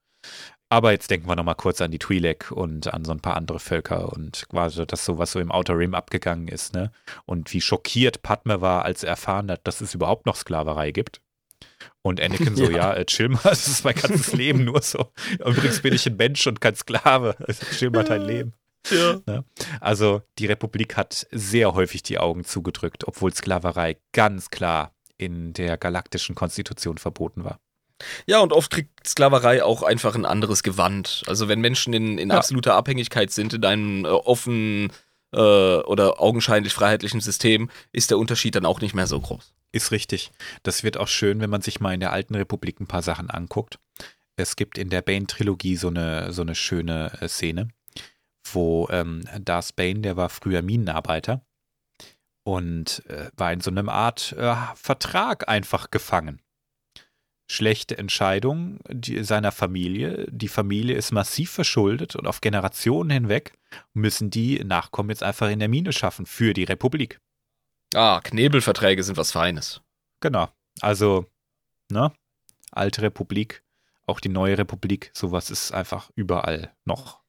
Aber 0.72 0.94
jetzt 0.94 1.12
denken 1.12 1.28
wir 1.28 1.36
nochmal 1.36 1.56
kurz 1.56 1.82
an 1.82 1.92
die 1.92 2.00
Twi'lek 2.00 2.50
und 2.50 2.94
an 2.94 3.04
so 3.04 3.12
ein 3.12 3.20
paar 3.20 3.36
andere 3.36 3.60
Völker 3.60 4.14
und 4.14 4.48
quasi 4.48 4.88
das 4.88 5.04
so, 5.04 5.18
was 5.18 5.34
so 5.34 5.42
im 5.42 5.52
Outer 5.52 5.78
Rim 5.78 5.94
abgegangen 5.94 6.48
ist, 6.48 6.74
ne? 6.74 6.94
Und 7.26 7.52
wie 7.52 7.60
schockiert 7.60 8.22
Padme 8.22 8.62
war, 8.62 8.86
als 8.86 9.04
er 9.04 9.10
erfahren 9.10 9.52
hat, 9.52 9.68
dass 9.68 9.82
es 9.82 9.94
überhaupt 9.94 10.26
noch 10.26 10.38
Sklaverei 10.38 10.92
gibt. 10.92 11.20
Und 12.02 12.22
Anakin 12.22 12.56
so, 12.56 12.64
ja, 12.72 12.78
Ja. 12.78 12.94
äh, 12.94 13.06
chill 13.06 13.28
mal, 13.28 13.40
das 13.44 13.68
ist 13.68 13.84
mein 13.84 13.96
ganzes 13.96 14.32
Leben 14.32 14.64
nur 14.64 14.82
so. 14.82 15.12
Übrigens 15.40 15.82
bin 15.82 15.94
ich 15.94 16.08
ein 16.08 16.16
Mensch 16.16 16.48
und 16.48 16.62
kein 16.62 16.76
Sklave. 16.76 17.36
Also, 17.46 17.66
chill 17.66 17.90
mal 17.90 18.06
dein 18.06 18.22
Leben. 18.22 18.54
Ja. 18.90 19.44
Also 19.80 20.24
die 20.40 20.48
Republik 20.48 20.98
hat 20.98 21.28
sehr 21.32 21.76
häufig 21.76 22.02
die 22.02 22.18
Augen 22.18 22.44
zugedrückt, 22.46 23.08
obwohl 23.08 23.32
Sklaverei 23.32 23.98
ganz 24.12 24.50
klar 24.50 24.96
in 25.18 25.54
der 25.54 25.78
galaktischen 25.78 26.34
Konstitution 26.34 26.98
verboten 26.98 27.44
war. 27.44 27.60
Ja, 28.26 28.40
und 28.40 28.54
oft 28.54 28.72
kriegt 28.72 29.08
Sklaverei 29.08 29.64
auch 29.64 29.84
einfach 29.84 30.16
ein 30.16 30.26
anderes 30.26 30.64
Gewand. 30.64 31.24
Also 31.28 31.48
wenn 31.48 31.62
Menschen 31.62 31.94
in, 31.94 32.18
in 32.18 32.30
Ja. 32.30 32.38
absoluter 32.38 32.76
Abhängigkeit 32.76 33.32
sind 33.32 33.54
in 33.54 33.66
einem 33.66 34.06
äh, 34.06 34.10
offenen 34.10 34.92
äh, 35.34 35.38
oder 35.38 36.20
augenscheinlich 36.22 36.74
freiheitlichen 36.74 37.22
System, 37.22 37.70
ist 37.92 38.12
der 38.12 38.18
Unterschied 38.18 38.56
dann 38.56 38.66
auch 38.66 38.82
nicht 38.82 38.94
mehr 38.94 39.08
so 39.08 39.20
groß. 39.20 39.54
Ist 39.72 39.92
richtig. 39.92 40.32
Das 40.64 40.84
wird 40.84 40.98
auch 40.98 41.08
schön, 41.08 41.40
wenn 41.40 41.50
man 41.50 41.62
sich 41.62 41.80
mal 41.80 41.94
in 41.94 42.02
der 42.02 42.12
alten 42.12 42.36
Republik 42.36 42.80
ein 42.80 42.88
paar 42.88 43.02
Sachen 43.02 43.30
anguckt. 43.30 43.80
Es 44.36 44.56
gibt 44.56 44.78
in 44.78 44.90
der 44.90 45.02
Bane-Trilogie 45.02 45.76
so 45.78 45.88
eine, 45.88 46.34
so 46.34 46.42
eine 46.42 46.56
schöne 46.56 47.12
äh, 47.22 47.28
Szene, 47.28 47.70
wo 48.52 48.88
ähm, 48.92 49.24
Darth 49.40 49.76
Bane, 49.76 50.02
der 50.02 50.18
war 50.18 50.30
früher 50.30 50.62
Minenarbeiter 50.62 51.46
und 52.44 53.04
äh, 53.08 53.30
war 53.38 53.54
in 53.54 53.62
so 53.62 53.70
einem 53.70 53.88
Art 53.88 54.34
äh, 54.38 54.56
Vertrag 54.76 55.48
einfach 55.48 55.92
gefangen. 55.92 56.42
Schlechte 57.52 57.98
Entscheidung 57.98 58.80
die, 58.90 59.26
seiner 59.26 59.52
Familie. 59.52 60.26
Die 60.32 60.48
Familie 60.48 60.96
ist 60.96 61.12
massiv 61.12 61.52
verschuldet 61.52 62.16
und 62.16 62.26
auf 62.26 62.40
Generationen 62.40 63.10
hinweg 63.10 63.52
müssen 63.94 64.30
die 64.30 64.64
Nachkommen 64.64 65.10
jetzt 65.10 65.22
einfach 65.22 65.50
in 65.50 65.60
der 65.60 65.68
Mine 65.68 65.92
schaffen 65.92 66.26
für 66.26 66.54
die 66.54 66.64
Republik. 66.64 67.20
Ah, 67.94 68.22
Knebelverträge 68.24 69.04
sind 69.04 69.18
was 69.18 69.34
Feines. 69.34 69.82
Genau. 70.22 70.48
Also, 70.80 71.26
ne? 71.92 72.14
Alte 72.72 73.02
Republik, 73.02 73.64
auch 74.06 74.22
die 74.22 74.30
neue 74.30 74.58
Republik, 74.58 75.12
sowas 75.14 75.52
ist 75.52 75.74
einfach 75.74 76.10
überall 76.16 76.74
noch 76.86 77.20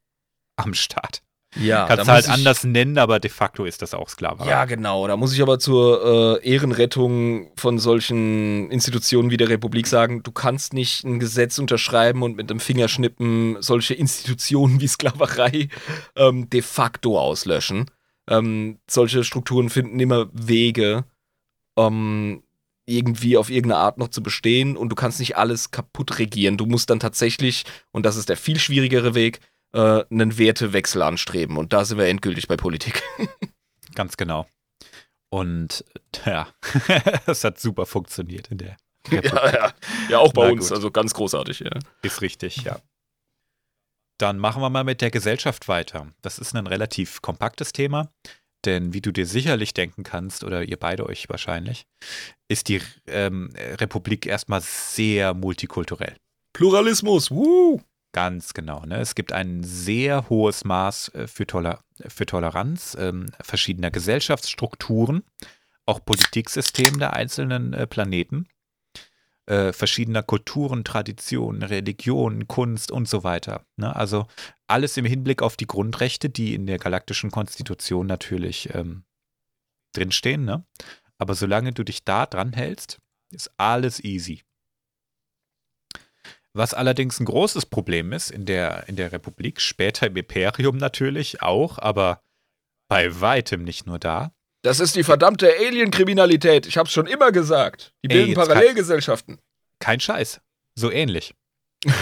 am 0.54 0.72
Start. 0.72 1.24
Ja, 1.60 1.86
Kannst 1.86 2.08
halt 2.08 2.28
anders 2.28 2.64
nennen, 2.64 2.96
aber 2.96 3.20
de 3.20 3.30
facto 3.30 3.64
ist 3.64 3.82
das 3.82 3.92
auch 3.92 4.08
Sklaverei. 4.08 4.48
Ja, 4.48 4.64
genau. 4.64 5.06
Da 5.06 5.16
muss 5.16 5.34
ich 5.34 5.42
aber 5.42 5.58
zur 5.58 6.40
äh, 6.42 6.48
Ehrenrettung 6.48 7.50
von 7.56 7.78
solchen 7.78 8.70
Institutionen 8.70 9.30
wie 9.30 9.36
der 9.36 9.50
Republik 9.50 9.86
sagen, 9.86 10.22
du 10.22 10.32
kannst 10.32 10.72
nicht 10.72 11.04
ein 11.04 11.18
Gesetz 11.18 11.58
unterschreiben 11.58 12.22
und 12.22 12.36
mit 12.36 12.48
dem 12.48 12.58
Fingerschnippen 12.58 13.58
solche 13.60 13.94
Institutionen 13.94 14.80
wie 14.80 14.88
Sklaverei 14.88 15.68
ähm, 16.16 16.48
de 16.48 16.62
facto 16.62 17.18
auslöschen. 17.18 17.90
Ähm, 18.28 18.78
solche 18.88 19.24
Strukturen 19.24 19.68
finden 19.68 20.00
immer 20.00 20.28
Wege, 20.32 21.04
ähm, 21.76 22.42
irgendwie 22.86 23.36
auf 23.36 23.50
irgendeine 23.50 23.80
Art 23.80 23.98
noch 23.98 24.08
zu 24.08 24.22
bestehen 24.22 24.76
und 24.76 24.88
du 24.88 24.96
kannst 24.96 25.20
nicht 25.20 25.36
alles 25.36 25.70
kaputt 25.70 26.18
regieren. 26.18 26.56
Du 26.56 26.66
musst 26.66 26.90
dann 26.90 27.00
tatsächlich, 27.00 27.64
und 27.92 28.04
das 28.06 28.16
ist 28.16 28.28
der 28.28 28.36
viel 28.36 28.58
schwierigere 28.58 29.14
Weg, 29.14 29.40
äh, 29.72 30.04
einen 30.10 30.38
Wertewechsel 30.38 31.02
anstreben. 31.02 31.56
Und 31.56 31.72
da 31.72 31.84
sind 31.84 31.98
wir 31.98 32.06
endgültig 32.08 32.48
bei 32.48 32.56
Politik. 32.56 33.02
Ganz 33.94 34.16
genau. 34.16 34.46
Und 35.30 35.84
ja, 36.26 36.48
das 37.26 37.42
hat 37.44 37.58
super 37.58 37.86
funktioniert 37.86 38.48
in 38.48 38.58
der 38.58 38.76
Republik. 39.10 39.32
Ja, 39.32 39.52
ja. 39.52 39.72
Ja, 40.10 40.18
auch 40.18 40.32
bei 40.32 40.46
Na 40.46 40.52
uns. 40.52 40.68
gut. 40.68 40.76
Also 40.76 40.90
ganz 40.90 41.14
großartig, 41.14 41.60
ja. 41.60 41.70
Ist 42.02 42.20
richtig, 42.20 42.58
ja. 42.58 42.80
Dann 44.18 44.38
machen 44.38 44.62
wir 44.62 44.70
mal 44.70 44.84
mit 44.84 45.00
der 45.00 45.10
Gesellschaft 45.10 45.66
weiter. 45.68 46.06
Das 46.20 46.38
ist 46.38 46.54
ein 46.54 46.66
relativ 46.66 47.22
kompaktes 47.22 47.72
Thema, 47.72 48.12
denn 48.64 48.92
wie 48.92 49.00
du 49.00 49.10
dir 49.10 49.26
sicherlich 49.26 49.74
denken 49.74 50.04
kannst, 50.04 50.44
oder 50.44 50.62
ihr 50.62 50.76
beide 50.76 51.06
euch 51.06 51.28
wahrscheinlich, 51.28 51.86
ist 52.48 52.68
die 52.68 52.80
ähm, 53.06 53.50
Republik 53.56 54.26
erstmal 54.26 54.60
sehr 54.60 55.34
multikulturell. 55.34 56.14
Pluralismus, 56.52 57.30
wuh. 57.30 57.80
Ganz 58.12 58.52
genau. 58.52 58.84
Ne? 58.84 59.00
Es 59.00 59.14
gibt 59.14 59.32
ein 59.32 59.64
sehr 59.64 60.28
hohes 60.28 60.64
Maß 60.64 61.08
äh, 61.14 61.26
für, 61.26 61.46
Toler 61.46 61.82
für 62.06 62.26
Toleranz 62.26 62.96
ähm, 62.98 63.30
verschiedener 63.40 63.90
Gesellschaftsstrukturen, 63.90 65.22
auch 65.86 66.04
Politiksystem 66.04 66.98
der 66.98 67.14
einzelnen 67.14 67.72
äh, 67.72 67.86
Planeten, 67.86 68.48
äh, 69.46 69.72
verschiedener 69.72 70.22
Kulturen, 70.22 70.84
Traditionen, 70.84 71.62
Religionen, 71.62 72.46
Kunst 72.48 72.92
und 72.92 73.08
so 73.08 73.24
weiter. 73.24 73.64
Ne? 73.76 73.96
Also 73.96 74.26
alles 74.66 74.98
im 74.98 75.06
Hinblick 75.06 75.40
auf 75.40 75.56
die 75.56 75.66
Grundrechte, 75.66 76.28
die 76.28 76.54
in 76.54 76.66
der 76.66 76.78
galaktischen 76.78 77.30
Konstitution 77.30 78.06
natürlich 78.06 78.74
ähm, 78.74 79.04
drinstehen. 79.94 80.44
Ne? 80.44 80.66
Aber 81.16 81.34
solange 81.34 81.72
du 81.72 81.82
dich 81.82 82.04
da 82.04 82.26
dran 82.26 82.52
hältst, 82.52 82.98
ist 83.30 83.50
alles 83.56 84.04
easy. 84.04 84.42
Was 86.54 86.74
allerdings 86.74 87.18
ein 87.18 87.24
großes 87.24 87.66
Problem 87.66 88.12
ist 88.12 88.30
in 88.30 88.44
der, 88.44 88.88
in 88.88 88.96
der 88.96 89.12
Republik, 89.12 89.60
später 89.60 90.06
im 90.06 90.16
Imperium 90.16 90.76
natürlich 90.76 91.40
auch, 91.40 91.78
aber 91.78 92.20
bei 92.88 93.20
weitem 93.20 93.64
nicht 93.64 93.86
nur 93.86 93.98
da. 93.98 94.32
Das 94.62 94.78
ist 94.78 94.94
die 94.94 95.02
verdammte 95.02 95.50
Alien-Kriminalität. 95.58 96.66
Ich 96.66 96.76
hab's 96.76 96.92
schon 96.92 97.06
immer 97.06 97.32
gesagt. 97.32 97.94
Die 98.04 98.08
bilden 98.08 98.28
Ey, 98.28 98.34
Parallelgesellschaften. 98.34 99.36
Kein, 99.36 99.44
kein 99.80 100.00
Scheiß. 100.00 100.40
So 100.74 100.90
ähnlich. 100.90 101.34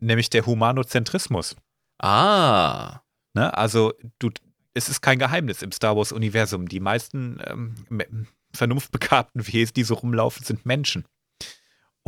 Nämlich 0.00 0.30
der 0.30 0.46
Humanozentrismus. 0.46 1.54
Ah. 1.98 3.00
Ne? 3.34 3.56
Also, 3.56 3.92
du, 4.18 4.30
es 4.74 4.88
ist 4.88 5.02
kein 5.02 5.18
Geheimnis 5.18 5.62
im 5.62 5.72
Star 5.72 5.96
Wars-Universum. 5.96 6.68
Die 6.68 6.80
meisten 6.80 7.40
ähm, 7.46 8.26
vernunftbegabten 8.54 9.46
Wesen, 9.46 9.74
die 9.74 9.84
so 9.84 9.94
rumlaufen, 9.94 10.44
sind 10.44 10.66
Menschen. 10.66 11.04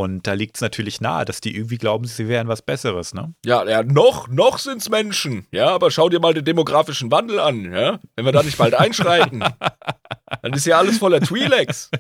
Und 0.00 0.26
da 0.26 0.32
liegt 0.32 0.56
es 0.56 0.62
natürlich 0.62 1.02
nahe, 1.02 1.26
dass 1.26 1.42
die 1.42 1.54
irgendwie 1.54 1.76
glauben, 1.76 2.06
sie 2.06 2.26
wären 2.26 2.48
was 2.48 2.62
Besseres, 2.62 3.12
ne? 3.12 3.34
Ja, 3.44 3.68
ja, 3.68 3.82
noch, 3.82 4.28
noch 4.28 4.56
sind's 4.56 4.88
Menschen. 4.88 5.46
Ja, 5.52 5.68
aber 5.68 5.90
schau 5.90 6.08
dir 6.08 6.20
mal 6.20 6.32
den 6.32 6.46
demografischen 6.46 7.10
Wandel 7.10 7.38
an, 7.38 7.70
ja? 7.70 8.00
Wenn 8.16 8.24
wir 8.24 8.32
da 8.32 8.42
nicht 8.42 8.56
bald 8.56 8.72
einschreiten, 8.72 9.44
dann 10.42 10.52
ist 10.54 10.64
ja 10.64 10.78
alles 10.78 10.96
voller 10.96 11.18
Twi'leks 11.18 11.90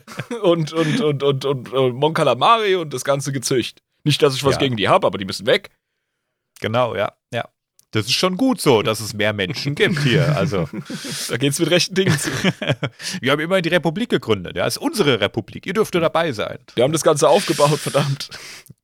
und, 0.42 0.72
und, 0.72 1.00
und, 1.02 1.22
und, 1.22 1.44
und, 1.44 1.72
und 1.74 1.94
Mon 1.94 2.14
Calamari 2.14 2.74
und 2.76 2.94
das 2.94 3.04
ganze 3.04 3.32
Gezücht. 3.32 3.82
Nicht, 4.02 4.22
dass 4.22 4.34
ich 4.34 4.44
was 4.44 4.54
ja. 4.54 4.60
gegen 4.60 4.78
die 4.78 4.88
habe, 4.88 5.06
aber 5.06 5.18
die 5.18 5.26
müssen 5.26 5.46
weg. 5.46 5.68
Genau, 6.62 6.94
ja, 6.94 7.12
ja 7.12 7.12
das 7.92 8.06
ist 8.06 8.14
schon 8.14 8.36
gut 8.36 8.60
so, 8.60 8.82
dass 8.82 9.00
es 9.00 9.14
mehr 9.14 9.32
Menschen 9.32 9.74
gibt 9.74 10.00
hier. 10.00 10.36
Also. 10.36 10.68
da 11.28 11.36
geht 11.36 11.52
es 11.52 11.58
mit 11.58 11.70
rechten 11.70 11.94
Dingen 11.94 12.18
zu. 12.18 12.30
Wir 13.20 13.32
haben 13.32 13.40
immerhin 13.40 13.62
die 13.62 13.70
Republik 13.70 14.10
gegründet. 14.10 14.56
Ja, 14.56 14.66
ist 14.66 14.78
unsere 14.78 15.20
Republik. 15.20 15.66
Ihr 15.66 15.72
dürft 15.72 15.94
dabei 15.94 16.32
sein. 16.32 16.58
Wir 16.74 16.84
haben 16.84 16.92
das 16.92 17.02
Ganze 17.02 17.28
aufgebaut, 17.28 17.78
verdammt. 17.78 18.30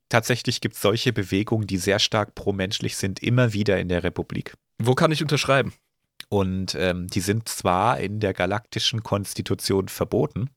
Tatsächlich 0.08 0.60
gibt 0.60 0.76
es 0.76 0.82
solche 0.82 1.12
Bewegungen, 1.12 1.66
die 1.66 1.78
sehr 1.78 1.98
stark 1.98 2.34
promenschlich 2.34 2.96
sind, 2.96 3.22
immer 3.22 3.52
wieder 3.52 3.78
in 3.78 3.88
der 3.88 4.04
Republik. 4.04 4.54
Wo 4.78 4.94
kann 4.94 5.12
ich 5.12 5.22
unterschreiben? 5.22 5.72
Und 6.28 6.74
ähm, 6.74 7.06
die 7.06 7.20
sind 7.20 7.48
zwar 7.48 8.00
in 8.00 8.20
der 8.20 8.34
galaktischen 8.34 9.02
Konstitution 9.02 9.88
verboten, 9.88 10.50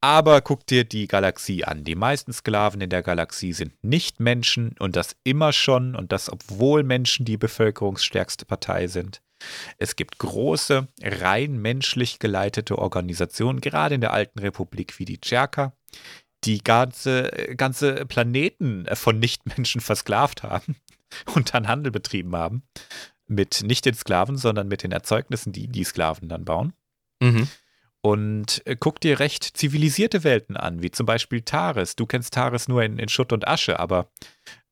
aber 0.00 0.40
guck 0.40 0.66
dir 0.66 0.84
die 0.84 1.06
Galaxie 1.06 1.64
an. 1.64 1.84
Die 1.84 1.94
meisten 1.94 2.32
Sklaven 2.32 2.80
in 2.80 2.90
der 2.90 3.02
Galaxie 3.02 3.52
sind 3.52 3.72
nicht 3.84 4.20
Menschen 4.20 4.74
und 4.78 4.96
das 4.96 5.16
immer 5.24 5.52
schon 5.52 5.94
und 5.94 6.12
das 6.12 6.30
obwohl 6.32 6.82
Menschen 6.82 7.24
die 7.24 7.36
bevölkerungsstärkste 7.36 8.46
Partei 8.46 8.86
sind. 8.86 9.20
Es 9.78 9.96
gibt 9.96 10.18
große, 10.18 10.88
rein 11.02 11.56
menschlich 11.56 12.18
geleitete 12.18 12.78
Organisationen, 12.78 13.60
gerade 13.60 13.94
in 13.94 14.00
der 14.00 14.12
alten 14.12 14.38
Republik 14.38 14.98
wie 14.98 15.04
die 15.04 15.20
Tscherka, 15.20 15.72
die 16.44 16.62
ganze, 16.62 17.30
ganze 17.56 18.06
Planeten 18.06 18.86
von 18.94 19.18
Nichtmenschen 19.18 19.80
versklavt 19.80 20.42
haben 20.42 20.76
und 21.34 21.54
dann 21.54 21.68
Handel 21.68 21.90
betrieben 21.90 22.36
haben. 22.36 22.62
Mit 23.26 23.62
nicht 23.62 23.84
den 23.84 23.94
Sklaven, 23.94 24.36
sondern 24.36 24.66
mit 24.66 24.82
den 24.82 24.92
Erzeugnissen, 24.92 25.52
die 25.52 25.68
die 25.68 25.84
Sklaven 25.84 26.28
dann 26.28 26.44
bauen. 26.44 26.72
Mhm. 27.20 27.48
Und 28.02 28.62
äh, 28.66 28.76
guck 28.78 29.00
dir 29.00 29.20
recht 29.20 29.44
zivilisierte 29.44 30.24
Welten 30.24 30.56
an, 30.56 30.82
wie 30.82 30.90
zum 30.90 31.06
Beispiel 31.06 31.42
Taris. 31.42 31.96
Du 31.96 32.06
kennst 32.06 32.32
Taris 32.32 32.68
nur 32.68 32.82
in, 32.82 32.98
in 32.98 33.08
Schutt 33.08 33.32
und 33.32 33.46
Asche, 33.46 33.78
aber 33.78 34.10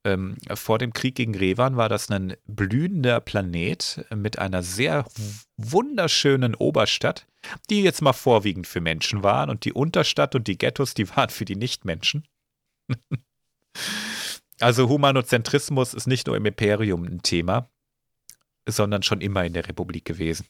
ähm, 0.04 0.36
vor 0.54 0.78
dem 0.78 0.92
Krieg 0.92 1.16
gegen 1.16 1.34
Revan 1.34 1.76
war 1.76 1.88
das 1.88 2.10
ein 2.10 2.36
blühender 2.46 3.20
Planet 3.20 4.06
mit 4.14 4.38
einer 4.38 4.62
sehr 4.62 5.04
wunderschönen 5.56 6.54
Oberstadt, 6.54 7.26
die 7.68 7.82
jetzt 7.82 8.00
mal 8.00 8.12
vorwiegend 8.12 8.66
für 8.66 8.80
Menschen 8.80 9.22
waren 9.22 9.50
und 9.50 9.64
die 9.64 9.72
Unterstadt 9.72 10.34
und 10.34 10.46
die 10.46 10.56
Ghettos, 10.56 10.94
die 10.94 11.08
waren 11.16 11.30
für 11.30 11.44
die 11.44 11.56
Nichtmenschen. 11.56 12.26
also 14.60 14.88
Humanozentrismus 14.88 15.92
ist 15.92 16.06
nicht 16.06 16.26
nur 16.26 16.36
im 16.36 16.46
Imperium 16.46 17.04
ein 17.04 17.22
Thema, 17.22 17.68
sondern 18.66 19.02
schon 19.02 19.20
immer 19.20 19.44
in 19.44 19.52
der 19.52 19.68
Republik 19.68 20.06
gewesen. 20.06 20.46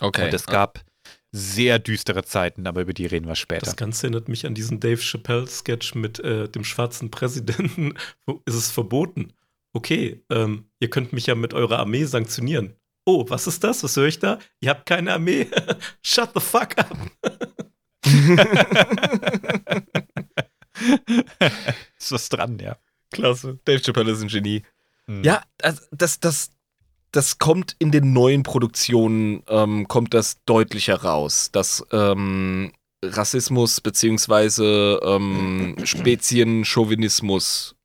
Okay. 0.00 0.26
Und 0.26 0.34
es 0.34 0.46
gab 0.46 0.84
sehr 1.32 1.78
düstere 1.78 2.24
Zeiten, 2.24 2.66
aber 2.66 2.82
über 2.82 2.92
die 2.92 3.06
reden 3.06 3.26
wir 3.26 3.36
später. 3.36 3.64
Das 3.64 3.76
Ganze 3.76 4.06
erinnert 4.06 4.28
mich 4.28 4.46
an 4.46 4.54
diesen 4.54 4.80
Dave 4.80 5.00
Chappelle-Sketch 5.00 5.94
mit 5.94 6.20
äh, 6.20 6.48
dem 6.48 6.62
schwarzen 6.62 7.10
Präsidenten. 7.10 7.94
ist 8.44 8.54
es 8.54 8.70
verboten? 8.70 9.32
Okay, 9.72 10.22
ähm, 10.30 10.66
ihr 10.78 10.90
könnt 10.90 11.14
mich 11.14 11.26
ja 11.26 11.34
mit 11.34 11.54
eurer 11.54 11.78
Armee 11.78 12.04
sanktionieren. 12.04 12.76
Oh, 13.06 13.24
was 13.28 13.46
ist 13.46 13.64
das? 13.64 13.82
Was 13.82 13.96
höre 13.96 14.08
ich 14.08 14.18
da? 14.18 14.38
Ihr 14.60 14.68
habt 14.70 14.84
keine 14.86 15.14
Armee. 15.14 15.48
Shut 16.02 16.30
the 16.34 16.40
fuck 16.40 16.76
up. 16.78 16.96
ist 21.98 22.12
was 22.12 22.28
dran, 22.28 22.58
ja. 22.58 22.76
Klasse. 23.10 23.58
Dave 23.64 23.82
Chappelle 23.82 24.12
ist 24.12 24.20
ein 24.22 24.28
Genie. 24.28 24.62
Mhm. 25.06 25.24
Ja, 25.24 25.42
das, 25.58 25.88
das, 25.90 26.20
das, 26.20 26.50
das 27.12 27.38
kommt 27.38 27.76
in 27.78 27.90
den 27.90 28.12
neuen 28.12 28.42
Produktionen, 28.42 29.42
ähm, 29.48 29.86
kommt 29.86 30.14
das 30.14 30.42
deutlicher 30.44 31.02
raus, 31.02 31.50
dass 31.52 31.84
ähm, 31.92 32.72
Rassismus 33.04 33.80
beziehungsweise 33.80 34.98
ähm, 35.04 35.76
Spezienchauvinismus 35.84 37.76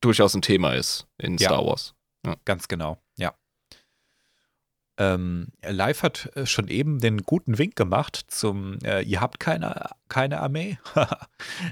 durchaus 0.00 0.34
ein 0.34 0.42
Thema 0.42 0.74
ist 0.74 1.06
in 1.18 1.38
ja, 1.38 1.48
Star 1.48 1.64
Wars. 1.64 1.94
Ja. 2.26 2.34
Ganz 2.44 2.66
genau, 2.66 2.98
ja. 3.16 3.34
Ähm, 4.98 5.48
Live 5.62 6.02
hat 6.02 6.30
äh, 6.34 6.44
schon 6.44 6.68
eben 6.68 6.98
den 6.98 7.22
guten 7.22 7.58
Wink 7.58 7.76
gemacht 7.76 8.24
zum, 8.28 8.78
äh, 8.84 9.02
ihr 9.02 9.20
habt 9.20 9.38
keine, 9.38 9.90
keine 10.08 10.40
Armee. 10.40 10.78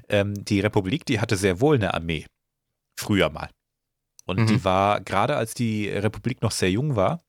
ähm, 0.09 0.45
die 0.45 0.61
Republik, 0.61 1.05
die 1.07 1.21
hatte 1.21 1.37
sehr 1.37 1.61
wohl 1.61 1.75
eine 1.77 1.93
Armee. 1.93 2.27
Früher 2.97 3.31
mal. 3.31 3.51
Und 4.31 4.41
mhm. 4.41 4.47
die 4.47 4.65
war, 4.65 5.01
gerade 5.01 5.37
als 5.37 5.55
die 5.55 5.89
Republik 5.89 6.41
noch 6.41 6.53
sehr 6.53 6.71
jung 6.71 6.95
war, 6.95 7.21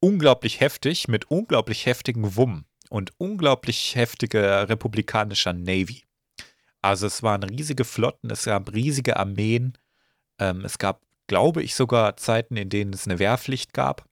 unglaublich 0.00 0.60
heftig, 0.60 1.08
mit 1.08 1.30
unglaublich 1.30 1.84
heftigem 1.84 2.36
Wumm 2.36 2.64
und 2.88 3.12
unglaublich 3.18 3.94
heftiger 3.94 4.68
republikanischer 4.68 5.52
Navy. 5.52 6.04
Also 6.80 7.06
es 7.06 7.22
waren 7.22 7.42
riesige 7.42 7.84
Flotten, 7.84 8.30
es 8.30 8.44
gab 8.44 8.72
riesige 8.72 9.18
Armeen, 9.18 9.76
ähm, 10.38 10.64
es 10.64 10.78
gab, 10.78 11.02
glaube 11.26 11.62
ich, 11.62 11.74
sogar 11.74 12.16
Zeiten, 12.16 12.56
in 12.56 12.70
denen 12.70 12.92
es 12.94 13.06
eine 13.06 13.18
Wehrpflicht 13.18 13.74
gab. 13.74 14.06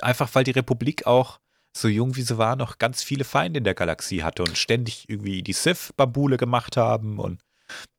Einfach 0.00 0.34
weil 0.34 0.44
die 0.44 0.50
Republik 0.50 1.06
auch 1.06 1.40
so 1.76 1.88
jung 1.88 2.16
wie 2.16 2.22
sie 2.22 2.38
war, 2.38 2.56
noch 2.56 2.78
ganz 2.78 3.02
viele 3.02 3.24
Feinde 3.24 3.58
in 3.58 3.64
der 3.64 3.74
Galaxie 3.74 4.22
hatte 4.22 4.42
und 4.42 4.56
ständig 4.56 5.08
irgendwie 5.08 5.42
die 5.42 5.52
Sith-Bambule 5.52 6.38
gemacht 6.38 6.76
haben 6.78 7.18
und 7.18 7.43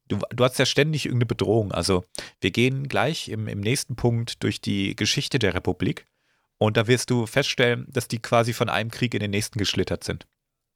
du, 0.08 0.20
du 0.34 0.44
hast 0.44 0.58
ja 0.60 0.66
ständig 0.66 1.06
irgendeine 1.06 1.28
Bedrohung. 1.28 1.72
Also 1.72 2.04
wir 2.42 2.52
gehen 2.52 2.88
gleich 2.88 3.30
im, 3.30 3.48
im 3.48 3.60
nächsten 3.60 3.96
Punkt 3.96 4.44
durch 4.44 4.62
die 4.62 4.96
Geschichte 4.96 5.40
der 5.40 5.54
Republik 5.54 6.06
und 6.58 6.78
da 6.78 6.88
wirst 6.88 7.10
du 7.10 7.26
feststellen, 7.26 7.86
dass 7.90 8.08
die 8.08 8.20
quasi 8.20 8.54
von 8.54 8.70
einem 8.70 8.92
Krieg 8.92 9.14
in 9.14 9.20
den 9.20 9.32
nächsten 9.32 9.60
geschlittert 9.60 10.04
sind. 10.04 10.26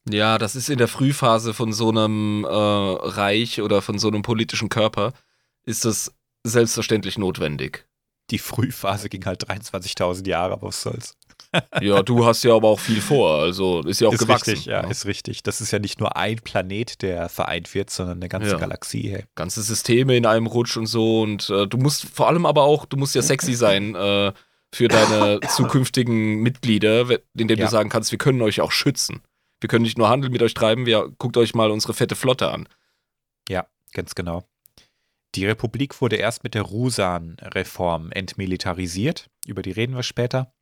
Ja, 0.08 0.38
das 0.38 0.56
ist 0.56 0.70
in 0.70 0.78
der 0.78 0.88
Frühphase 0.88 1.52
von 1.54 1.72
so 1.72 1.90
einem 1.90 2.44
äh, 2.44 2.48
Reich 2.48 3.60
oder 3.60 3.82
von 3.82 3.98
so 3.98 4.08
einem 4.08 4.22
politischen 4.22 4.68
Körper, 4.68 5.12
ist 5.64 5.84
das 5.84 6.14
selbstverständlich 6.42 7.18
notwendig. 7.18 7.86
Die 8.30 8.38
Frühphase 8.38 9.08
ging 9.08 9.24
halt 9.26 9.48
23.000 9.48 10.28
Jahre, 10.28 10.52
aber 10.52 10.68
was 10.68 10.82
soll's. 10.82 11.16
ja, 11.80 12.02
du 12.02 12.24
hast 12.24 12.44
ja 12.44 12.54
aber 12.54 12.68
auch 12.68 12.78
viel 12.78 13.00
vor, 13.00 13.40
also 13.40 13.80
ist 13.80 14.00
ja 14.00 14.08
auch 14.08 14.12
ist 14.12 14.20
gewachsen. 14.20 14.50
Richtig, 14.50 14.66
ja, 14.66 14.82
ja, 14.82 14.88
ist 14.88 15.06
richtig. 15.06 15.42
Das 15.42 15.60
ist 15.60 15.72
ja 15.72 15.78
nicht 15.78 15.98
nur 15.98 16.16
ein 16.16 16.36
Planet, 16.36 17.02
der 17.02 17.28
vereint 17.28 17.74
wird, 17.74 17.90
sondern 17.90 18.18
eine 18.18 18.28
ganze 18.28 18.52
ja. 18.52 18.56
Galaxie. 18.56 19.10
Hey. 19.10 19.24
Ganze 19.34 19.62
Systeme 19.62 20.16
in 20.16 20.26
einem 20.26 20.46
Rutsch 20.46 20.76
und 20.76 20.86
so 20.86 21.22
und 21.22 21.50
äh, 21.50 21.66
du 21.66 21.76
musst 21.76 22.04
vor 22.04 22.28
allem 22.28 22.46
aber 22.46 22.62
auch, 22.62 22.86
du 22.86 22.96
musst 22.96 23.14
ja 23.14 23.22
sexy 23.22 23.54
sein 23.54 23.94
äh, 23.96 24.32
für 24.72 24.88
deine 24.88 25.40
zukünftigen 25.48 26.40
Mitglieder, 26.40 27.10
in 27.10 27.48
denen 27.48 27.58
ja. 27.58 27.66
du 27.66 27.70
sagen 27.70 27.88
kannst, 27.88 28.12
wir 28.12 28.18
können 28.18 28.42
euch 28.42 28.60
auch 28.60 28.72
schützen. 28.72 29.20
Wir 29.60 29.68
können 29.68 29.82
nicht 29.82 29.98
nur 29.98 30.08
Handel 30.08 30.30
mit 30.30 30.42
euch 30.42 30.54
treiben, 30.54 30.86
wir 30.86 31.10
guckt 31.18 31.36
euch 31.36 31.54
mal 31.54 31.70
unsere 31.70 31.94
fette 31.94 32.14
Flotte 32.14 32.50
an. 32.50 32.68
Ja, 33.48 33.66
ganz 33.92 34.14
genau. 34.14 34.44
Die 35.34 35.46
Republik 35.46 36.00
wurde 36.00 36.16
erst 36.16 36.42
mit 36.42 36.54
der 36.54 36.62
Rusan-Reform 36.62 38.10
entmilitarisiert, 38.10 39.30
über 39.46 39.62
die 39.62 39.70
reden 39.70 39.94
wir 39.94 40.02
später. 40.02 40.52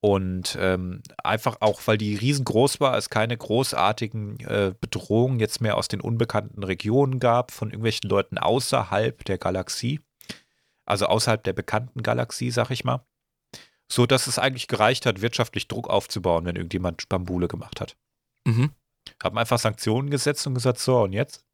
Und 0.00 0.56
ähm, 0.60 1.02
einfach 1.24 1.56
auch, 1.60 1.80
weil 1.86 1.96
die 1.96 2.14
riesengroß 2.14 2.80
war, 2.80 2.96
es 2.96 3.10
keine 3.10 3.36
großartigen 3.36 4.38
äh, 4.40 4.74
Bedrohungen 4.78 5.40
jetzt 5.40 5.60
mehr 5.60 5.76
aus 5.76 5.88
den 5.88 6.00
unbekannten 6.00 6.62
Regionen 6.62 7.18
gab, 7.18 7.50
von 7.50 7.70
irgendwelchen 7.70 8.08
Leuten 8.08 8.38
außerhalb 8.38 9.24
der 9.24 9.38
Galaxie. 9.38 10.00
Also 10.84 11.06
außerhalb 11.06 11.42
der 11.42 11.54
bekannten 11.54 12.02
Galaxie, 12.02 12.50
sag 12.50 12.70
ich 12.70 12.84
mal. 12.84 13.04
So 13.90 14.06
dass 14.06 14.26
es 14.26 14.38
eigentlich 14.38 14.68
gereicht 14.68 15.06
hat, 15.06 15.22
wirtschaftlich 15.22 15.66
Druck 15.66 15.88
aufzubauen, 15.88 16.44
wenn 16.44 16.56
irgendjemand 16.56 17.08
Bambule 17.08 17.48
gemacht 17.48 17.80
hat. 17.80 17.96
Mhm. 18.44 18.72
Haben 19.22 19.38
einfach 19.38 19.58
Sanktionen 19.58 20.10
gesetzt 20.10 20.46
und 20.46 20.54
gesagt, 20.54 20.78
so, 20.78 21.02
und 21.02 21.12
jetzt? 21.12 21.45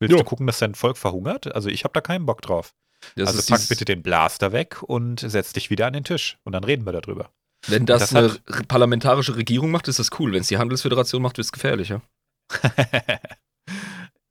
Willst 0.00 0.12
Jo. 0.12 0.18
du 0.18 0.24
gucken, 0.24 0.46
dass 0.46 0.58
dein 0.58 0.74
Volk 0.74 0.96
verhungert? 0.96 1.54
Also 1.54 1.68
ich 1.68 1.84
habe 1.84 1.92
da 1.92 2.00
keinen 2.00 2.26
Bock 2.26 2.42
drauf. 2.42 2.74
Das 3.16 3.28
also 3.36 3.54
pack 3.54 3.68
bitte 3.68 3.84
den 3.84 4.02
Blaster 4.02 4.52
weg 4.52 4.82
und 4.82 5.20
setz 5.20 5.52
dich 5.52 5.70
wieder 5.70 5.86
an 5.86 5.92
den 5.92 6.04
Tisch. 6.04 6.38
Und 6.44 6.52
dann 6.52 6.64
reden 6.64 6.84
wir 6.86 6.92
darüber. 6.92 7.30
Wenn 7.66 7.86
das, 7.86 8.10
das 8.10 8.14
eine 8.14 8.32
hat- 8.32 8.68
parlamentarische 8.68 9.36
Regierung 9.36 9.70
macht, 9.70 9.88
ist 9.88 9.98
das 9.98 10.10
cool. 10.18 10.32
Wenn 10.32 10.40
es 10.40 10.48
die 10.48 10.58
Handelsföderation 10.58 11.22
macht, 11.22 11.36
wird 11.38 11.44
es 11.44 11.52
gefährlicher. 11.52 12.02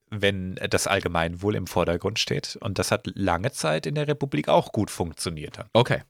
Wenn 0.09 0.55
das 0.69 0.87
Allgemeinwohl 0.87 1.55
im 1.55 1.67
Vordergrund 1.67 2.17
steht. 2.19 2.55
Und 2.61 2.79
das 2.79 2.91
hat 2.91 3.07
lange 3.13 3.51
Zeit 3.51 3.85
in 3.85 3.95
der 3.95 4.07
Republik 4.07 4.47
auch 4.47 4.71
gut 4.71 4.89
funktioniert. 4.89 5.59
Okay. 5.73 6.03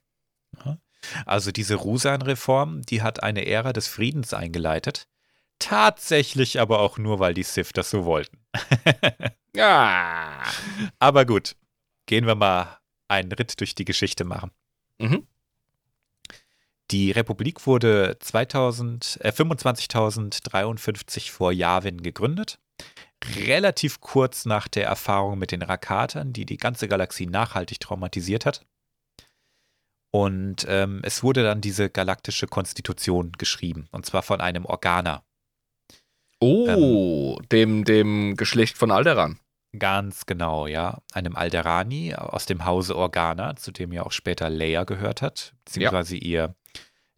Also 1.25 1.51
diese 1.51 1.75
Rusan-Reform, 1.75 2.83
die 2.83 3.01
hat 3.01 3.23
eine 3.23 3.45
Ära 3.47 3.73
des 3.73 3.87
Friedens 3.87 4.33
eingeleitet. 4.33 5.07
Tatsächlich 5.59 6.59
aber 6.59 6.79
auch 6.79 6.99
nur, 6.99 7.19
weil 7.19 7.33
die 7.33 7.43
Sith 7.43 7.71
das 7.73 7.89
so 7.89 8.05
wollten. 8.05 8.37
Ja. 9.55 10.43
Aber 10.99 11.25
gut, 11.25 11.55
gehen 12.05 12.27
wir 12.27 12.35
mal 12.35 12.77
einen 13.07 13.31
Ritt 13.31 13.59
durch 13.59 13.75
die 13.75 13.85
Geschichte 13.85 14.23
machen. 14.23 14.51
Mhm. 14.99 15.27
Die 16.91 17.11
Republik 17.11 17.67
wurde 17.67 18.17
2000, 18.19 19.19
äh, 19.21 19.31
25.053 19.31 21.31
vor 21.31 21.51
Yavin 21.51 22.01
gegründet. 22.01 22.59
Relativ 23.35 23.99
kurz 23.99 24.45
nach 24.45 24.67
der 24.67 24.85
Erfahrung 24.85 25.39
mit 25.39 25.51
den 25.51 25.63
Rakatern, 25.63 26.33
die 26.33 26.45
die 26.45 26.57
ganze 26.57 26.87
Galaxie 26.87 27.25
nachhaltig 27.25 27.79
traumatisiert 27.79 28.45
hat. 28.45 28.65
Und 30.11 30.65
ähm, 30.69 31.01
es 31.03 31.23
wurde 31.23 31.43
dann 31.43 31.59
diese 31.59 31.89
galaktische 31.89 32.47
Konstitution 32.47 33.33
geschrieben, 33.33 33.87
und 33.91 34.05
zwar 34.05 34.21
von 34.21 34.39
einem 34.39 34.65
Organer. 34.65 35.23
Oh, 36.39 37.37
Ähm. 37.39 37.49
dem, 37.49 37.83
dem 37.85 38.35
Geschlecht 38.35 38.77
von 38.77 38.91
Alderan. 38.91 39.39
Ganz 39.77 40.25
genau, 40.25 40.65
ja. 40.67 41.01
Einem 41.13 41.35
Alderani 41.35 42.15
aus 42.15 42.45
dem 42.45 42.65
Hause 42.65 42.95
Organa, 42.95 43.55
zu 43.55 43.71
dem 43.71 43.91
ja 43.91 44.03
auch 44.05 44.11
später 44.11 44.49
Leia 44.49 44.83
gehört 44.85 45.21
hat, 45.21 45.53
beziehungsweise 45.65 46.15
ihr 46.15 46.55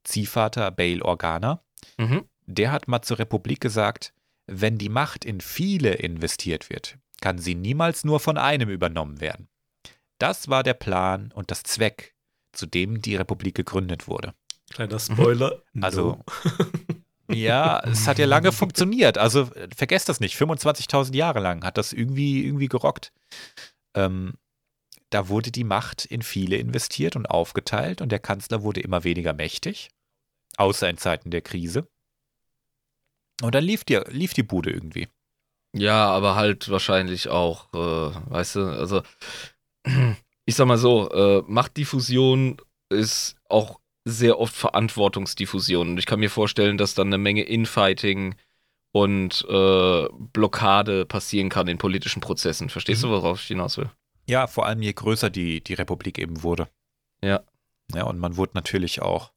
Ziehvater 0.03 0.71
Bail 0.71 1.01
Organa. 1.01 1.61
Mhm. 1.97 2.25
Der 2.47 2.71
hat 2.71 2.87
mal 2.87 3.01
zur 3.01 3.19
Republik 3.19 3.61
gesagt, 3.61 4.13
wenn 4.47 4.77
die 4.77 4.89
Macht 4.89 5.25
in 5.25 5.41
viele 5.41 5.93
investiert 5.93 6.69
wird, 6.69 6.97
kann 7.21 7.37
sie 7.37 7.53
niemals 7.55 8.03
nur 8.03 8.19
von 8.19 8.37
einem 8.37 8.69
übernommen 8.69 9.21
werden. 9.21 9.47
Das 10.17 10.49
war 10.49 10.63
der 10.63 10.73
Plan 10.73 11.31
und 11.33 11.51
das 11.51 11.63
Zweck, 11.63 12.15
zu 12.51 12.65
dem 12.65 13.01
die 13.01 13.15
Republik 13.15 13.55
gegründet 13.55 14.07
wurde. 14.07 14.33
Kleiner 14.71 14.99
Spoiler. 14.99 15.61
Also- 15.81 16.17
no. 16.17 16.25
Ja, 17.29 17.79
es 17.85 18.07
hat 18.07 18.19
ja 18.19 18.25
lange 18.27 18.51
funktioniert. 18.51 19.17
Also 19.17 19.43
äh, 19.53 19.67
vergesst 19.75 20.09
das 20.09 20.19
nicht. 20.19 20.35
25.000 20.35 21.15
Jahre 21.15 21.39
lang 21.39 21.63
hat 21.63 21.77
das 21.77 21.93
irgendwie, 21.93 22.45
irgendwie 22.45 22.67
gerockt. 22.67 23.11
Ähm, 23.93 24.33
da 25.09 25.27
wurde 25.29 25.51
die 25.51 25.63
Macht 25.63 26.05
in 26.05 26.21
viele 26.21 26.57
investiert 26.57 27.15
und 27.15 27.25
aufgeteilt 27.25 28.01
und 28.01 28.11
der 28.11 28.19
Kanzler 28.19 28.63
wurde 28.63 28.81
immer 28.81 29.03
weniger 29.03 29.33
mächtig. 29.33 29.89
Außer 30.57 30.89
in 30.89 30.97
Zeiten 30.97 31.31
der 31.31 31.41
Krise. 31.41 31.87
Und 33.41 33.55
dann 33.55 33.63
lief 33.63 33.83
die, 33.83 33.99
lief 34.09 34.33
die 34.33 34.43
Bude 34.43 34.71
irgendwie. 34.71 35.07
Ja, 35.73 36.07
aber 36.09 36.35
halt 36.35 36.69
wahrscheinlich 36.69 37.29
auch, 37.29 37.71
äh, 37.73 37.77
weißt 38.31 38.55
du, 38.55 38.61
also 38.61 39.03
ich 40.45 40.55
sag 40.55 40.67
mal 40.67 40.77
so, 40.77 41.09
äh, 41.11 41.43
Machtdiffusion 41.47 42.57
ist 42.89 43.35
auch 43.47 43.79
sehr 44.05 44.39
oft 44.39 44.55
Verantwortungsdiffusion. 44.55 45.89
Und 45.89 45.97
ich 45.97 46.05
kann 46.05 46.19
mir 46.19 46.29
vorstellen, 46.29 46.77
dass 46.77 46.93
dann 46.95 47.07
eine 47.07 47.17
Menge 47.17 47.43
Infighting 47.43 48.35
und 48.91 49.45
äh, 49.49 50.07
Blockade 50.33 51.05
passieren 51.05 51.49
kann 51.49 51.67
in 51.67 51.77
politischen 51.77 52.21
Prozessen. 52.21 52.69
Verstehst 52.69 53.03
Mhm. 53.03 53.07
du, 53.07 53.13
worauf 53.13 53.41
ich 53.41 53.47
hinaus 53.47 53.77
will? 53.77 53.89
Ja, 54.27 54.47
vor 54.47 54.65
allem 54.65 54.81
je 54.81 54.93
größer 54.93 55.29
die, 55.29 55.63
die 55.63 55.73
Republik 55.73 56.17
eben 56.17 56.43
wurde. 56.43 56.67
Ja. 57.23 57.41
Ja, 57.93 58.03
und 58.03 58.19
man 58.19 58.37
wurde 58.37 58.51
natürlich 58.53 59.01
auch 59.01 59.31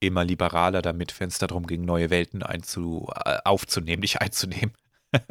immer 0.00 0.24
liberaler 0.24 0.82
damit, 0.82 1.18
wenn 1.18 1.28
es 1.28 1.38
darum 1.38 1.66
ging, 1.66 1.84
neue 1.84 2.10
Welten 2.10 2.42
einzu, 2.42 3.08
äh, 3.24 3.38
aufzunehmen, 3.44 4.00
nicht 4.00 4.20
einzunehmen. 4.20 4.72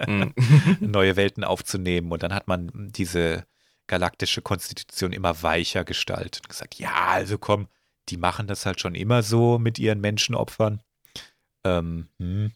Mhm. 0.08 0.34
neue 0.82 1.16
Welten 1.16 1.44
aufzunehmen. 1.44 2.12
Und 2.12 2.24
dann 2.24 2.34
hat 2.34 2.48
man 2.48 2.72
diese 2.92 3.46
galaktische 3.88 4.42
Konstitution 4.42 5.14
immer 5.14 5.42
weicher 5.44 5.84
gestaltet 5.84 6.42
und 6.44 6.50
gesagt, 6.50 6.76
ja, 6.76 6.94
also 6.94 7.38
komm, 7.38 7.68
die 8.10 8.18
machen 8.18 8.48
das 8.48 8.66
halt 8.66 8.80
schon 8.80 8.96
immer 8.96 9.24
so 9.24 9.60
mit 9.60 9.80
ihren 9.80 10.02
Menschenopfern. 10.02 10.82
Ähm, 11.64 12.08
hm, 12.20 12.52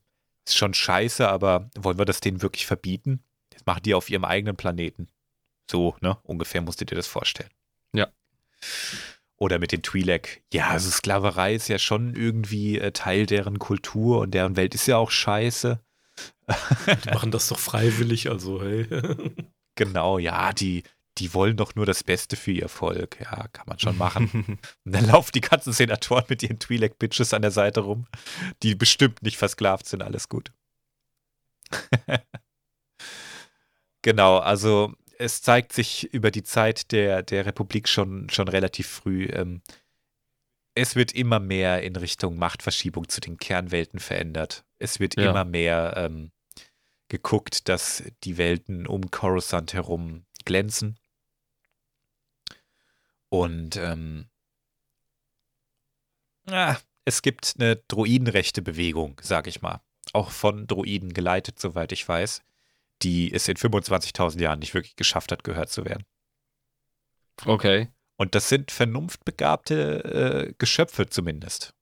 ist 0.45 0.57
schon 0.57 0.73
scheiße, 0.73 1.27
aber 1.27 1.69
wollen 1.77 1.97
wir 1.97 2.05
das 2.05 2.19
denen 2.19 2.41
wirklich 2.41 2.65
verbieten? 2.65 3.23
Das 3.49 3.65
machen 3.65 3.83
die 3.83 3.93
auf 3.93 4.09
ihrem 4.09 4.25
eigenen 4.25 4.55
Planeten. 4.55 5.07
So, 5.69 5.95
ne? 6.01 6.17
Ungefähr 6.23 6.61
musst 6.61 6.81
du 6.81 6.85
dir 6.85 6.95
das 6.95 7.07
vorstellen. 7.07 7.49
Ja. 7.93 8.07
Oder 9.37 9.59
mit 9.59 9.71
den 9.71 9.81
Twi'lek. 9.81 10.41
Ja, 10.53 10.69
also 10.69 10.89
Sklaverei 10.89 11.55
ist 11.55 11.67
ja 11.67 11.79
schon 11.79 12.15
irgendwie 12.15 12.79
äh, 12.79 12.91
Teil 12.91 13.25
deren 13.25 13.59
Kultur 13.59 14.19
und 14.19 14.31
deren 14.31 14.55
Welt 14.55 14.75
ist 14.75 14.87
ja 14.87 14.97
auch 14.97 15.11
scheiße. 15.11 15.79
Die 17.05 17.09
machen 17.09 17.31
das 17.31 17.47
doch 17.47 17.59
freiwillig, 17.59 18.29
also 18.29 18.61
hey. 18.61 18.87
Genau, 19.75 20.19
ja, 20.19 20.51
die, 20.53 20.83
die 21.21 21.33
wollen 21.35 21.55
doch 21.55 21.75
nur 21.75 21.85
das 21.85 22.03
Beste 22.03 22.35
für 22.35 22.51
ihr 22.51 22.67
Volk. 22.67 23.19
Ja, 23.21 23.47
kann 23.53 23.67
man 23.67 23.79
schon 23.79 23.97
machen. 23.97 24.59
Und 24.85 24.91
dann 24.95 25.05
laufen 25.05 25.31
die 25.33 25.41
ganzen 25.41 25.71
Senatoren 25.71 26.25
mit 26.27 26.41
ihren 26.43 26.57
Twi'lek-Bitches 26.57 27.33
an 27.35 27.43
der 27.43 27.51
Seite 27.51 27.81
rum, 27.81 28.07
die 28.63 28.73
bestimmt 28.75 29.21
nicht 29.21 29.37
versklavt 29.37 29.85
sind. 29.85 30.01
Alles 30.01 30.27
gut. 30.29 30.51
genau, 34.01 34.37
also 34.39 34.93
es 35.17 35.41
zeigt 35.41 35.73
sich 35.73 36.11
über 36.13 36.31
die 36.31 36.43
Zeit 36.43 36.91
der, 36.91 37.21
der 37.23 37.45
Republik 37.45 37.87
schon, 37.87 38.29
schon 38.29 38.47
relativ 38.47 38.87
früh. 38.87 39.25
Ähm, 39.25 39.61
es 40.73 40.95
wird 40.95 41.11
immer 41.11 41.39
mehr 41.39 41.83
in 41.83 41.95
Richtung 41.95 42.37
Machtverschiebung 42.37 43.07
zu 43.09 43.21
den 43.21 43.37
Kernwelten 43.37 43.99
verändert. 43.99 44.63
Es 44.79 44.99
wird 44.99 45.15
Ja. 45.17 45.29
immer 45.29 45.45
mehr 45.45 45.93
ähm, 45.97 46.31
geguckt, 47.09 47.67
dass 47.69 48.03
die 48.23 48.37
Welten 48.37 48.87
um 48.87 49.11
Coruscant 49.11 49.73
herum 49.73 50.25
glänzen. 50.45 50.97
Und 53.31 53.77
ähm, 53.77 54.25
ah, 56.49 56.75
es 57.05 57.21
gibt 57.21 57.55
eine 57.57 57.77
droidenrechte 57.77 58.61
Bewegung, 58.61 59.19
sag 59.23 59.47
ich 59.47 59.61
mal. 59.61 59.79
Auch 60.11 60.31
von 60.31 60.67
Droiden 60.67 61.13
geleitet, 61.13 61.57
soweit 61.57 61.93
ich 61.93 62.07
weiß, 62.07 62.41
die 63.03 63.33
es 63.33 63.47
in 63.47 63.55
25.000 63.55 64.41
Jahren 64.41 64.59
nicht 64.59 64.73
wirklich 64.73 64.97
geschafft 64.97 65.31
hat, 65.31 65.45
gehört 65.45 65.69
zu 65.69 65.85
werden. 65.85 66.03
Okay. 67.45 67.87
Und 68.17 68.35
das 68.35 68.49
sind 68.49 68.69
vernunftbegabte 68.69 70.49
äh, 70.49 70.53
Geschöpfe 70.57 71.07
zumindest. 71.07 71.73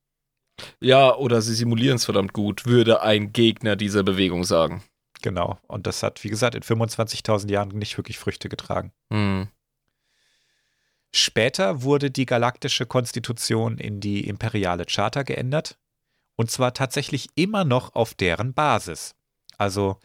Ja, 0.80 1.16
oder 1.16 1.42
sie 1.42 1.56
simulieren 1.56 1.96
es 1.96 2.06
verdammt 2.06 2.34
gut, 2.34 2.68
würde 2.68 3.02
ein 3.02 3.34
Gegner 3.34 3.76
dieser 3.76 4.04
Bewegung 4.04 4.44
sagen. 4.44 4.84
Genau. 5.24 5.58
Und 5.68 5.88
das 5.88 6.04
hat, 6.04 6.24
wie 6.24 6.30
gesagt, 6.30 6.54
in 6.54 6.62
25.000 6.62 7.50
Jahren 7.50 7.70
nicht 7.70 7.98
wirklich 7.98 8.20
Früchte 8.20 8.50
getragen. 8.50 8.94
Hm. 9.12 9.48
Später 11.11 11.81
wurde 11.81 12.11
die 12.11 12.26
galaktische 12.26 12.86
Konstitution 12.86 13.77
in 13.77 13.99
die 13.99 14.27
imperiale 14.27 14.86
Charta 14.86 15.23
geändert. 15.23 15.77
Und 16.36 16.52
zwar 16.52 16.73
tatsächlich 16.73 17.27
immer 17.36 17.65
noch 17.65 17.95
auf 17.95 18.14
deren 18.14 18.53
Basis. 18.53 19.15
Also 19.57 19.99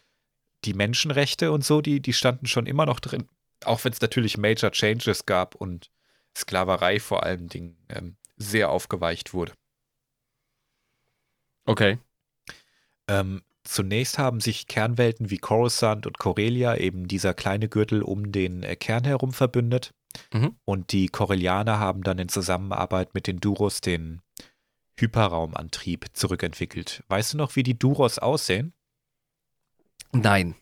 die 0.65 0.75
Menschenrechte 0.75 1.53
und 1.53 1.65
so, 1.65 1.81
die, 1.81 2.01
die 2.01 2.13
standen 2.13 2.47
schon 2.47 2.67
immer 2.67 2.87
noch 2.87 3.01
drin. 3.01 3.29
Auch 3.65 3.85
wenn 3.85 3.93
es 3.93 4.01
natürlich 4.01 4.37
Major 4.37 4.73
Changes 4.73 5.27
gab 5.27 5.55
und 5.55 5.91
Sklaverei 6.37 6.99
vor 6.99 7.23
allen 7.23 7.49
Dingen 7.49 7.77
ähm, 7.89 8.17
sehr 8.37 8.71
aufgeweicht 8.71 9.33
wurde. 9.33 9.53
Okay. 11.67 11.99
Ähm, 13.07 13.43
zunächst 13.63 14.19
haben 14.19 14.41
sich 14.41 14.67
Kernwelten 14.67 15.31
wie 15.31 15.39
Coruscant 15.39 16.07
und 16.07 16.19
Corellia, 16.19 16.77
eben 16.77 17.07
dieser 17.07 17.35
kleine 17.35 17.69
Gürtel 17.69 18.03
um 18.03 18.33
den 18.33 18.63
äh, 18.63 18.77
Kern 18.77 19.05
herum, 19.05 19.33
verbündet. 19.33 19.95
Mhm. 20.33 20.57
Und 20.65 20.93
die 20.93 21.09
Corellianer 21.09 21.79
haben 21.79 22.03
dann 22.03 22.19
in 22.19 22.29
Zusammenarbeit 22.29 23.15
mit 23.15 23.27
den 23.27 23.39
Duros 23.41 23.81
den 23.81 24.23
Hyperraumantrieb 24.97 26.07
zurückentwickelt. 26.13 27.03
Weißt 27.09 27.35
du 27.35 27.39
noch, 27.39 27.57
wie 27.57 27.63
die 27.63 27.79
Duros 27.79 28.19
aussehen? 28.19 28.73
Nein. 30.13 30.55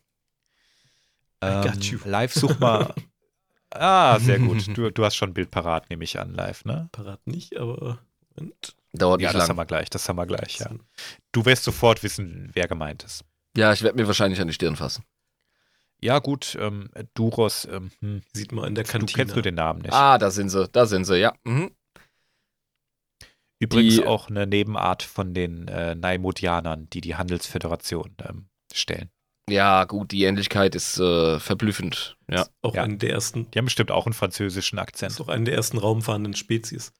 Ähm, 1.43 2.01
live 2.05 2.33
such 2.33 2.59
mal. 2.59 2.95
ah, 3.71 4.19
sehr 4.21 4.39
gut. 4.39 4.67
Du, 4.77 4.91
du 4.91 5.05
hast 5.05 5.17
schon 5.17 5.31
ein 5.31 5.35
Bild 5.35 5.51
parat, 5.51 5.91
nehme 5.91 6.05
ich 6.05 6.19
an, 6.19 6.35
live, 6.35 6.65
ne? 6.65 6.89
Parat 6.93 7.27
nicht, 7.27 7.57
aber. 7.57 7.99
Und 8.37 8.55
Das 8.63 8.75
dauert 8.93 9.21
Ja, 9.21 9.29
nicht 9.29 9.41
das 9.41 9.49
haben 9.49 9.57
wir 9.57 9.67
gleich, 9.67 9.91
das 9.91 10.09
haben 10.09 10.17
wir 10.17 10.27
gleich, 10.27 10.59
ja. 10.61 10.71
Du 11.33 11.45
wirst 11.45 11.65
sofort 11.65 12.03
wissen, 12.03 12.51
wer 12.55 12.69
gemeint 12.69 13.03
ist. 13.03 13.25
Ja, 13.57 13.73
ich 13.73 13.83
werde 13.83 13.97
mir 14.01 14.07
wahrscheinlich 14.07 14.41
an 14.41 14.47
die 14.47 14.55
Stirn 14.55 14.77
fassen. 14.77 15.05
Ja, 16.03 16.19
gut, 16.19 16.57
ähm, 16.61 16.91
Duros, 17.15 17.67
ähm, 17.71 17.91
hm, 18.01 18.23
Sieht 18.35 18.51
man 18.53 18.65
in 18.67 18.75
der 18.75 18.85
du 18.85 18.91
Kantine. 18.91 19.17
kennst 19.17 19.35
nur 19.37 19.43
den 19.43 19.55
Namen 19.55 19.83
nicht. 19.83 19.93
Ah, 19.95 20.19
da 20.19 20.31
sind 20.31 20.49
sie, 20.51 20.69
da 20.69 20.87
sind 20.87 21.05
sie, 21.05 21.19
ja. 21.19 21.33
Mhm. 21.45 21.71
Übrigens 23.61 23.95
die- 23.97 24.05
auch 24.07 24.29
eine 24.29 24.47
Nebenart 24.47 25.05
von 25.05 25.35
den 25.35 25.69
äh, 25.69 25.95
Naimodianern, 25.95 26.89
die 26.91 27.01
die 27.01 27.15
Handelsföderation 27.15 28.17
ähm, 28.29 28.49
stellen. 28.75 29.11
Ja, 29.49 29.85
gut, 29.85 30.11
die 30.11 30.25
Ähnlichkeit 30.25 30.75
ist 30.75 30.99
äh, 30.99 31.39
verblüffend. 31.39 32.17
Ja. 32.29 32.43
Ist 32.43 32.53
auch 32.63 32.75
Ja. 32.75 32.83
eine 32.83 32.97
der 32.97 33.11
ersten, 33.11 33.49
Die 33.53 33.59
haben 33.59 33.67
bestimmt 33.67 33.91
auch 33.93 34.07
einen 34.07 34.13
französischen 34.15 34.79
Akzent. 34.81 35.13
ist 35.13 35.21
auch 35.21 35.29
eine 35.29 35.45
der 35.45 35.55
ersten 35.55 35.79
raumfahrenden 35.79 36.35
Spezies. 36.35 36.93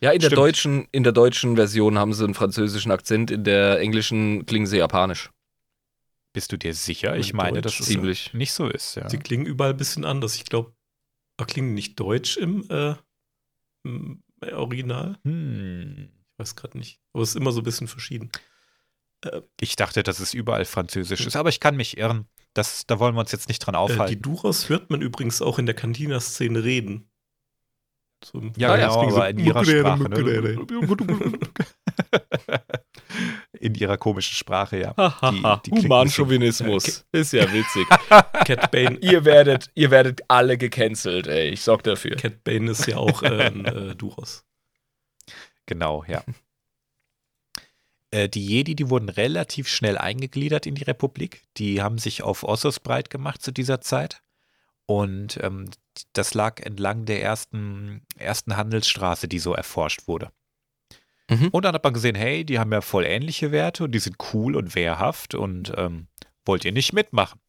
Ja, 0.00 0.10
in 0.12 0.20
der, 0.20 0.30
deutschen, 0.30 0.88
in 0.92 1.02
der 1.02 1.12
deutschen 1.12 1.56
Version 1.56 1.98
haben 1.98 2.14
sie 2.14 2.24
einen 2.24 2.32
französischen 2.32 2.90
Akzent, 2.90 3.30
in 3.30 3.44
der 3.44 3.78
englischen 3.78 4.46
klingen 4.46 4.66
sie 4.66 4.78
japanisch. 4.78 5.30
Bist 6.36 6.52
du 6.52 6.58
dir 6.58 6.74
sicher? 6.74 7.16
Ich 7.16 7.30
In 7.30 7.36
meine, 7.38 7.62
Deutsch 7.62 7.78
dass 7.78 7.80
es 7.80 7.86
Ziemlich. 7.86 8.34
nicht 8.34 8.52
so 8.52 8.68
ist. 8.68 8.94
Ja. 8.96 9.08
Sie 9.08 9.16
klingen 9.16 9.46
überall 9.46 9.70
ein 9.70 9.76
bisschen 9.78 10.04
anders. 10.04 10.34
Ich 10.34 10.44
glaube, 10.44 10.74
klingen 11.46 11.68
die 11.68 11.74
nicht 11.76 11.98
deutsch 11.98 12.36
im, 12.36 12.68
äh, 12.68 12.94
im 13.84 14.22
Original? 14.52 15.16
Hm. 15.24 16.10
Ich 16.12 16.38
weiß 16.38 16.54
gerade 16.54 16.76
nicht. 16.76 17.00
Aber 17.14 17.22
es 17.22 17.30
ist 17.30 17.36
immer 17.36 17.52
so 17.52 17.62
ein 17.62 17.64
bisschen 17.64 17.88
verschieden. 17.88 18.30
Ich 19.62 19.76
dachte, 19.76 20.02
dass 20.02 20.20
es 20.20 20.34
überall 20.34 20.66
französisch 20.66 21.24
ist, 21.26 21.36
aber 21.36 21.48
ich 21.48 21.58
kann 21.58 21.74
mich 21.74 21.96
irren. 21.96 22.26
Das, 22.52 22.86
da 22.86 22.98
wollen 23.00 23.14
wir 23.14 23.20
uns 23.20 23.32
jetzt 23.32 23.48
nicht 23.48 23.60
dran 23.60 23.74
Äh, 23.74 23.78
die 23.78 23.82
aufhalten. 23.94 24.20
Duras 24.20 24.68
hört 24.68 24.90
man 24.90 25.00
übrigens 25.00 25.40
auch 25.40 25.58
in 25.58 25.64
der 25.64 25.74
Cantina-Szene 25.74 26.62
reden. 26.62 27.10
So 28.22 28.42
ja, 28.58 28.72
Ah, 28.72 28.76
ja, 28.78 28.88
genau, 28.88 28.92
deswegen 28.94 29.10
so, 29.10 29.16
aber 29.16 29.30
in 29.30 29.38
ihrer 29.38 29.64
Sprache. 29.64 30.08
Ne? 30.10 30.66
in 33.60 33.74
ihrer 33.74 33.96
komischen 33.96 34.34
Sprache, 34.34 34.78
ja. 34.78 34.94
Die 35.64 35.70
klingen 35.70 35.84
Humanchauvinismus. 35.84 37.04
Ist 37.12 37.32
ja 37.32 37.50
witzig. 37.52 37.86
Cat 38.44 38.70
Bane, 38.70 38.98
ihr, 39.00 39.24
werdet, 39.24 39.70
ihr 39.74 39.90
werdet 39.90 40.22
alle 40.28 40.58
gecancelt, 40.58 41.26
ey. 41.26 41.48
Ich 41.50 41.62
sorg 41.62 41.82
dafür. 41.82 42.16
Cat 42.16 42.44
Bane 42.44 42.70
ist 42.70 42.86
ja 42.86 42.96
auch 42.98 43.22
ein 43.22 43.64
äh, 43.64 43.94
Duros. 43.94 44.44
Genau, 45.66 46.04
ja. 46.06 46.22
Äh, 48.10 48.28
Die 48.28 48.46
Jedi, 48.46 48.74
die 48.74 48.90
wurden 48.90 49.08
relativ 49.08 49.68
schnell 49.68 49.98
eingegliedert 49.98 50.66
in 50.66 50.74
die 50.74 50.84
Republik. 50.84 51.42
Die 51.56 51.82
haben 51.82 51.98
sich 51.98 52.22
auf 52.22 52.44
Ossos 52.44 52.80
breit 52.80 53.10
gemacht 53.10 53.42
zu 53.42 53.52
dieser 53.52 53.80
Zeit. 53.80 54.22
Und 54.86 55.38
ähm, 55.42 55.68
das 56.12 56.34
lag 56.34 56.60
entlang 56.60 57.06
der 57.06 57.22
ersten, 57.22 58.02
ersten 58.16 58.56
Handelsstraße, 58.56 59.26
die 59.26 59.40
so 59.40 59.52
erforscht 59.52 60.06
wurde. 60.06 60.30
Mhm. 61.30 61.48
Und 61.48 61.64
dann 61.64 61.74
hat 61.74 61.84
man 61.84 61.94
gesehen, 61.94 62.14
hey, 62.14 62.44
die 62.44 62.58
haben 62.58 62.72
ja 62.72 62.80
voll 62.80 63.04
ähnliche 63.04 63.50
Werte 63.52 63.84
und 63.84 63.92
die 63.92 63.98
sind 63.98 64.16
cool 64.32 64.54
und 64.56 64.74
wehrhaft 64.74 65.34
und 65.34 65.72
ähm, 65.76 66.06
wollt 66.44 66.64
ihr 66.64 66.72
nicht 66.72 66.92
mitmachen? 66.92 67.40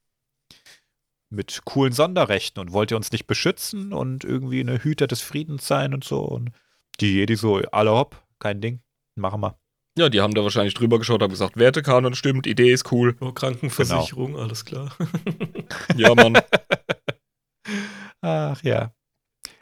Mit 1.30 1.62
coolen 1.66 1.94
Sonderrechten 1.94 2.62
und 2.62 2.72
wollt 2.72 2.92
ihr 2.92 2.98
uns 2.98 3.12
nicht 3.12 3.28
beschützen 3.28 3.94
und 3.94 4.24
irgendwie 4.24 4.62
eine 4.62 4.84
Hüter 4.84 5.08
des 5.08 5.22
Friedens 5.22 5.68
sein 5.68 5.94
und 5.94 6.04
so. 6.04 6.22
Und 6.22 6.52
die 7.00 7.14
Jedi 7.14 7.36
so, 7.36 7.58
alle 7.72 7.92
hopp, 7.92 8.24
kein 8.40 8.62
Ding, 8.62 8.82
machen 9.16 9.42
wir. 9.42 9.60
Ja, 9.98 10.10
die 10.10 10.22
haben 10.22 10.34
da 10.34 10.44
wahrscheinlich 10.44 10.76
drüber 10.76 11.00
geschaut, 11.00 11.22
haben 11.22 11.32
gesagt, 11.32 11.58
Wertekanon 11.58 12.14
stimmt, 12.14 12.46
Idee 12.46 12.72
ist 12.72 12.92
cool. 12.92 13.16
Oh, 13.20 13.32
Krankenversicherung, 13.32 14.38
alles 14.38 14.64
klar. 14.64 14.96
Ja, 15.96 16.14
Mann. 16.16 16.38
Ach 18.22 18.62
ja. 18.64 18.94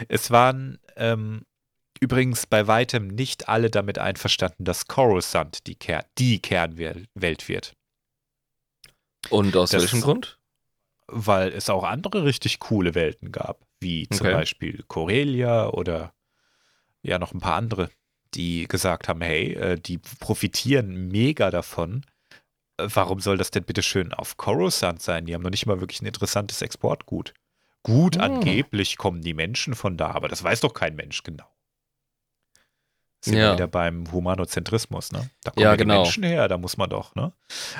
Es 0.07 0.31
waren 0.31 0.77
ähm, 0.97 1.45
übrigens 2.05 2.45
bei 2.45 2.67
weitem 2.67 3.07
nicht 3.07 3.49
alle 3.49 3.69
damit 3.69 3.97
einverstanden, 3.99 4.63
dass 4.63 4.87
Coruscant 4.87 5.65
die, 5.67 5.75
Ker 5.75 6.05
die 6.17 6.39
Kernwelt 6.41 7.47
wird. 7.49 7.73
Und 9.29 9.55
aus 9.57 9.71
Das- 9.71 9.81
welchem 9.83 10.01
Grund? 10.01 10.39
weil 11.07 11.49
es 11.49 11.69
auch 11.69 11.83
andere 11.83 12.23
richtig 12.25 12.59
coole 12.59 12.95
Welten 12.95 13.31
gab, 13.31 13.63
wie 13.79 14.09
zum 14.09 14.25
Okay. 14.25 14.33
Beispiel 14.35 14.83
Corellia 14.87 15.67
oder 15.69 16.13
ja 17.03 17.19
noch 17.19 17.31
ein 17.31 17.39
paar 17.41 17.55
andere, 17.57 17.91
die 18.33 18.67
gesagt 18.67 19.07
haben, 19.07 19.21
hey, 19.21 19.53
äh, 19.53 19.79
die 19.79 19.99
profitieren 19.99 21.07
mega 21.09 21.51
davon. 21.51 22.03
Äh, 22.77 22.87
Warum 22.91 23.19
soll 23.19 23.37
das 23.37 23.51
denn 23.51 23.63
bitte 23.65 23.83
schön 23.83 24.13
auf 24.13 24.37
Coruscant 24.37 24.99
sein? 25.01 25.27
Die 25.27 25.35
haben 25.35 25.43
noch 25.43 25.51
nicht 25.51 25.67
mal 25.67 25.79
wirklich 25.79 26.01
ein 26.01 26.07
interessantes 26.07 26.63
Exportgut. 26.63 27.35
Gut, 27.83 28.15
Hm. 28.15 28.21
angeblich 28.23 28.97
kommen 28.97 29.21
die 29.21 29.35
Menschen 29.35 29.75
von 29.75 29.97
da, 29.97 30.09
aber 30.09 30.27
das 30.27 30.43
weiß 30.43 30.61
doch 30.61 30.73
kein 30.73 30.95
Mensch 30.95 31.21
genau. 31.21 31.45
Sind 33.25 33.37
Ja. 33.37 33.49
wir 33.49 33.53
wieder 33.53 33.67
beim 33.67 34.11
Humanozentrismus, 34.11 35.11
ne? 35.11 35.29
Da 35.43 35.51
kommen 35.51 35.63
Ja, 35.63 35.71
ja, 35.71 35.77
die 35.77 35.83
genau. 35.83 36.03
Menschen 36.03 36.23
her, 36.23 36.47
da 36.47 36.57
muss 36.57 36.77
man 36.77 36.89
doch, 36.89 37.15
ne? 37.15 37.33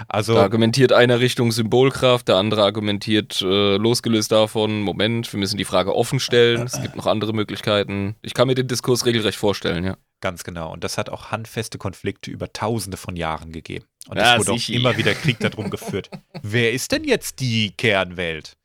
Also, 0.08 0.34
Da 0.34 0.42
argumentiert 0.42 0.92
einer 0.92 1.20
Richtung 1.20 1.52
Symbolkraft, 1.52 2.28
der 2.28 2.36
andere 2.38 2.64
argumentiert 2.64 3.42
äh, 3.42 3.78
losgelöst 3.78 4.32
davon, 4.32 4.82
Moment, 4.82 5.32
wir 5.32 5.40
müssen 5.40 5.58
die 5.58 5.66
Frage 5.66 5.96
offen 5.96 6.20
stellen, 6.20 6.64
es 6.64 6.82
gibt 6.82 6.96
noch 6.96 7.06
andere 7.06 7.34
Möglichkeiten. 7.34 8.16
Ich 8.24 8.34
kann 8.34 8.48
mir 8.48 8.56
den 8.56 8.68
Diskurs 8.68 9.06
regelrecht 9.06 9.38
vorstellen, 9.38 9.84
ja. 9.86 9.98
Ganz 10.22 10.44
genau. 10.44 10.72
Und 10.74 10.84
das 10.84 10.98
hat 10.98 11.10
auch 11.10 11.30
handfeste 11.32 11.78
Konflikte 11.78 12.32
über 12.32 12.52
tausende 12.52 12.98
von 12.98 13.16
Jahren 13.16 13.52
gegeben. 13.52 13.86
Und 14.08 14.18
Ja, 14.18 14.34
es 14.38 14.40
wurde 14.40 14.54
auch 14.54 14.70
immer 14.70 14.98
wieder 14.98 15.14
Krieg 15.14 15.40
darum 15.40 15.70
geführt. 15.70 16.10
Wer 16.42 16.72
ist 16.74 16.92
denn 16.92 17.04
jetzt 17.04 17.40
die 17.40 17.72
Kernwelt? 17.78 18.58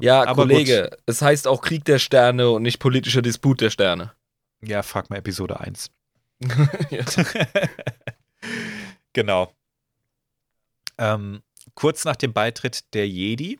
Ja, 0.00 0.22
aber 0.24 0.42
Kollege, 0.42 0.90
es 1.06 1.22
heißt 1.22 1.48
auch 1.48 1.62
Krieg 1.62 1.86
der 1.86 1.98
Sterne 1.98 2.50
und 2.50 2.62
nicht 2.62 2.78
politischer 2.78 3.22
Disput 3.22 3.62
der 3.62 3.70
Sterne. 3.70 4.12
Ja, 4.64 4.82
frag 4.82 5.10
mal 5.10 5.16
Episode 5.16 5.60
1. 5.60 5.90
ja. 6.90 7.04
genau. 9.12 9.52
Ähm, 10.98 11.42
kurz 11.74 12.04
nach 12.04 12.16
dem 12.16 12.32
Beitritt 12.32 12.94
der 12.94 13.08
Jedi, 13.08 13.58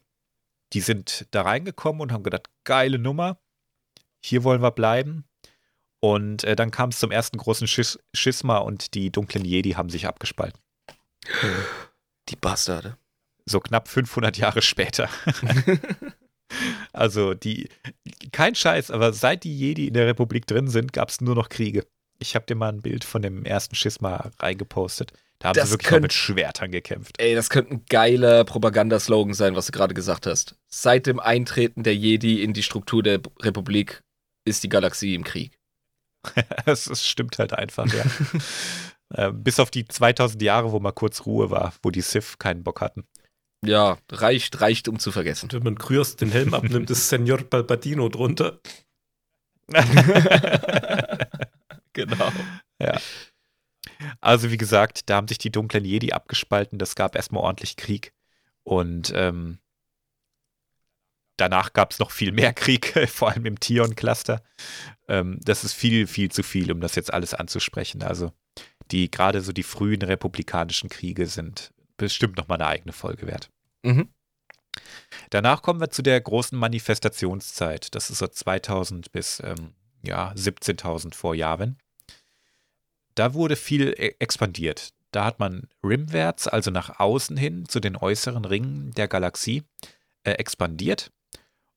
die 0.72 0.80
sind 0.80 1.26
da 1.32 1.42
reingekommen 1.42 2.00
und 2.00 2.12
haben 2.12 2.22
gedacht, 2.22 2.48
geile 2.64 2.98
Nummer, 2.98 3.38
hier 4.20 4.44
wollen 4.44 4.62
wir 4.62 4.70
bleiben. 4.70 5.24
Und 6.00 6.44
äh, 6.44 6.56
dann 6.56 6.70
kam 6.70 6.90
es 6.90 6.98
zum 6.98 7.12
ersten 7.12 7.38
großen 7.38 7.66
Schis 7.68 7.98
Schisma 8.12 8.58
und 8.58 8.94
die 8.94 9.10
dunklen 9.10 9.44
Jedi 9.44 9.72
haben 9.72 9.88
sich 9.88 10.06
abgespalten. 10.06 10.60
Die 12.28 12.36
Bastarde. 12.36 12.96
So 13.44 13.60
knapp 13.60 13.88
500 13.88 14.36
Jahre 14.36 14.62
später. 14.62 15.08
also 16.92 17.34
die, 17.34 17.68
kein 18.32 18.54
Scheiß, 18.54 18.90
aber 18.90 19.12
seit 19.12 19.44
die 19.44 19.56
Jedi 19.56 19.88
in 19.88 19.94
der 19.94 20.06
Republik 20.06 20.46
drin 20.46 20.68
sind, 20.68 20.92
gab 20.92 21.08
es 21.08 21.20
nur 21.20 21.34
noch 21.34 21.48
Kriege. 21.48 21.86
Ich 22.18 22.34
habe 22.34 22.46
dir 22.46 22.54
mal 22.54 22.68
ein 22.68 22.82
Bild 22.82 23.04
von 23.04 23.22
dem 23.22 23.44
ersten 23.44 23.74
Schisma 23.74 24.30
reingepostet. 24.38 25.12
Da 25.40 25.48
haben 25.48 25.54
Das 25.56 25.68
sie 25.70 25.74
wirklich 25.74 25.88
könnt- 25.88 26.02
mit 26.02 26.12
Schwertern 26.12 26.70
gekämpft. 26.70 27.16
Ey, 27.20 27.34
das 27.34 27.50
könnte 27.50 27.72
ein 27.74 27.84
geiler 27.88 28.44
Propagandaslogan 28.44 29.34
sein, 29.34 29.56
was 29.56 29.66
du 29.66 29.72
gerade 29.72 29.92
gesagt 29.94 30.26
hast. 30.26 30.54
Seit 30.68 31.06
dem 31.06 31.18
Eintreten 31.18 31.82
der 31.82 31.96
Jedi 31.96 32.42
in 32.44 32.52
die 32.52 32.62
Struktur 32.62 33.02
der 33.02 33.20
Republik 33.40 34.02
ist 34.44 34.62
die 34.62 34.68
Galaxie 34.68 35.14
im 35.14 35.24
Krieg. 35.24 35.58
Das, 36.64 36.84
das 36.84 37.04
stimmt 37.04 37.38
halt 37.40 37.52
einfach, 37.52 37.92
ja. 37.92 38.04
ähm, 39.16 39.42
bis 39.42 39.58
auf 39.58 39.72
die 39.72 39.84
2000 39.86 40.40
Jahre, 40.42 40.70
wo 40.70 40.78
mal 40.78 40.92
kurz 40.92 41.26
Ruhe 41.26 41.50
war, 41.50 41.74
wo 41.82 41.90
die 41.90 42.00
Sith 42.00 42.38
keinen 42.38 42.62
Bock 42.62 42.80
hatten. 42.80 43.04
Ja, 43.64 43.98
reicht, 44.10 44.60
reicht, 44.60 44.88
um 44.88 44.98
zu 44.98 45.12
vergessen. 45.12 45.46
Und 45.46 45.54
wenn 45.54 45.62
man 45.62 45.78
Kryos 45.78 46.16
den 46.16 46.32
Helm 46.32 46.52
abnimmt, 46.52 46.90
ist 46.90 47.08
Senor 47.08 47.38
Palpatino 47.38 48.08
drunter. 48.08 48.60
Genau. 51.92 52.32
Also 54.20 54.50
wie 54.50 54.56
gesagt, 54.56 55.10
da 55.10 55.16
haben 55.16 55.28
sich 55.28 55.38
die 55.38 55.52
dunklen 55.52 55.84
Jedi 55.84 56.12
abgespalten. 56.12 56.78
Das 56.78 56.94
gab 56.94 57.14
erstmal 57.16 57.42
ordentlich 57.42 57.76
Krieg. 57.76 58.12
Und 58.62 59.12
ähm, 59.14 59.58
danach 61.36 61.72
gab 61.72 61.92
es 61.92 61.98
noch 61.98 62.10
viel 62.10 62.32
mehr 62.32 62.52
Krieg, 62.52 62.94
vor 63.08 63.30
allem 63.30 63.46
im 63.46 63.60
Tion-Cluster. 63.60 64.42
Ähm, 65.08 65.38
das 65.42 65.64
ist 65.64 65.74
viel, 65.74 66.06
viel 66.06 66.30
zu 66.30 66.42
viel, 66.42 66.72
um 66.72 66.80
das 66.80 66.94
jetzt 66.94 67.12
alles 67.12 67.34
anzusprechen. 67.34 68.02
Also 68.02 68.32
die 68.90 69.10
gerade 69.10 69.40
so 69.40 69.52
die 69.52 69.62
frühen 69.62 70.02
republikanischen 70.02 70.88
Kriege 70.88 71.26
sind 71.26 71.72
bestimmt 72.02 72.36
noch 72.36 72.48
mal 72.48 72.56
eine 72.56 72.66
eigene 72.66 72.92
Folge 72.92 73.28
wert. 73.28 73.48
Mhm. 73.84 74.08
Danach 75.30 75.62
kommen 75.62 75.80
wir 75.80 75.90
zu 75.90 76.02
der 76.02 76.20
großen 76.20 76.58
Manifestationszeit. 76.58 77.94
Das 77.94 78.10
ist 78.10 78.18
so 78.18 78.26
2000 78.26 79.12
bis 79.12 79.40
ähm, 79.44 79.74
ja, 80.02 80.32
17.000 80.32 81.14
vor 81.14 81.36
Jahren. 81.36 81.78
Da 83.14 83.34
wurde 83.34 83.54
viel 83.54 83.94
e- 83.96 84.16
expandiert. 84.18 84.94
Da 85.12 85.24
hat 85.24 85.38
man 85.38 85.68
rimwärts, 85.84 86.48
also 86.48 86.72
nach 86.72 86.98
außen 86.98 87.36
hin 87.36 87.68
zu 87.68 87.78
den 87.78 87.96
äußeren 87.96 88.44
Ringen 88.44 88.90
der 88.92 89.06
Galaxie, 89.06 89.62
äh, 90.24 90.32
expandiert. 90.32 91.12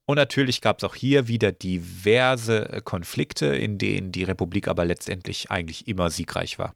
Und 0.07 0.15
natürlich 0.15 0.61
gab 0.61 0.79
es 0.79 0.83
auch 0.85 0.95
hier 0.95 1.27
wieder 1.27 1.51
diverse 1.51 2.69
äh, 2.69 2.81
Konflikte, 2.81 3.47
in 3.47 3.77
denen 3.77 4.11
die 4.11 4.23
Republik 4.23 4.67
aber 4.67 4.85
letztendlich 4.85 5.51
eigentlich 5.51 5.87
immer 5.87 6.09
siegreich 6.09 6.57
war. 6.57 6.73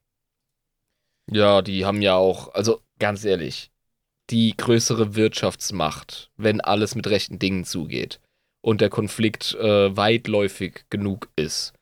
Ja, 1.32 1.64
die 1.64 1.86
haben 1.86 2.04
ja 2.04 2.16
auch, 2.16 2.54
also 2.54 2.82
ganz 3.00 3.24
ehrlich, 3.26 3.72
die 4.30 4.56
größere 4.56 5.16
Wirtschaftsmacht, 5.16 6.30
wenn 6.38 6.62
alles 6.62 6.96
mit 6.96 7.08
rechten 7.08 7.40
Dingen 7.40 7.64
zugeht 7.66 8.20
und 8.62 8.82
der 8.82 8.90
Konflikt 8.90 9.56
äh, 9.56 9.96
weitläufig 9.96 10.86
genug 10.90 11.30
ist, 11.36 11.74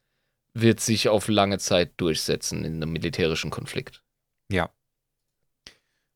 wird 0.53 0.79
sich 0.79 1.09
auf 1.09 1.27
lange 1.27 1.59
Zeit 1.59 1.91
durchsetzen 1.97 2.63
in 2.63 2.75
einem 2.75 2.91
militärischen 2.91 3.51
Konflikt. 3.51 4.01
Ja. 4.51 4.69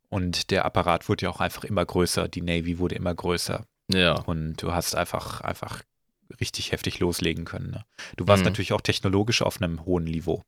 Und 0.09 0.51
der 0.51 0.65
Apparat 0.65 1.07
wurde 1.09 1.25
ja 1.25 1.29
auch 1.29 1.39
einfach 1.39 1.63
immer 1.63 1.85
größer, 1.85 2.27
die 2.27 2.41
Navy 2.41 2.79
wurde 2.79 2.95
immer 2.95 3.13
größer. 3.15 3.65
Ja. 3.91 4.13
Und 4.21 4.57
du 4.57 4.73
hast 4.73 4.95
einfach, 4.95 5.41
einfach 5.41 5.83
richtig 6.39 6.71
heftig 6.71 6.99
loslegen 6.99 7.45
können. 7.45 7.71
Ne? 7.71 7.85
Du 8.17 8.27
warst 8.27 8.41
Mhm. 8.41 8.49
natürlich 8.49 8.73
auch 8.73 8.81
technologisch 8.81 9.41
auf 9.41 9.61
einem 9.61 9.85
hohen 9.85 10.05
Niveau. 10.05 10.41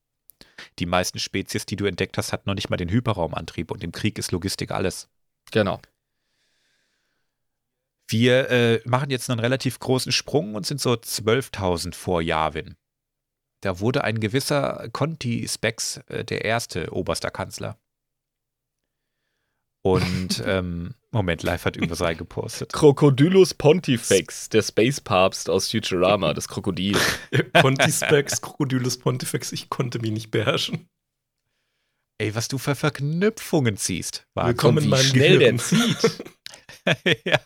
Die 0.80 0.86
meisten 0.86 1.20
Spezies, 1.20 1.66
die 1.66 1.76
du 1.76 1.86
entdeckt 1.86 2.18
hast, 2.18 2.34
hatten 2.34 2.50
noch 2.50 2.56
nicht 2.56 2.70
mal 2.70 2.78
den 2.78 2.90
Hyperraumantrieb 2.90 3.72
und 3.72 3.84
im 3.84 3.92
Krieg 3.92 4.18
ist 4.18 4.32
Logistik 4.32 4.72
alles. 4.72 5.10
Genau. 5.52 5.80
Wir 8.08 8.50
äh, 8.50 8.82
machen 8.86 9.10
jetzt 9.10 9.30
einen 9.30 9.40
relativ 9.40 9.80
großen 9.80 10.12
Sprung 10.12 10.56
und 10.56 10.66
sind 10.66 10.82
so 10.82 10.94
12.000 10.94 11.96
vor 11.96 12.22
Yavin. 12.22 12.76
Da 13.62 13.80
wurde 13.80 14.04
ein 14.04 14.20
gewisser 14.20 14.90
Conti 14.92 15.48
Spex 15.48 15.98
äh, 16.08 16.26
der 16.26 16.44
erste 16.44 16.92
oberster 16.94 17.32
Kanzler. 17.32 17.78
Und, 19.86 20.42
ähm, 20.46 20.94
Moment, 21.12 21.44
Live 21.44 21.66
hat 21.66 21.76
irgendwas 21.76 22.02
reingepostet. 22.02 22.72
Crocodylus 22.72 23.54
Pontifex, 23.54 24.48
der 24.50 24.62
Space 24.64 25.02
Papst 25.02 25.50
aus 25.50 25.70
Futurama, 25.70 26.34
das 26.34 26.48
Krokodil. 26.48 26.98
Pontispex, 27.54 28.42
Crocodylus 28.42 28.98
Pontifex, 28.98 29.52
ich 29.52 29.70
konnte 29.70 30.00
mich 30.00 30.12
nicht 30.12 30.32
beherrschen. 30.32 30.88
Ey, 32.18 32.34
was 32.34 32.48
du 32.48 32.58
für 32.58 32.76
Verknüpfungen 32.76 33.76
ziehst. 33.76 34.26
Willkommen 34.36 34.78
Und 34.78 34.84
in 34.86 34.88
wie 34.88 34.92
meinem 34.92 35.04
schnell 35.04 35.40
der 35.40 35.52
Gehirn. 35.54 35.60
zieht. 35.60 36.24
ja. 37.26 37.40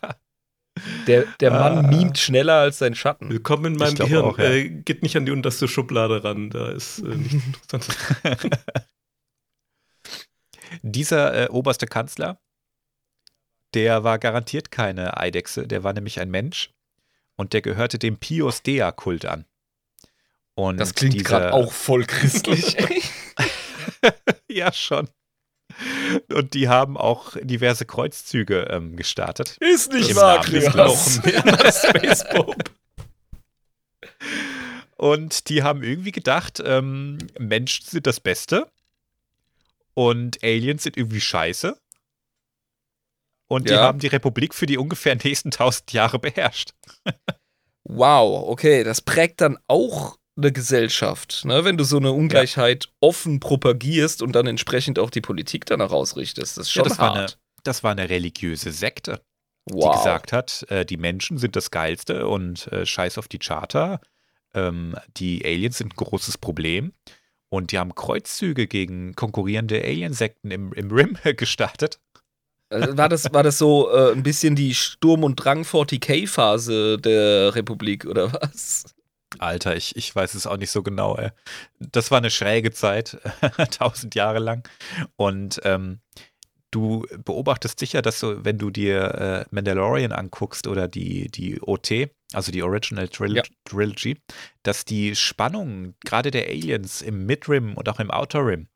Der, 1.08 1.24
der 1.40 1.50
Mann 1.50 1.78
Ah. 1.86 1.88
mimt 1.88 2.18
schneller 2.18 2.54
als 2.54 2.78
sein 2.78 2.94
Schatten. 2.94 3.30
Willkommen 3.30 3.72
in 3.72 3.78
meinem 3.78 3.96
Gehirn. 3.96 4.24
auch, 4.24 4.38
ja. 4.38 4.44
äh, 4.44 4.68
geht 4.68 5.02
nicht 5.02 5.16
an 5.16 5.26
die 5.26 5.32
unterste 5.32 5.66
Schublade 5.66 6.22
ran, 6.22 6.50
da 6.50 6.70
ist 6.70 7.00
äh, 7.00 7.16
nichts 7.16 7.34
Interessantes. 7.70 7.96
Dieser 10.82 11.44
äh, 11.44 11.48
oberste 11.48 11.86
Kanzler, 11.86 12.40
der 13.74 14.04
war 14.04 14.18
garantiert 14.18 14.70
keine 14.70 15.16
Eidechse, 15.16 15.66
der 15.66 15.84
war 15.84 15.92
nämlich 15.92 16.20
ein 16.20 16.30
Mensch 16.30 16.70
und 17.36 17.52
der 17.52 17.62
gehörte 17.62 17.98
dem 17.98 18.18
Pius 18.18 18.62
Dea-Kult 18.62 19.24
an. 19.26 19.44
Und 20.54 20.78
Das 20.78 20.94
klingt 20.94 21.24
gerade 21.24 21.52
auch 21.52 21.72
voll 21.72 22.04
christlich. 22.04 22.76
ja, 24.48 24.72
schon. 24.72 25.08
Und 26.32 26.54
die 26.54 26.68
haben 26.68 26.96
auch 26.96 27.36
diverse 27.40 27.84
Kreuzzüge 27.84 28.62
ähm, 28.70 28.96
gestartet. 28.96 29.56
Ist 29.60 29.92
nicht 29.92 30.16
wahr, 30.16 30.42
Space 30.42 32.24
Pope. 32.28 32.56
Und 34.96 35.48
die 35.48 35.62
haben 35.62 35.84
irgendwie 35.84 36.10
gedacht, 36.10 36.60
ähm, 36.64 37.18
Menschen 37.38 37.86
sind 37.86 38.06
das 38.08 38.18
Beste 38.18 38.68
und 39.98 40.38
Aliens 40.44 40.84
sind 40.84 40.96
irgendwie 40.96 41.20
scheiße. 41.20 41.76
Und 43.50 43.68
die 43.68 43.72
Ja. 43.72 43.82
haben 43.82 43.98
die 43.98 44.06
Republik 44.06 44.54
für 44.54 44.66
die 44.66 44.78
ungefähr 44.78 45.16
nächsten 45.16 45.50
tausend 45.50 45.92
Jahre 45.92 46.18
beherrscht. 46.20 46.72
Wow, 47.90 48.46
okay, 48.50 48.84
das 48.84 49.00
prägt 49.00 49.40
dann 49.40 49.56
auch 49.66 50.18
eine 50.36 50.52
Gesellschaft, 50.52 51.46
ne? 51.46 51.64
wenn 51.64 51.78
du 51.78 51.84
so 51.84 51.96
eine 51.96 52.12
Ungleichheit 52.12 52.90
offen 53.00 53.40
propagierst 53.40 54.20
und 54.20 54.32
dann 54.32 54.46
entsprechend 54.46 54.98
auch 54.98 55.08
die 55.08 55.22
Politik 55.22 55.64
danach 55.64 55.90
ausrichtest. 55.90 56.58
Das 56.58 56.66
ist 56.68 56.74
Ja, 56.74 56.82
schon 56.82 56.88
das, 56.90 56.98
war 56.98 57.12
eine, 57.12 57.20
hart. 57.22 57.38
das 57.64 57.82
war 57.82 57.92
eine 57.92 58.10
religiöse 58.10 58.72
Sekte, 58.72 59.22
die 59.70 59.74
wow. 59.74 59.96
gesagt 59.96 60.34
hat, 60.34 60.66
äh, 60.68 60.84
die 60.84 60.98
Menschen 60.98 61.38
sind 61.38 61.56
das 61.56 61.70
Geilste 61.70 62.26
und 62.28 62.66
äh, 62.72 62.84
scheiß 62.84 63.16
auf 63.16 63.26
die 63.26 63.38
Charta. 63.38 64.02
Ähm, 64.52 64.94
die 65.16 65.42
Aliens 65.46 65.78
sind 65.78 65.94
ein 65.94 65.96
großes 65.96 66.36
Problem. 66.36 66.92
Und 67.50 67.72
die 67.72 67.78
haben 67.78 67.94
Kreuzzüge 67.94 68.66
gegen 68.66 69.14
konkurrierende 69.14 69.82
Aliensekten 69.82 70.50
im, 70.50 70.72
im 70.72 70.90
Rim 70.90 71.16
gestartet. 71.36 71.98
Also 72.70 72.98
war, 72.98 73.08
das, 73.08 73.32
war 73.32 73.42
das 73.42 73.56
so 73.56 73.90
äh, 73.90 74.12
ein 74.12 74.22
bisschen 74.22 74.54
die 74.54 74.74
Sturm- 74.74 75.24
und 75.24 75.36
Drang-40k-Phase 75.36 76.98
der 76.98 77.54
Republik 77.54 78.04
oder 78.04 78.32
was? 78.32 78.84
Alter, 79.38 79.76
ich, 79.76 79.96
ich 79.96 80.14
weiß 80.14 80.34
es 80.34 80.46
auch 80.46 80.56
nicht 80.56 80.70
so 80.70 80.82
genau. 80.82 81.16
Ey. 81.16 81.30
Das 81.78 82.10
war 82.10 82.18
eine 82.18 82.30
schräge 82.30 82.70
Zeit, 82.72 83.18
tausend 83.70 84.14
Jahre 84.14 84.38
lang. 84.38 84.68
Und 85.16 85.60
ähm, 85.64 86.00
du 86.70 87.06
beobachtest 87.24 87.78
sicher, 87.78 88.02
dass 88.02 88.20
du, 88.20 88.44
wenn 88.44 88.58
du 88.58 88.70
dir 88.70 89.14
äh, 89.14 89.44
Mandalorian 89.50 90.12
anguckst 90.12 90.66
oder 90.66 90.88
die, 90.88 91.30
die 91.30 91.60
OT, 91.60 92.10
also 92.32 92.52
die 92.52 92.62
Original 92.62 93.08
Tril 93.08 93.36
Ja. 93.36 93.42
Trilogy, 93.64 94.18
dass 94.62 94.84
die 94.84 95.16
Spannung 95.16 95.94
gerade 96.04 96.30
der 96.30 96.46
Aliens 96.48 97.00
im 97.02 97.26
Midrim 97.26 97.74
und 97.74 97.88
auch 97.88 98.00
im 98.00 98.10
Outer 98.10 98.46
Rim, 98.46 98.68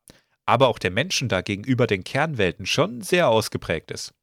aber 0.45 0.67
auch 0.67 0.79
der 0.79 0.91
Menschen 0.91 1.29
da 1.29 1.41
gegenüber 1.41 1.85
den 1.87 2.03
Kernwelten 2.03 2.65
schon 2.65 3.01
sehr 3.01 3.29
ausgeprägt 3.29 3.91
ist. 3.91 4.13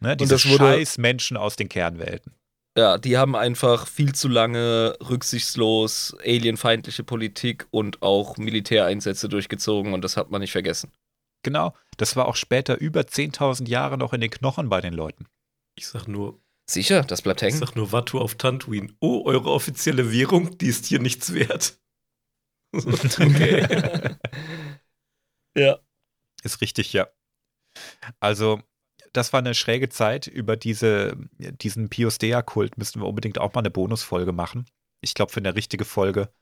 Ne, 0.00 0.16
diese 0.16 0.42
wurde- 0.48 0.64
scheiß 0.64 0.98
Menschen 0.98 1.36
aus 1.36 1.56
den 1.56 1.68
Kernwelten. 1.68 2.34
Ja, 2.76 2.98
die 2.98 3.16
haben 3.16 3.34
einfach 3.34 3.86
viel 3.86 4.14
zu 4.14 4.28
lange 4.28 4.94
rücksichtslos 5.08 6.14
alienfeindliche 6.22 7.04
Politik 7.04 7.66
und 7.70 8.02
auch 8.02 8.36
Militäreinsätze 8.36 9.30
durchgezogen 9.30 9.94
und 9.94 10.02
das 10.02 10.18
hat 10.18 10.30
man 10.30 10.42
nicht 10.42 10.52
vergessen. 10.52 10.92
Genau, 11.42 11.74
das 11.96 12.16
war 12.16 12.26
auch 12.26 12.36
später 12.36 12.78
über 12.78 13.00
10.000 13.02 13.68
Jahre 13.68 13.98
noch 13.98 14.12
in 14.12 14.20
den 14.20 14.30
Knochen 14.30 14.68
bei 14.68 14.80
den 14.80 14.94
Leuten. 14.94 15.26
Ich 15.76 15.86
sag 15.86 16.06
nur, 16.08 16.40
Sicher, 16.68 17.02
das 17.02 17.22
bleibt 17.22 17.42
ich 17.42 17.48
hängen. 17.48 17.58
sag 17.58 17.76
nur 17.76 17.92
Watu 17.92 18.18
auf 18.18 18.34
Tantuin. 18.34 18.96
Oh, 19.00 19.22
eure 19.24 19.50
offizielle 19.50 20.10
Währung, 20.10 20.58
die 20.58 20.66
ist 20.66 20.86
hier 20.86 20.98
nichts 20.98 21.32
wert. 21.32 21.78
okay. 22.74 24.16
ja. 25.56 25.78
Ist 26.42 26.60
richtig, 26.60 26.92
ja. 26.92 27.08
Also, 28.20 28.60
das 29.12 29.32
war 29.32 29.38
eine 29.38 29.54
schräge 29.54 29.88
Zeit. 29.88 30.26
Über 30.26 30.56
diese, 30.56 31.16
diesen 31.38 31.88
Pius 31.88 32.18
Dea-Kult 32.18 32.78
müssten 32.78 33.00
wir 33.00 33.06
unbedingt 33.06 33.38
auch 33.38 33.54
mal 33.54 33.60
eine 33.60 33.70
Bonusfolge 33.70 34.32
machen. 34.32 34.66
Ich 35.00 35.14
glaube, 35.14 35.32
für 35.32 35.40
eine 35.40 35.54
richtige 35.54 35.84
Folge 35.84 36.32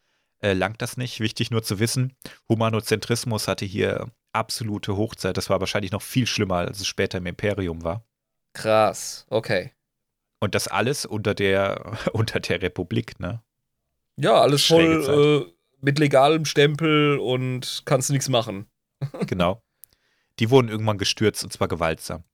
äh, 0.41 0.55
langt 0.55 0.81
das 0.81 0.97
nicht. 0.97 1.21
Wichtig 1.21 1.51
nur 1.51 1.63
zu 1.63 1.79
wissen, 1.79 2.17
Humanozentrismus 2.49 3.47
hatte 3.47 3.67
hier 3.67 4.11
absolute 4.35 4.97
Hochzeit. 4.97 5.37
Das 5.37 5.51
war 5.51 5.61
wahrscheinlich 5.61 5.93
noch 5.93 6.03
viel 6.03 6.27
schlimmer, 6.27 6.57
als 6.57 6.81
es 6.81 6.87
später 6.87 7.19
im 7.19 7.27
Imperium 7.27 7.83
war. 7.83 8.05
Krass, 8.53 9.27
okay. 9.31 9.73
Und 10.41 10.55
das 10.55 10.69
alles 10.69 11.07
unter 11.07 11.35
der, 11.35 11.99
unter 12.13 12.41
der 12.41 12.63
Republik, 12.63 13.21
ne? 13.21 13.43
Ja, 14.17 14.41
alles 14.41 14.65
Schräge 14.65 15.03
voll 15.03 15.47
äh, 15.49 15.55
mit 15.81 15.99
legalem 15.99 16.45
Stempel 16.45 17.19
und 17.19 17.83
kannst 17.85 18.11
nichts 18.11 18.29
machen. 18.29 18.71
Genau. 19.27 19.63
Die 20.39 20.51
wurden 20.51 20.69
irgendwann 20.69 20.99
gestürzt 20.99 21.45
und 21.45 21.53
zwar 21.53 21.69
gewaltsam. 21.69 22.25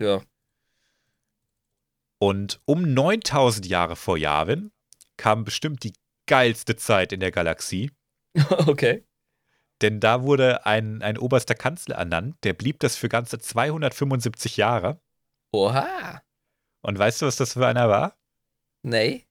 Ja. 0.00 0.22
Und 2.18 2.60
um 2.64 2.94
9000 2.94 3.66
Jahre 3.66 3.94
vor 3.94 4.16
Yavin 4.16 4.72
kam 5.16 5.44
bestimmt 5.44 5.84
die 5.84 5.92
geilste 6.26 6.76
Zeit 6.76 7.12
in 7.12 7.20
der 7.20 7.30
Galaxie, 7.30 7.90
okay. 8.66 9.04
Denn 9.82 10.00
da 10.00 10.22
wurde 10.22 10.66
ein, 10.66 11.02
ein 11.02 11.18
oberster 11.18 11.54
Kanzler 11.54 11.96
ernannt, 11.96 12.36
der 12.44 12.52
blieb 12.52 12.80
das 12.80 12.96
für 12.96 13.08
ganze 13.08 13.38
275 13.38 14.56
Jahre. 14.56 15.00
Oha. 15.52 16.22
Und 16.82 16.98
weißt 16.98 17.22
du, 17.22 17.26
was 17.26 17.36
das 17.36 17.54
für 17.54 17.66
einer 17.66 17.88
war? 17.88 18.16
Nee. 18.82 19.26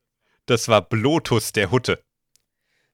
Das 0.45 0.67
war 0.67 0.81
Blotus 0.81 1.51
der 1.51 1.71
Hutte. 1.71 2.03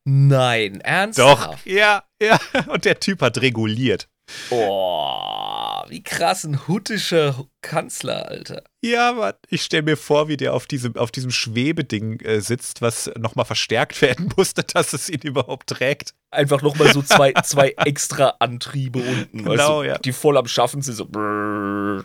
Nein, 0.04 0.82
ernsthaft? 0.82 1.54
Doch, 1.54 1.66
ja, 1.66 2.04
ja. 2.22 2.40
Und 2.68 2.86
der 2.86 3.00
Typ 3.00 3.22
hat 3.22 3.42
reguliert. 3.42 4.08
Oh, 4.50 5.82
wie 5.88 6.02
krass, 6.04 6.44
ein 6.46 6.68
huttischer 6.68 7.46
Kanzler, 7.62 8.28
Alter. 8.28 8.64
Ja, 8.84 9.14
Mann, 9.14 9.34
ich 9.50 9.62
stelle 9.62 9.84
mir 9.84 9.98
vor, 9.98 10.28
wie 10.28 10.38
der 10.38 10.54
auf 10.54 10.66
diesem, 10.68 10.96
auf 10.96 11.12
diesem 11.12 11.32
Schwebeding 11.32 12.20
äh, 12.22 12.42
sitzt, 12.42 12.82
was 12.82 13.12
nochmal 13.18 13.46
verstärkt 13.46 14.02
werden 14.02 14.32
musste, 14.36 14.64
dass 14.74 14.94
es 14.94 15.10
ihn 15.10 15.22
überhaupt 15.22 15.68
trägt. 15.70 16.14
Einfach 16.32 16.62
nochmal 16.62 16.92
so 16.92 17.02
zwei, 17.02 17.34
zwei 17.44 17.74
extra 17.78 18.36
Antriebe 18.40 19.00
unten, 19.00 19.46
weißt 19.46 19.58
Genau, 19.58 19.82
du, 19.84 19.88
ja. 19.90 19.98
die 20.00 20.12
voll 20.14 20.38
am 20.38 20.48
Schaffen 20.48 20.82
sind, 20.82 20.96
so. 20.96 21.06
brrr. 21.06 22.04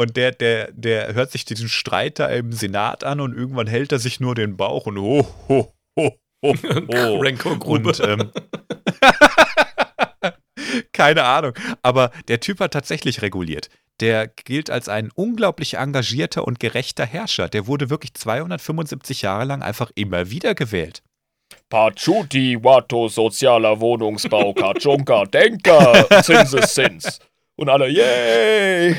Und 0.00 0.16
der, 0.16 0.30
der, 0.30 0.70
der 0.72 1.12
hört 1.14 1.32
sich 1.32 1.44
diesen 1.44 1.68
Streit 1.68 2.20
da 2.20 2.28
im 2.28 2.52
Senat 2.52 3.02
an 3.02 3.20
und 3.20 3.36
irgendwann 3.36 3.66
hält 3.66 3.90
er 3.90 3.98
sich 3.98 4.20
nur 4.20 4.36
den 4.36 4.56
Bauch 4.56 4.86
und 4.86 4.96
ho, 4.98 5.26
ho, 5.48 5.74
ho, 5.98 6.18
ho, 6.44 6.54
ho. 6.62 7.20
Ranko-Grube. 7.20 7.88
Und 7.88 8.00
ähm, 8.00 8.30
keine 10.92 11.24
Ahnung. 11.24 11.52
Aber 11.82 12.10
der 12.28 12.40
Typ 12.40 12.60
hat 12.60 12.72
tatsächlich 12.72 13.22
reguliert. 13.22 13.68
Der 14.00 14.28
gilt 14.28 14.70
als 14.70 14.88
ein 14.88 15.10
unglaublich 15.14 15.74
engagierter 15.74 16.46
und 16.46 16.60
gerechter 16.60 17.04
Herrscher. 17.04 17.48
Der 17.48 17.66
wurde 17.66 17.90
wirklich 17.90 18.14
275 18.14 19.22
Jahre 19.22 19.44
lang 19.44 19.62
einfach 19.62 19.90
immer 19.94 20.30
wieder 20.30 20.54
gewählt. 20.54 21.02
Pachuti, 21.68 22.62
Watto, 22.62 23.08
sozialer 23.08 23.80
Wohnungsbau, 23.80 24.52
Kachunka, 24.54 25.24
Denker, 25.24 26.06
Zinseszins. 26.22 27.18
Und 27.56 27.68
alle, 27.68 27.88
yay! 27.88 28.94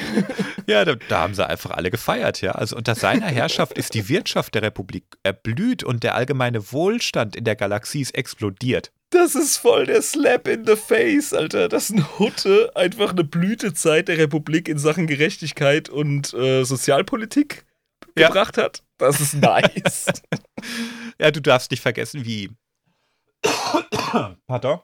Ja, 0.68 0.84
da, 0.84 0.96
da 0.96 1.22
haben 1.22 1.34
sie 1.34 1.48
einfach 1.48 1.72
alle 1.72 1.90
gefeiert, 1.90 2.42
ja. 2.42 2.52
Also 2.52 2.76
unter 2.76 2.94
seiner 2.94 3.28
Herrschaft 3.28 3.78
ist 3.78 3.94
die 3.94 4.10
Wirtschaft 4.10 4.54
der 4.54 4.64
Republik 4.64 5.06
erblüht 5.24 5.84
und 5.84 6.04
der 6.04 6.14
allgemeine 6.14 6.72
Wohlstand 6.74 7.38
in 7.38 7.46
der 7.46 7.56
Galaxie 7.56 8.02
ist 8.02 8.14
explodiert. 8.16 8.92
Das 9.12 9.34
ist 9.36 9.58
voll 9.58 9.88
der 9.88 10.02
Slap 10.02 10.48
in 10.48 10.66
the 10.68 10.76
face, 10.76 11.34
Alter. 11.34 11.68
Dass 11.68 11.90
ein 11.90 12.06
Hutte 12.20 12.72
einfach 12.76 13.12
eine 13.12 13.24
Blütezeit 13.24 14.08
der 14.08 14.18
Republik 14.20 14.68
in 14.68 14.78
Sachen 14.78 15.08
Gerechtigkeit 15.08 15.90
und 15.90 16.34
äh, 16.34 16.64
Sozialpolitik 16.64 17.66
Ja. 18.18 18.28
gebracht 18.28 18.58
hat. 18.58 18.84
Das 18.98 19.20
ist 19.20 19.34
nice. 19.36 20.06
Ja, 21.22 21.32
du 21.32 21.42
darfst 21.42 21.72
nicht 21.72 21.82
vergessen, 21.82 22.24
wie. 22.26 22.50
Pardon? 24.48 24.80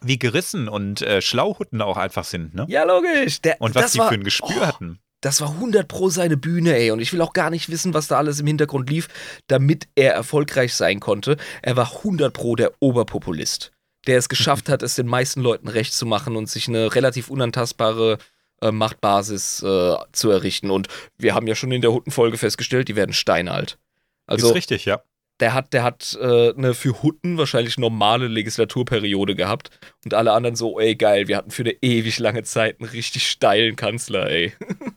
Wie 0.00 0.18
gerissen 0.18 0.68
und 0.68 1.02
äh, 1.02 1.20
schlau 1.22 1.58
Hutten 1.58 1.80
auch 1.82 1.96
einfach 1.96 2.24
sind, 2.24 2.54
ne? 2.54 2.66
ja, 2.68 2.82
logisch. 2.84 3.40
Der, 3.42 3.60
Und 3.60 3.74
was 3.74 3.92
die 3.92 3.98
war, 3.98 4.08
für 4.08 4.14
ein 4.14 4.24
Gespür 4.24 4.56
oh, 4.60 4.66
hatten. 4.66 4.98
Das 5.22 5.40
war 5.40 5.50
100 5.50 5.86
pro 5.88 6.10
seine 6.10 6.36
Bühne, 6.36 6.76
ey. 6.76 6.90
Und 6.90 7.00
ich 7.00 7.12
will 7.12 7.22
auch 7.22 7.32
gar 7.32 7.48
nicht 7.48 7.70
wissen, 7.70 7.94
was 7.94 8.08
da 8.08 8.18
alles 8.18 8.40
im 8.40 8.46
Hintergrund 8.46 8.90
lief, 8.90 9.08
damit 9.46 9.88
er 9.94 10.12
erfolgreich 10.12 10.74
sein 10.74 11.00
konnte. 11.00 11.36
Er 11.62 11.76
war 11.76 11.96
100 11.98 12.32
pro 12.32 12.56
der 12.56 12.72
Oberpopulist, 12.80 13.72
der 14.08 14.18
es 14.18 14.28
geschafft 14.28 14.68
hat, 14.68 14.82
es 14.82 14.96
den 14.96 15.06
meisten 15.06 15.40
Leuten 15.40 15.68
recht 15.68 15.94
zu 15.94 16.06
machen 16.06 16.36
und 16.36 16.50
sich 16.50 16.68
eine 16.68 16.94
relativ 16.94 17.30
unantastbare 17.30 18.18
äh, 18.62 18.72
Machtbasis 18.72 19.62
äh, 19.62 19.96
zu 20.10 20.30
errichten. 20.30 20.70
Und 20.70 20.88
wir 21.18 21.34
haben 21.34 21.46
ja 21.46 21.54
schon 21.54 21.70
in 21.70 21.82
der 21.82 21.92
Hutten-Folge 21.92 22.36
festgestellt, 22.36 22.88
die 22.88 22.96
werden 22.96 23.12
steinalt. 23.12 23.78
Also 24.26 24.48
ist 24.48 24.54
richtig, 24.56 24.86
ja. 24.86 25.02
der 25.38 25.54
hat, 25.54 25.72
der 25.72 25.84
hat 25.84 26.18
äh, 26.20 26.52
eine 26.52 26.74
für 26.74 27.02
Hutten 27.02 27.38
wahrscheinlich 27.38 27.78
normale 27.78 28.26
Legislaturperiode 28.26 29.36
gehabt 29.36 29.70
und 30.04 30.14
alle 30.14 30.32
anderen 30.32 30.56
so, 30.56 30.80
ey 30.80 30.96
geil, 30.96 31.28
wir 31.28 31.36
hatten 31.36 31.50
für 31.50 31.62
eine 31.62 31.76
ewig 31.80 32.18
lange 32.18 32.42
Zeit 32.42 32.80
einen 32.80 32.90
richtig 32.90 33.28
steilen 33.28 33.76
Kanzler, 33.76 34.28
ey. 34.28 34.52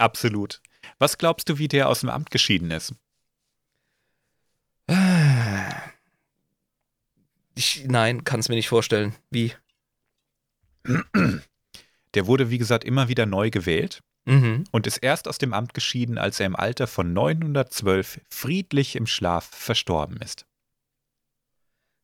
Absolut. 0.00 0.60
Was 0.98 1.18
glaubst 1.18 1.48
du, 1.48 1.58
wie 1.58 1.68
der 1.68 1.88
aus 1.88 2.00
dem 2.00 2.08
Amt 2.08 2.30
geschieden 2.30 2.70
ist? 2.70 2.94
Ich, 7.54 7.84
nein, 7.86 8.24
kann 8.24 8.40
es 8.40 8.48
mir 8.48 8.54
nicht 8.54 8.68
vorstellen. 8.68 9.14
Wie? 9.30 9.52
Der 12.14 12.26
wurde, 12.26 12.50
wie 12.50 12.58
gesagt, 12.58 12.84
immer 12.84 13.08
wieder 13.08 13.26
neu 13.26 13.50
gewählt 13.50 14.00
Mhm. 14.26 14.64
und 14.70 14.86
ist 14.86 14.98
erst 14.98 15.28
aus 15.28 15.38
dem 15.38 15.54
Amt 15.54 15.74
geschieden, 15.74 16.18
als 16.18 16.40
er 16.40 16.46
im 16.46 16.56
Alter 16.56 16.86
von 16.86 17.12
912 17.12 18.20
friedlich 18.28 18.96
im 18.96 19.06
Schlaf 19.06 19.44
verstorben 19.46 20.18
ist. 20.18 20.46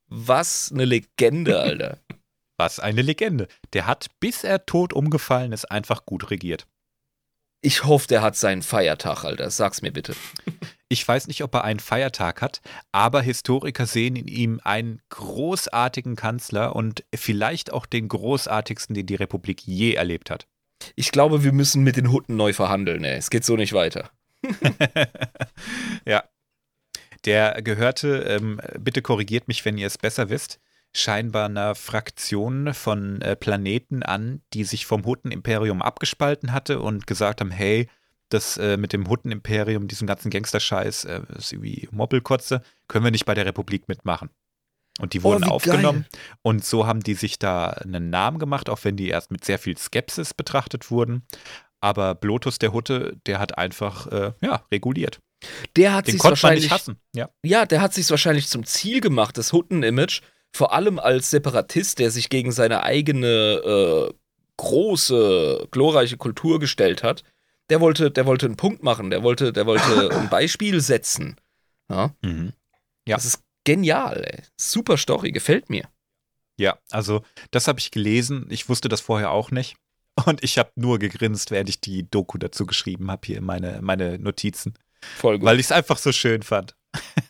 Was 0.08 0.70
eine 0.72 0.84
Legende, 0.84 1.60
Alter. 1.60 1.98
Was 2.56 2.78
eine 2.80 3.02
Legende. 3.02 3.48
Der 3.72 3.86
hat, 3.86 4.08
bis 4.20 4.44
er 4.44 4.64
tot 4.64 4.92
umgefallen 4.92 5.52
ist, 5.52 5.66
einfach 5.70 6.06
gut 6.06 6.30
regiert. 6.30 6.66
Ich 7.66 7.82
hoffe, 7.82 8.06
der 8.06 8.22
hat 8.22 8.36
seinen 8.36 8.62
Feiertag, 8.62 9.24
Alter. 9.24 9.50
Sag's 9.50 9.82
mir 9.82 9.90
bitte. 9.90 10.14
Ich 10.88 11.06
weiß 11.06 11.26
nicht, 11.26 11.42
ob 11.42 11.52
er 11.52 11.64
einen 11.64 11.80
Feiertag 11.80 12.40
hat, 12.40 12.60
aber 12.92 13.22
Historiker 13.22 13.86
sehen 13.86 14.14
in 14.14 14.28
ihm 14.28 14.60
einen 14.62 15.02
großartigen 15.08 16.14
Kanzler 16.14 16.76
und 16.76 17.02
vielleicht 17.12 17.72
auch 17.72 17.84
den 17.84 18.06
großartigsten, 18.06 18.94
den 18.94 19.06
die 19.06 19.16
Republik 19.16 19.62
je 19.66 19.94
erlebt 19.94 20.30
hat. 20.30 20.46
Ich 20.94 21.10
glaube, 21.10 21.42
wir 21.42 21.50
müssen 21.50 21.82
mit 21.82 21.96
den 21.96 22.12
Hutten 22.12 22.36
neu 22.36 22.52
verhandeln, 22.52 23.02
ey. 23.02 23.16
Es 23.16 23.30
geht 23.30 23.44
so 23.44 23.56
nicht 23.56 23.72
weiter. 23.72 24.10
ja. 26.06 26.22
Der 27.24 27.62
gehörte, 27.62 28.18
ähm, 28.28 28.60
bitte 28.78 29.02
korrigiert 29.02 29.48
mich, 29.48 29.64
wenn 29.64 29.76
ihr 29.76 29.88
es 29.88 29.98
besser 29.98 30.30
wisst, 30.30 30.60
scheinbar 30.98 31.46
einer 31.46 31.74
Fraktion 31.74 32.74
von 32.74 33.20
äh, 33.22 33.36
Planeten 33.36 34.02
an, 34.02 34.42
die 34.52 34.64
sich 34.64 34.86
vom 34.86 35.04
Hutten-Imperium 35.04 35.82
abgespalten 35.82 36.52
hatte 36.52 36.80
und 36.80 37.06
gesagt 37.06 37.40
haben, 37.40 37.50
hey, 37.50 37.88
das 38.28 38.56
äh, 38.56 38.76
mit 38.76 38.92
dem 38.92 39.08
Hutten-Imperium, 39.08 39.88
diesem 39.88 40.06
ganzen 40.06 40.30
Gangsterscheiß, 40.30 41.04
äh, 41.04 41.22
ist 41.36 41.52
irgendwie 41.52 41.88
Moppelkotze, 41.92 42.62
können 42.88 43.04
wir 43.04 43.10
nicht 43.10 43.26
bei 43.26 43.34
der 43.34 43.46
Republik 43.46 43.88
mitmachen. 43.88 44.30
Und 44.98 45.12
die 45.12 45.22
wurden 45.22 45.44
Oh, 45.44 45.50
aufgenommen 45.52 46.06
und 46.42 46.64
so 46.64 46.86
haben 46.86 47.00
die 47.00 47.14
sich 47.14 47.38
da 47.38 47.66
einen 47.66 48.08
Namen 48.08 48.38
gemacht, 48.38 48.70
auch 48.70 48.82
wenn 48.82 48.96
die 48.96 49.08
erst 49.08 49.30
mit 49.30 49.44
sehr 49.44 49.58
viel 49.58 49.76
Skepsis 49.76 50.32
betrachtet 50.32 50.90
wurden. 50.90 51.26
Aber 51.80 52.14
Blotus 52.14 52.58
der 52.58 52.72
Hutte, 52.72 53.18
der 53.26 53.38
hat 53.38 53.58
einfach, 53.58 54.06
äh, 54.06 54.32
ja, 54.40 54.64
reguliert. 54.72 55.20
Der 55.76 55.94
hat 55.94 56.06
Den 56.06 56.12
sich 56.12 56.24
wahrscheinlich 56.24 56.64
nicht 56.64 56.72
hassen. 56.72 56.96
Ja. 57.14 57.28
Ja, 57.44 57.66
der 57.66 57.82
hat 57.82 57.92
sich 57.92 58.08
wahrscheinlich 58.08 58.48
zum 58.48 58.64
Ziel 58.64 59.00
gemacht, 59.00 59.36
das 59.36 59.52
Hutten-Image, 59.52 60.22
vor 60.56 60.72
allem 60.72 60.98
als 60.98 61.30
Separatist, 61.30 61.98
der 61.98 62.10
sich 62.10 62.28
gegen 62.28 62.50
seine 62.50 62.82
eigene 62.82 63.26
äh, 63.26 64.14
große, 64.56 65.68
glorreiche 65.70 66.16
Kultur 66.16 66.58
gestellt 66.58 67.02
hat. 67.02 67.22
Der 67.70 67.80
wollte, 67.80 68.10
der 68.10 68.26
wollte 68.26 68.46
einen 68.46 68.56
Punkt 68.56 68.82
machen, 68.82 69.10
der 69.10 69.22
wollte, 69.22 69.52
der 69.52 69.66
wollte 69.66 70.10
ein 70.18 70.28
Beispiel 70.30 70.80
setzen. 70.80 71.36
Ja, 71.90 72.14
Mhm. 72.22 72.52
Ja. 73.08 73.14
Das 73.14 73.24
ist 73.24 73.40
genial, 73.62 74.24
ey. 74.24 74.42
Super 74.56 74.96
Story, 74.96 75.30
gefällt 75.30 75.70
mir. 75.70 75.88
Ja, 76.58 76.76
also 76.90 77.22
das 77.52 77.68
habe 77.68 77.78
ich 77.78 77.92
gelesen. 77.92 78.46
Ich 78.50 78.68
wusste 78.68 78.88
das 78.88 79.00
vorher 79.00 79.30
auch 79.30 79.52
nicht. 79.52 79.76
Und 80.24 80.42
ich 80.42 80.58
habe 80.58 80.72
nur 80.74 80.98
gegrinst, 80.98 81.52
während 81.52 81.68
ich 81.68 81.80
die 81.80 82.10
Doku 82.10 82.38
dazu 82.38 82.66
geschrieben 82.66 83.08
habe, 83.10 83.24
hier 83.24 83.36
in 83.36 83.44
meine, 83.44 83.80
meine 83.82 84.18
Notizen. 84.18 84.74
Voll 85.18 85.38
gut. 85.38 85.46
Weil 85.46 85.60
ich 85.60 85.66
es 85.66 85.72
einfach 85.72 85.98
so 85.98 86.10
schön 86.10 86.42
fand. 86.42 86.74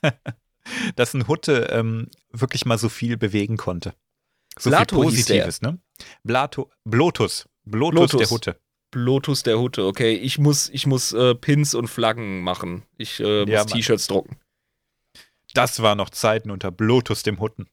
Dass 0.97 1.15
ein 1.15 1.29
Hutte 1.29 1.69
ähm, 1.71 2.09
wirklich 2.33 2.67
mal 2.67 2.79
so 2.79 2.89
viel 2.89 3.17
bewegen 3.17 3.57
konnte. 3.57 3.95
So 4.59 4.71
Blato 4.71 4.97
viel. 4.97 5.05
Positives, 5.05 5.61
ne? 5.63 5.79
Blato, 6.25 6.71
Blotus. 6.85 7.49
Blotus, 7.65 8.11
Blotus. 8.11 8.19
der 8.19 8.31
Hutte. 8.31 8.61
Lotus 8.95 9.43
der 9.43 9.59
Hutte, 9.59 9.85
okay. 9.85 10.15
Ich 10.15 10.39
muss, 10.39 10.69
ich 10.71 10.87
muss 10.87 11.13
äh, 11.13 11.35
Pins 11.35 11.75
und 11.75 11.89
Flaggen 11.89 12.41
machen. 12.43 12.85
Ich 12.97 13.21
äh, 13.21 13.41
muss 13.41 13.51
Ja. 13.51 13.65
T-Shirts 13.65 14.07
drucken. 14.07 14.39
Das 15.55 15.83
war 15.83 15.95
noch 15.95 16.11
Zeiten 16.11 16.51
unter 16.51 16.71
Blotus 16.71 17.23
dem 17.23 17.41
Hutten. 17.41 17.69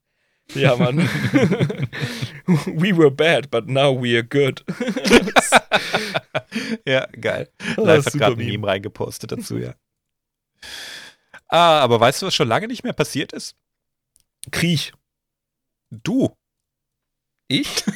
Ja, 0.53 0.75
Mann. 0.77 0.97
we 2.47 2.95
were 2.95 3.11
bad, 3.11 3.49
but 3.49 3.67
now 3.67 3.93
we 3.93 4.15
are 4.15 4.23
good. 4.23 4.63
Ja, 6.85 7.07
geil. 7.19 7.49
Ah, 7.77 7.81
Live 7.81 8.05
hat 8.07 8.13
gerade 8.13 8.41
ein. 8.41 8.45
Meme 8.45 8.67
reingepostet 8.67 9.31
dazu, 9.31 9.57
ja. 9.57 9.75
Ah, 11.53 11.81
aber 11.81 11.99
weißt 11.99 12.19
du, 12.23 12.25
was 12.25 12.33
schon 12.33 12.47
lange 12.47 12.67
nicht 12.67 12.83
mehr 12.83 12.93
passiert 12.93 13.31
ist? 13.31 13.55
Kriech. 14.51 14.91
Du. 15.91 16.35
Ich? 17.47 17.83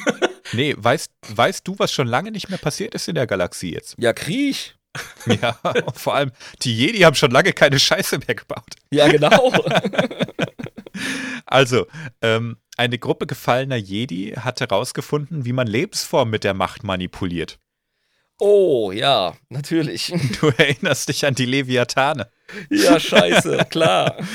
Nee, 0.54 0.74
weißt, 0.78 1.10
weißt 1.28 1.68
du, 1.68 1.78
was 1.78 1.92
schon 1.92 2.06
lange 2.06 2.30
nicht 2.30 2.48
mehr 2.48 2.56
passiert 2.56 2.94
ist 2.94 3.06
in 3.06 3.16
der 3.16 3.26
Galaxie 3.26 3.70
jetzt? 3.74 3.96
Ja, 3.98 4.14
Kriech. 4.14 4.76
Ja, 5.26 5.58
und 5.84 5.98
vor 5.98 6.14
allem, 6.14 6.32
die 6.62 6.74
Jedi 6.74 7.00
haben 7.00 7.14
schon 7.14 7.32
lange 7.32 7.52
keine 7.52 7.78
Scheiße 7.78 8.18
mehr 8.26 8.34
gebaut. 8.34 8.76
Ja, 8.90 9.08
genau. 9.08 9.52
Also, 11.44 11.86
ähm, 12.22 12.56
eine 12.78 12.98
Gruppe 12.98 13.26
gefallener 13.26 13.76
Jedi 13.76 14.32
hat 14.38 14.60
herausgefunden, 14.60 15.44
wie 15.44 15.52
man 15.52 15.66
Lebensformen 15.66 16.30
mit 16.30 16.44
der 16.44 16.54
Macht 16.54 16.82
manipuliert. 16.82 17.58
Oh, 18.38 18.92
ja, 18.92 19.34
natürlich. 19.48 20.12
Du 20.40 20.48
erinnerst 20.48 21.08
dich 21.08 21.26
an 21.26 21.34
die 21.34 21.46
Leviathane. 21.46 22.28
Ja, 22.70 22.98
scheiße, 22.98 23.66
klar. 23.70 24.16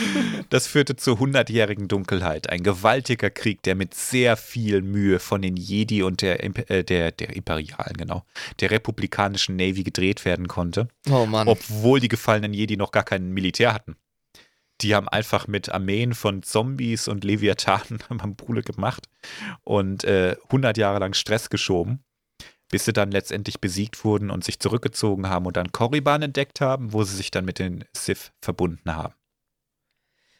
Das 0.49 0.67
führte 0.67 0.95
zur 0.95 1.17
hundertjährigen 1.17 1.87
Dunkelheit. 1.87 2.49
Ein 2.49 2.61
gewaltiger 2.61 3.31
Krieg, 3.31 3.63
der 3.63 3.73
mit 3.73 3.95
sehr 3.95 4.37
viel 4.37 4.81
Mühe 4.81 5.17
von 5.19 5.41
den 5.41 5.57
Jedi 5.57 6.03
und 6.03 6.21
der, 6.21 6.43
äh, 6.43 6.83
der, 6.83 7.11
der 7.11 7.35
Imperialen, 7.35 7.97
genau, 7.97 8.23
der 8.59 8.69
republikanischen 8.69 9.55
Navy 9.55 9.83
gedreht 9.83 10.25
werden 10.25 10.47
konnte. 10.47 10.89
Oh 11.09 11.25
Mann. 11.25 11.47
obwohl 11.47 11.99
die 11.99 12.07
gefallenen 12.07 12.53
Jedi 12.53 12.77
noch 12.77 12.91
gar 12.91 13.03
kein 13.03 13.31
Militär 13.31 13.73
hatten. 13.73 13.95
Die 14.81 14.95
haben 14.95 15.07
einfach 15.07 15.47
mit 15.47 15.69
Armeen 15.69 16.13
von 16.13 16.43
Zombies 16.43 17.07
und 17.07 17.23
Leviathanen 17.23 17.99
Mambule 18.09 18.61
gemacht 18.63 19.07
und 19.63 20.03
äh, 20.03 20.35
100 20.45 20.77
Jahre 20.77 20.99
lang 20.99 21.13
Stress 21.13 21.49
geschoben, 21.49 22.03
bis 22.73 22.85
sie 22.85 22.93
dann 22.93 23.11
letztendlich 23.11 23.61
besiegt 23.61 24.03
wurden 24.03 24.31
und 24.31 24.43
sich 24.43 24.59
zurückgezogen 24.59 25.29
haben 25.29 25.45
und 25.45 25.55
dann 25.57 25.71
Korriban 25.71 26.23
entdeckt 26.23 26.59
haben, 26.59 26.91
wo 26.91 27.03
sie 27.03 27.15
sich 27.15 27.29
dann 27.29 27.45
mit 27.45 27.59
den 27.59 27.85
Sith 27.95 28.31
verbunden 28.41 28.95
haben. 28.95 29.13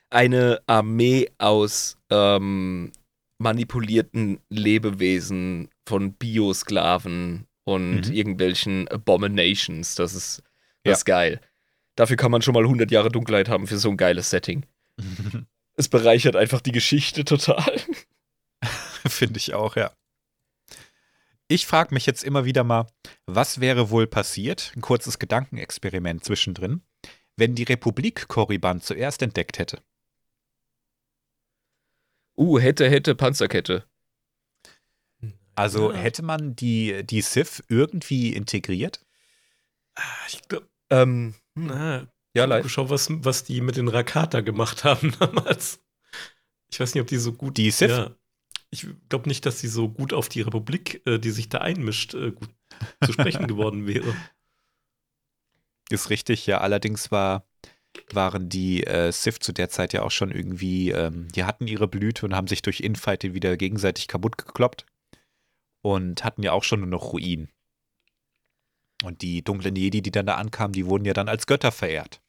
Eine 0.10 0.62
Armee 0.66 1.30
aus 1.38 1.98
ähm, 2.10 2.92
manipulierten 3.38 4.40
Lebewesen 4.50 5.70
von 5.88 6.14
Biosklaven 6.14 7.46
und 7.66 8.08
Mhm. 8.08 8.14
irgendwelchen 8.14 8.88
Abominations. 8.88 9.94
Das 9.94 10.16
ist, 10.16 10.40
das 10.84 10.90
Ja. 10.90 10.92
ist 10.94 11.06
geil. 11.06 11.40
Dafür 11.96 12.16
kann 12.18 12.32
man 12.32 12.42
schon 12.42 12.56
mal 12.56 12.64
100 12.66 12.90
Jahre 12.90 13.10
Dunkelheit 13.12 13.48
haben 13.48 13.68
für 13.68 13.78
so 13.78 13.90
ein 13.90 13.98
geiles 13.98 14.30
Setting. 14.32 14.66
Es 15.76 15.88
bereichert 15.90 16.36
einfach 16.36 16.62
die 16.62 16.72
Geschichte 16.72 17.26
total. 17.26 17.76
Finde 19.08 19.38
ich 19.40 19.56
auch, 19.56 19.76
ja. 19.76 19.92
Ich 21.48 21.66
frage 21.68 21.94
mich 21.94 22.06
jetzt 22.06 22.24
immer 22.24 22.46
wieder 22.46 22.64
mal, 22.64 22.88
was 23.26 23.60
wäre 23.60 23.90
wohl 23.90 24.08
passiert, 24.08 24.72
ein 24.76 24.82
kurzes 24.82 25.20
Gedankenexperiment 25.20 26.24
zwischendrin, 26.24 26.82
wenn 27.36 27.56
die 27.56 27.64
Republik 27.64 28.28
Korriban 28.28 28.82
zuerst 28.82 29.22
entdeckt 29.22 29.60
hätte. 29.60 29.82
Uh, 32.36 32.60
hätte, 32.60 32.90
hätte, 32.90 33.14
Panzerkette. 33.16 33.86
Also 35.56 35.92
Ja. 35.92 35.98
hätte 36.00 36.24
man 36.24 36.56
die, 36.56 37.04
die 37.06 37.22
Sith 37.22 37.64
irgendwie 37.70 38.34
integriert? 38.34 39.06
Ah, 39.96 40.02
Ich 40.28 40.42
glaube, 40.48 40.68
Ähm, 40.90 41.36
na, 41.54 42.08
ja, 42.36 42.46
live. 42.46 42.68
schau, 42.70 42.90
was, 42.90 43.08
was 43.12 43.44
die 43.44 43.62
mit 43.62 43.78
den 43.78 43.88
Rakata 43.88 44.42
gemacht 44.42 44.84
haben 44.84 45.14
damals. 45.20 45.80
Ich 46.72 46.80
weiß 46.80 46.96
nicht, 46.96 47.02
ob 47.02 47.08
die 47.08 47.18
so 47.18 47.34
gut. 47.34 47.58
Die 47.58 47.70
Sith? 47.70 47.92
Ja. 47.92 48.16
Ich 48.74 48.88
glaube 49.08 49.30
nicht, 49.30 49.46
dass 49.46 49.60
sie 49.60 49.68
so 49.68 49.88
gut 49.88 50.14
auf 50.14 50.30
die 50.30 50.42
Republik, 50.42 51.04
äh, 51.06 51.20
die 51.20 51.30
sich 51.30 51.48
da 51.48 51.60
einmischt, 51.60 52.16
äh, 52.16 52.32
gut 52.32 52.50
zu 53.06 53.14
sprechen 53.14 53.46
geworden 53.46 53.86
wäre. 53.88 54.16
Ist 55.92 56.10
richtig, 56.10 56.48
ja. 56.48 56.60
Allerdings 56.60 57.12
war, 57.12 57.46
waren 58.12 58.50
die 58.50 58.84
äh, 58.84 59.12
Sith 59.12 59.38
zu 59.42 59.54
der 59.54 59.70
Zeit 59.70 59.94
ja 59.94 60.02
auch 60.02 60.10
schon 60.10 60.32
irgendwie, 60.32 60.90
ähm, 60.90 61.28
die 61.34 61.44
hatten 61.44 61.68
ihre 61.68 61.88
Blüte 61.88 62.26
und 62.26 62.36
haben 62.36 62.48
sich 62.48 62.64
durch 62.64 62.80
Infighting 62.80 63.36
wieder 63.36 63.58
gegenseitig 63.58 64.08
kaputt 64.08 64.40
gekloppt. 64.40 64.88
Und 65.84 66.24
hatten 66.24 66.42
ja 66.42 66.54
auch 66.54 66.64
schon 66.64 66.80
nur 66.80 66.90
noch 66.90 67.14
Ruinen. 67.14 67.50
Und 69.04 69.22
die 69.22 69.44
dunklen 69.44 69.76
Jedi, 69.76 70.02
die 70.02 70.12
dann 70.12 70.26
da 70.26 70.36
ankamen, 70.36 70.74
die 70.74 70.88
wurden 70.88 71.06
ja 71.06 71.14
dann 71.14 71.30
als 71.30 71.46
Götter 71.46 71.72
verehrt. 71.72 72.22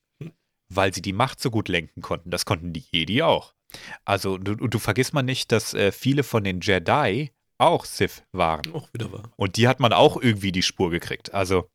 Weil 0.69 0.93
sie 0.93 1.01
die 1.01 1.13
Macht 1.15 1.41
so 1.41 1.51
gut 1.51 1.69
lenken 1.69 2.03
konnten. 2.03 2.31
Das 2.31 2.45
konnten 2.45 2.75
die 2.75 2.85
Jedi 2.91 3.23
auch. 3.23 3.54
Also, 4.05 4.39
du, 4.39 4.55
du 4.55 4.79
vergisst 4.79 5.15
mal 5.15 5.23
nicht, 5.23 5.53
dass 5.53 5.75
äh, 5.75 5.93
viele 5.93 6.23
von 6.23 6.45
den 6.45 6.61
Jedi 6.61 7.31
auch 7.59 7.85
Sith 7.85 8.23
waren. 8.33 8.63
Auch 8.73 8.89
wieder 8.93 9.13
wahr. 9.13 9.23
Und 9.37 9.57
die 9.57 9.69
hat 9.69 9.81
man 9.81 9.93
auch 9.93 10.21
irgendwie 10.21 10.53
die 10.53 10.63
Spur 10.63 10.91
gekriegt. 10.91 11.33
Also, 11.35 11.69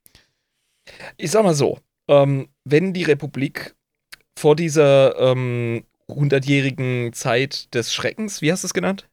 Ich 1.18 1.32
sag 1.32 1.44
mal 1.44 1.54
so, 1.54 1.80
ähm, 2.08 2.50
wenn 2.64 2.94
die 2.94 3.04
Republik 3.04 3.76
vor 4.38 4.56
dieser 4.56 5.18
ähm, 5.20 5.84
hundertjährigen 6.08 7.14
Zeit 7.14 7.74
des 7.74 7.94
Schreckens, 7.94 8.42
wie 8.42 8.52
hast 8.52 8.64
du 8.64 8.68
es 8.68 8.74
genannt? 8.74 9.08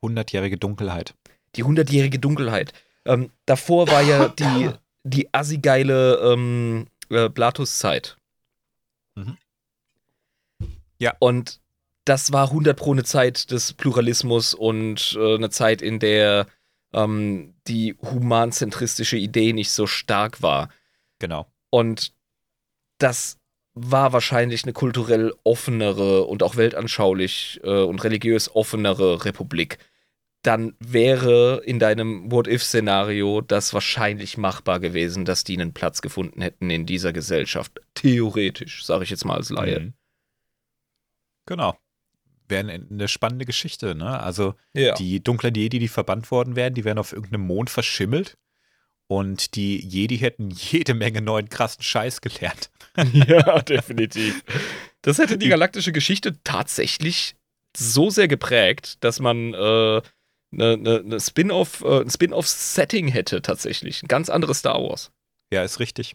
hundertjährige 0.00 0.56
Dunkelheit. 0.56 1.14
Die 1.56 1.64
hundertjährige 1.64 2.18
Dunkelheit. 2.18 2.72
Ähm, 3.04 3.30
davor 3.46 3.88
war 3.88 4.02
ja 4.02 4.28
die, 4.38 4.70
die 5.02 5.32
assigeile 5.34 6.16
ähm, 6.18 6.86
äh, 7.10 7.28
Blatus-Zeit. 7.28 8.16
Mhm. 9.16 9.36
Ja. 10.98 11.14
Und 11.18 11.60
das 12.08 12.32
war 12.32 12.48
100 12.48 12.76
pro 12.76 12.92
eine 12.92 13.04
Zeit 13.04 13.50
des 13.50 13.74
Pluralismus 13.74 14.54
und 14.54 15.16
äh, 15.20 15.34
eine 15.34 15.50
Zeit, 15.50 15.82
in 15.82 15.98
der 15.98 16.46
ähm, 16.92 17.54
die 17.66 17.96
humanzentristische 18.00 19.18
Idee 19.18 19.52
nicht 19.52 19.70
so 19.70 19.86
stark 19.86 20.42
war. 20.42 20.70
Genau. 21.18 21.46
Und 21.70 22.14
das 22.98 23.38
war 23.74 24.12
wahrscheinlich 24.12 24.64
eine 24.64 24.72
kulturell 24.72 25.34
offenere 25.44 26.24
und 26.24 26.42
auch 26.42 26.56
weltanschaulich 26.56 27.60
äh, 27.62 27.82
und 27.82 28.02
religiös 28.02 28.54
offenere 28.54 29.24
Republik. 29.24 29.78
Dann 30.42 30.74
wäre 30.78 31.62
in 31.64 31.78
deinem 31.78 32.30
What-If-Szenario 32.32 33.42
das 33.42 33.74
wahrscheinlich 33.74 34.38
machbar 34.38 34.80
gewesen, 34.80 35.24
dass 35.24 35.44
die 35.44 35.60
einen 35.60 35.74
Platz 35.74 36.00
gefunden 36.00 36.40
hätten 36.40 36.70
in 36.70 36.86
dieser 36.86 37.12
Gesellschaft. 37.12 37.80
Theoretisch, 37.94 38.84
sage 38.84 39.04
ich 39.04 39.10
jetzt 39.10 39.24
mal 39.24 39.36
als 39.36 39.50
Laie. 39.50 39.80
Mhm. 39.80 39.94
Genau. 41.46 41.76
Wäre 42.48 42.60
eine, 42.60 42.86
eine 42.90 43.08
spannende 43.08 43.44
Geschichte, 43.44 43.94
ne? 43.94 44.18
Also 44.20 44.54
Ja. 44.72 44.94
die 44.94 45.22
dunklen 45.22 45.54
Jedi, 45.54 45.78
die 45.78 45.88
verbannt 45.88 46.30
worden 46.30 46.56
wären, 46.56 46.74
die 46.74 46.84
wären 46.84 46.98
auf 46.98 47.12
irgendeinem 47.12 47.46
Mond 47.46 47.70
verschimmelt. 47.70 48.36
Und 49.10 49.54
die 49.54 49.78
Jedi 49.86 50.18
hätten 50.18 50.50
jede 50.50 50.92
Menge 50.94 51.22
neuen 51.22 51.48
krassen 51.48 51.82
Scheiß 51.82 52.20
gelernt. 52.20 52.70
ja, 53.12 53.60
definitiv. 53.62 54.42
Das 55.02 55.18
hätte 55.18 55.38
die 55.38 55.48
galaktische 55.48 55.92
Geschichte 55.92 56.42
tatsächlich 56.44 57.34
so 57.76 58.10
sehr 58.10 58.28
geprägt, 58.28 59.02
dass 59.02 59.18
man 59.20 59.54
äh, 59.54 60.02
ne, 60.50 60.76
ne, 60.76 61.02
ne 61.04 61.20
Spin-off, 61.20 61.82
äh, 61.82 62.00
ein 62.02 62.10
Spin-off-Setting 62.10 63.08
hätte 63.08 63.40
tatsächlich. 63.40 64.02
Ein 64.02 64.08
ganz 64.08 64.28
anderes 64.28 64.58
Star 64.58 64.82
Wars. 64.82 65.10
Ja, 65.50 65.62
ist 65.62 65.80
richtig. 65.80 66.14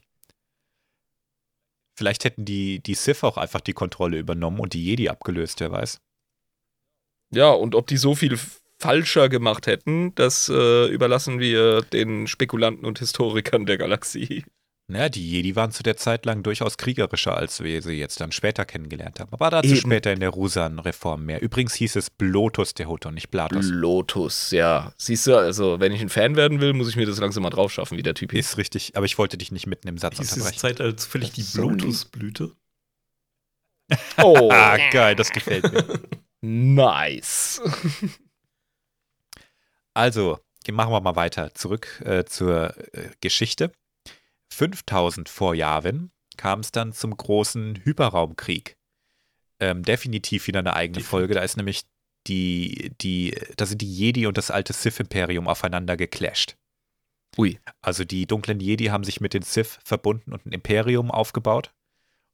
Vielleicht 1.95 2.25
hätten 2.25 2.45
die, 2.45 2.81
die 2.81 2.95
Sith 2.95 3.23
auch 3.23 3.37
einfach 3.37 3.61
die 3.61 3.73
Kontrolle 3.73 4.17
übernommen 4.17 4.59
und 4.59 4.73
die 4.73 4.83
Jedi 4.83 5.09
abgelöst, 5.09 5.59
wer 5.59 5.71
weiß. 5.71 5.99
Ja, 7.33 7.49
und 7.51 7.75
ob 7.75 7.87
die 7.87 7.97
so 7.97 8.15
viel 8.15 8.37
falscher 8.79 9.29
gemacht 9.29 9.67
hätten, 9.67 10.13
das 10.15 10.49
äh, 10.49 10.87
überlassen 10.87 11.39
wir 11.39 11.81
den 11.81 12.27
Spekulanten 12.27 12.85
und 12.85 12.99
Historikern 12.99 13.65
der 13.65 13.77
Galaxie. 13.77 14.43
Naja, 14.89 15.07
die 15.07 15.31
Jedi 15.31 15.55
waren 15.55 15.71
zu 15.71 15.81
der 15.81 15.95
Zeit 15.95 16.25
lang 16.25 16.43
durchaus 16.43 16.77
kriegerischer, 16.77 17.37
als 17.37 17.63
wir 17.63 17.81
sie 17.81 17.93
jetzt 17.93 18.19
dann 18.19 18.33
später 18.33 18.65
kennengelernt 18.65 19.21
haben. 19.21 19.31
Aber 19.31 19.49
dazu 19.49 19.69
Eben. 19.69 19.77
später 19.77 20.11
in 20.11 20.19
der 20.19 20.29
Rusan-Reform 20.29 21.23
mehr. 21.23 21.41
Übrigens 21.41 21.73
hieß 21.75 21.95
es 21.95 22.09
Blotus 22.09 22.73
der 22.73 22.89
und 22.89 23.13
nicht 23.13 23.31
Blatus. 23.31 23.65
Lotus, 23.69 24.51
ja. 24.51 24.91
Siehst 24.97 25.27
du, 25.27 25.37
also 25.37 25.79
wenn 25.79 25.93
ich 25.93 26.01
ein 26.01 26.09
Fan 26.09 26.35
werden 26.35 26.59
will, 26.59 26.73
muss 26.73 26.89
ich 26.89 26.97
mir 26.97 27.05
das 27.05 27.17
langsam 27.19 27.43
mal 27.43 27.49
drauf 27.49 27.71
schaffen, 27.71 27.97
wie 27.97 28.03
der 28.03 28.13
Typ 28.13 28.33
hieß. 28.33 28.45
Ist 28.51 28.57
richtig, 28.57 28.97
aber 28.97 29.05
ich 29.05 29.17
wollte 29.17 29.37
dich 29.37 29.53
nicht 29.53 29.67
mitten 29.67 29.87
im 29.87 29.97
Satz 29.97 30.17
Hieß 30.17 30.33
unterbrechen. 30.33 30.59
Zeitalter 30.59 30.97
zufällig 30.97 31.31
die 31.31 31.43
So 31.43 31.69
lieb. 31.69 31.77
Blutusblüte? 31.79 32.51
Oh, 34.21 34.49
Ah, 34.51 34.77
geil, 34.91 35.15
das 35.15 35.29
gefällt 35.31 35.71
mir. 35.71 35.85
nice. 36.43 37.61
Also, 39.95 40.39
machen 40.71 40.91
wir 40.91 41.01
mal 41.01 41.15
weiter 41.15 41.53
zurück 41.53 42.01
äh, 42.03 42.25
zur 42.25 42.75
äh, 42.95 43.11
Geschichte. 43.21 43.71
5000 44.49 45.29
vor 45.29 45.53
Yavin 45.53 46.11
kam 46.37 46.61
es 46.61 46.71
dann 46.71 46.93
zum 46.93 47.15
großen 47.15 47.81
Hyperraumkrieg. 47.83 48.75
Ähm, 49.59 49.83
definitiv 49.83 50.47
wieder 50.47 50.59
eine 50.59 50.75
eigene 50.75 50.97
Definitiv. 50.97 51.09
Folge. 51.09 51.33
Da 51.35 51.41
ist 51.41 51.57
nämlich 51.57 51.83
die, 52.27 52.91
die, 53.01 53.37
da 53.57 53.65
sind 53.65 53.81
die 53.81 53.93
Jedi 53.93 54.25
und 54.25 54.37
das 54.37 54.51
alte 54.51 54.73
Sith-Imperium 54.73 55.47
aufeinander 55.47 55.97
geclasht. 55.97 56.55
Ui. 57.37 57.59
Also 57.81 58.03
die 58.03 58.25
dunklen 58.25 58.59
Jedi 58.59 58.85
haben 58.85 59.03
sich 59.03 59.21
mit 59.21 59.33
den 59.33 59.41
Sith 59.41 59.79
verbunden 59.83 60.33
und 60.33 60.45
ein 60.45 60.51
Imperium 60.53 61.11
aufgebaut. 61.11 61.73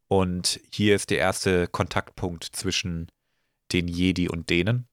Und 0.08 0.60
hier 0.72 0.96
ist 0.96 1.10
der 1.10 1.20
erste 1.20 1.68
Kontaktpunkt 1.68 2.44
zwischen 2.44 3.12
den 3.72 3.88
Jedi 3.88 4.28
und 4.30 4.50
denen. 4.50 4.88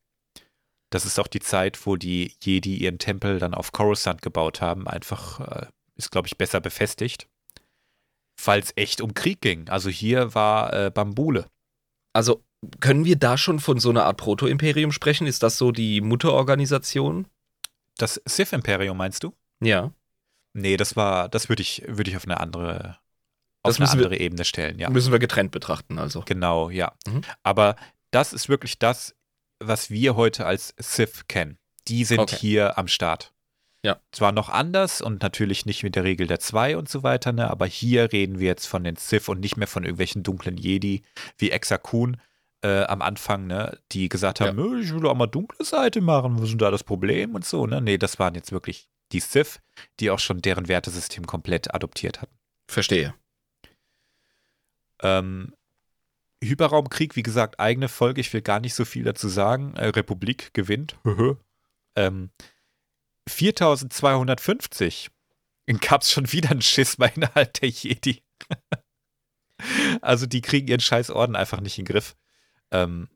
Das 0.90 1.05
ist 1.05 1.19
auch 1.19 1.27
die 1.27 1.40
Zeit, 1.40 1.85
wo 1.86 1.97
die 1.97 2.32
Jedi 2.43 2.77
ihren 2.77 2.98
Tempel 2.98 3.39
dann 3.39 3.55
auf 3.55 3.73
Coruscant 3.73 4.23
gebaut 4.23 4.61
haben. 4.61 4.86
Einfach 4.86 5.40
äh, 5.40 5.66
ist, 5.97 6.11
glaube 6.11 6.28
ich, 6.28 6.39
besser 6.39 6.61
befestigt. 6.61 7.28
Falls 8.39 8.73
echt 8.77 9.01
um 9.01 9.15
Krieg 9.15 9.40
ging. 9.40 9.69
Also 9.69 9.89
hier 9.89 10.35
war 10.35 10.73
äh, 10.73 10.90
Bambule. 10.90 11.47
Also 12.12 12.44
können 12.81 13.05
wir 13.05 13.16
da 13.16 13.36
schon 13.39 13.61
von 13.61 13.78
so 13.81 13.90
einer 13.90 14.05
Art 14.05 14.16
Proto-Imperium 14.19 14.93
sprechen? 14.93 15.27
Ist 15.27 15.43
das 15.43 15.59
so 15.59 15.73
die 15.73 16.01
Mutterorganisation? 16.01 17.27
Das 17.98 18.20
Sith-Imperium 18.24 18.97
meinst 18.97 19.24
du? 19.24 19.35
Ja. 19.61 19.93
Nee, 20.53 20.77
das 20.77 20.97
war, 20.97 21.28
das 21.28 21.48
würde 21.48 21.62
ich, 21.62 21.82
würde 21.86 22.11
ich 22.11 22.16
auf 22.16 22.24
eine 22.24 22.40
andere, 22.40 22.98
auf 23.62 23.70
Das 23.70 23.77
eine 23.77 23.85
müssen 23.85 23.98
wir- 23.98 24.07
andere 24.07 24.20
Ebene 24.20 24.44
stellen, 24.44 24.78
ja. 24.78 24.89
Müssen 24.90 25.12
wir 25.12 25.19
getrennt 25.19 25.51
betrachten, 25.51 25.98
also. 25.98 26.23
Genau, 26.27 26.70
ja. 26.70 26.93
Mhm. 27.07 27.23
Aber 27.43 27.77
das 28.11 28.33
ist 28.33 28.49
wirklich 28.49 28.78
das, 28.78 29.15
was 29.59 29.91
wir 29.91 30.16
heute 30.16 30.47
als 30.47 30.74
Sith 30.78 31.27
kennen. 31.28 31.59
Die 31.89 32.05
sind 32.05 32.20
Okay. 32.20 32.37
hier 32.37 32.78
am 32.78 32.89
Start. 32.89 33.33
Ja. 33.83 34.01
Zwar 34.11 34.33
noch 34.33 34.49
anders 34.49 35.01
und 35.01 35.23
natürlich 35.23 35.65
nicht 35.65 35.83
mit 35.85 35.95
der 35.95 36.03
Regel 36.05 36.27
der 36.27 36.41
zwei 36.41 36.77
und 36.77 36.89
so 36.89 37.03
weiter, 37.05 37.33
ne, 37.33 37.49
aber 37.51 37.66
hier 37.66 38.12
reden 38.12 38.39
wir 38.41 38.47
jetzt 38.49 38.66
von 38.66 38.83
den 38.83 38.97
Sith 38.97 39.28
und 39.28 39.41
nicht 39.41 39.57
mehr 39.57 39.69
von 39.69 39.85
irgendwelchen 39.85 40.23
dunklen 40.24 40.57
Jedi 40.57 41.03
wie 41.39 41.51
Exa 41.53 41.78
Kun 41.78 42.20
äh, 42.62 42.83
am 42.85 43.01
Anfang, 43.03 43.47
ne, 43.47 43.78
die 43.93 44.09
gesagt 44.09 44.41
haben, 44.41 44.57
"Nö, 44.57 44.81
ich 44.81 44.93
will 44.93 45.07
auch 45.07 45.15
mal 45.15 45.27
dunkle 45.28 45.65
Seite 45.65 46.01
machen, 46.01 46.37
was 46.37 46.45
ist 46.45 46.51
denn 46.53 46.59
da 46.59 46.70
das 46.73 46.83
Problem 46.83 47.35
und 47.37 47.45
so, 47.45 47.66
ne? 47.66 47.81
Nee, 47.81 47.99
das 47.99 48.19
waren 48.19 48.35
jetzt 48.35 48.51
wirklich 48.51 48.89
die 49.12 49.20
Sith, 49.20 49.61
die 50.01 50.11
auch 50.11 50.19
schon 50.19 50.43
deren 50.43 50.66
Wertesystem 50.66 51.24
komplett 51.27 51.73
adoptiert 51.73 52.20
hatten. 52.23 52.35
Verstehe. 52.66 53.15
Ähm, 55.03 55.55
Hyperraumkrieg, 56.48 57.16
wie 57.16 57.23
gesagt, 57.23 57.60
eigene 57.60 57.89
Folge. 57.89 58.20
Ich 58.20 58.32
will 58.32 58.43
gar 58.43 58.60
nicht 58.60 58.74
so 58.74 58.85
viel 58.85 59.05
dazu 59.05 59.28
sagen. 59.28 59.74
Äh, 59.74 59.89
Republik 59.89 60.52
gewinnt. 60.55 60.97
ähm, 61.97 62.31
4250 63.28 65.10
gab 65.81 66.02
es 66.02 66.12
schon 66.12 66.31
wieder 66.32 66.51
einen 66.51 66.62
Schisma 66.62 67.06
innerhalb 67.06 67.55
der 67.55 67.68
Jedi. 67.68 68.23
also 70.01 70.27
die 70.27 70.43
kriegen 70.43 70.68
ihren 70.68 70.81
scheiß 70.81 71.10
Orden 71.10 71.35
einfach 71.35 71.60
nicht 71.60 71.78
in 71.78 71.85
den 71.85 71.93
Griff. 71.93 72.14
Ähm, 72.70 73.09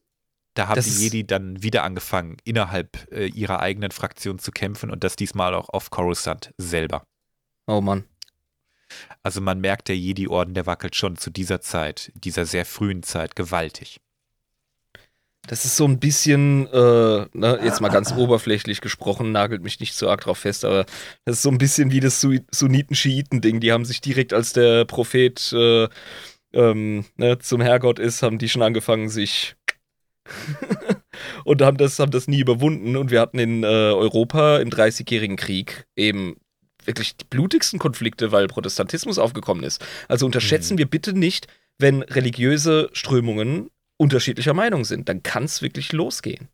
da 0.54 0.68
haben 0.68 0.76
Das 0.76 0.86
die 0.86 1.04
Jedi 1.04 1.26
dann 1.26 1.62
wieder 1.62 1.84
angefangen, 1.84 2.38
innerhalb 2.44 3.10
äh, 3.12 3.26
ihrer 3.26 3.60
eigenen 3.60 3.92
Fraktion 3.92 4.38
zu 4.40 4.50
kämpfen 4.50 4.90
und 4.90 5.04
das 5.04 5.14
diesmal 5.14 5.54
auch 5.54 5.68
auf 5.68 5.90
Coruscant 5.90 6.52
selber. 6.58 7.06
Oh 7.66 7.80
Mann. 7.80 8.04
Also 9.22 9.40
man 9.40 9.60
merkt, 9.60 9.88
der 9.88 9.96
Jedi-Orden, 9.96 10.54
der 10.54 10.66
wackelt 10.66 10.96
schon 10.96 11.16
zu 11.16 11.30
dieser 11.30 11.60
Zeit, 11.60 12.12
dieser 12.14 12.46
sehr 12.46 12.64
frühen 12.64 13.02
Zeit, 13.02 13.36
gewaltig. 13.36 14.00
Das 15.46 15.64
ist 15.64 15.76
so 15.76 15.84
ein 15.86 15.98
bisschen, 15.98 16.66
äh, 16.68 17.26
ne, 17.32 17.58
jetzt 17.64 17.80
mal 17.80 17.88
ganz 17.88 18.12
oberflächlich 18.12 18.80
gesprochen, 18.80 19.32
nagelt 19.32 19.62
mich 19.62 19.80
nicht 19.80 19.94
so 19.94 20.08
arg 20.08 20.20
drauf 20.20 20.38
fest, 20.38 20.64
aber 20.64 20.84
das 21.24 21.36
ist 21.36 21.42
so 21.42 21.50
ein 21.50 21.58
bisschen 21.58 21.90
wie 21.90 22.00
das 22.00 22.20
Su- 22.20 22.38
Sunniten-Schiiten-Ding. 22.52 23.58
Die 23.60 23.72
haben 23.72 23.84
sich 23.84 24.00
direkt, 24.00 24.32
als 24.32 24.52
der 24.52 24.84
Prophet 24.84 25.52
äh, 25.52 25.88
ähm, 26.52 27.04
ne, 27.16 27.38
zum 27.38 27.60
Herrgott 27.62 27.98
ist, 27.98 28.22
haben 28.22 28.38
die 28.38 28.48
schon 28.48 28.62
angefangen, 28.62 29.08
sich 29.08 29.56
und 31.44 31.62
haben 31.62 31.78
das, 31.78 31.98
haben 31.98 32.10
das 32.12 32.28
nie 32.28 32.40
überwunden. 32.40 32.96
Und 32.96 33.10
wir 33.10 33.20
hatten 33.20 33.38
in 33.38 33.64
äh, 33.64 33.66
Europa 33.66 34.58
im 34.58 34.70
Dreißigjährigen 34.70 35.36
Krieg 35.36 35.86
eben 35.96 36.36
wirklich 36.90 37.16
die 37.16 37.24
blutigsten 37.24 37.78
Konflikte, 37.78 38.32
weil 38.32 38.46
Protestantismus 38.46 39.18
aufgekommen 39.18 39.64
ist. 39.64 39.84
Also 40.08 40.26
unterschätzen 40.26 40.74
mhm. 40.74 40.78
wir 40.78 40.90
bitte 40.90 41.12
nicht, 41.12 41.46
wenn 41.78 42.02
religiöse 42.02 42.90
Strömungen 42.92 43.70
unterschiedlicher 43.96 44.54
Meinung 44.54 44.84
sind. 44.84 45.08
Dann 45.08 45.22
kann 45.22 45.44
es 45.44 45.62
wirklich 45.62 45.92
losgehen. 45.92 46.48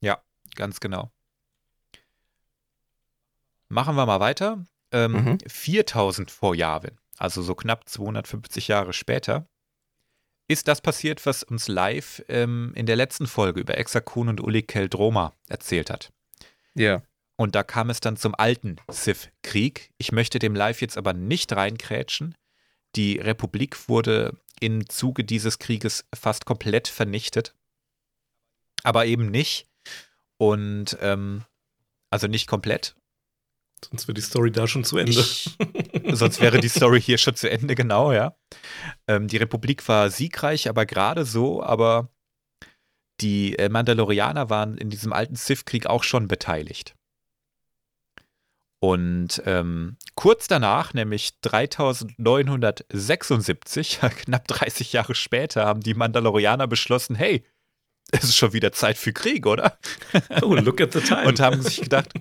Ja, 0.00 0.22
ganz 0.54 0.80
genau. 0.80 1.10
Machen 3.68 3.96
wir 3.96 4.06
mal 4.06 4.20
weiter. 4.20 4.64
Ähm, 4.92 5.12
mhm. 5.12 5.38
4000 5.46 6.30
vor 6.30 6.54
Yavin, 6.54 6.96
also 7.18 7.42
so 7.42 7.54
knapp 7.54 7.86
250 7.88 8.68
Jahre 8.68 8.94
später, 8.94 9.46
ist 10.46 10.66
das 10.66 10.80
passiert, 10.80 11.26
was 11.26 11.42
uns 11.42 11.68
live 11.68 12.24
ähm, 12.28 12.72
in 12.74 12.86
der 12.86 12.96
letzten 12.96 13.26
Folge 13.26 13.60
über 13.60 13.76
Exakun 13.76 14.30
und 14.30 14.40
Uli 14.40 14.62
Keldroma 14.62 15.34
erzählt 15.46 15.90
hat. 15.90 16.10
Ja. 16.74 17.02
Und 17.40 17.54
da 17.54 17.62
kam 17.62 17.88
es 17.88 18.00
dann 18.00 18.16
zum 18.16 18.34
alten 18.34 18.76
Sith-Krieg. 18.90 19.92
Ich 19.96 20.10
möchte 20.10 20.40
dem 20.40 20.56
live 20.56 20.80
jetzt 20.80 20.98
aber 20.98 21.12
nicht 21.12 21.52
reinkrätschen. 21.52 22.34
Die 22.96 23.18
Republik 23.18 23.88
wurde 23.88 24.36
im 24.60 24.88
Zuge 24.88 25.22
dieses 25.22 25.60
Krieges 25.60 26.04
fast 26.12 26.46
komplett 26.46 26.88
vernichtet. 26.88 27.54
Aber 28.82 29.06
eben 29.06 29.30
nicht. 29.30 29.68
Und 30.36 30.98
ähm, 31.00 31.44
also 32.10 32.26
nicht 32.26 32.48
komplett. 32.48 32.96
Sonst 33.88 34.08
wäre 34.08 34.14
die 34.14 34.20
Story 34.20 34.50
da 34.50 34.66
schon 34.66 34.82
zu 34.82 34.98
Ende. 34.98 35.12
Ich, 35.12 35.56
sonst 36.12 36.40
wäre 36.40 36.58
die 36.58 36.68
Story 36.68 37.00
hier 37.00 37.18
schon 37.18 37.36
zu 37.36 37.48
Ende, 37.48 37.76
genau, 37.76 38.12
ja. 38.12 38.36
Ähm, 39.06 39.28
die 39.28 39.36
Republik 39.36 39.86
war 39.86 40.10
siegreich, 40.10 40.68
aber 40.68 40.86
gerade 40.86 41.24
so, 41.24 41.62
aber 41.62 42.10
die 43.20 43.56
äh, 43.60 43.68
Mandalorianer 43.68 44.50
waren 44.50 44.76
in 44.76 44.90
diesem 44.90 45.12
alten 45.12 45.36
Sith-Krieg 45.36 45.86
auch 45.86 46.02
schon 46.02 46.26
beteiligt. 46.26 46.97
Und 48.80 49.42
ähm, 49.44 49.96
kurz 50.14 50.46
danach, 50.46 50.94
nämlich 50.94 51.40
3976, 51.40 53.98
knapp 54.00 54.46
30 54.46 54.92
Jahre 54.92 55.16
später, 55.16 55.66
haben 55.66 55.80
die 55.80 55.94
Mandalorianer 55.94 56.68
beschlossen, 56.68 57.16
hey, 57.16 57.44
es 58.12 58.22
ist 58.24 58.36
schon 58.36 58.52
wieder 58.52 58.70
Zeit 58.72 58.96
für 58.96 59.12
Krieg, 59.12 59.46
oder? 59.46 59.76
Oh, 60.42 60.54
look 60.54 60.80
at 60.80 60.92
the 60.92 61.00
time. 61.00 61.26
Und 61.26 61.40
haben 61.40 61.60
sich 61.62 61.80
gedacht, 61.80 62.12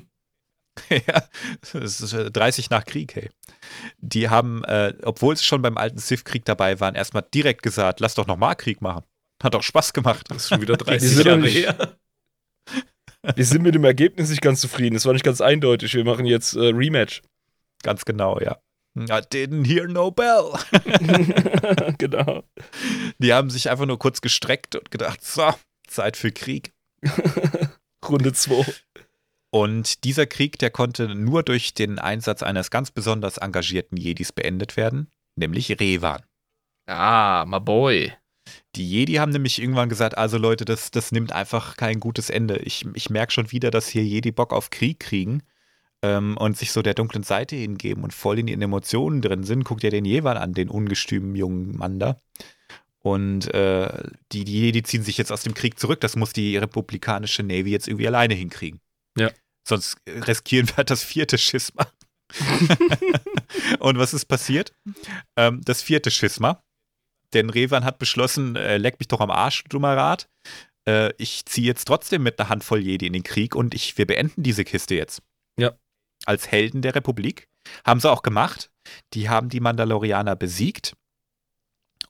ja, 0.90 1.24
es 1.62 2.02
ist 2.02 2.16
30 2.34 2.66
äh, 2.66 2.68
nach 2.72 2.86
Krieg, 2.86 3.16
hey. 3.16 3.30
Die 4.00 4.30
haben, 4.30 4.64
äh, 4.64 4.94
obwohl 5.04 5.38
sie 5.38 5.44
schon 5.44 5.62
beim 5.62 5.78
alten 5.78 6.00
Sith-Krieg 6.00 6.46
dabei 6.46 6.80
waren, 6.80 6.96
erstmal 6.96 7.26
direkt 7.34 7.62
gesagt, 7.62 8.00
lass 8.00 8.16
doch 8.16 8.28
nochmal 8.28 8.56
Krieg 8.56 8.82
machen. 8.82 9.04
Hat 9.42 9.54
doch 9.54 9.64
Spaß 9.64 9.94
gemacht. 9.94 10.26
Das 10.30 10.38
ist 10.38 10.50
schon 10.50 10.62
wieder 10.62 10.78
30 10.78 11.24
Jahre 11.24 11.48
her. 11.48 11.98
Wir 13.36 13.46
sind 13.46 13.64
mit 13.64 13.76
dem 13.76 13.84
Ergebnis 13.84 14.30
nicht 14.30 14.42
ganz 14.42 14.62
zufrieden. 14.62 14.96
Es 14.96 15.06
war 15.06 15.14
nicht 15.14 15.26
ganz 15.26 15.42
eindeutig. 15.42 15.94
Wir 15.94 16.06
machen 16.06 16.26
jetzt 16.26 16.56
äh, 16.56 16.68
Rematch. 16.68 17.22
Ganz 17.84 18.06
genau, 18.06 18.40
ja. 18.40 18.58
I 18.98 19.22
didn't 19.22 19.68
hear 19.68 19.88
no 19.88 20.10
bell. 20.10 20.54
genau. 22.00 22.44
Die 23.20 23.34
haben 23.34 23.50
sich 23.50 23.70
einfach 23.70 23.86
nur 23.86 24.00
kurz 24.00 24.22
gestreckt 24.22 24.76
und 24.76 24.90
gedacht, 24.90 25.24
so, 25.24 25.54
Zeit 25.88 26.18
für 26.18 26.32
Krieg. 26.32 26.74
Runde 28.08 28.34
2. 28.34 28.66
Und 29.52 30.04
dieser 30.04 30.26
Krieg, 30.26 30.58
der 30.60 30.72
konnte 30.72 31.14
nur 31.14 31.44
durch 31.44 31.74
den 31.74 32.00
Einsatz 32.00 32.42
eines 32.44 32.72
ganz 32.72 32.92
besonders 32.92 33.38
engagierten 33.38 33.98
Jedis 33.98 34.32
beendet 34.32 34.78
werden, 34.78 35.10
nämlich 35.36 35.80
Revan. 35.80 36.24
Ah, 36.88 37.46
my 37.48 37.60
boy. 37.60 38.14
Die 38.76 38.90
Jedi 38.90 39.14
haben 39.14 39.32
nämlich 39.32 39.62
irgendwann 39.62 39.90
gesagt, 39.90 40.18
also 40.18 40.38
Leute, 40.38 40.66
das, 40.66 40.92
das 40.92 41.12
nimmt 41.12 41.32
einfach 41.32 41.78
kein 41.78 42.00
gutes 42.00 42.30
Ende. 42.30 42.58
Ich, 42.58 42.86
ich 42.94 43.10
merke 43.10 43.34
schon 43.34 43.52
wieder, 43.52 43.72
dass 43.72 43.88
hier 43.88 44.04
Jedi 44.04 44.32
Bock 44.32 44.54
auf 44.54 44.70
Krieg 44.70 45.00
kriegen 45.00 45.44
ähm, 46.02 46.38
und 46.38 46.58
sich 46.58 46.72
so 46.72 46.82
der 46.82 46.94
dunklen 46.94 47.24
Seite 47.24 47.56
hingeben 47.56 48.04
und 48.04 48.14
voll 48.14 48.40
in 48.40 48.48
ihren 48.48 48.62
Emotionen 48.62 49.22
drin 49.22 49.44
sind. 49.44 49.64
Guckt 49.64 49.84
ihr 49.84 49.92
den 49.92 50.06
Jewan 50.06 50.38
an, 50.38 50.54
den 50.54 50.70
ungestümen 50.70 51.36
jungen 51.36 51.78
Mann 51.78 52.00
da. 52.00 52.18
Und 53.00 53.54
äh, 53.54 54.04
die, 54.32 54.44
die 54.44 54.60
Jedi 54.62 54.84
ziehen 54.84 55.04
sich 55.04 55.18
jetzt 55.18 55.32
aus 55.32 55.44
dem 55.44 55.54
Krieg 55.54 55.80
zurück. 55.80 56.02
Das 56.02 56.16
muss 56.16 56.34
die 56.34 56.58
republikanische 56.58 57.44
Navy 57.44 57.72
jetzt 57.72 57.88
irgendwie 57.88 58.08
alleine 58.08 58.34
hinkriegen. 58.34 58.80
Ja. 59.18 59.32
Sonst 59.64 59.98
riskieren 60.08 60.68
wir 60.68 60.78
halt 60.78 60.90
das 60.90 61.04
vierte 61.04 61.38
Schisma. 61.38 61.88
und 63.80 63.98
was 63.98 64.14
ist 64.14 64.26
passiert? 64.26 64.74
Ähm, 65.36 65.62
das 65.64 65.82
vierte 65.82 66.12
Schisma 66.12 66.62
denn 67.34 67.50
Revan 67.50 67.84
hat 67.84 68.00
beschlossen, 68.00 68.56
äh, 68.56 68.78
leck 68.78 69.00
mich 69.00 69.08
doch 69.08 69.20
am 69.20 69.32
Arsch, 69.32 69.64
du 69.64 69.70
dummer 69.70 69.96
Rat. 69.96 70.30
Äh, 70.88 71.14
ich 71.18 71.46
ziehe 71.46 71.68
jetzt 71.68 71.86
trotzdem 71.86 72.24
mit 72.24 72.40
einer 72.40 72.50
Handvoll 72.50 72.80
Jedi 72.80 73.08
in 73.08 73.14
den 73.14 73.24
Krieg 73.24 73.56
und 73.56 73.74
ich, 73.74 73.98
wir 73.98 74.08
beenden 74.08 74.44
diese 74.44 74.64
Kiste 74.64 74.96
jetzt. 74.96 75.22
Ja. 75.58 75.74
Als 76.26 76.50
Helden 76.50 76.82
der 76.82 76.96
Republik. 76.96 77.48
Haben 77.86 78.00
sie 78.00 78.10
auch 78.10 78.24
gemacht. 78.24 78.72
Die 79.14 79.30
haben 79.30 79.50
die 79.50 79.60
Mandalorianer 79.60 80.36
besiegt 80.36 80.96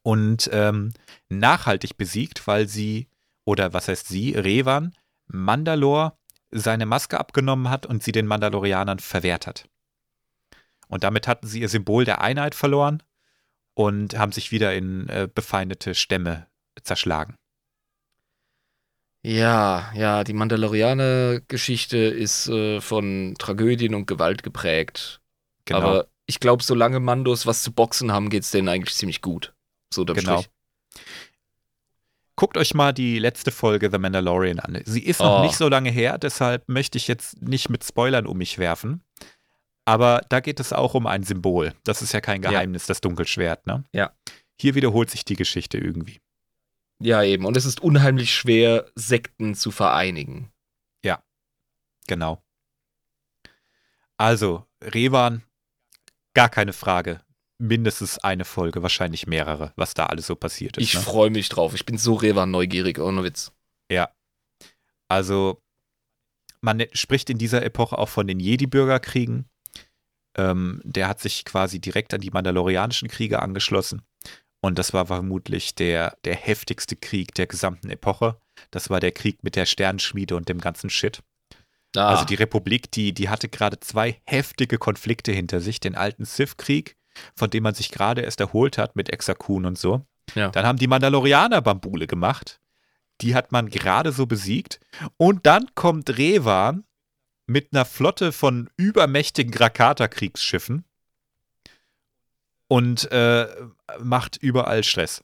und 0.03 0.49
ähm, 0.53 0.93
nachhaltig 1.29 1.97
besiegt, 1.97 2.45
weil 2.45 2.67
sie, 2.67 3.07
oder 3.43 3.73
was 3.73 3.87
heißt 3.87 4.07
sie, 4.07 4.35
Revan, 4.35 4.93
Mandalor 5.25 6.17
seine 6.51 6.85
Maske 6.85 7.19
abgenommen 7.19 7.69
hat 7.69 7.85
und 7.85 8.03
sie 8.03 8.11
den 8.11 8.27
Mandalorianern 8.27 8.99
verwehrt 8.99 9.47
hat. 9.47 9.67
Und 10.87 11.03
damit 11.03 11.27
hatten 11.27 11.47
sie 11.47 11.61
ihr 11.61 11.69
Symbol 11.69 12.05
der 12.05 12.21
Einheit 12.21 12.55
verloren 12.55 13.03
und 13.77 14.17
haben 14.17 14.31
sich 14.31 14.51
wieder 14.51 14.73
in 14.73 15.07
äh, 15.07 15.29
befeindete 15.31 15.93
Stämme 15.93 16.47
zerschlagen. 16.81 17.35
Ja, 19.21 19.91
ja, 19.93 20.23
die 20.23 20.33
Mandalorianer-Geschichte 20.33 21.97
ist 21.97 22.47
äh, 22.47 22.81
von 22.81 23.35
Tragödien 23.37 23.93
und 23.93 24.07
Gewalt 24.07 24.41
geprägt. 24.41 25.21
Genau. 25.65 25.79
Aber 25.79 26.07
ich 26.25 26.39
glaube, 26.39 26.63
solange 26.63 26.99
Mandos 26.99 27.45
was 27.45 27.61
zu 27.61 27.71
boxen 27.71 28.11
haben, 28.11 28.31
geht 28.31 28.43
es 28.43 28.51
denen 28.51 28.67
eigentlich 28.67 28.95
ziemlich 28.95 29.21
gut. 29.21 29.53
So 29.93 30.05
genau. 30.05 30.41
Strich. 30.41 30.49
Guckt 32.35 32.57
euch 32.57 32.73
mal 32.73 32.93
die 32.93 33.19
letzte 33.19 33.51
Folge 33.51 33.91
The 33.91 33.99
Mandalorian 33.99 34.59
an. 34.59 34.81
Sie 34.85 35.03
ist 35.03 35.19
noch 35.19 35.41
oh. 35.41 35.43
nicht 35.43 35.55
so 35.55 35.69
lange 35.69 35.91
her, 35.91 36.17
deshalb 36.17 36.67
möchte 36.67 36.97
ich 36.97 37.07
jetzt 37.07 37.43
nicht 37.43 37.69
mit 37.69 37.83
Spoilern 37.83 38.25
um 38.25 38.37
mich 38.37 38.57
werfen. 38.57 39.03
Aber 39.87 40.21
da 40.27 40.41
geht 40.41 40.59
es 40.59 40.73
auch 40.73 40.95
um 40.95 41.07
ein 41.07 41.23
Symbol. 41.23 41.73
Das 41.85 42.01
ist 42.01 42.11
ja 42.11 42.19
kein 42.19 42.41
Geheimnis, 42.41 42.83
ja. 42.83 42.87
das 42.89 42.99
Dunkelschwert, 42.99 43.65
ne? 43.67 43.85
Ja. 43.93 44.11
Hier 44.59 44.75
wiederholt 44.75 45.09
sich 45.09 45.23
die 45.23 45.37
Geschichte 45.37 45.77
irgendwie. 45.77 46.19
Ja, 46.99 47.23
eben. 47.23 47.45
Und 47.45 47.55
es 47.55 47.63
ist 47.63 47.79
unheimlich 47.79 48.33
schwer, 48.33 48.91
Sekten 48.95 49.55
zu 49.55 49.71
vereinigen. 49.71 50.51
Ja, 51.05 51.23
genau. 52.05 52.43
Also, 54.17 54.65
Revan, 54.81 55.43
gar 56.33 56.49
keine 56.49 56.73
Frage. 56.73 57.21
Mindestens 57.57 58.19
eine 58.19 58.43
Folge, 58.43 58.83
wahrscheinlich 58.83 59.25
mehrere, 59.25 59.71
was 59.77 59.93
da 59.93 60.07
alles 60.07 60.27
so 60.27 60.35
passiert 60.35 60.75
ist. 60.75 60.83
Ich 60.83 60.95
ne? 60.95 60.99
freue 60.99 61.29
mich 61.29 61.47
drauf. 61.47 61.73
Ich 61.73 61.85
bin 61.85 61.97
so 61.97 62.15
Revan 62.15 62.51
neugierig, 62.51 62.99
ohne 62.99 63.23
Witz. 63.23 63.53
Ja. 63.89 64.09
Also, 65.07 65.61
man 66.59 66.83
spricht 66.91 67.29
in 67.29 67.37
dieser 67.37 67.63
Epoche 67.63 67.97
auch 67.97 68.09
von 68.09 68.27
den 68.27 68.41
Jedi-Bürgerkriegen. 68.41 69.45
Ähm, 70.37 70.81
der 70.83 71.07
hat 71.07 71.19
sich 71.19 71.45
quasi 71.45 71.79
direkt 71.79 72.13
an 72.13 72.21
die 72.21 72.29
Mandalorianischen 72.29 73.07
Kriege 73.07 73.41
angeschlossen. 73.41 74.01
Und 74.61 74.79
das 74.79 74.93
war 74.93 75.05
vermutlich 75.07 75.75
der, 75.75 76.17
der 76.25 76.35
heftigste 76.35 76.95
Krieg 76.95 77.33
der 77.35 77.47
gesamten 77.47 77.89
Epoche. 77.89 78.37
Das 78.71 78.89
war 78.89 78.99
der 78.99 79.11
Krieg 79.11 79.43
mit 79.43 79.55
der 79.55 79.65
Sternschmiede 79.65 80.35
und 80.35 80.49
dem 80.49 80.59
ganzen 80.59 80.89
Shit. 80.89 81.21
Ah. 81.95 82.09
Also 82.09 82.25
die 82.25 82.35
Republik, 82.35 82.91
die, 82.91 83.13
die 83.13 83.29
hatte 83.29 83.49
gerade 83.49 83.79
zwei 83.79 84.19
heftige 84.25 84.77
Konflikte 84.77 85.31
hinter 85.31 85.61
sich. 85.61 85.79
Den 85.79 85.95
alten 85.95 86.25
Sith-Krieg, 86.25 86.97
von 87.35 87.49
dem 87.49 87.63
man 87.63 87.75
sich 87.75 87.91
gerade 87.91 88.21
erst 88.21 88.39
erholt 88.39 88.77
hat 88.77 88.95
mit 88.95 89.09
Exakun 89.09 89.65
und 89.65 89.77
so. 89.77 90.05
Ja. 90.35 90.49
Dann 90.49 90.65
haben 90.65 90.77
die 90.77 90.87
Mandalorianer 90.87 91.61
Bambule 91.61 92.07
gemacht. 92.07 92.59
Die 93.21 93.33
hat 93.33 93.51
man 93.51 93.69
gerade 93.69 94.11
so 94.11 94.25
besiegt. 94.25 94.79
Und 95.17 95.45
dann 95.45 95.67
kommt 95.73 96.17
Revan 96.17 96.83
mit 97.47 97.73
einer 97.73 97.85
Flotte 97.85 98.31
von 98.31 98.69
übermächtigen 98.75 99.51
Grakata-Kriegsschiffen 99.51 100.83
und 102.67 103.09
äh, 103.11 103.47
macht 103.99 104.37
überall 104.37 104.83
Stress. 104.83 105.23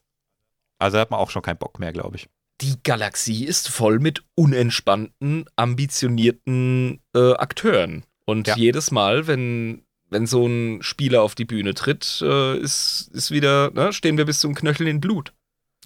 Also 0.78 0.98
hat 0.98 1.10
man 1.10 1.20
auch 1.20 1.30
schon 1.30 1.42
keinen 1.42 1.58
Bock 1.58 1.78
mehr, 1.78 1.92
glaube 1.92 2.16
ich. 2.16 2.28
Die 2.60 2.82
Galaxie 2.82 3.44
ist 3.44 3.68
voll 3.68 3.98
mit 3.98 4.24
unentspannten, 4.34 5.44
ambitionierten 5.56 7.00
äh, 7.14 7.32
Akteuren. 7.34 8.04
Und 8.24 8.48
ja. 8.48 8.56
jedes 8.56 8.90
Mal, 8.90 9.26
wenn, 9.26 9.84
wenn 10.08 10.26
so 10.26 10.46
ein 10.46 10.82
Spieler 10.82 11.22
auf 11.22 11.34
die 11.34 11.44
Bühne 11.44 11.74
tritt, 11.74 12.22
äh, 12.22 12.56
ist, 12.58 13.10
ist 13.12 13.30
wieder, 13.30 13.70
ne, 13.72 13.92
stehen 13.92 14.16
wir 14.16 14.24
bis 14.24 14.40
zum 14.40 14.54
Knöchel 14.54 14.88
in 14.88 15.00
Blut. 15.00 15.34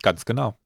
Ganz 0.03 0.25
genau. 0.25 0.59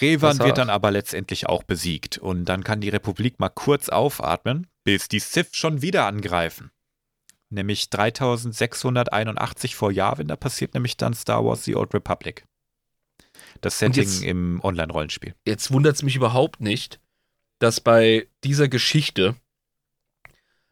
Revan 0.00 0.38
wird 0.38 0.58
dann 0.58 0.70
aber 0.70 0.90
letztendlich 0.90 1.46
auch 1.48 1.62
besiegt 1.62 2.18
und 2.18 2.46
dann 2.46 2.64
kann 2.64 2.80
die 2.80 2.88
Republik 2.88 3.38
mal 3.38 3.50
kurz 3.50 3.88
aufatmen, 3.88 4.66
bis 4.84 5.08
die 5.08 5.18
Sith 5.20 5.50
schon 5.52 5.82
wieder 5.82 6.06
angreifen. 6.06 6.70
Nämlich 7.50 7.90
3681 7.90 9.76
vor 9.76 9.90
Yavin, 9.92 10.28
da 10.28 10.36
passiert 10.36 10.72
nämlich 10.74 10.96
dann 10.96 11.12
Star 11.14 11.44
Wars 11.44 11.64
The 11.64 11.76
Old 11.76 11.92
Republic. 11.92 12.44
Das 13.60 13.78
Setting 13.78 14.02
jetzt- 14.02 14.22
im 14.22 14.60
Online-Rollenspiel. 14.64 15.34
Jetzt 15.46 15.70
wundert 15.70 15.94
es 15.96 16.02
mich 16.02 16.16
überhaupt 16.16 16.60
nicht, 16.60 16.98
dass 17.58 17.80
bei 17.80 18.26
dieser 18.44 18.68
Geschichte 18.68 19.36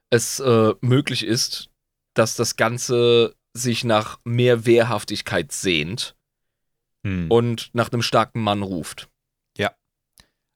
es 0.09 0.41
äh, 0.41 0.73
möglich 0.81 1.25
ist, 1.25 1.69
dass 2.15 2.35
das 2.37 2.57
Ganze 2.57 3.37
sich 3.53 3.85
nach 3.85 4.19
mehr 4.25 4.65
Wehrhaftigkeit 4.65 5.53
sehnt 5.53 6.17
Hm. 7.05 7.31
und 7.31 7.71
nach 7.75 7.91
einem 7.93 8.03
starken 8.03 8.41
Mann 8.43 8.63
ruft. 8.63 9.09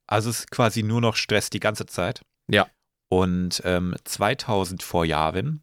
Also 0.06 0.30
es 0.30 0.40
ist 0.40 0.50
quasi 0.50 0.82
nur 0.82 1.00
noch 1.00 1.16
Stress 1.16 1.50
die 1.50 1.60
ganze 1.60 1.86
Zeit. 1.86 2.22
Ja. 2.48 2.66
Und 3.08 3.62
ähm, 3.64 3.94
2000 4.04 4.82
vor 4.82 5.04
Yavin 5.04 5.62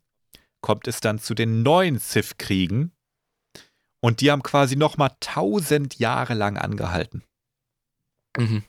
kommt 0.62 0.88
es 0.88 1.00
dann 1.00 1.20
zu 1.20 1.34
den 1.34 1.64
neuen 1.64 2.00
Sith-Kriegen. 2.00 2.92
Und 4.00 4.22
die 4.22 4.32
haben 4.32 4.42
quasi 4.42 4.76
nochmal 4.76 5.12
1000 5.22 6.00
Jahre 6.00 6.34
lang 6.34 6.58
angehalten. 6.58 7.24
Mhm. 8.38 8.64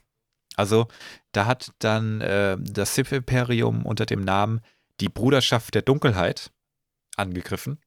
Also 0.55 0.87
da 1.31 1.45
hat 1.45 1.71
dann 1.79 2.21
äh, 2.21 2.57
das 2.59 2.93
Sith-Imperium 2.95 3.85
unter 3.85 4.05
dem 4.05 4.23
Namen 4.23 4.61
die 4.99 5.09
Bruderschaft 5.09 5.73
der 5.73 5.81
Dunkelheit 5.81 6.51
angegriffen 7.15 7.79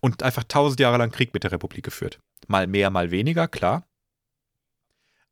und 0.00 0.22
einfach 0.22 0.42
1000 0.42 0.80
Jahre 0.80 0.98
lang 0.98 1.10
Krieg 1.10 1.32
mit 1.34 1.44
der 1.44 1.52
Republik 1.52 1.84
geführt. 1.84 2.20
Mal 2.48 2.66
mehr, 2.66 2.90
mal 2.90 3.10
weniger, 3.10 3.48
klar. 3.48 3.86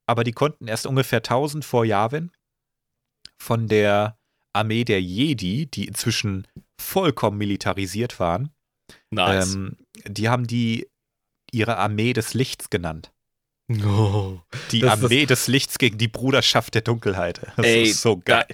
Aber 0.09 0.25
die 0.25 0.33
konnten 0.33 0.67
erst 0.69 0.87
ungefähr 0.87 1.19
1000 1.19 1.65
vor 1.65 1.85
Yavin 1.85 2.31
von 3.37 3.69
der 3.69 4.19
Armee 4.55 4.85
der 4.85 5.03
Jedi, 5.03 5.67
die 5.67 5.87
inzwischen 5.87 6.47
vollkommen 6.81 7.37
militarisiert 7.39 8.19
waren, 8.19 8.51
Nice. 9.11 9.55
ähm, 9.55 9.77
die 10.07 10.29
haben 10.29 10.47
die 10.47 10.89
ihre 11.53 11.77
Armee 11.77 12.13
des 12.15 12.33
Lichts 12.35 12.71
genannt. 12.71 13.13
Oh. 13.85 14.39
Die 14.71 14.87
Armee 14.87 15.27
des 15.27 15.47
Lichts 15.47 15.77
gegen 15.79 15.99
die 15.99 16.09
Bruderschaft 16.09 16.75
der 16.75 16.81
Dunkelheit. 16.83 17.43
Das 17.57 17.67
Ey, 17.67 17.83
ist 17.91 18.01
so 18.01 18.17
geil. 18.17 18.47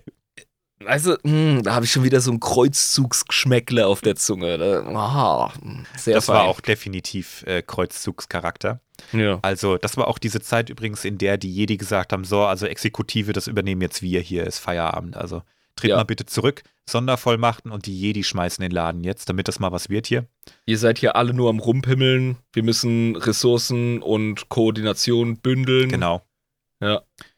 Weißt 0.80 1.06
du, 1.06 1.16
mh, 1.22 1.62
da 1.62 1.74
habe 1.76 1.84
ich 1.84 1.92
schon 1.92 2.02
wieder 2.02 2.20
so 2.20 2.32
ein 2.32 2.40
Kreuzzugsgeschmäckle 2.40 3.86
auf 3.86 4.00
der 4.00 4.16
Zunge. 4.16 4.58
Da, 4.58 4.80
ah, 4.88 5.52
mh, 5.62 5.84
sehr 5.96 6.16
das 6.16 6.26
war 6.26 6.40
fein. 6.40 6.48
auch 6.48 6.60
definitiv 6.60 7.44
äh, 7.46 7.62
Kreuzzugscharakter. 7.62 8.80
Ja. 9.12 9.38
Also, 9.42 9.76
das 9.78 9.96
war 9.96 10.08
auch 10.08 10.18
diese 10.18 10.40
Zeit 10.40 10.70
übrigens, 10.70 11.04
in 11.04 11.18
der 11.18 11.36
die 11.36 11.52
Jedi 11.52 11.76
gesagt 11.76 12.12
haben: 12.12 12.24
So, 12.24 12.42
also 12.42 12.66
Exekutive, 12.66 13.32
das 13.32 13.46
übernehmen 13.46 13.82
jetzt 13.82 14.02
wir, 14.02 14.20
hier 14.20 14.44
ist 14.44 14.58
Feierabend. 14.58 15.16
Also, 15.16 15.42
tritt 15.76 15.90
Ja. 15.90 15.96
mal 15.96 16.04
bitte 16.04 16.24
zurück, 16.26 16.62
Sondervollmachten 16.88 17.70
und 17.72 17.86
die 17.86 17.98
Jedi 17.98 18.22
schmeißen 18.22 18.62
den 18.62 18.70
Laden 18.70 19.02
jetzt, 19.04 19.28
damit 19.28 19.48
das 19.48 19.58
mal 19.58 19.72
was 19.72 19.88
wird 19.88 20.06
hier. 20.06 20.26
Ihr 20.66 20.78
seid 20.78 20.98
hier 20.98 21.16
alle 21.16 21.34
nur 21.34 21.50
am 21.50 21.58
Rumpimmeln. 21.58 22.36
Wir 22.52 22.62
müssen 22.62 23.16
Ressourcen 23.16 24.00
und 24.02 24.48
Koordination 24.48 25.38
bündeln. 25.38 25.88
Genau. 25.88 26.22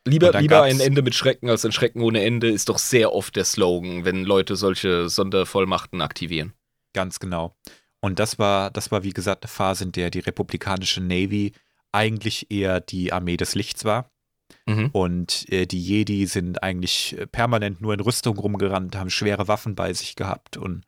Lieber, 0.05 0.33
dann 0.33 0.43
lieber 0.43 0.57
gab's- 0.63 0.75
ein 0.75 0.81
Ende 0.81 1.03
mit 1.03 1.15
Schrecken 1.15 1.49
als 1.49 1.65
ein 1.65 1.71
Schrecken 1.71 2.03
ohne 2.03 2.25
Ende 2.25 2.49
ist 2.51 2.69
doch 2.69 2.79
sehr 2.79 3.13
oft 3.13 3.37
der 3.37 3.45
Slogan, 3.45 4.05
wenn 4.05 4.25
Leute 4.25 4.57
solche 4.57 5.09
Sondervollmachten 5.09 6.01
aktivieren. 6.03 6.53
Ganz 6.95 7.21
genau. 7.21 7.55
Und 8.01 8.19
das 8.19 8.39
war, 8.39 8.71
das 8.71 8.91
war, 8.91 9.03
wie 9.03 9.13
gesagt, 9.13 9.45
eine 9.45 9.49
Phase, 9.49 9.85
in 9.85 9.93
der 9.93 10.11
die 10.11 10.21
republikanische 10.21 11.01
Navy 11.01 11.53
eigentlich 11.93 12.51
eher 12.51 12.81
die 12.81 13.13
Armee 13.13 13.37
des 13.37 13.55
Lichts 13.55 13.85
war. 13.85 14.11
Mhm. 14.67 14.91
Und 14.93 15.51
äh, 15.51 15.67
die 15.67 15.83
Jedi 15.83 16.27
sind 16.27 16.63
eigentlich 16.63 17.19
äh, 17.19 17.27
permanent 17.27 17.81
nur 17.81 17.95
in 17.95 18.01
Rüstung 18.01 18.37
rumgerannt, 18.39 18.97
haben 18.97 19.11
schwere 19.11 19.49
Waffen 19.49 19.75
bei 19.75 19.93
sich 19.93 20.15
gehabt. 20.15 20.57
Und 20.57 20.85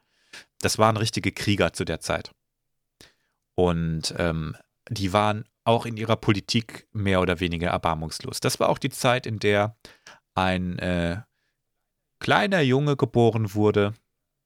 das 0.61 0.79
waren 0.79 0.97
richtige 0.97 1.33
Krieger 1.33 1.73
zu 1.73 1.85
der 1.85 2.01
Zeit. 2.01 2.31
Und 3.55 4.15
ähm, 4.19 4.57
die 4.89 5.13
waren 5.13 5.45
auch 5.65 5.87
in 5.87 5.97
ihrer 5.97 6.17
Politik 6.17 6.87
mehr 6.93 7.21
oder 7.21 7.41
weniger 7.41 7.69
erbarmungslos. 7.69 8.41
Das 8.41 8.59
war 8.61 8.69
auch 8.69 8.79
die 8.79 8.91
Zeit, 8.91 9.27
in 9.27 9.39
der 9.39 9.77
ein 10.35 10.79
äh, 10.79 11.21
kleiner 12.21 12.61
Junge 12.61 12.97
geboren 12.97 13.55
wurde, 13.55 13.95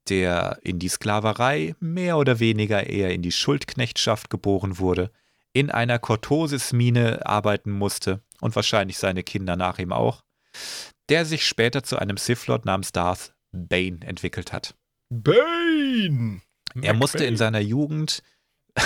der 0.09 0.59
in 0.61 0.79
die 0.79 0.89
Sklaverei 0.89 1.75
mehr 1.79 2.17
oder 2.17 2.39
weniger 2.39 2.87
eher 2.87 3.11
in 3.11 3.21
die 3.21 3.31
Schuldknechtschaft 3.31 4.29
geboren 4.29 4.79
wurde, 4.79 5.11
in 5.53 5.69
einer 5.69 5.99
Cortosis-Mine 5.99 7.25
arbeiten 7.25 7.71
musste 7.71 8.21
und 8.41 8.55
wahrscheinlich 8.55 8.97
seine 8.97 9.23
Kinder 9.23 9.55
nach 9.55 9.79
ihm 9.79 9.93
auch, 9.93 10.23
der 11.09 11.25
sich 11.25 11.45
später 11.45 11.83
zu 11.83 11.97
einem 11.97 12.17
Sith-Lord 12.17 12.65
namens 12.65 12.91
Darth 12.91 13.33
Bane 13.51 13.99
entwickelt 14.01 14.51
hat. 14.51 14.75
Bane! 15.09 16.41
Er 16.81 16.93
musste 16.93 17.23
in 17.25 17.37
seiner 17.37 17.59
Jugend 17.59 18.23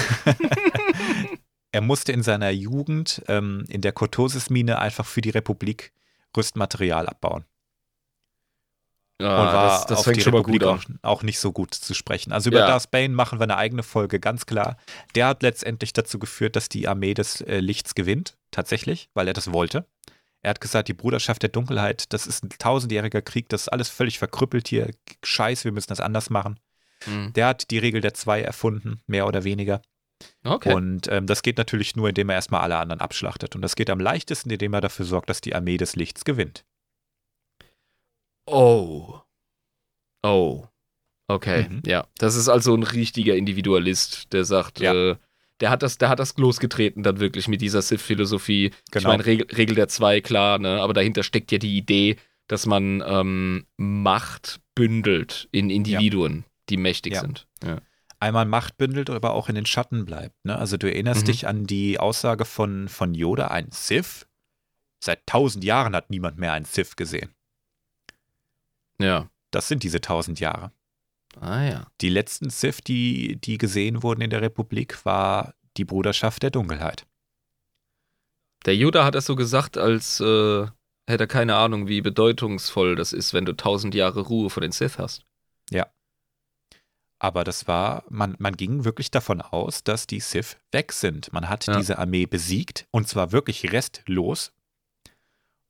er 1.71 1.81
musste 1.81 2.11
in 2.11 2.23
seiner 2.23 2.49
Jugend 2.49 3.23
ähm, 3.27 3.65
in 3.69 3.81
der 3.81 3.91
Cortosis-Mine 3.91 4.79
einfach 4.79 5.05
für 5.05 5.21
die 5.21 5.29
Republik 5.29 5.93
Rüstmaterial 6.35 7.07
abbauen. 7.07 7.45
Und 9.19 9.25
Ah, 9.25 9.53
war 9.53 9.63
das, 9.69 9.85
das 9.87 10.03
fängt 10.03 10.21
schon 10.21 10.33
mal 10.33 10.43
gut 10.43 10.63
an. 10.63 10.79
auch, 10.79 10.83
auch 11.01 11.23
nicht 11.23 11.39
so 11.39 11.51
gut 11.51 11.73
zu 11.73 11.93
sprechen. 11.95 12.31
Also 12.31 12.49
über 12.49 12.59
Ja. 12.59 12.67
Darth 12.67 12.91
Bane 12.91 13.09
machen 13.09 13.39
wir 13.39 13.43
eine 13.43 13.57
eigene 13.57 13.81
Folge, 13.83 14.19
ganz 14.19 14.45
klar. 14.45 14.77
Der 15.15 15.27
hat 15.27 15.41
letztendlich 15.41 15.91
dazu 15.93 16.19
geführt, 16.19 16.55
dass 16.55 16.69
die 16.69 16.87
Armee 16.87 17.13
des 17.15 17.41
äh, 17.41 17.59
Lichts 17.59 17.95
gewinnt, 17.95 18.37
tatsächlich, 18.51 19.09
weil 19.15 19.27
er 19.27 19.33
das 19.33 19.51
wollte. 19.51 19.87
Er 20.43 20.51
hat 20.51 20.61
gesagt, 20.61 20.87
die 20.87 20.93
Bruderschaft 20.93 21.41
der 21.41 21.49
Dunkelheit, 21.49 22.13
das 22.13 22.27
ist 22.27 22.43
ein 22.43 22.49
tausendjähriger 22.59 23.21
Krieg, 23.23 23.49
das 23.49 23.61
ist 23.63 23.69
alles 23.69 23.89
völlig 23.89 24.19
verkrüppelt 24.19 24.67
hier. 24.67 24.91
Scheiß, 25.23 25.65
wir 25.65 25.71
müssen 25.71 25.89
das 25.89 25.99
anders 25.99 26.29
machen. 26.29 26.59
Mhm. 27.07 27.33
Der 27.33 27.47
hat 27.47 27.71
die 27.71 27.79
Regel 27.79 28.01
der 28.01 28.13
zwei 28.13 28.41
erfunden, 28.41 29.01
mehr 29.07 29.27
oder 29.27 29.43
weniger. 29.43 29.81
Okay. 30.43 30.73
Und 30.73 31.07
ähm, 31.11 31.25
das 31.27 31.41
geht 31.41 31.57
natürlich 31.57 31.95
nur, 31.95 32.09
indem 32.09 32.29
er 32.29 32.35
erstmal 32.35 32.61
alle 32.61 32.77
anderen 32.77 33.01
abschlachtet. 33.01 33.55
Und 33.55 33.61
das 33.63 33.75
geht 33.75 33.89
am 33.89 33.99
leichtesten, 33.99 34.49
indem 34.51 34.73
er 34.73 34.81
dafür 34.81 35.05
sorgt, 35.05 35.29
dass 35.29 35.41
die 35.41 35.53
Armee 35.55 35.77
des 35.77 35.95
Lichts 35.95 36.23
gewinnt. 36.23 36.63
Oh. 38.47 39.19
Oh. 40.23 40.65
Okay, 41.29 41.67
Mhm. 41.69 41.81
ja. 41.85 42.07
Das 42.17 42.35
ist 42.35 42.47
also 42.47 42.73
ein 42.73 42.83
richtiger 42.83 43.35
Individualist, 43.35 44.31
der 44.31 44.45
sagt, 44.45 44.79
Ja. 44.79 44.93
äh, 44.93 45.15
der 45.59 45.69
hat 45.71 45.83
das, 45.83 45.97
der 45.97 46.07
hat 46.09 46.19
das 46.19 46.37
losgetreten 46.37 47.03
dann 47.03 47.19
wirklich 47.19 47.47
mit 47.49 47.61
dieser 47.61 47.81
Sith-Philosophie. 47.81 48.67
Ich 48.67 48.91
Genau. 48.91 49.09
meine, 49.09 49.25
Regel, 49.25 49.47
Regel 49.55 49.75
der 49.75 49.89
zwei, 49.89 50.21
klar, 50.21 50.57
ne? 50.59 50.79
Aber 50.81 50.93
dahinter 50.93 51.23
steckt 51.23 51.51
ja 51.51 51.57
die 51.57 51.75
Idee, 51.77 52.15
dass 52.47 52.65
man 52.65 53.03
ähm, 53.05 53.65
Macht 53.75 54.61
bündelt 54.75 55.49
in 55.51 55.69
Individuen, 55.69 56.45
die 56.69 56.77
mächtig 56.77 57.13
Ja. 57.13 57.21
sind. 57.21 57.47
Ja. 57.63 57.79
einmal 58.19 58.45
Macht 58.45 58.77
bündelt, 58.79 59.11
aber 59.11 59.33
auch 59.33 59.47
in 59.47 59.53
den 59.53 59.67
Schatten 59.67 60.03
bleibt. 60.05 60.33
Ne? 60.43 60.57
Also 60.57 60.75
du 60.77 60.87
erinnerst 60.91 61.21
Mhm. 61.21 61.25
dich 61.31 61.47
an 61.47 61.67
die 61.67 61.99
Aussage 61.99 62.45
von, 62.45 62.87
von 62.87 63.13
Yoda, 63.13 63.49
ein 63.49 63.67
Sith? 63.71 64.25
Seit 65.03 65.27
tausend 65.27 65.63
Jahren 65.63 65.95
hat 65.95 66.09
niemand 66.09 66.39
mehr 66.39 66.53
einen 66.53 66.65
Sith 66.65 66.95
gesehen. 66.95 67.29
Ja. 68.99 69.29
Das 69.51 69.67
sind 69.69 69.83
diese 69.83 70.01
tausend 70.01 70.39
Jahre. 70.39 70.71
Ah 71.39 71.63
ja. 71.63 71.87
Die 72.01 72.09
letzten 72.09 72.49
Sith, 72.49 72.81
die, 72.85 73.37
die 73.37 73.57
gesehen 73.57 74.03
wurden 74.03 74.21
in 74.21 74.29
der 74.29 74.41
Republik, 74.41 75.05
war 75.05 75.53
die 75.77 75.85
Bruderschaft 75.85 76.43
der 76.43 76.49
Dunkelheit. 76.51 77.05
Der 78.65 78.75
Yoda 78.75 79.05
hat 79.05 79.15
das 79.15 79.25
so 79.25 79.35
gesagt, 79.35 79.77
als 79.77 80.19
äh, 80.19 80.65
hätte 81.07 81.23
er 81.23 81.27
keine 81.27 81.55
Ahnung, 81.55 81.87
wie 81.87 82.01
bedeutungsvoll 82.01 82.95
das 82.95 83.13
ist, 83.13 83.33
wenn 83.33 83.45
du 83.45 83.53
tausend 83.55 83.95
Jahre 83.95 84.19
Ruhe 84.21 84.49
vor 84.49 84.61
den 84.61 84.71
Sith 84.73 84.97
hast. 84.97 85.23
Aber 87.19 87.43
das 87.43 87.67
war, 87.67 88.03
man, 88.09 88.35
man 88.37 88.55
ging 88.55 88.85
wirklich 88.85 89.09
davon 89.09 89.41
aus, 89.41 89.83
dass 89.83 90.05
die 90.05 90.19
Sith 90.19 90.57
weg 90.71 90.91
sind. 90.91 91.33
Man 91.33 91.49
hat 91.49 91.65
Ja. 91.65 91.77
diese 91.77 91.97
Armee 91.97 92.27
besiegt 92.27 92.85
und 92.91 93.07
zwar 93.07 93.31
wirklich 93.31 93.71
restlos 93.71 94.51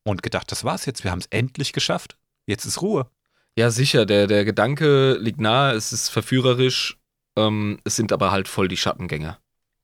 und 0.04 0.24
gedacht, 0.24 0.52
das 0.52 0.66
war's 0.66 0.86
jetzt, 0.86 1.06
wir 1.06 1.12
haben 1.12 1.20
es 1.20 1.28
endlich 1.28 1.72
geschafft. 1.72 2.18
Jetzt 2.48 2.66
ist 2.66 2.82
Ruhe. 2.82 3.10
Ja, 3.57 3.71
sicher, 3.71 4.05
der, 4.05 4.27
der 4.27 4.45
Gedanke 4.45 5.17
liegt 5.19 5.41
nahe, 5.41 5.73
es 5.73 5.91
ist 5.91 6.09
verführerisch, 6.09 6.99
ähm, 7.35 7.79
es 7.84 7.95
sind 7.95 8.13
aber 8.13 8.29
halt 8.29 8.47
voll 8.47 8.67
die 8.67 8.77
Schattengänger. 8.77 9.39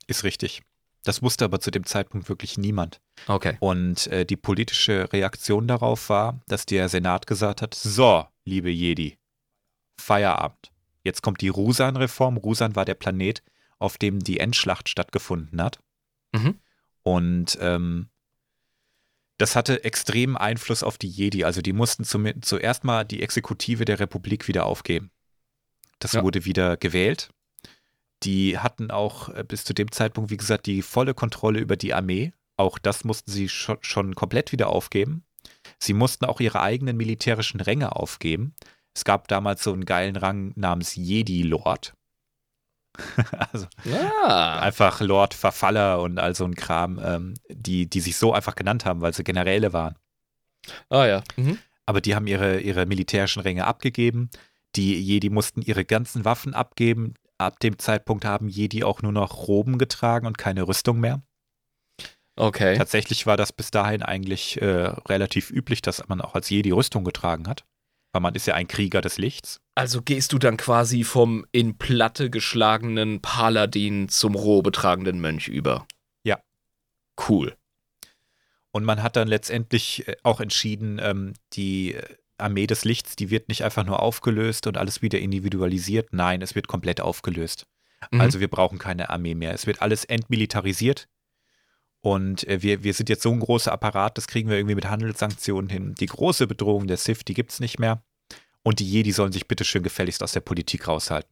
Ist 0.06 0.24
richtig. 0.24 0.62
Das 1.04 1.24
wusste 1.24 1.46
aber 1.46 1.60
zu 1.60 1.72
dem 1.72 1.84
Zeitpunkt 1.84 2.30
wirklich 2.30 2.60
niemand. 2.60 3.02
Okay. 3.28 3.58
Und 3.60 4.06
äh, 4.08 4.26
die 4.26 4.38
politische 4.38 5.12
Reaktion 5.12 5.68
darauf 5.68 6.10
war, 6.10 6.40
dass 6.48 6.68
der 6.68 6.88
Senat 6.88 7.26
gesagt 7.26 7.64
hat: 7.64 7.74
So, 7.74 8.28
liebe 8.46 8.70
Jedi, 8.70 9.18
Feierabend. 10.00 10.72
Jetzt 11.04 11.24
kommt 11.24 11.42
die 11.42 11.50
Rusan-Reform. 11.50 12.38
Rusan 12.38 12.76
war 12.76 12.86
der 12.86 12.94
Planet, 12.94 13.42
auf 13.80 13.98
dem 13.98 14.20
die 14.20 14.40
Endschlacht 14.40 14.88
stattgefunden 14.88 15.60
hat. 15.60 15.80
Mhm. 16.32 16.60
Und 17.02 17.58
ähm, 17.60 18.10
das 19.38 19.56
hatte 19.56 19.84
extremen 19.84 20.38
Einfluss 20.38 20.84
auf 20.84 20.98
die 20.98 21.08
Jedi. 21.08 21.44
Also 21.44 21.62
die 21.62 21.74
mussten 21.74 22.04
zum, 22.04 22.28
zuerst 22.42 22.84
mal 22.84 23.04
die 23.04 23.22
Exekutive 23.22 23.86
der 23.86 24.00
Republik 24.00 24.48
wieder 24.48 24.66
aufgeben. 24.66 25.12
Das 26.00 26.14
Ja. 26.14 26.24
wurde 26.24 26.46
wieder 26.46 26.78
gewählt. 26.78 27.30
Die 28.24 28.58
hatten 28.60 28.92
auch 28.92 29.30
äh, 29.30 29.44
bis 29.46 29.64
zu 29.66 29.74
dem 29.74 29.92
Zeitpunkt, 29.92 30.32
wie 30.32 30.38
gesagt, 30.38 30.66
die 30.66 30.82
volle 30.82 31.14
Kontrolle 31.14 31.60
über 31.60 31.76
die 31.76 31.94
Armee. 31.94 32.34
Auch 32.58 32.78
das 32.78 33.04
mussten 33.04 33.32
sie 33.32 33.50
schon, 33.50 33.78
schon 33.82 34.16
komplett 34.16 34.52
wieder 34.52 34.70
aufgeben. 34.70 35.26
Sie 35.80 35.94
mussten 35.94 36.26
auch 36.26 36.40
ihre 36.40 36.62
eigenen 36.62 36.96
militärischen 36.96 37.60
Ränge 37.60 37.96
aufgeben. 37.96 38.56
Es 38.94 39.04
gab 39.04 39.28
damals 39.28 39.64
so 39.64 39.74
einen 39.74 39.86
geilen 39.86 40.16
Rang 40.16 40.54
namens 40.56 40.96
Jedi-Lord. 40.96 41.94
also 43.52 43.68
Ja. 43.84 44.60
einfach 44.60 45.02
Lord 45.02 45.34
Verfaller 45.34 46.02
und 46.02 46.20
all 46.20 46.36
so 46.36 46.46
ein 46.46 46.56
Kram, 46.56 47.00
ähm, 47.04 47.34
die, 47.50 47.90
die 47.90 48.00
sich 48.00 48.18
so 48.18 48.34
einfach 48.34 48.56
genannt 48.56 48.86
haben, 48.86 49.02
weil 49.02 49.14
sie 49.14 49.24
Generäle 49.24 49.74
waren. 49.74 49.96
Ah 50.90 51.06
ja. 51.06 51.24
Mhm. 51.36 51.58
Aber 51.86 52.00
die 52.02 52.16
haben 52.16 52.28
ihre, 52.28 52.60
ihre 52.62 52.86
militärischen 52.86 53.42
Ränge 53.42 53.66
abgegeben. 53.66 54.30
Die 54.76 55.00
Jedi 55.00 55.30
mussten 55.30 55.62
ihre 55.62 55.86
ganzen 55.86 56.24
Waffen 56.26 56.54
abgeben. 56.54 57.16
Ab 57.38 57.60
dem 57.60 57.78
Zeitpunkt 57.78 58.26
haben 58.26 58.48
Jedi 58.48 58.84
auch 58.84 59.02
nur 59.02 59.12
noch 59.12 59.48
Roben 59.48 59.78
getragen 59.78 60.26
und 60.26 60.38
keine 60.38 60.68
Rüstung 60.68 61.00
mehr. 61.00 61.22
Okay. 62.36 62.78
Tatsächlich 62.78 63.28
war 63.28 63.38
das 63.38 63.52
bis 63.54 63.70
dahin 63.70 64.02
eigentlich 64.02 64.60
äh, 64.62 64.66
relativ 65.08 65.52
üblich, 65.52 65.82
dass 65.82 66.08
man 66.08 66.22
auch 66.22 66.34
als 66.34 66.50
Jedi 66.50 66.72
Rüstung 66.72 67.04
getragen 67.04 67.48
hat. 67.48 67.66
Weil 68.14 68.22
man 68.22 68.36
ist 68.36 68.48
ja 68.48 68.54
ein 68.54 68.68
Krieger 68.68 69.02
des 69.02 69.18
Lichts. 69.18 69.60
Also 69.76 70.02
gehst 70.02 70.32
du 70.32 70.40
dann 70.40 70.56
quasi 70.56 71.04
vom 71.04 71.46
in 71.52 71.78
Platte 71.78 72.30
geschlagenen 72.30 73.22
Paladin 73.22 74.08
zum 74.08 74.36
roh 74.36 74.62
betragenden 74.62 75.20
Mönch 75.20 75.48
über. 75.48 75.88
Ja. 76.24 76.40
Cool. 77.28 77.56
Und 78.72 78.86
man 78.86 79.04
hat 79.04 79.16
dann 79.16 79.28
letztendlich 79.28 80.08
äh, 80.08 80.16
auch 80.24 80.40
entschieden, 80.40 81.00
ähm, 81.02 81.34
die 81.54 81.96
äh, 81.96 82.04
Armee 82.38 82.68
des 82.68 82.86
Lichts, 82.86 83.16
die 83.16 83.30
wird 83.30 83.50
nicht 83.50 83.64
einfach 83.64 83.86
nur 83.86 84.02
aufgelöst 84.02 84.68
und 84.68 84.78
alles 84.78 85.02
wieder 85.02 85.20
individualisiert. 85.20 86.10
Nein, 86.12 86.42
es 86.42 86.56
wird 86.56 86.68
komplett 86.68 87.02
aufgelöst. 87.02 87.66
Mhm. 88.12 88.22
Also 88.22 88.40
wir 88.40 88.48
brauchen 88.48 88.80
keine 88.80 89.10
Armee 89.10 89.36
mehr. 89.36 89.54
Es 89.54 89.68
wird 89.68 89.82
alles 89.82 90.06
entmilitarisiert. 90.06 91.08
Und 92.04 92.46
äh, 92.50 92.62
wir, 92.62 92.84
wir 92.84 92.94
sind 92.94 93.08
jetzt 93.08 93.24
so 93.24 93.32
ein 93.32 93.40
großer 93.40 93.72
Apparat, 93.72 94.18
das 94.18 94.28
kriegen 94.28 94.50
wir 94.50 94.58
irgendwie 94.58 94.76
mit 94.76 94.90
Handelssanktionen 94.90 95.70
hin. 95.70 95.96
Die 95.96 96.06
große 96.06 96.48
Bedrohung 96.48 96.86
der 96.86 96.98
Sith, 96.98 97.24
die 97.26 97.34
gibt 97.34 97.52
es 97.54 97.62
nicht 97.62 97.80
mehr. 97.80 98.04
Und 98.62 98.80
die 98.80 98.90
Jedi 98.90 99.14
sollen 99.14 99.32
sich 99.32 99.48
bitte 99.48 99.64
schön 99.64 99.84
gefälligst 99.84 100.22
aus 100.22 100.34
der 100.34 100.42
Politik 100.42 100.90
raushalten. 100.90 101.32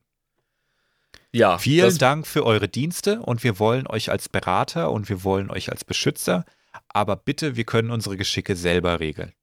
ja. 1.34 1.58
Vielen 1.58 1.98
Dank 1.98 2.26
für 2.26 2.46
eure 2.46 2.70
Dienste 2.70 3.20
und 3.20 3.44
wir 3.44 3.60
wollen 3.60 3.86
euch 3.86 4.12
als 4.12 4.30
Berater 4.30 4.92
und 4.92 5.10
wir 5.10 5.26
wollen 5.26 5.52
euch 5.52 5.70
als 5.70 5.84
Beschützer, 5.84 6.46
aber 6.88 7.18
bitte, 7.18 7.58
wir 7.58 7.66
können 7.66 7.92
unsere 7.92 8.16
Geschicke 8.16 8.56
selber 8.56 9.02
regeln. 9.02 9.34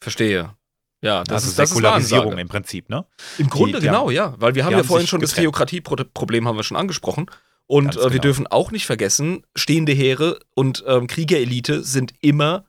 Verstehe. 0.00 0.56
Ja, 1.02 1.22
das 1.22 1.44
also 1.44 1.50
ist 1.50 1.58
das 1.58 1.70
ist 1.70 1.76
Säkularisierung 1.76 2.24
Ansage. 2.26 2.40
im 2.42 2.48
Prinzip, 2.48 2.88
ne? 2.88 3.06
Im 3.38 3.48
Grunde 3.48 3.78
die 3.78 3.86
genau, 3.86 4.10
ja. 4.10 4.34
Weil 4.38 4.56
wir 4.56 4.64
haben 4.64 4.72
ja 4.72 4.78
haben 4.78 4.86
vorhin 4.88 5.06
schon 5.06 5.20
das. 5.20 5.34
Theokratie-Problem 5.34 6.48
haben 6.48 6.56
wir 6.56 6.64
schon 6.64 6.76
angesprochen. 6.76 7.26
Und 7.68 7.96
äh, 7.96 8.02
wir 8.02 8.10
genau. 8.10 8.22
dürfen 8.22 8.46
auch 8.48 8.72
nicht 8.72 8.86
vergessen, 8.86 9.46
stehende 9.54 9.92
Heere 9.92 10.40
und 10.54 10.82
ähm, 10.86 11.06
Kriegerelite 11.06 11.84
sind 11.84 12.14
immer 12.20 12.64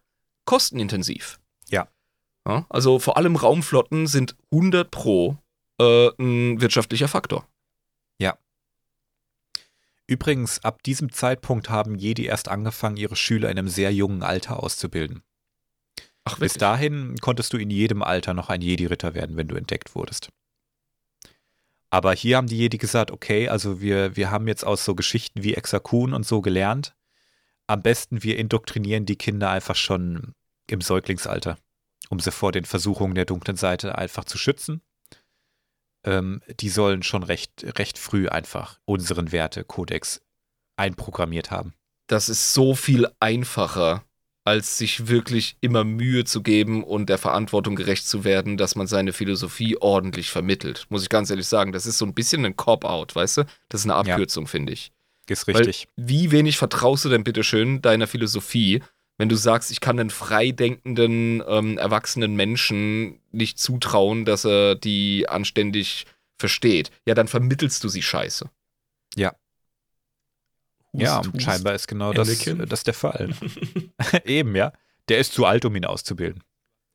kostenintensiv. 0.45 1.39
Ja. 1.69 1.87
ja. 2.47 2.67
Also 2.69 2.99
vor 2.99 3.17
allem 3.17 3.35
Raumflotten 3.35 4.05
sind 4.05 4.35
100 4.51 4.91
pro 4.91 5.37
äh, 5.79 6.09
ein 6.19 6.61
wirtschaftlicher 6.61 7.07
Faktor. 7.07 7.47
Übrigens, 10.09 10.63
ab 10.63 10.81
diesem 10.81 11.11
Zeitpunkt 11.11 11.69
haben 11.69 11.93
Jedi 11.93 12.25
erst 12.25 12.47
angefangen, 12.47 12.97
ihre 12.97 13.15
Schüler 13.15 13.51
in 13.51 13.59
einem 13.59 13.67
sehr 13.67 13.93
jungen 13.93 14.23
Alter 14.23 14.63
auszubilden. 14.63 15.21
Ach, 16.23 16.39
Bis 16.39 16.55
dahin 16.55 17.15
konntest 17.21 17.53
du 17.53 17.57
in 17.57 17.69
jedem 17.69 18.01
Alter 18.01 18.33
noch 18.33 18.49
ein 18.49 18.63
Jedi-Ritter 18.63 19.13
werden, 19.13 19.37
wenn 19.37 19.47
du 19.47 19.55
entdeckt 19.55 19.93
wurdest. 19.93 20.29
Aber 21.89 22.13
hier 22.13 22.37
haben 22.37 22.47
die 22.47 22.57
Jedi 22.57 22.77
gesagt, 22.77 23.11
okay, 23.11 23.49
also 23.49 23.81
wir, 23.81 24.15
wir 24.15 24.29
haben 24.29 24.47
jetzt 24.47 24.63
aus 24.65 24.85
so 24.85 24.95
Geschichten 24.95 25.43
wie 25.43 25.55
Exakun 25.55 26.13
und 26.13 26.25
so 26.25 26.41
gelernt. 26.41 26.95
Am 27.67 27.81
besten 27.81 28.23
wir 28.23 28.37
indoktrinieren 28.37 29.05
die 29.05 29.15
Kinder 29.15 29.49
einfach 29.49 29.75
schon 29.75 30.33
im 30.67 30.81
Säuglingsalter, 30.81 31.57
um 32.09 32.19
sie 32.19 32.31
vor 32.31 32.51
den 32.51 32.65
Versuchungen 32.65 33.15
der 33.15 33.25
dunklen 33.25 33.57
Seite 33.57 33.97
einfach 33.97 34.25
zu 34.25 34.37
schützen. 34.37 34.81
Ähm, 36.03 36.41
die 36.59 36.69
sollen 36.69 37.03
schon 37.03 37.23
recht, 37.23 37.65
recht 37.77 37.97
früh 37.97 38.27
einfach 38.29 38.79
unseren 38.85 39.31
Wertekodex 39.31 40.21
einprogrammiert 40.77 41.51
haben. 41.51 41.73
Das 42.07 42.29
ist 42.29 42.53
so 42.53 42.73
viel 42.73 43.07
einfacher, 43.19 44.03
als 44.49 44.79
sich 44.79 45.07
wirklich 45.07 45.57
immer 45.61 45.83
Mühe 45.83 46.23
zu 46.25 46.41
geben 46.41 46.83
und 46.83 47.07
der 47.07 47.19
Verantwortung 47.19 47.75
gerecht 47.75 48.07
zu 48.07 48.23
werden, 48.23 48.57
dass 48.57 48.75
man 48.75 48.87
seine 48.87 49.13
Philosophie 49.13 49.77
ordentlich 49.79 50.31
vermittelt. 50.31 50.87
Muss 50.89 51.03
ich 51.03 51.09
ganz 51.09 51.29
ehrlich 51.29 51.45
sagen, 51.45 51.71
das 51.71 51.85
ist 51.85 51.99
so 51.99 52.05
ein 52.05 52.15
bisschen 52.15 52.43
ein 52.45 52.55
Cop-out, 52.55 53.15
weißt 53.15 53.37
du? 53.37 53.43
Das 53.69 53.81
ist 53.81 53.89
eine 53.89 54.07
Ja. 54.07 54.13
Abkürzung, 54.15 54.47
finde 54.47 54.73
ich. 54.73 54.91
Ist 55.27 55.47
Weil 55.47 55.57
richtig. 55.57 55.87
Wie 55.97 56.31
wenig 56.31 56.57
vertraust 56.57 57.05
du 57.05 57.09
denn 57.09 57.23
bitte 57.23 57.43
schön 57.43 57.83
deiner 57.83 58.07
Philosophie, 58.07 58.81
wenn 59.19 59.29
du 59.29 59.35
sagst, 59.35 59.69
ich 59.69 59.81
kann 59.81 59.99
einen 59.99 60.09
freidenkenden, 60.09 61.43
ähm, 61.47 61.77
erwachsenen 61.77 62.35
Menschen 62.35 63.19
nicht 63.31 63.59
zutrauen, 63.59 64.25
dass 64.25 64.45
er 64.45 64.73
die 64.73 65.29
anständig 65.29 66.07
versteht? 66.39 66.89
Ja, 67.05 67.13
dann 67.13 67.27
vermittelst 67.27 67.83
du 67.83 67.89
sie 67.89 68.01
scheiße. 68.01 68.49
Ja. 69.15 69.35
Hust, 70.93 71.03
ja, 71.03 71.21
hust. 71.23 71.41
scheinbar 71.41 71.73
ist 71.75 71.87
genau 71.87 72.13
das, 72.13 72.27
Anakin. 72.29 72.65
das 72.67 72.83
der 72.83 72.93
Fall. 72.93 73.29
Eben, 74.25 74.55
ja. 74.55 74.73
Der 75.07 75.19
ist 75.19 75.33
zu 75.33 75.45
alt, 75.45 75.65
um 75.65 75.75
ihn 75.75 75.85
auszubilden. 75.85 76.43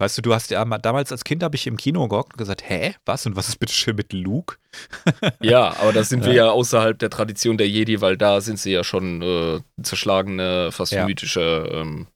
Weißt 0.01 0.19
du, 0.19 0.23
du 0.23 0.35
hast 0.35 0.51
ja 0.51 0.65
mal- 0.65 0.79
damals 0.79 1.13
als 1.13 1.23
Kind 1.23 1.43
habe 1.45 1.55
ich 1.55 1.67
im 1.69 1.77
Kino 1.77 2.07
gehockt 2.09 2.33
und 2.35 2.39
gesagt, 2.39 2.69
hä, 2.69 2.95
was 3.07 3.27
und 3.27 3.37
was 3.37 3.49
ist 3.49 3.59
bitte 3.59 3.73
schön 3.73 3.95
mit 3.97 4.13
Luke? 4.13 4.57
Ja, 5.41 5.77
aber 5.79 5.93
da 5.93 6.03
sind 6.03 6.25
wir 6.25 6.33
Ja. 6.33 6.47
ja 6.47 6.51
außerhalb 6.51 6.99
der 6.99 7.11
Tradition 7.11 7.57
der 7.59 7.69
Jedi, 7.69 8.01
weil 8.01 8.17
da 8.17 8.41
sind 8.41 8.59
sie 8.59 8.73
ja 8.73 8.83
schon 8.83 9.23
äh, 9.23 9.61
zerschlagene, 9.83 10.73
fast 10.73 10.93
Ja. 10.93 11.07
mythische. 11.07 11.69
Ähm, 11.73 12.09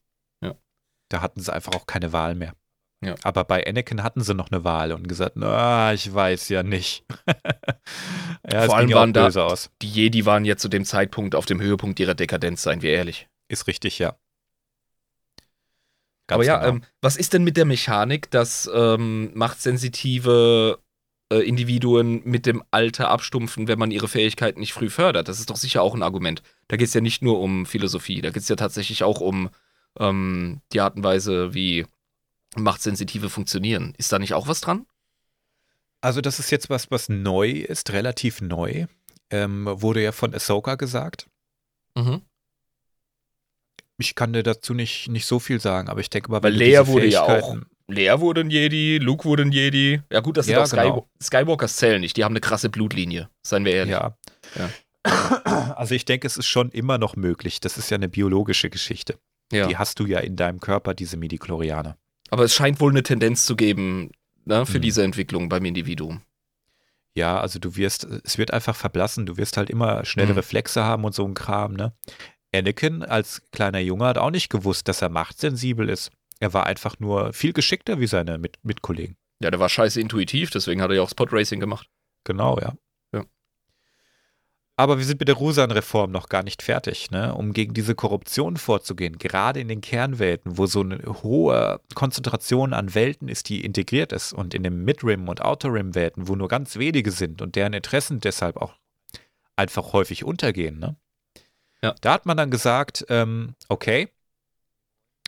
Da 1.11 1.21
hatten 1.21 1.39
sie 1.41 1.51
einfach 1.51 1.73
auch 1.73 1.87
keine 1.87 2.13
Wahl 2.13 2.35
mehr. 2.35 2.53
Ja. 3.01 3.15
Aber 3.23 3.45
bei 3.45 3.65
Anakin 3.65 4.03
hatten 4.03 4.21
sie 4.21 4.33
noch 4.33 4.51
eine 4.51 4.63
Wahl 4.65 4.91
und 4.91 5.07
gesagt, 5.07 5.33
na, 5.35 5.93
ich 5.93 6.13
weiß 6.13 6.49
ja 6.49 6.63
nicht. 6.63 7.05
ja, 8.51 8.63
Vor 8.63 8.75
allem 8.75 8.91
waren 8.91 9.13
da- 9.13 9.27
aus. 9.27 9.69
die 9.81 9.89
Jedi 9.89 10.25
waren 10.25 10.43
ja 10.43 10.57
zu 10.57 10.67
dem 10.67 10.83
Zeitpunkt 10.83 11.33
auf 11.33 11.45
dem 11.45 11.61
Höhepunkt 11.61 11.99
ihrer 11.99 12.15
Dekadenz, 12.15 12.63
seien 12.63 12.81
wir 12.81 12.91
ehrlich. 12.91 13.27
Ist 13.47 13.67
richtig, 13.67 13.99
ja. 13.99 14.15
Aber 16.27 16.43
Ganz 16.43 16.47
ja, 16.47 16.57
genau. 16.59 16.69
ähm, 16.69 16.83
was 17.01 17.15
ist 17.15 17.33
denn 17.33 17.43
mit 17.43 17.57
der 17.57 17.65
Mechanik, 17.65 18.29
dass 18.31 18.69
ähm, 18.73 19.31
machtsensitive 19.33 20.79
äh, 21.31 21.37
Individuen 21.37 22.21
mit 22.25 22.45
dem 22.45 22.63
Alter 22.69 23.09
abstumpfen, 23.09 23.67
wenn 23.67 23.79
man 23.79 23.91
ihre 23.91 24.07
Fähigkeiten 24.07 24.59
nicht 24.59 24.73
früh 24.73 24.89
fördert? 24.89 25.27
Das 25.27 25.39
ist 25.39 25.49
doch 25.49 25.55
sicher 25.55 25.81
auch 25.81 25.95
ein 25.95 26.03
Argument. 26.03 26.43
Da 26.67 26.77
geht 26.77 26.87
es 26.89 26.93
ja 26.93 27.01
nicht 27.01 27.21
nur 27.23 27.39
um 27.39 27.65
Philosophie, 27.65 28.21
da 28.21 28.29
geht 28.29 28.43
es 28.43 28.49
ja 28.49 28.55
tatsächlich 28.57 29.03
auch 29.03 29.21
um 29.21 29.49
ähm, 29.99 30.61
die 30.71 30.81
Art 30.81 30.97
und 30.97 31.03
Weise, 31.03 31.53
wie 31.55 31.85
Machtsensitive 32.55 33.29
funktionieren. 33.29 33.93
Ist 33.97 34.11
da 34.11 34.19
nicht 34.19 34.33
auch 34.33 34.47
was 34.47 34.61
dran? 34.61 34.85
Also, 36.01 36.21
das 36.21 36.39
ist 36.39 36.49
jetzt 36.51 36.69
was, 36.69 36.89
was 36.91 37.09
neu 37.09 37.49
ist, 37.51 37.91
relativ 37.91 38.41
neu. 38.41 38.85
Ähm, 39.31 39.65
wurde 39.69 40.01
ja 40.01 40.11
von 40.11 40.33
Ahsoka 40.33 40.75
gesagt. 40.75 41.27
Mhm. 41.95 42.21
Ich 43.97 44.15
kann 44.15 44.31
dir 44.33 44.43
dazu 44.43 44.73
nicht, 44.73 45.09
nicht 45.09 45.25
so 45.25 45.39
viel 45.39 45.59
sagen, 45.59 45.89
aber 45.89 45.99
ich 45.99 46.09
denke 46.09 46.31
mal, 46.31 46.41
Weil 46.41 46.53
diese 46.53 46.87
wurde 46.87 47.07
ja 47.07 47.25
Fähigkeiten- 47.25 47.65
Lea 47.87 48.13
wurde 48.19 48.41
ein 48.41 48.51
Jedi, 48.51 48.99
Luke 48.99 49.25
wurde 49.25 49.43
ein 49.43 49.51
Jedi. 49.51 50.01
Ja 50.11 50.19
gut, 50.19 50.37
das 50.37 50.45
sind 50.45 50.53
Ja, 50.55 50.63
auch 50.63 50.69
genau. 50.69 51.09
Skywalkers 51.21 51.75
zählen 51.75 51.99
nicht. 51.99 52.15
Die 52.17 52.23
haben 52.23 52.33
eine 52.33 52.39
krasse 52.39 52.69
Blutlinie, 52.69 53.29
seien 53.41 53.65
wir 53.65 53.73
ehrlich. 53.73 53.93
Ja. 53.93 54.15
Ja. 54.55 54.69
Also 55.75 55.95
ich 55.95 56.05
denke, 56.05 56.27
es 56.27 56.35
ist 56.37 56.45
schon 56.45 56.69
immer 56.71 56.97
noch 56.97 57.15
möglich. 57.15 57.61
Das 57.61 57.77
ist 57.77 57.89
ja 57.89 57.95
eine 57.95 58.09
biologische 58.09 58.69
Geschichte. 58.69 59.17
Ja. 59.51 59.65
Die 59.67 59.77
hast 59.77 59.99
du 59.99 60.05
ja 60.05 60.19
in 60.19 60.35
deinem 60.35 60.59
Körper, 60.59 60.93
diese 60.93 61.15
Midichlorianer. 61.17 61.97
Aber 62.31 62.43
es 62.43 62.53
scheint 62.53 62.79
wohl 62.79 62.91
eine 62.91 63.03
Tendenz 63.03 63.45
zu 63.45 63.55
geben 63.55 64.11
ne, 64.45 64.65
für 64.65 64.77
Mhm. 64.77 64.81
diese 64.83 65.03
Entwicklung 65.03 65.49
beim 65.49 65.65
Individuum. 65.65 66.21
Ja, 67.15 67.39
also 67.39 67.59
du 67.59 67.75
wirst, 67.75 68.05
es 68.23 68.37
wird 68.37 68.51
einfach 68.53 68.75
verblassen. 68.75 69.25
Du 69.25 69.37
wirst 69.37 69.57
halt 69.57 69.69
immer 69.69 70.05
schnelle 70.05 70.29
Mhm. 70.31 70.37
Reflexe 70.37 70.83
haben 70.83 71.03
und 71.05 71.13
so 71.15 71.25
ein 71.25 71.33
Kram, 71.33 71.73
ne? 71.73 71.93
Anakin 72.53 73.03
als 73.03 73.41
kleiner 73.51 73.79
Junge 73.79 74.05
hat 74.05 74.17
auch 74.17 74.31
nicht 74.31 74.49
gewusst, 74.49 74.87
dass 74.87 75.01
er 75.01 75.09
machtsensibel 75.09 75.89
ist. 75.89 76.11
Er 76.39 76.53
war 76.53 76.65
einfach 76.65 76.99
nur 76.99 77.33
viel 77.33 77.53
geschickter 77.53 77.99
wie 77.99 78.07
seine 78.07 78.37
Mit 78.37 78.57
Mitkollegen. 78.63 79.17
Ja, 79.41 79.51
der 79.51 79.59
war 79.59 79.69
scheiße 79.69 79.99
intuitiv, 80.01 80.49
deswegen 80.49 80.81
hat 80.81 80.89
er 80.89 80.97
ja 80.97 81.01
auch 81.01 81.09
Spot 81.09 81.27
Racing 81.29 81.59
gemacht. 81.59 81.87
Genau, 82.23 82.57
ja. 82.59 82.73
Aber 84.79 84.97
wir 84.97 85.03
sind 85.03 85.19
mit 85.19 85.27
der 85.27 85.35
Rusan-Reform 85.35 86.09
noch 86.09 86.29
gar 86.29 86.41
nicht 86.41 86.63
fertig, 86.63 87.11
ne? 87.11 87.35
um 87.35 87.51
gegen 87.51 87.73
diese 87.73 87.95
Korruption 87.95 88.55
vorzugehen. 88.55 89.17
Gerade 89.17 89.59
in 89.59 89.67
den 89.67 89.81
Kernwelten, 89.81 90.57
wo 90.57 90.67
so 90.67 90.79
eine 90.79 90.99
hohe 91.21 91.81
Konzentration 91.95 92.71
an 92.73 92.95
Welten 92.95 93.27
ist, 93.27 93.49
die 93.49 93.65
integriert 93.65 94.13
ist, 94.13 94.31
und 94.31 94.53
in 94.53 94.63
den 94.63 94.85
Mid-Rim- 94.85 95.27
und 95.27 95.41
Outer-Rim-Welten, 95.41 96.29
wo 96.29 96.37
nur 96.37 96.47
ganz 96.47 96.77
wenige 96.77 97.11
sind 97.11 97.41
und 97.41 97.57
deren 97.57 97.73
Interessen 97.73 98.21
deshalb 98.21 98.55
auch 98.55 98.73
einfach 99.57 99.91
häufig 99.91 100.23
untergehen. 100.23 100.79
Ne? 100.79 100.95
Ja. 101.83 101.93
Da 101.99 102.13
hat 102.13 102.25
man 102.25 102.37
dann 102.37 102.49
gesagt, 102.49 103.05
ähm, 103.09 103.55
okay, 103.67 104.07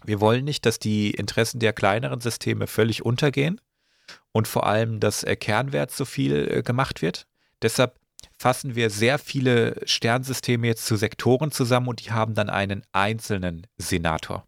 wir 0.06 0.22
wollen 0.22 0.46
nicht, 0.46 0.66
dass 0.66 0.80
die 0.80 1.12
Interessen 1.12 1.60
der 1.60 1.74
kleineren 1.74 2.22
Systeme 2.22 2.68
völlig 2.68 3.04
untergehen 3.04 3.60
und 4.32 4.48
vor 4.48 4.66
allem, 4.66 5.02
dass 5.02 5.26
äh, 5.26 5.36
Kernwert 5.36 5.92
so 5.92 6.06
viel 6.06 6.50
äh, 6.50 6.64
gemacht 6.64 7.02
wird. 7.02 7.28
Deshalb 7.62 8.01
fassen 8.42 8.74
wir 8.76 8.90
sehr 8.90 9.20
viele 9.20 9.80
Sternsysteme 9.86 10.66
jetzt 10.66 10.88
zu 10.88 10.96
Sektoren 10.96 11.52
zusammen 11.52 11.88
und 11.88 12.04
die 12.04 12.12
haben 12.12 12.34
dann 12.34 12.50
einen 12.50 12.84
einzelnen 12.92 13.68
Senator. 13.78 14.48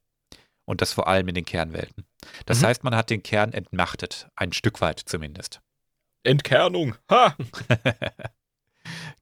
Und 0.65 0.81
das 0.81 0.93
vor 0.93 1.07
allem 1.07 1.27
in 1.27 1.35
den 1.35 1.45
Kernwelten. 1.45 2.05
Das 2.47 2.61
Mhm. 2.61 2.65
heißt, 2.65 2.83
man 2.83 2.95
hat 2.95 3.11
den 3.11 3.21
Kern 3.21 3.53
entmachtet, 3.53 4.29
ein 4.35 4.51
Stück 4.51 4.81
weit 4.81 4.99
zumindest. 4.99 5.61
Entkernung. 6.23 6.95
Ha! 7.09 7.35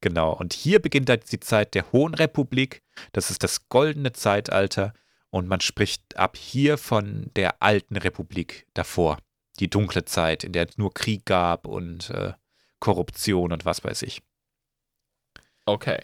Genau. 0.04 0.34
Und 0.34 0.54
hier 0.54 0.82
beginnt 0.82 1.08
halt 1.10 1.32
die 1.32 1.40
Zeit 1.40 1.76
der 1.76 1.92
Hohen 1.92 2.16
Republik. 2.16 2.82
Das 3.12 3.30
ist 3.30 3.44
das 3.44 3.70
goldene 3.70 4.12
Zeitalter. 4.12 4.94
Und 5.30 5.48
man 5.48 5.62
spricht 5.62 6.18
ab 6.18 6.36
hier 6.36 6.80
von 6.80 7.30
der 7.36 7.62
alten 7.62 7.96
Republik 7.96 8.66
davor. 8.74 9.20
Die 9.60 9.70
dunkle 9.70 10.04
Zeit, 10.06 10.44
in 10.44 10.54
der 10.54 10.68
es 10.68 10.80
nur 10.80 10.92
Krieg 10.94 11.26
gab 11.28 11.68
und 11.68 12.10
äh, 12.10 12.34
Korruption 12.80 13.52
und 13.52 13.64
was 13.66 13.84
weiß 13.84 14.02
ich. 14.02 14.24
Okay. 15.66 16.00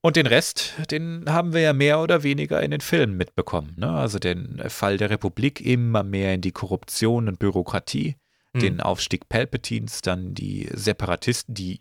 Und 0.00 0.16
den 0.16 0.26
Rest, 0.26 0.74
den 0.90 1.24
haben 1.28 1.52
wir 1.52 1.60
ja 1.60 1.72
mehr 1.72 2.00
oder 2.00 2.24
weniger 2.24 2.60
in 2.62 2.72
den 2.72 2.80
Filmen 2.80 3.16
mitbekommen. 3.16 3.74
Ne? 3.76 3.88
Also 3.88 4.18
den 4.18 4.60
Fall 4.68 4.96
der 4.96 5.10
Republik 5.10 5.60
immer 5.60 6.02
mehr 6.02 6.34
in 6.34 6.40
die 6.40 6.50
Korruption 6.52 7.28
und 7.28 7.38
Bürokratie, 7.38 8.16
Hm. 8.54 8.60
den 8.60 8.80
Aufstieg 8.80 9.28
Palpatines, 9.28 10.02
dann 10.02 10.34
die 10.34 10.68
Separatisten, 10.72 11.54
die 11.54 11.80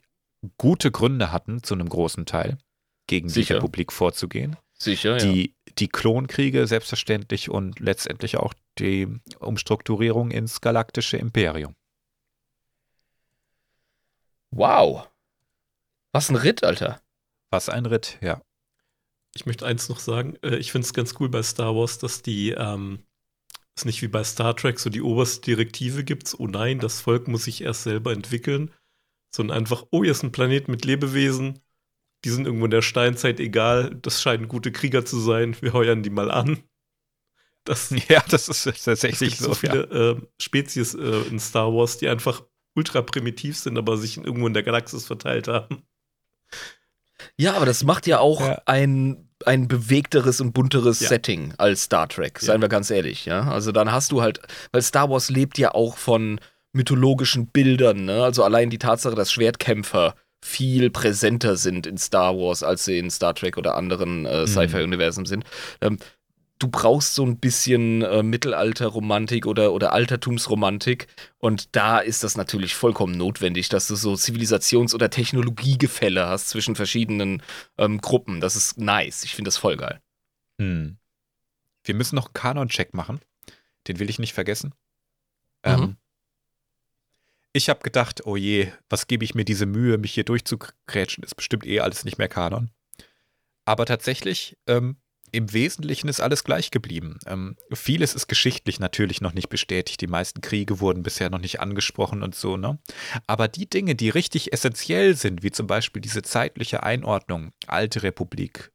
gute 0.58 0.90
Gründe 0.92 1.32
hatten, 1.32 1.64
zu 1.64 1.74
einem 1.74 1.90
großen 1.90 2.26
Teil, 2.26 2.58
gegen 3.08 3.28
Sicher. 3.28 3.56
die 3.56 3.58
Republik 3.58 3.92
vorzugehen. 3.92 4.56
Sicher, 4.74 5.18
ja. 5.18 5.18
Die, 5.18 5.54
die 5.78 5.90
Klonkriege 5.90 6.66
selbstverständlich 6.68 7.50
und 7.50 7.80
letztendlich 7.80 8.38
auch 8.38 8.54
die 8.80 9.08
Umstrukturierung 9.40 10.32
ins 10.32 10.62
galaktische 10.62 11.18
Imperium. 11.18 11.76
Wow. 14.52 15.08
Was 16.12 16.30
ein 16.30 16.36
Ritt, 16.36 16.64
Alter. 16.64 17.02
Was 17.50 17.70
ein 17.70 17.86
Ritt, 17.86 18.18
ja. 18.22 18.42
Ich 19.34 19.46
möchte 19.46 19.66
eins 19.66 19.90
noch 19.90 20.00
sagen. 20.00 20.38
Äh, 20.44 20.58
ich 20.58 20.72
finde 20.72 20.86
es 20.86 20.94
ganz 20.94 21.16
cool 21.20 21.30
bei 21.30 21.42
Star 21.44 21.76
Wars, 21.76 22.00
dass 22.00 22.22
die 22.22 22.52
ähm, 22.52 23.00
es 23.76 23.86
nicht 23.86 24.02
wie 24.02 24.08
bei 24.08 24.24
Star 24.24 24.56
Trek 24.56 24.80
so 24.80 24.90
die 24.90 25.02
oberste 25.02 25.42
Direktive 25.42 26.04
gibt. 26.04 26.36
Oh 26.38 26.48
nein, 26.48 26.80
das 26.80 27.02
Volk 27.02 27.28
muss 27.28 27.46
sich 27.46 27.62
erst 27.62 27.84
selber 27.84 28.12
entwickeln. 28.12 28.72
Sondern 29.34 29.58
einfach, 29.58 29.86
oh, 29.92 30.04
hier 30.04 30.12
ist 30.12 30.24
ein 30.24 30.34
Planet 30.34 30.68
mit 30.68 30.84
Lebewesen. 30.84 31.60
Die 32.26 32.30
sind 32.30 32.46
irgendwo 32.46 32.66
in 32.66 32.72
der 32.72 32.82
Steinzeit 32.82 33.40
egal. 33.40 33.96
Das 34.02 34.22
scheinen 34.22 34.50
gute 34.50 34.72
Krieger 34.72 35.06
zu 35.06 35.20
sein. 35.20 35.56
Wir 35.62 35.74
heuern 35.74 36.04
die 36.04 36.10
mal 36.10 36.30
an. 36.30 36.62
Das, 37.64 37.90
Ja, 38.10 38.24
das 38.28 38.50
ist 38.50 38.66
es 38.66 38.84
tatsächlich 38.84 39.38
gibt 39.38 39.42
so 39.42 39.54
so. 39.54 39.68
ja. 39.68 39.72
viele 39.72 39.84
äh, 39.84 40.22
Spezies 40.42 40.94
äh, 40.94 41.22
in 41.30 41.40
Star 41.40 41.74
Wars, 41.74 41.98
die 41.98 42.10
einfach 42.10 42.44
ultra 42.76 43.02
primitiv 43.02 43.58
sind, 43.58 43.78
aber 43.78 43.98
sich 43.98 44.18
irgendwo 44.18 44.48
in 44.48 44.54
der 44.54 44.64
Galaxis 44.64 45.06
verteilt 45.06 45.48
haben. 45.48 45.84
Ja, 47.38 47.54
aber 47.56 47.66
das 47.66 47.84
macht 47.84 48.08
ja 48.08 48.20
auch 48.20 48.42
Ja. 48.42 48.62
ein, 48.66 49.28
ein 49.46 49.68
bewegteres 49.68 50.42
und 50.42 50.54
bunteres 50.54 51.00
Ja. 51.00 51.10
Setting 51.10 51.54
als 51.58 51.84
Star 51.84 52.08
Trek, 52.08 52.40
seien 52.40 52.62
wir 52.62 52.70
ganz 52.70 52.90
ehrlich, 52.92 53.26
ja. 53.26 53.50
Also 53.50 53.72
dann 53.72 53.92
hast 53.92 54.12
du 54.12 54.22
halt, 54.22 54.40
weil 54.72 54.82
Star 54.82 55.10
Wars 55.10 55.30
lebt 55.30 55.58
ja 55.58 55.74
auch 55.74 55.98
von 55.98 56.40
mythologischen 56.74 57.48
Bildern, 57.48 58.06
ne? 58.06 58.24
Also 58.24 58.44
allein 58.44 58.70
die 58.70 58.78
Tatsache, 58.80 59.16
dass 59.16 59.32
Schwertkämpfer 59.32 60.16
viel 60.44 60.90
präsenter 60.90 61.56
sind 61.58 61.86
in 61.86 61.98
Star 61.98 62.36
Wars, 62.36 62.64
als 62.64 62.86
sie 62.86 62.98
in 62.98 63.12
Star 63.12 63.36
Trek 63.36 63.58
oder 63.58 63.76
anderen 63.76 64.26
äh, 64.26 64.48
Sci-Fi-Universen 64.48 65.26
sind. 65.26 65.44
Ähm, 65.82 65.98
du 66.62 66.68
brauchst 66.68 67.16
so 67.16 67.26
ein 67.26 67.40
bisschen 67.40 68.04
äh, 68.04 68.22
Mittelalterromantik 68.22 69.48
oder, 69.48 69.74
oder 69.74 69.94
Altertumsromantik. 69.94 71.08
Und 71.40 71.76
da 71.76 72.00
ist 72.00 72.24
das 72.24 72.38
natürlich 72.38 72.76
vollkommen 72.76 73.18
notwendig, 73.18 73.70
dass 73.70 73.88
du 73.88 73.96
so 73.96 74.14
Zivilisations- 74.14 74.94
oder 74.94 75.10
Technologiegefälle 75.10 76.28
hast 76.28 76.50
zwischen 76.50 76.76
verschiedenen 76.76 77.42
ähm, 77.78 78.00
Gruppen. 78.00 78.42
Das 78.42 78.56
ist 78.56 78.78
nice. 78.78 79.24
Ich 79.24 79.34
finde 79.34 79.48
das 79.48 79.58
voll 79.58 79.76
geil. 79.76 80.02
Hm. 80.60 80.98
Wir 81.84 81.96
müssen 81.96 82.16
noch 82.16 82.28
einen 82.28 82.34
Kanon-Check 82.34 82.94
machen. 82.94 83.20
Den 83.88 83.98
will 84.00 84.10
ich 84.10 84.20
nicht 84.20 84.34
vergessen. 84.34 84.76
Mhm. 85.66 85.72
Ähm, 85.72 85.98
ich 87.54 87.70
habe 87.70 87.82
gedacht, 87.82 88.26
oh 88.26 88.36
je, 88.36 88.72
was 88.88 89.08
gebe 89.08 89.26
ich 89.26 89.34
mir 89.34 89.46
diese 89.46 89.66
Mühe, 89.66 89.98
mich 89.98 90.14
hier 90.14 90.24
durchzugrätschen? 90.24 91.24
Ist 91.24 91.36
bestimmt 91.36 91.66
eh 91.66 91.80
alles 91.80 92.06
nicht 92.06 92.20
mehr 92.20 92.30
Kanon. 92.30 92.70
Aber 93.66 93.86
tatsächlich, 93.86 94.58
ähm, 94.68 94.98
im 95.32 95.54
Wesentlichen 95.54 96.08
ist 96.08 96.20
alles 96.20 96.44
gleich 96.44 96.72
geblieben. 96.72 97.20
Ähm, 97.26 97.56
vieles 97.72 98.14
ist 98.14 98.28
geschichtlich 98.28 98.80
natürlich 98.80 99.22
noch 99.22 99.34
nicht 99.34 99.50
bestätigt. 99.50 100.02
Die 100.02 100.08
meisten 100.08 100.42
Kriege 100.42 100.80
wurden 100.80 101.04
bisher 101.04 101.30
noch 101.30 101.40
nicht 101.40 101.60
angesprochen 101.60 102.24
und 102.24 102.36
so, 102.36 102.58
ne? 102.58 102.80
Aber 103.28 103.48
die 103.48 103.70
Dinge, 103.70 103.96
die 103.96 104.10
richtig 104.10 104.54
essentiell 104.54 105.16
sind, 105.16 105.44
wie 105.44 105.52
zum 105.52 105.68
Beispiel 105.68 106.02
diese 106.02 106.22
zeitliche 106.22 106.84
Einordnung, 106.84 107.52
alte 107.68 108.04
Republik, 108.04 108.72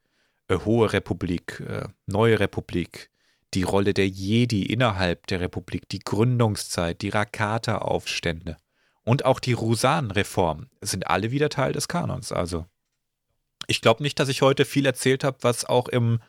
äh, 0.49 0.59
Hohe 0.65 0.93
Republik, 0.93 1.61
äh, 1.61 1.89
Neue 2.07 2.41
Republik, 2.41 3.11
die 3.55 3.63
Rolle 3.63 3.95
der 3.95 4.09
Jedi 4.09 4.63
innerhalb 4.63 5.27
der 5.27 5.41
Republik, 5.41 5.89
die 5.89 6.01
Gründungszeit, 6.01 7.03
die 7.03 7.11
Rakata-Aufstände 7.11 8.57
und 9.05 9.25
auch 9.25 9.41
die 9.41 9.53
Rusan-Reform 9.53 10.69
sind 10.81 11.07
alle 11.07 11.31
wieder 11.31 11.49
Teil 11.49 11.73
des 11.73 11.87
Kanons. 11.87 12.33
Also 12.33 12.67
ich 13.69 13.81
glaube 13.81 14.03
nicht, 14.03 14.19
dass 14.19 14.29
ich 14.29 14.43
heute 14.43 14.65
viel 14.65 14.85
erzählt 14.85 15.25
habe, 15.25 15.39
was 15.43 15.65
auch 15.65 15.89
im, 15.89 16.21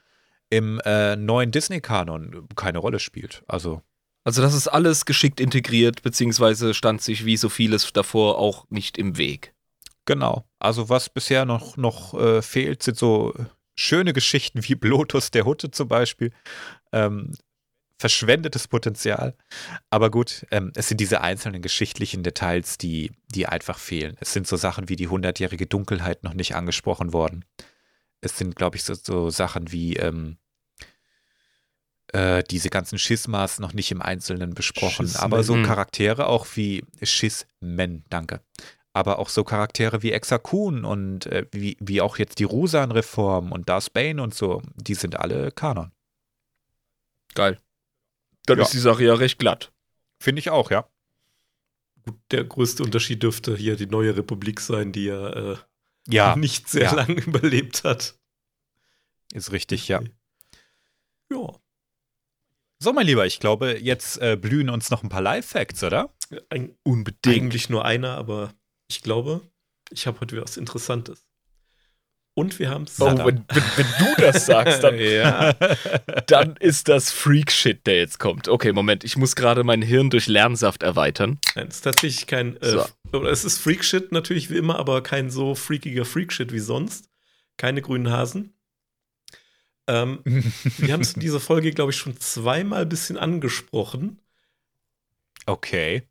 im 0.49 0.79
äh, 0.85 1.15
neuen 1.15 1.51
Disney-Kanon 1.51 2.47
keine 2.55 2.79
Rolle 2.79 2.99
spielt. 2.99 3.43
Also 3.47 3.81
Also 4.23 4.41
das 4.41 4.53
ist 4.53 4.67
alles 4.67 5.05
geschickt 5.05 5.39
integriert, 5.39 6.01
beziehungsweise 6.03 6.73
stand 6.73 7.01
sich 7.01 7.25
wie 7.25 7.37
so 7.37 7.49
vieles 7.49 7.91
davor 7.93 8.37
auch 8.37 8.65
nicht 8.69 8.97
im 8.97 9.17
Weg. 9.17 9.53
Genau. 10.05 10.45
Also 10.59 10.89
was 10.89 11.09
bisher 11.09 11.45
noch, 11.45 11.77
noch 11.77 12.13
äh, 12.13 12.41
fehlt, 12.41 12.83
sind 12.83 12.97
so 12.97 13.33
schöne 13.75 14.13
Geschichten 14.13 14.63
wie 14.63 14.75
Blotus 14.75 15.31
der 15.31 15.45
Hutte 15.45 15.71
zum 15.71 15.87
Beispiel. 15.87 16.31
Ähm, 16.91 17.33
verschwendetes 17.99 18.67
Potenzial. 18.67 19.35
Aber 19.89 20.11
gut, 20.11 20.45
ähm, 20.51 20.71
es 20.75 20.87
sind 20.87 20.99
diese 20.99 21.21
einzelnen 21.21 21.61
geschichtlichen 21.61 22.23
Details, 22.23 22.77
die, 22.77 23.11
die 23.33 23.47
einfach 23.47 23.79
fehlen. 23.79 24.15
Es 24.19 24.33
sind 24.33 24.47
so 24.47 24.55
Sachen 24.55 24.87
wie 24.89 24.95
die 24.95 25.07
hundertjährige 25.07 25.67
Dunkelheit 25.67 26.23
noch 26.23 26.33
nicht 26.33 26.55
angesprochen 26.55 27.11
worden. 27.13 27.43
Es 28.27 28.37
sind, 28.37 28.55
glaube 28.55 28.77
ich, 28.77 28.83
so, 28.83 28.93
so 28.93 29.29
Sachen 29.29 29.71
wie 29.71 29.95
ähm, 29.95 30.37
äh, 32.13 32.43
diese 32.43 32.69
ganzen 32.69 32.99
Schismas 32.99 33.59
noch 33.59 33.73
nicht 33.73 33.91
im 33.91 34.01
Einzelnen 34.01 34.53
besprochen. 34.53 35.07
Schismen. 35.07 35.23
Aber 35.23 35.43
so 35.43 35.55
Hm. 35.55 35.63
Charaktere 35.63 36.27
auch 36.27 36.45
wie 36.55 36.85
Schismen, 37.01 38.03
danke 38.09 38.41
aber 38.93 39.19
auch 39.19 39.29
so 39.29 39.43
Charaktere 39.43 40.01
wie 40.01 40.11
Exakun 40.11 40.83
und 40.83 41.27
äh, 41.27 41.45
wie, 41.51 41.77
wie 41.79 42.01
auch 42.01 42.17
jetzt 42.17 42.39
die 42.39 42.45
Rusan-Reform 42.45 43.51
und 43.51 43.69
Darth 43.69 43.93
Bane 43.93 44.19
und 44.23 44.33
so, 44.33 44.63
die 44.73 44.95
sind 44.95 45.19
alle 45.19 45.51
Kanon. 45.51 45.91
Geil. 47.35 47.59
Dann 48.47 48.57
Ja. 48.57 48.63
ist 48.63 48.73
die 48.73 48.79
Sache 48.79 49.03
ja 49.03 49.13
recht 49.13 49.37
glatt. 49.37 49.71
Finde 50.19 50.39
ich 50.39 50.49
auch, 50.49 50.71
ja. 50.71 50.89
Gut, 52.05 52.15
der 52.31 52.43
größte 52.45 52.81
Unterschied 52.81 53.21
dürfte 53.21 53.55
hier 53.55 53.75
die 53.75 53.85
neue 53.85 54.17
Republik 54.17 54.59
sein, 54.61 54.91
die 54.91 55.05
ja, 55.05 55.29
äh, 55.51 55.57
Ja, 56.07 56.35
nicht 56.37 56.69
sehr 56.69 56.83
ja. 56.83 56.93
lange 56.93 57.21
überlebt 57.21 57.83
hat. 57.83 58.17
ist 59.33 59.51
richtig, 59.51 59.87
ja. 59.87 60.01
Ja. 61.31 61.59
So, 62.79 62.93
mein 62.93 63.07
Lieber, 63.07 63.25
ich 63.25 63.39
glaube, 63.39 63.79
jetzt 63.79 64.17
äh, 64.21 64.37
blühen 64.39 64.69
uns 64.69 64.89
noch 64.91 65.03
ein 65.03 65.09
paar 65.09 65.21
Live-Facts, 65.21 65.83
oder? 65.83 66.13
Ein, 66.49 66.77
Unbedingt. 66.83 67.35
eigentlich 67.35 67.69
nur 67.69 67.85
einer, 67.85 68.15
aber 68.17 68.53
ich 68.87 69.01
glaube, 69.01 69.41
ich 69.89 70.05
habe 70.05 70.19
heute 70.19 70.41
was 70.41 70.57
Interessantes. 70.57 71.26
Und 72.37 72.59
wir 72.59 72.69
haben 72.69 72.83
es. 72.83 73.01
Oh, 73.01 73.07
wenn, 73.07 73.25
wenn, 73.25 73.63
wenn 73.77 73.87
du 73.97 74.21
das 74.21 74.45
sagst, 74.45 74.83
dann, 74.83 74.99
ja. 74.99 75.53
dann 76.27 76.55
ist 76.57 76.87
das 76.87 77.11
Freak-Shit, 77.11 77.87
der 77.87 77.97
jetzt 77.97 78.19
kommt. 78.19 78.47
Okay, 78.47 78.73
Moment, 78.73 79.03
ich 79.03 79.17
muss 79.17 79.35
gerade 79.35 79.63
mein 79.63 79.81
Hirn 79.81 80.11
durch 80.11 80.27
Lernsaft 80.27 80.83
erweitern. 80.83 81.39
Nein, 81.55 81.69
es 81.69 81.77
ist 81.77 81.81
tatsächlich 81.81 82.27
kein. 82.27 82.55
Äh, 82.57 82.83
So. 83.11 83.23
Es 83.25 83.43
ist 83.43 83.57
Freakshit 83.57 84.11
natürlich 84.11 84.51
wie 84.51 84.57
immer, 84.57 84.77
aber 84.77 85.01
kein 85.01 85.31
so 85.31 85.55
freakiger 85.55 86.05
Freakshit 86.05 86.51
wie 86.51 86.59
sonst. 86.59 87.09
Keine 87.57 87.81
grünen 87.81 88.11
Hasen. 88.11 88.53
Ähm, 89.87 90.19
wir 90.25 90.93
haben 90.93 91.01
es 91.01 91.13
in 91.13 91.21
dieser 91.21 91.39
Folge, 91.39 91.71
glaube 91.71 91.91
ich, 91.91 91.97
schon 91.97 92.19
zweimal 92.19 92.83
ein 92.83 92.89
bisschen 92.89 93.17
angesprochen. 93.17 94.21
Okay. 95.47 96.03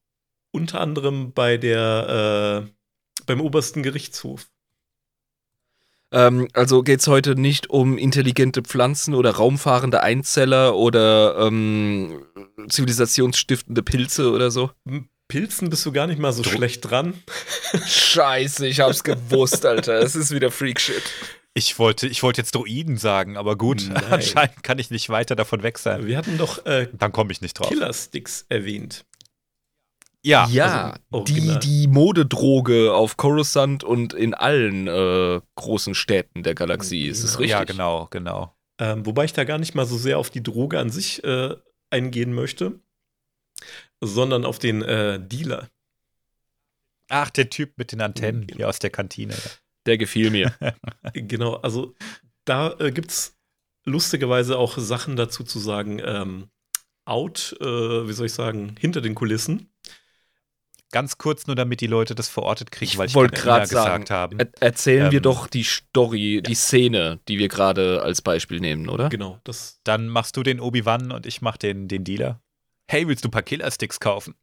Unter 0.51 0.81
anderem 0.81 1.33
bei 1.33 1.57
der, 1.57 2.67
äh, 2.67 3.23
beim 3.27 3.41
obersten 3.41 3.85
Gerichtshof. 3.85 4.49
Ähm, 6.13 6.49
also 6.53 6.83
geht 6.83 7.01
es 7.01 7.09
heute 7.09 7.35
nicht 7.35 7.69
um 7.71 7.99
intelligente 7.99 8.63
Pflanzen 8.63 9.15
oder 9.15 9.33
raumfahrende 9.33 10.03
Einzeller 10.03 10.77
oder 10.77 11.37
ähm, 11.47 12.25
zivilisationsstiftende 12.69 13.83
Pilze 13.83 14.31
oder 14.31 14.51
so. 14.51 14.71
M- 14.87 15.09
Pilzen 15.29 15.69
bist 15.71 15.85
du 15.85 15.91
gar 15.91 16.07
nicht 16.07 16.21
mal 16.21 16.33
so 16.33 16.43
Dro- 16.43 16.51
schlecht 16.51 16.89
dran. 16.89 17.15
Scheiße, 17.87 18.67
ich 18.69 18.79
hab's 18.81 19.03
gewusst, 19.03 19.67
Alter. 19.67 19.95
Es 19.99 20.15
ist 20.15 20.31
wieder 20.33 20.51
Freak-Shit. 20.53 21.03
Ich 21.55 21.79
wollte, 21.79 22.07
ich 22.07 22.23
wollte 22.23 22.41
jetzt 22.43 22.55
Druiden 22.55 22.97
sagen, 22.99 23.37
aber 23.37 23.57
gut, 23.57 23.87
Nein. 23.89 24.05
anscheinend 24.11 24.63
kann 24.63 24.79
ich 24.79 24.91
nicht 24.91 25.09
weiter 25.09 25.35
davon 25.35 25.63
weg 25.63 25.79
sein. 25.79 26.07
Wir 26.07 26.17
hatten 26.19 26.39
doch 26.39 26.65
äh, 26.67 26.89
Dann 26.93 27.13
komme 27.13 27.33
ich 27.33 27.41
nicht 27.41 27.59
drauf. 27.59 27.69
Killersticks 27.69 28.47
erwähnt. 28.49 29.05
Ja, 30.27 30.49
Ja, 30.49 30.99
also 31.13 31.25
die, 31.25 31.59
die 31.61 31.87
Modedroge 31.87 32.93
auf 32.93 33.17
Coruscant 33.17 33.85
und 33.85 34.13
in 34.13 34.35
allen 34.35 34.89
äh, 34.89 35.41
großen 35.55 35.95
Städten 35.95 36.43
der 36.43 36.55
Galaxie. 36.57 37.07
Ist 37.07 37.23
es 37.23 37.35
Ja, 37.35 37.39
richtig? 37.39 37.51
ja, 37.51 37.65
genau, 37.65 38.09
genau. 38.11 38.53
Ähm, 38.79 39.07
wobei 39.07 39.25
ich 39.25 39.33
da 39.33 39.45
gar 39.45 39.59
nicht 39.59 39.75
mal 39.75 39.87
so 39.87 39.97
sehr 39.97 40.19
auf 40.19 40.31
die 40.31 40.43
Droge 40.43 40.79
an 40.81 40.91
sich 40.91 41.23
äh, 41.25 41.55
eingehen 41.91 42.35
möchte, 42.35 42.81
sondern 44.01 44.45
auf 44.45 44.59
den 44.59 44.83
äh, 44.83 45.21
Dealer. 45.21 45.69
Ach, 47.09 47.31
der 47.31 47.49
Typ 47.49 47.79
mit 47.79 47.93
den 47.93 48.01
Antennen 48.01 48.47
Genau. 48.49 48.57
hier 48.57 48.69
aus 48.69 48.81
der 48.81 48.91
Kantine. 48.91 49.35
Der 49.87 49.97
gefiel 49.97 50.31
mir. 50.31 50.53
genau, 51.15 51.55
also 51.55 51.95
da 52.45 52.73
äh, 52.81 52.91
gibt 52.91 53.13
es 53.13 53.37
lustigerweise 53.85 54.59
auch 54.59 54.77
Sachen 54.77 55.15
dazu 55.15 55.45
zu 55.45 55.61
sagen, 55.61 56.01
ähm, 56.05 56.49
out, 57.05 57.57
äh, 57.61 57.65
wie 58.09 58.13
soll 58.13 58.27
ich 58.27 58.33
sagen, 58.33 58.75
hinter 58.79 59.01
den 59.01 59.15
Kulissen. 59.15 59.71
Ganz 60.97 61.19
kurz 61.19 61.47
nur, 61.47 61.57
damit 61.57 61.83
die 61.83 61.89
Leute 61.89 62.15
das 62.15 62.27
verortet 62.31 62.71
kriegen, 62.71 62.91
Ich 62.91 62.97
weil 62.97 63.09
ich 63.09 63.15
wollte 63.15 63.39
gerade 63.39 63.69
gesagt 63.69 64.11
haben. 64.11 64.39
Er 64.39 64.49
erzählen 64.61 65.11
wir 65.11 65.19
Ähm, 65.19 65.25
doch 65.25 65.47
die 65.47 65.63
Story, 65.63 66.41
die 66.43 66.55
Szene, 66.55 67.21
die 67.29 67.39
wir 67.39 67.49
gerade 67.49 68.01
als 68.01 68.23
Beispiel 68.23 68.61
nehmen, 68.61 68.89
oder? 68.89 69.11
Genau, 69.11 69.39
das. 69.45 69.79
Dann 69.85 70.09
machst 70.09 70.39
du 70.39 70.43
den 70.43 70.59
Obi-Wan 70.59 71.13
und 71.13 71.27
ich 71.27 71.43
mach 71.43 71.59
den, 71.59 71.87
den 71.87 72.03
Dealer. 72.03 72.41
Hey, 72.91 73.07
willst 73.07 73.23
du 73.25 73.29
ein 73.29 73.31
paar 73.31 73.43
Killer-Sticks 73.43 74.01
kaufen? 74.01 74.37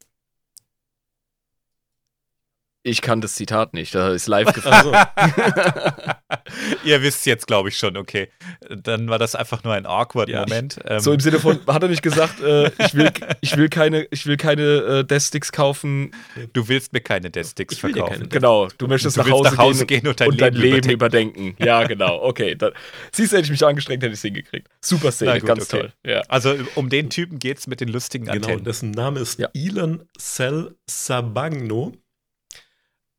Ich 2.86 3.00
kann 3.00 3.22
das 3.22 3.34
Zitat 3.34 3.72
nicht, 3.72 3.94
da 3.94 4.10
ist 4.12 4.26
live. 4.26 4.46
Also, 4.66 4.92
Ihr 6.84 7.00
wisst 7.00 7.24
jetzt, 7.24 7.46
glaube 7.46 7.70
ich, 7.70 7.78
schon, 7.78 7.96
okay. 7.96 8.28
Dann 8.68 9.08
war 9.08 9.18
das 9.18 9.34
einfach 9.34 9.64
nur 9.64 9.72
ein 9.72 9.86
awkward 9.86 10.28
Ja. 10.28 10.40
Moment. 10.40 10.78
Ähm, 10.86 11.00
So 11.00 11.14
im 11.14 11.20
Sinne 11.20 11.40
von, 11.40 11.60
hat 11.66 11.82
er 11.82 11.88
nicht 11.88 12.02
gesagt, 12.02 12.42
äh, 12.42 12.70
ich, 12.78 12.94
will, 12.94 13.10
ich 13.40 13.56
will 13.56 13.70
keine, 13.70 14.06
ich 14.10 14.26
will 14.26 14.36
keine 14.36 14.62
äh, 14.62 15.04
Death-Sticks 15.04 15.50
kaufen. 15.50 16.10
du 16.52 16.68
willst 16.68 16.92
mir 16.92 17.00
keine 17.00 17.30
dir 17.30 17.42
verkaufen. 17.42 17.94
keine 18.06 18.28
Genau, 18.28 18.68
du 18.76 18.86
möchtest 18.86 19.16
Du 19.16 19.22
nach, 19.22 19.30
Hause 19.30 19.50
nach 19.50 19.56
Hause 19.58 19.86
gehen, 19.86 20.02
gehen 20.02 20.10
und 20.10 20.20
dein 20.20 20.28
und 20.28 20.40
dein 20.42 20.52
Leben 20.52 20.74
Leben 20.74 20.90
überdenken. 20.90 21.56
Ja, 21.58 21.84
genau, 21.84 22.22
okay. 22.22 22.54
Dann, 22.54 22.72
siehst 23.12 23.32
du, 23.32 23.38
hätte 23.38 23.46
ich 23.46 23.50
mich 23.50 23.64
angestrengt, 23.64 24.02
hätte 24.02 24.12
ich 24.12 24.18
es 24.18 24.22
hingekriegt. 24.22 24.68
Super 24.82 25.10
Szene, 25.10 25.40
gut, 25.40 25.48
ganz 25.48 25.72
okay. 25.72 25.80
toll. 25.80 25.92
Ja. 26.04 26.20
Also 26.28 26.54
um 26.74 26.90
den 26.90 27.08
Typen 27.08 27.38
geht 27.38 27.56
es 27.58 27.66
mit 27.66 27.80
den 27.80 27.88
lustigen 27.88 28.26
genau, 28.26 28.36
Antennen. 28.36 28.64
dessen 28.64 28.90
Name 28.90 29.20
ist 29.20 29.38
Ja. 29.38 29.48
Elon 29.54 30.02
Cell 30.18 30.74
Sabagno. 30.86 31.92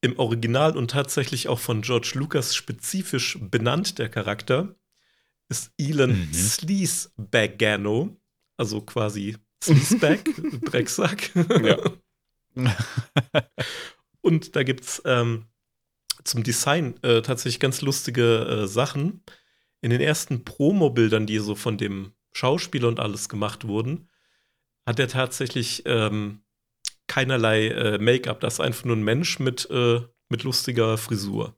Im 0.05 0.19
Original 0.19 0.77
und 0.77 0.91
tatsächlich 0.91 1.47
auch 1.47 1.57
von 1.57 1.81
George 1.81 2.11
Lucas 2.13 2.55
spezifisch 2.55 3.39
benannt, 3.41 3.97
der 3.97 4.07
Charakter, 4.07 4.75
ist 5.49 5.71
Elon 5.79 6.11
Mhm. 6.11 6.31
Sleazebagano, 6.31 8.15
also 8.55 8.81
quasi 8.81 9.35
Sleazebag, 9.63 10.19
Drecksack. 10.65 11.31
Ja. 11.63 11.79
Und 14.21 14.55
da 14.55 14.61
gibt 14.61 14.83
es 14.83 15.01
ähm, 15.05 15.45
zum 16.23 16.43
Design 16.43 17.01
äh, 17.01 17.23
tatsächlich 17.23 17.59
ganz 17.59 17.81
lustige 17.81 18.45
äh, 18.45 18.67
Sachen. 18.67 19.23
In 19.81 19.89
den 19.89 20.01
ersten 20.01 20.45
Promo-Bildern, 20.45 21.25
die 21.25 21.39
so 21.39 21.55
von 21.55 21.79
dem 21.79 22.13
Schauspieler 22.31 22.89
und 22.89 22.99
alles 22.99 23.27
gemacht 23.27 23.67
wurden, 23.67 24.07
hat 24.85 24.99
er 24.99 25.07
tatsächlich 25.07 25.81
ähm, 25.87 26.41
keinerlei 27.07 27.67
äh, 27.67 27.97
Make-up. 27.97 28.39
Das 28.39 28.55
ist 28.55 28.59
einfach 28.59 28.85
nur 28.85 28.95
ein 28.95 29.03
Mensch 29.03 29.39
mit, 29.39 29.69
äh, 29.69 30.01
mit 30.29 30.43
lustiger 30.43 30.97
Frisur. 30.97 31.55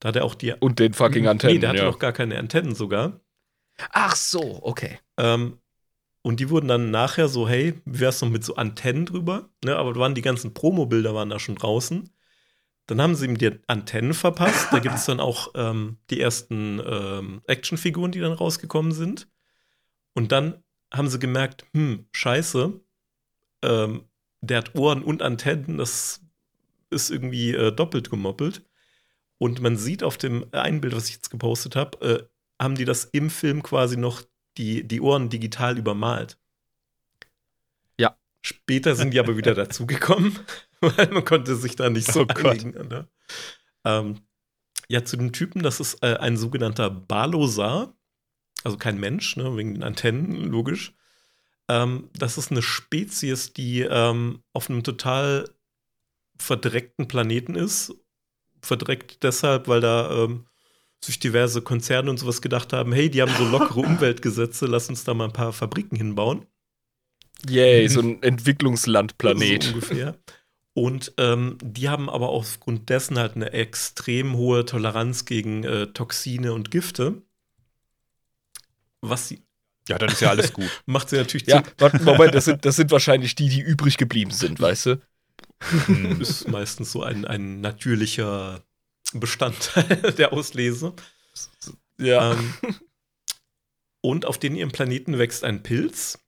Da 0.00 0.08
hat 0.08 0.16
er 0.16 0.24
auch 0.24 0.34
die. 0.34 0.52
Und 0.52 0.78
den 0.78 0.94
fucking 0.94 1.26
Antennen. 1.26 1.56
nee, 1.56 1.60
der 1.60 1.70
hatte 1.70 1.78
ja. 1.80 1.84
noch 1.86 1.98
gar 1.98 2.12
keine 2.12 2.38
Antennen 2.38 2.74
sogar. 2.74 3.20
Ach 3.90 4.16
so, 4.16 4.60
okay. 4.62 4.98
Ähm, 5.16 5.58
und 6.22 6.40
die 6.40 6.50
wurden 6.50 6.68
dann 6.68 6.90
nachher 6.90 7.28
so, 7.28 7.48
hey, 7.48 7.80
wie 7.84 8.00
wär's 8.00 8.20
noch 8.20 8.28
mit 8.28 8.44
so 8.44 8.56
Antennen 8.56 9.06
drüber? 9.06 9.50
Ne, 9.64 9.76
aber 9.76 9.92
da 9.92 10.00
waren 10.00 10.14
die 10.14 10.22
ganzen 10.22 10.52
Promo-Bilder 10.52 11.14
waren 11.14 11.30
da 11.30 11.38
schon 11.38 11.54
draußen. 11.54 12.10
Dann 12.86 13.02
haben 13.02 13.14
sie 13.14 13.26
ihm 13.26 13.38
die 13.38 13.58
Antennen 13.66 14.14
verpasst. 14.14 14.68
Da 14.72 14.78
gibt 14.78 14.94
es 14.94 15.04
dann 15.04 15.20
auch 15.20 15.52
ähm, 15.54 15.98
die 16.10 16.20
ersten 16.20 16.80
ähm, 16.84 17.42
Actionfiguren, 17.46 18.12
die 18.12 18.20
dann 18.20 18.32
rausgekommen 18.32 18.92
sind. 18.92 19.28
Und 20.14 20.32
dann 20.32 20.62
haben 20.92 21.08
sie 21.08 21.18
gemerkt, 21.18 21.66
hm, 21.74 22.06
scheiße, 22.12 22.80
ähm, 23.62 24.07
der 24.40 24.58
hat 24.58 24.74
Ohren 24.74 25.02
und 25.02 25.22
Antennen, 25.22 25.78
das 25.78 26.20
ist 26.90 27.10
irgendwie 27.10 27.52
äh, 27.54 27.72
doppelt 27.72 28.10
gemoppelt. 28.10 28.64
Und 29.38 29.60
man 29.60 29.76
sieht 29.76 30.02
auf 30.02 30.16
dem 30.16 30.46
einen 30.52 30.80
Bild, 30.80 30.94
was 30.94 31.08
ich 31.08 31.14
jetzt 31.14 31.30
gepostet 31.30 31.76
habe, 31.76 32.00
äh, 32.06 32.62
haben 32.62 32.74
die 32.74 32.84
das 32.84 33.04
im 33.04 33.30
Film 33.30 33.62
quasi 33.62 33.96
noch 33.96 34.22
die, 34.56 34.86
die 34.86 35.00
Ohren 35.00 35.28
digital 35.28 35.78
übermalt. 35.78 36.38
Ja. 37.98 38.16
Später 38.42 38.96
sind 38.96 39.14
die 39.14 39.20
aber 39.20 39.36
wieder 39.36 39.54
dazugekommen, 39.54 40.36
weil 40.80 41.08
man 41.08 41.24
konnte 41.24 41.54
sich 41.56 41.76
da 41.76 41.88
nicht 41.88 42.10
so 42.10 42.22
Oh 42.22 42.48
einigen. 42.48 42.70
Ne? 42.88 43.08
Ähm, 43.84 44.20
ja, 44.88 45.04
zu 45.04 45.16
dem 45.16 45.32
Typen, 45.32 45.62
das 45.62 45.80
ist 45.80 46.02
äh, 46.02 46.16
ein 46.16 46.36
sogenannter 46.36 46.90
Balosar, 46.90 47.94
also 48.64 48.76
kein 48.76 48.98
Mensch, 48.98 49.36
ne, 49.36 49.56
wegen 49.56 49.74
den 49.74 49.82
Antennen, 49.84 50.32
logisch. 50.44 50.94
Ähm, 51.68 52.08
das 52.14 52.38
ist 52.38 52.50
eine 52.50 52.62
Spezies, 52.62 53.52
die 53.52 53.80
ähm, 53.80 54.42
auf 54.52 54.70
einem 54.70 54.82
total 54.82 55.48
verdreckten 56.38 57.08
Planeten 57.08 57.54
ist. 57.54 57.94
Verdreckt 58.62 59.22
deshalb, 59.22 59.68
weil 59.68 59.80
da 59.80 60.24
ähm, 60.24 60.46
sich 61.04 61.18
diverse 61.18 61.62
Konzerne 61.62 62.10
und 62.10 62.18
sowas 62.18 62.42
gedacht 62.42 62.72
haben, 62.72 62.92
hey, 62.92 63.10
die 63.10 63.22
haben 63.22 63.34
so 63.36 63.44
lockere 63.44 63.80
Umweltgesetze, 63.86 64.66
lass 64.66 64.88
uns 64.88 65.04
da 65.04 65.14
mal 65.14 65.26
ein 65.26 65.32
paar 65.32 65.52
Fabriken 65.52 65.96
hinbauen. 65.96 66.46
Yay, 67.48 67.86
so 67.88 68.00
ein 68.00 68.22
Entwicklungslandplanet. 68.22 69.62
So 69.62 69.74
ungefähr. 69.74 70.18
Und 70.74 71.12
ähm, 71.18 71.58
die 71.62 71.88
haben 71.88 72.08
aber 72.08 72.28
aufgrund 72.28 72.88
dessen 72.88 73.18
halt 73.18 73.36
eine 73.36 73.52
extrem 73.52 74.36
hohe 74.36 74.64
Toleranz 74.64 75.24
gegen 75.24 75.64
äh, 75.64 75.88
Toxine 75.88 76.52
und 76.52 76.70
Gifte. 76.70 77.22
Was 79.00 79.28
sie 79.28 79.42
ja, 79.88 79.98
dann 79.98 80.10
ist 80.10 80.20
ja 80.20 80.30
alles 80.30 80.52
gut. 80.52 80.70
macht 80.86 81.10
sie 81.10 81.16
natürlich 81.16 81.46
Ja, 81.46 81.62
warte, 81.78 82.02
Moment, 82.02 82.34
das 82.34 82.44
sind, 82.44 82.64
das 82.64 82.76
sind 82.76 82.90
wahrscheinlich 82.90 83.34
die, 83.34 83.48
die 83.48 83.60
übrig 83.60 83.96
geblieben 83.96 84.30
sind, 84.30 84.60
weißt 84.60 84.86
du? 84.86 85.00
Hm. 85.86 86.20
ist 86.20 86.48
meistens 86.48 86.92
so 86.92 87.02
ein, 87.02 87.24
ein 87.24 87.60
natürlicher 87.60 88.62
Bestandteil 89.12 90.12
der 90.18 90.32
Auslese. 90.32 90.92
Ja. 91.98 92.32
Ähm, 92.32 92.54
und 94.00 94.24
auf 94.26 94.38
den 94.38 94.54
ihrem 94.54 94.70
Planeten 94.70 95.18
wächst 95.18 95.42
ein 95.44 95.62
Pilz, 95.62 96.18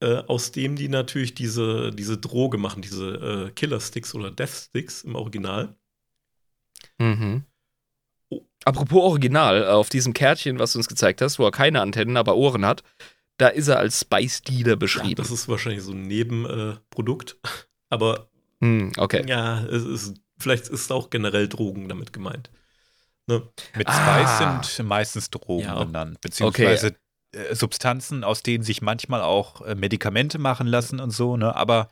äh, 0.00 0.16
aus 0.26 0.52
dem 0.52 0.76
die 0.76 0.88
natürlich 0.88 1.34
diese, 1.34 1.90
diese 1.90 2.18
Droge 2.18 2.58
machen, 2.58 2.82
diese 2.82 3.48
äh, 3.48 3.50
Killer-Sticks 3.52 4.14
oder 4.14 4.30
Death-Sticks 4.30 5.04
im 5.04 5.14
Original. 5.14 5.76
Mhm. 6.98 7.44
Apropos 8.64 9.02
Original, 9.02 9.62
äh, 9.62 9.66
auf 9.66 9.88
diesem 9.88 10.12
Kärtchen, 10.12 10.58
was 10.58 10.72
du 10.72 10.78
uns 10.78 10.88
gezeigt 10.88 11.20
hast, 11.22 11.38
wo 11.38 11.44
er 11.44 11.52
keine 11.52 11.80
Antennen, 11.80 12.16
aber 12.16 12.36
Ohren 12.36 12.66
hat, 12.66 12.82
da 13.38 13.48
ist 13.48 13.68
er 13.68 13.78
als 13.78 14.00
Spice 14.00 14.42
Dealer 14.42 14.76
beschrieben. 14.76 15.16
Das 15.16 15.30
ist 15.30 15.48
wahrscheinlich 15.48 15.82
so 15.82 15.92
ein 15.92 16.02
Nebenprodukt. 16.02 17.36
Äh. 17.44 17.48
Aber 17.90 18.28
Hm, 18.60 18.92
okay. 18.96 19.24
ja, 19.28 19.62
es 19.66 19.84
ist, 19.84 20.14
vielleicht 20.38 20.68
ist 20.68 20.90
auch 20.90 21.10
generell 21.10 21.46
Drogen 21.48 21.88
damit 21.88 22.12
gemeint. 22.12 22.50
Ne? 23.28 23.42
Mit 23.76 23.86
Ah. 23.86 24.24
Spice 24.24 24.76
sind 24.76 24.86
meistens 24.88 25.30
Drogen 25.30 25.64
Ja. 25.66 25.84
benannt, 25.84 26.20
beziehungsweise 26.20 26.96
äh, 27.32 27.54
Substanzen, 27.54 28.24
aus 28.24 28.42
denen 28.42 28.64
sich 28.64 28.82
manchmal 28.82 29.20
auch 29.20 29.60
äh, 29.60 29.74
Medikamente 29.74 30.38
machen 30.38 30.66
lassen 30.66 30.98
und 31.00 31.10
so, 31.10 31.36
ne? 31.36 31.54
Aber 31.54 31.90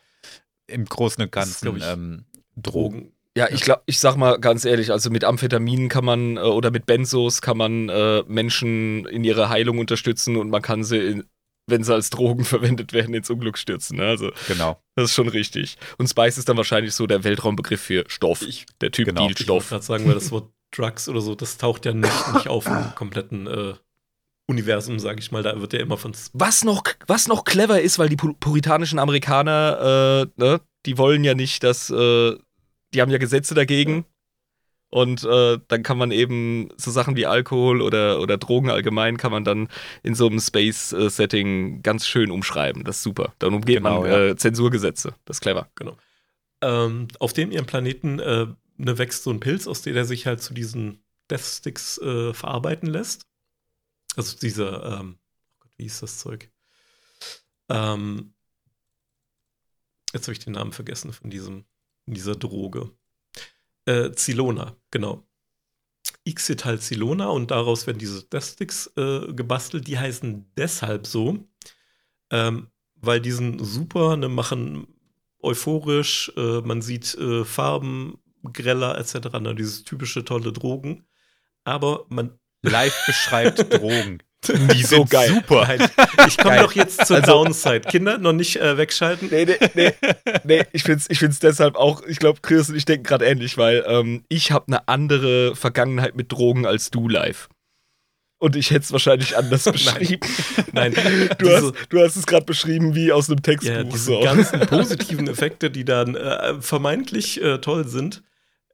im 0.66 0.84
Großen 0.86 1.22
und 1.22 1.34
Das 1.36 1.48
ist, 1.48 1.60
Ganzen 1.62 1.76
ich, 1.76 1.84
ähm, 1.84 2.24
Drogen. 2.56 3.12
Ja, 3.36 3.48
ich 3.50 3.62
glaube, 3.62 3.82
ich 3.86 3.98
sag 3.98 4.16
mal 4.16 4.38
ganz 4.38 4.64
ehrlich, 4.64 4.92
also 4.92 5.10
mit 5.10 5.24
Amphetaminen 5.24 5.88
kann 5.88 6.04
man 6.04 6.36
äh, 6.36 6.40
oder 6.40 6.70
mit 6.70 6.86
Benzos 6.86 7.42
kann 7.42 7.56
man 7.56 7.88
äh, 7.88 8.22
Menschen 8.28 9.06
in 9.06 9.24
ihrer 9.24 9.48
Heilung 9.48 9.78
unterstützen 9.78 10.36
und 10.36 10.50
man 10.50 10.62
kann 10.62 10.84
sie, 10.84 10.98
in, 10.98 11.24
wenn 11.68 11.82
sie 11.82 11.92
als 11.92 12.10
Drogen 12.10 12.44
verwendet 12.44 12.92
werden, 12.92 13.12
ins 13.12 13.30
Unglück 13.30 13.58
stürzen. 13.58 13.96
Ne? 13.96 14.06
Also 14.06 14.30
Genau. 14.46 14.80
das 14.94 15.06
ist 15.10 15.14
schon 15.14 15.26
richtig. 15.28 15.78
Und 15.98 16.06
Spice 16.08 16.38
ist 16.38 16.48
dann 16.48 16.56
wahrscheinlich 16.56 16.94
so 16.94 17.08
der 17.08 17.24
Weltraumbegriff 17.24 17.80
für 17.80 18.04
Stoff. 18.06 18.42
Ich- 18.42 18.66
der 18.80 18.92
Typ 18.92 19.06
genau. 19.06 19.22
dealt 19.26 19.40
Ich 19.40 19.46
Stoff. 19.46 19.68
gerade 19.68 19.84
sagen, 19.84 20.06
weil 20.06 20.14
das 20.14 20.30
Wort 20.30 20.52
Drugs 20.72 21.08
oder 21.08 21.20
so, 21.20 21.34
das 21.34 21.56
taucht 21.58 21.86
ja 21.86 21.92
nicht, 21.92 22.34
nicht 22.34 22.48
auf 22.48 22.66
im 22.66 22.94
kompletten 22.94 23.46
äh, 23.48 23.74
Universum, 24.48 24.98
sage 24.98 25.18
ich 25.20 25.32
mal. 25.32 25.42
Da 25.42 25.60
wird 25.60 25.72
ja 25.72 25.80
immer 25.80 25.96
von 25.96 26.12
Was 26.34 26.64
noch, 26.64 26.84
was 27.06 27.26
noch 27.28 27.44
clever 27.44 27.80
ist, 27.80 27.98
weil 27.98 28.08
die 28.08 28.16
pu- 28.16 28.36
puritanischen 28.38 28.98
Amerikaner, 28.98 30.26
äh, 30.38 30.40
ne, 30.40 30.60
die 30.86 30.98
wollen 30.98 31.24
ja 31.24 31.34
nicht, 31.34 31.62
dass, 31.62 31.90
äh, 31.90 32.36
die 32.94 33.02
haben 33.02 33.10
ja 33.10 33.18
Gesetze 33.18 33.54
dagegen. 33.54 34.06
Und 34.90 35.24
äh, 35.24 35.58
dann 35.66 35.82
kann 35.82 35.98
man 35.98 36.12
eben 36.12 36.68
so 36.76 36.92
Sachen 36.92 37.16
wie 37.16 37.26
Alkohol 37.26 37.82
oder, 37.82 38.20
oder 38.20 38.38
Drogen 38.38 38.70
allgemein 38.70 39.16
kann 39.16 39.32
man 39.32 39.44
dann 39.44 39.68
in 40.04 40.14
so 40.14 40.28
einem 40.28 40.38
Space-Setting 40.38 41.82
ganz 41.82 42.06
schön 42.06 42.30
umschreiben. 42.30 42.84
Das 42.84 42.98
ist 42.98 43.02
super. 43.02 43.34
Dann 43.40 43.54
umgeht 43.54 43.78
Genau, 43.78 44.02
man 44.02 44.10
ja. 44.10 44.24
äh, 44.28 44.36
Zensurgesetze. 44.36 45.14
Das 45.24 45.38
ist 45.38 45.40
clever. 45.40 45.68
ähm, 46.62 47.08
auf 47.18 47.32
dem 47.32 47.50
ihrem 47.50 47.66
Planeten 47.66 48.20
äh, 48.20 48.46
ne, 48.76 48.98
wächst 48.98 49.24
so 49.24 49.30
ein 49.30 49.40
Pilz, 49.40 49.66
aus 49.66 49.82
dem 49.82 49.96
er 49.96 50.04
sich 50.04 50.26
halt 50.26 50.40
zu 50.42 50.54
diesen 50.54 51.02
Death 51.28 51.40
Sticks 51.44 51.98
äh, 51.98 52.32
verarbeiten 52.32 52.88
lässt. 52.88 53.26
Also 54.16 54.36
dieser, 54.38 55.00
ähm, 55.00 55.18
oh 55.64 55.68
wie 55.76 55.84
hieß 55.84 56.00
das 56.00 56.18
Zeug? 56.18 56.50
Ähm, 57.68 58.34
jetzt 60.12 60.26
habe 60.26 60.32
ich 60.34 60.38
den 60.38 60.52
Namen 60.52 60.72
vergessen 60.72 61.12
von 61.12 61.30
diesem, 61.30 61.64
dieser 62.06 62.36
Droge. 62.36 62.90
Äh, 63.86 64.12
Zilona, 64.12 64.76
genau. 64.90 65.26
Xetalzilona 66.26 67.28
und 67.28 67.50
daraus 67.50 67.86
werden 67.86 67.98
diese 67.98 68.24
Death 68.24 68.44
Sticks 68.44 68.90
äh, 68.96 69.32
gebastelt. 69.32 69.86
Die 69.86 69.98
heißen 69.98 70.46
deshalb 70.56 71.06
so, 71.06 71.38
ähm, 72.30 72.68
weil 72.94 73.20
die 73.20 73.32
sind 73.32 73.58
super, 73.58 74.16
ne, 74.16 74.28
machen 74.28 74.86
euphorisch, 75.40 76.32
äh, 76.36 76.60
man 76.62 76.80
sieht 76.80 77.14
äh, 77.16 77.44
Farben, 77.44 78.18
greller 78.52 78.98
etc. 78.98 79.38
Ne? 79.40 79.54
Dieses 79.54 79.84
typische 79.84 80.24
tolle 80.24 80.52
Drogen. 80.52 81.06
Aber 81.64 82.06
man 82.08 82.38
Live 82.62 83.04
beschreibt 83.06 83.58
Drogen. 83.72 84.22
Die 84.48 84.82
so 84.84 85.04
geil. 85.04 85.28
Super. 85.28 85.66
Nein, 85.66 85.88
ich 86.28 86.36
komme 86.36 86.58
doch 86.58 86.72
jetzt 86.72 87.06
zur 87.06 87.20
Downside. 87.20 87.80
Kinder, 87.82 88.18
noch 88.18 88.32
nicht 88.32 88.56
äh, 88.56 88.76
wegschalten. 88.76 89.28
Nee, 89.30 89.44
nee, 89.46 89.56
nee, 89.74 89.92
nee, 90.44 90.62
ich 90.72 90.82
find's, 90.82 91.06
ich 91.08 91.18
find's 91.18 91.38
deshalb 91.38 91.76
auch, 91.76 92.02
ich 92.06 92.18
glaube, 92.18 92.40
Chris 92.42 92.68
und 92.68 92.76
ich 92.76 92.84
denken 92.84 93.04
gerade 93.04 93.24
ähnlich, 93.24 93.56
weil 93.58 93.84
ähm, 93.86 94.24
ich 94.28 94.52
habe 94.52 94.66
eine 94.68 94.88
andere 94.88 95.56
Vergangenheit 95.56 96.14
mit 96.16 96.30
Drogen 96.32 96.66
als 96.66 96.90
du 96.90 97.08
live. 97.08 97.48
Und 98.38 98.56
ich 98.56 98.70
hätte 98.70 98.80
es 98.80 98.92
wahrscheinlich 98.92 99.36
anders 99.36 99.64
beschrieben. 99.72 100.20
Nein, 100.72 100.92
Du 101.38 101.44
diese- 101.46 101.56
hast, 101.56 101.72
du 101.88 102.00
hast 102.02 102.16
es 102.16 102.26
gerade 102.26 102.44
beschrieben 102.44 102.94
wie 102.94 103.10
aus 103.12 103.30
einem 103.30 103.42
Textbuch. 103.42 103.72
ja, 103.74 103.84
diese 103.84 103.98
so. 104.04 104.20
ganzen 104.20 104.60
positiven 104.60 105.28
Effekte, 105.28 105.70
die 105.70 105.84
dann 105.84 106.14
äh, 106.14 106.60
vermeintlich 106.60 107.40
äh, 107.42 107.58
toll 107.58 107.86
sind, 107.88 108.22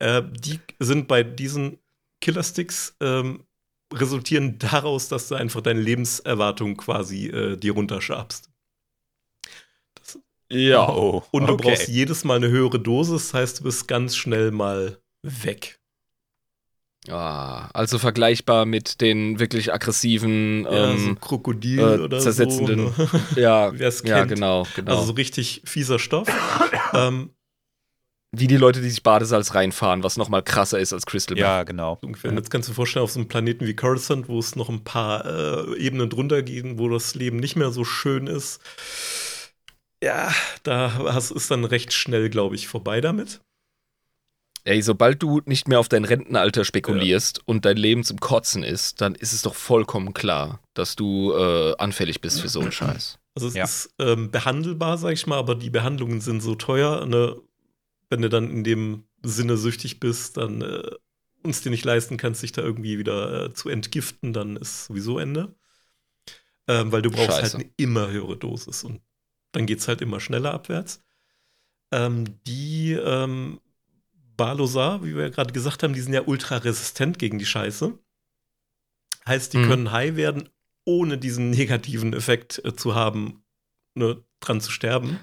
äh, 0.01 0.23
die 0.29 0.59
sind 0.81 1.07
bei 1.09 1.23
diesen 1.23 1.79
Killersticks 2.21 2.97
ähm, 3.01 3.45
resultieren 3.93 4.59
daraus, 4.59 5.09
dass 5.09 5.29
du 5.29 5.35
einfach 5.35 5.61
deine 5.61 5.81
Lebenserwartung 5.81 6.77
quasi 6.77 7.27
äh, 7.29 7.57
dir 7.57 7.73
runterschabst. 7.73 8.49
ja. 10.51 10.89
Oh, 10.89 11.23
Und 11.31 11.47
du 11.47 11.55
okay. 11.55 11.69
brauchst 11.71 11.89
jedes 11.89 12.25
Mal 12.25 12.37
eine 12.37 12.49
höhere 12.49 12.81
Dosis, 12.81 13.29
das 13.29 13.35
heißt, 13.35 13.61
du 13.61 13.65
bist 13.65 13.89
ganz 13.89 14.17
schnell 14.17 14.51
mal 14.51 14.99
weg. 15.23 15.79
Ah, 17.09 17.69
also 17.73 17.99
vergleichbar 17.99 18.67
mit 18.67 19.01
den 19.01 19.39
wirklich 19.41 19.73
aggressiven, 19.73 20.65
Ja, 20.65 20.71
so 20.97 21.07
ähm, 21.09 21.19
Krokodil 21.21 21.79
äh, 21.79 21.99
oder 21.99 22.19
zersetzenden- 22.19 22.93
so. 22.95 23.03
ne? 23.03 23.11
ja, 23.37 23.73
ja, 24.05 24.25
genau, 24.25 24.67
genau. 24.77 24.93
Also 24.93 25.05
so 25.07 25.13
richtig 25.13 25.63
fieser 25.65 25.99
Stoff. 25.99 26.29
ähm, 26.95 27.31
wie 28.33 28.47
die 28.47 28.57
Leute, 28.57 28.81
die 28.81 28.91
sich 28.91 29.03
Badesalz 29.03 29.55
reinfahren, 29.55 30.05
was 30.05 30.17
nochmal 30.17 30.43
krasser 30.43 30.79
ist 30.79 30.93
als 30.93 31.05
Crystal 31.05 31.35
Meth. 31.35 31.43
Ja, 31.43 31.63
genau. 31.65 31.99
ungefähr. 32.03 32.31
Und 32.31 32.37
jetzt 32.37 32.51
kannst 32.51 32.69
du 32.69 32.73
dir 32.73 32.77
vorstellen, 32.77 33.03
auf 33.03 33.11
so 33.11 33.19
einem 33.19 33.29
Planeten 33.29 33.67
wie 33.67 33.75
Coruscant, 33.75 34.29
wo 34.29 34.39
es 34.39 34.55
noch 34.55 34.69
ein 34.69 34.85
paar 34.85 35.25
äh, 35.27 35.77
Ebenen 35.79 36.09
drunter 36.11 36.43
geht, 36.43 36.79
wo 36.79 36.89
das 36.89 37.15
Leben 37.15 37.39
nicht 37.39 37.57
mehr 37.57 37.71
so 37.71 37.85
schön 37.85 38.27
ist. 38.27 38.61
Ja, 40.03 40.33
da 40.63 40.93
hast, 41.13 41.31
ist 41.31 41.51
dann 41.51 41.65
recht 41.65 41.93
schnell, 41.93 42.31
glaube 42.31 42.55
ich, 42.55 42.69
vorbei 42.69 43.01
damit. 43.01 43.41
Ey, 44.65 44.83
sobald 44.83 45.23
du 45.23 45.41
nicht 45.47 45.69
mehr 45.69 45.81
auf 45.81 45.89
dein 45.89 46.05
Rentenalter 46.05 46.65
spekulierst 46.65 47.41
und 47.47 47.65
dein 47.65 47.79
Leben 47.79 48.05
zum 48.05 48.21
Kotzen 48.21 48.63
ist, 48.63 49.01
dann 49.01 49.15
ist 49.15 49.33
es 49.33 49.43
doch 49.43 49.55
vollkommen 49.55 50.13
klar, 50.13 50.61
dass 50.75 50.97
du 50.97 51.33
äh, 51.33 51.75
anfällig 51.79 52.21
bist 52.21 52.41
für 52.41 52.49
so 52.49 52.61
einen 52.61 52.73
Scheiß. 52.73 53.19
Also 53.35 53.49
es 53.49 53.55
Ja. 53.55 53.65
ist 53.65 53.91
ähm, 53.99 54.31
behandelbar, 54.31 54.99
sag 54.99 55.13
ich 55.15 55.27
mal, 55.27 55.39
aber 55.39 55.55
die 55.55 55.71
Behandlungen 55.71 56.21
sind 56.21 56.43
so 56.43 56.55
teuer. 56.55 57.07
Ne? 57.07 57.37
Wenn 58.11 58.21
du 58.23 58.29
dann 58.29 58.51
in 58.51 58.65
dem 58.65 59.05
Sinne 59.23 59.57
süchtig 59.57 60.01
bist, 60.01 60.37
dann 60.37 60.61
äh, 60.63 60.91
uns 61.43 61.63
dir 61.63 61.71
nicht 61.71 61.85
leisten 61.85 62.17
kannst, 62.19 62.43
dich 62.43 62.53
da 62.53 62.61
irgendwie 62.63 62.99
wieder 62.99 63.47
äh, 63.47 63.53
zu 63.55 63.69
entgiften, 63.71 64.33
dann 64.35 64.57
ist 64.57 64.87
sowieso 64.87 65.19
Ende. 65.19 65.55
Ähm, 66.69 66.93
weil 66.93 67.03
du 67.03 67.11
brauchst 67.11 67.27
Scheiße. 67.39 67.43
halt 67.43 67.55
eine 67.55 67.71
immer 67.79 68.11
höhere 68.11 68.37
Dosis 68.37 68.85
und 68.85 69.01
dann 69.53 69.67
geht 69.67 69.79
es 69.79 69.89
halt 69.89 70.03
immer 70.03 70.21
schneller 70.21 70.53
abwärts. 70.53 71.03
Ähm, 71.93 72.25
die 72.47 72.93
ähm, 72.93 73.61
Balosar, 74.37 75.03
wie 75.05 75.15
wir 75.17 75.23
ja 75.25 75.29
gerade 75.31 75.53
gesagt 75.53 75.83
haben, 75.83 75.95
die 75.95 76.01
sind 76.01 76.13
ja 76.13 76.23
ultra 76.27 76.59
resistent 76.59 77.19
gegen 77.19 77.39
die 77.39 77.47
Scheiße. 77.47 77.99
Heißt, 79.27 79.53
die 79.53 79.59
Mhm. 79.59 79.69
können 79.69 79.93
high 79.93 80.17
werden, 80.17 80.49
ohne 80.85 81.19
diesen 81.19 81.51
negativen 81.51 82.13
Effekt 82.13 82.61
äh, 82.65 82.75
zu 82.75 82.95
haben, 82.95 83.45
ne, 83.95 84.23
dran 84.41 84.61
zu 84.61 84.71
sterben. 84.71 85.19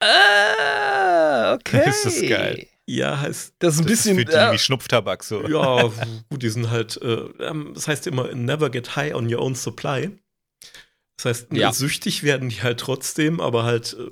Ah, 0.00 1.54
okay. 1.54 1.82
Das 1.86 2.04
ist 2.04 2.26
geil. 2.28 2.66
Ja, 2.88 3.18
heißt, 3.20 3.54
Das 3.58 3.74
ist 3.74 3.80
ein 3.80 3.86
Das 3.86 3.92
bisschen. 3.92 4.18
ist 4.18 4.24
für 4.26 4.30
die 4.30 4.32
ja, 4.36 4.52
wie 4.52 4.58
Schnupftabak 4.58 5.24
so. 5.24 5.46
ja, 5.48 5.82
gut, 6.30 6.42
die 6.42 6.48
sind 6.50 6.70
halt, 6.70 7.00
äh, 7.02 7.24
ähm, 7.40 7.72
das 7.74 7.88
heißt 7.88 8.06
immer, 8.06 8.32
never 8.34 8.70
get 8.70 8.94
high 8.94 9.14
on 9.14 9.32
your 9.32 9.40
own 9.42 9.54
supply. 9.56 10.10
Das 11.16 11.24
heißt, 11.24 11.52
Ja. 11.52 11.72
süchtig 11.72 12.22
werden 12.22 12.48
die 12.48 12.62
halt 12.62 12.78
trotzdem, 12.78 13.40
aber 13.40 13.64
halt, 13.64 13.96
äh, 13.98 14.10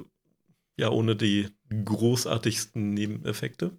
ja, 0.77 0.89
ohne 0.89 1.15
die 1.15 1.49
großartigsten 1.85 2.95
Nebeneffekte. 2.95 3.71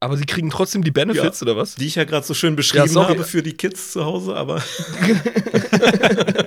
aber 0.00 0.16
sie 0.16 0.26
kriegen 0.26 0.50
trotzdem 0.50 0.82
die 0.84 0.90
Benefits, 0.90 1.40
oder 1.42 1.56
was? 1.56 1.76
Die 1.76 1.86
ich 1.86 1.94
ja 1.94 2.04
gerade 2.04 2.26
so 2.26 2.34
schön 2.34 2.56
beschrieben 2.56 2.88
sorry. 2.88 3.10
habe 3.14 3.24
für 3.24 3.42
die 3.42 3.54
Kids 3.54 3.92
zu 3.92 4.04
Hause, 4.04 4.34
aber 4.36 4.60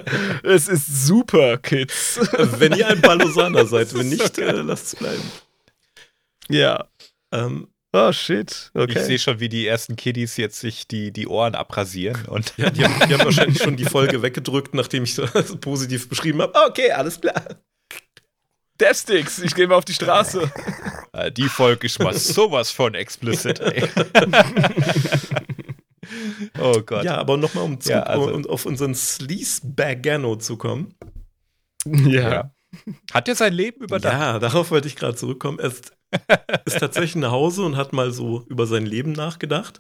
es 0.47 0.67
ist 0.67 1.05
super, 1.05 1.57
Kids. 1.57 2.19
wenn 2.59 2.73
ihr 2.73 2.87
ein 2.87 3.01
Balosaner 3.01 3.65
seid, 3.65 3.93
wenn 3.93 4.09
nicht, 4.09 4.37
äh, 4.37 4.51
lasst 4.51 4.93
es 4.93 4.95
bleiben. 4.95 5.23
ja. 6.49 6.85
Ähm, 7.31 7.67
Oh, 7.93 8.11
shit. 8.11 8.69
Ich 8.75 8.81
Okay. 8.81 9.03
sehe 9.03 9.17
schon, 9.17 9.39
wie 9.39 9.47
die 9.49 9.65
ersten 9.65 9.95
Kiddies 9.95 10.35
jetzt 10.37 10.59
sich 10.59 10.87
die, 10.87 11.11
die 11.11 11.25
Ohren 11.25 11.55
abrasieren 11.55 12.25
und 12.25 12.53
ja, 12.57 12.69
die, 12.69 12.83
haben, 12.83 13.07
die 13.07 13.13
haben 13.13 13.23
wahrscheinlich 13.23 13.63
schon 13.63 13.77
die 13.77 13.85
Folge 13.85 14.21
weggedrückt, 14.21 14.75
nachdem 14.75 15.03
ich 15.05 15.15
das 15.15 15.55
positiv 15.61 16.09
beschrieben 16.09 16.41
habe. 16.41 16.53
Okay, 16.67 16.91
alles 16.91 17.19
klar. 17.19 17.41
Deathsticks, 18.79 19.39
ich 19.39 19.55
gehe 19.55 19.67
mal 19.67 19.75
auf 19.75 19.85
die 19.85 19.93
Straße. 19.93 20.51
äh, 21.13 21.31
die 21.31 21.47
Folge 21.47 21.87
ist 21.87 21.97
mal 21.99 22.13
sowas 22.17 22.69
von 22.69 22.93
explicit. 22.93 23.61
Ey. 23.61 23.89
Oh 26.59 26.81
Gott. 26.81 27.03
Ja, 27.03 27.17
aber 27.17 27.37
nochmal, 27.37 27.63
um, 27.63 27.79
zu- 27.79 27.89
Ja, 27.91 28.03
also- 28.03 28.33
um 28.33 28.45
auf 28.47 28.65
unseren 28.65 28.95
Sleaze-Bagano 28.95 30.35
zu 30.37 30.57
kommen. 30.57 30.93
ja. 31.85 32.31
Ja. 32.31 32.51
Hat 33.13 33.27
er 33.29 33.35
sein 33.35 33.53
Leben 33.53 33.81
überdacht? 33.85 34.13
Ja, 34.13 34.39
darauf 34.39 34.71
wollte 34.71 34.87
ich 34.89 34.97
gerade 34.97 35.15
zurückkommen. 35.15 35.57
Er 35.57 35.67
ist, 35.69 35.93
ist 36.65 36.79
tatsächlich 36.79 37.15
nach 37.15 37.31
Hause 37.31 37.63
und 37.63 37.77
hat 37.77 37.93
mal 37.93 38.11
so 38.11 38.43
über 38.49 38.67
sein 38.67 38.85
Leben 38.85 39.13
nachgedacht. 39.13 39.79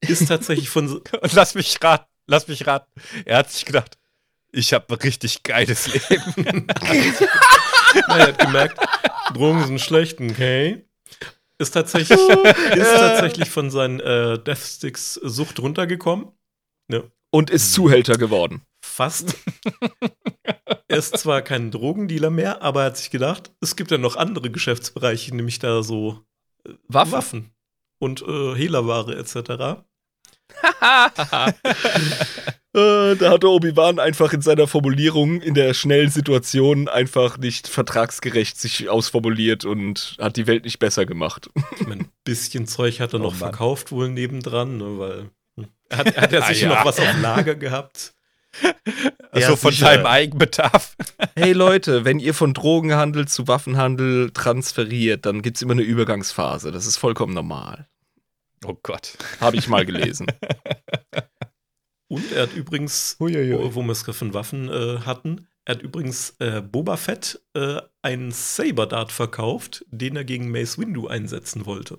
Ist 0.00 0.28
tatsächlich 0.28 0.68
von 0.68 0.86
so, 0.88 0.96
Und 1.20 1.32
lass 1.32 1.54
mich 1.54 1.78
raten, 1.82 2.04
lass 2.26 2.46
mich 2.46 2.66
raten. 2.66 2.90
Er 3.24 3.38
hat 3.38 3.50
sich 3.50 3.64
gedacht, 3.64 3.96
ich 4.52 4.74
habe 4.74 4.84
ein 4.94 5.00
richtig 5.00 5.42
geiles 5.44 5.86
Leben. 6.10 6.66
Na, 8.06 8.18
er 8.18 8.26
hat 8.28 8.38
gemerkt, 8.38 8.78
Drogen 9.32 9.64
sind 9.66 9.80
schlecht, 9.80 10.20
okay. 10.20 10.84
Ist 11.62 11.70
tatsächlich, 11.70 12.18
ist 12.74 12.96
tatsächlich 12.96 13.48
von 13.48 13.70
seinen 13.70 14.00
äh, 14.00 14.36
Deathsticks-Sucht 14.36 15.60
runtergekommen. 15.60 16.32
Und 17.30 17.50
ist 17.50 17.72
Zuhälter 17.72 18.18
geworden. 18.18 18.62
Fast. 18.84 19.36
er 20.88 20.98
ist 20.98 21.16
zwar 21.16 21.40
kein 21.40 21.70
Drogendealer 21.70 22.30
mehr, 22.30 22.62
aber 22.62 22.80
er 22.80 22.86
hat 22.86 22.96
sich 22.96 23.10
gedacht, 23.10 23.52
es 23.60 23.76
gibt 23.76 23.92
ja 23.92 23.98
noch 23.98 24.16
andere 24.16 24.50
Geschäftsbereiche, 24.50 25.36
nämlich 25.36 25.60
da 25.60 25.84
so 25.84 26.24
äh, 26.66 26.72
Waffen. 26.88 27.12
Waffen 27.12 27.54
und 28.00 28.22
äh, 28.22 28.56
Hehlerware 28.56 29.16
etc. 29.16 29.84
Äh, 32.74 33.16
da 33.16 33.30
hat 33.30 33.42
der 33.42 33.50
Obi-Wan 33.50 33.98
einfach 33.98 34.32
in 34.32 34.40
seiner 34.40 34.66
Formulierung 34.66 35.42
in 35.42 35.52
der 35.54 35.74
schnellen 35.74 36.08
Situation 36.10 36.88
einfach 36.88 37.36
nicht 37.36 37.68
vertragsgerecht 37.68 38.58
sich 38.58 38.88
ausformuliert 38.88 39.64
und 39.66 40.16
hat 40.18 40.36
die 40.36 40.46
Welt 40.46 40.64
nicht 40.64 40.78
besser 40.78 41.04
gemacht. 41.04 41.50
Ich 41.78 41.86
meine, 41.86 42.02
ein 42.04 42.08
bisschen 42.24 42.66
Zeug 42.66 43.00
hat 43.00 43.12
er 43.12 43.20
Oh 43.20 43.24
noch 43.24 43.32
Mann. 43.32 43.38
verkauft 43.50 43.92
wohl 43.92 44.08
nebendran, 44.08 44.78
ne, 44.78 44.98
weil 44.98 45.30
hm, 45.56 45.66
er 45.90 45.98
hat, 45.98 46.14
er 46.16 46.22
hat 46.22 46.32
ja 46.32 46.40
Ah, 46.44 46.46
sicher 46.46 46.68
ja. 46.70 46.74
noch 46.78 46.84
was 46.86 46.98
auf 46.98 47.20
Lager 47.20 47.54
gehabt. 47.54 48.14
Also 49.34 49.50
Ja, 49.52 49.56
von 49.56 49.72
sicher. 49.72 49.86
seinem 49.86 50.04
Eigenbedarf. 50.06 50.94
Hey 51.36 51.54
Leute, 51.54 52.04
wenn 52.04 52.18
ihr 52.18 52.34
von 52.34 52.52
Drogenhandel 52.52 53.26
zu 53.26 53.48
Waffenhandel 53.48 54.30
transferiert, 54.32 55.24
dann 55.24 55.40
gibt 55.40 55.56
es 55.56 55.62
immer 55.62 55.72
eine 55.72 55.80
Übergangsphase. 55.82 56.70
Das 56.70 56.84
ist 56.84 56.98
vollkommen 56.98 57.32
normal. 57.32 57.86
Oh 58.66 58.76
Gott. 58.82 59.16
Habe 59.40 59.56
ich 59.56 59.68
mal 59.68 59.86
gelesen. 59.86 60.26
Und 62.12 62.30
er 62.32 62.42
hat 62.42 62.52
übrigens, 62.52 63.16
Huiuiui. 63.18 63.74
wo, 63.74 63.82
wir 63.82 63.90
es 63.92 64.04
gerade 64.04 64.18
von 64.18 64.34
Waffen 64.34 64.68
äh, 64.68 64.98
hatten, 65.06 65.46
er 65.64 65.76
hat 65.76 65.82
übrigens 65.82 66.36
äh, 66.40 66.60
Boba 66.60 66.98
Fett 66.98 67.40
äh, 67.54 67.80
einen 68.02 68.32
Saber 68.32 68.86
Dart 68.86 69.12
verkauft, 69.12 69.86
den 69.90 70.16
er 70.16 70.24
gegen 70.24 70.50
Mace 70.50 70.76
Windu 70.78 71.06
einsetzen 71.06 71.64
wollte. 71.64 71.98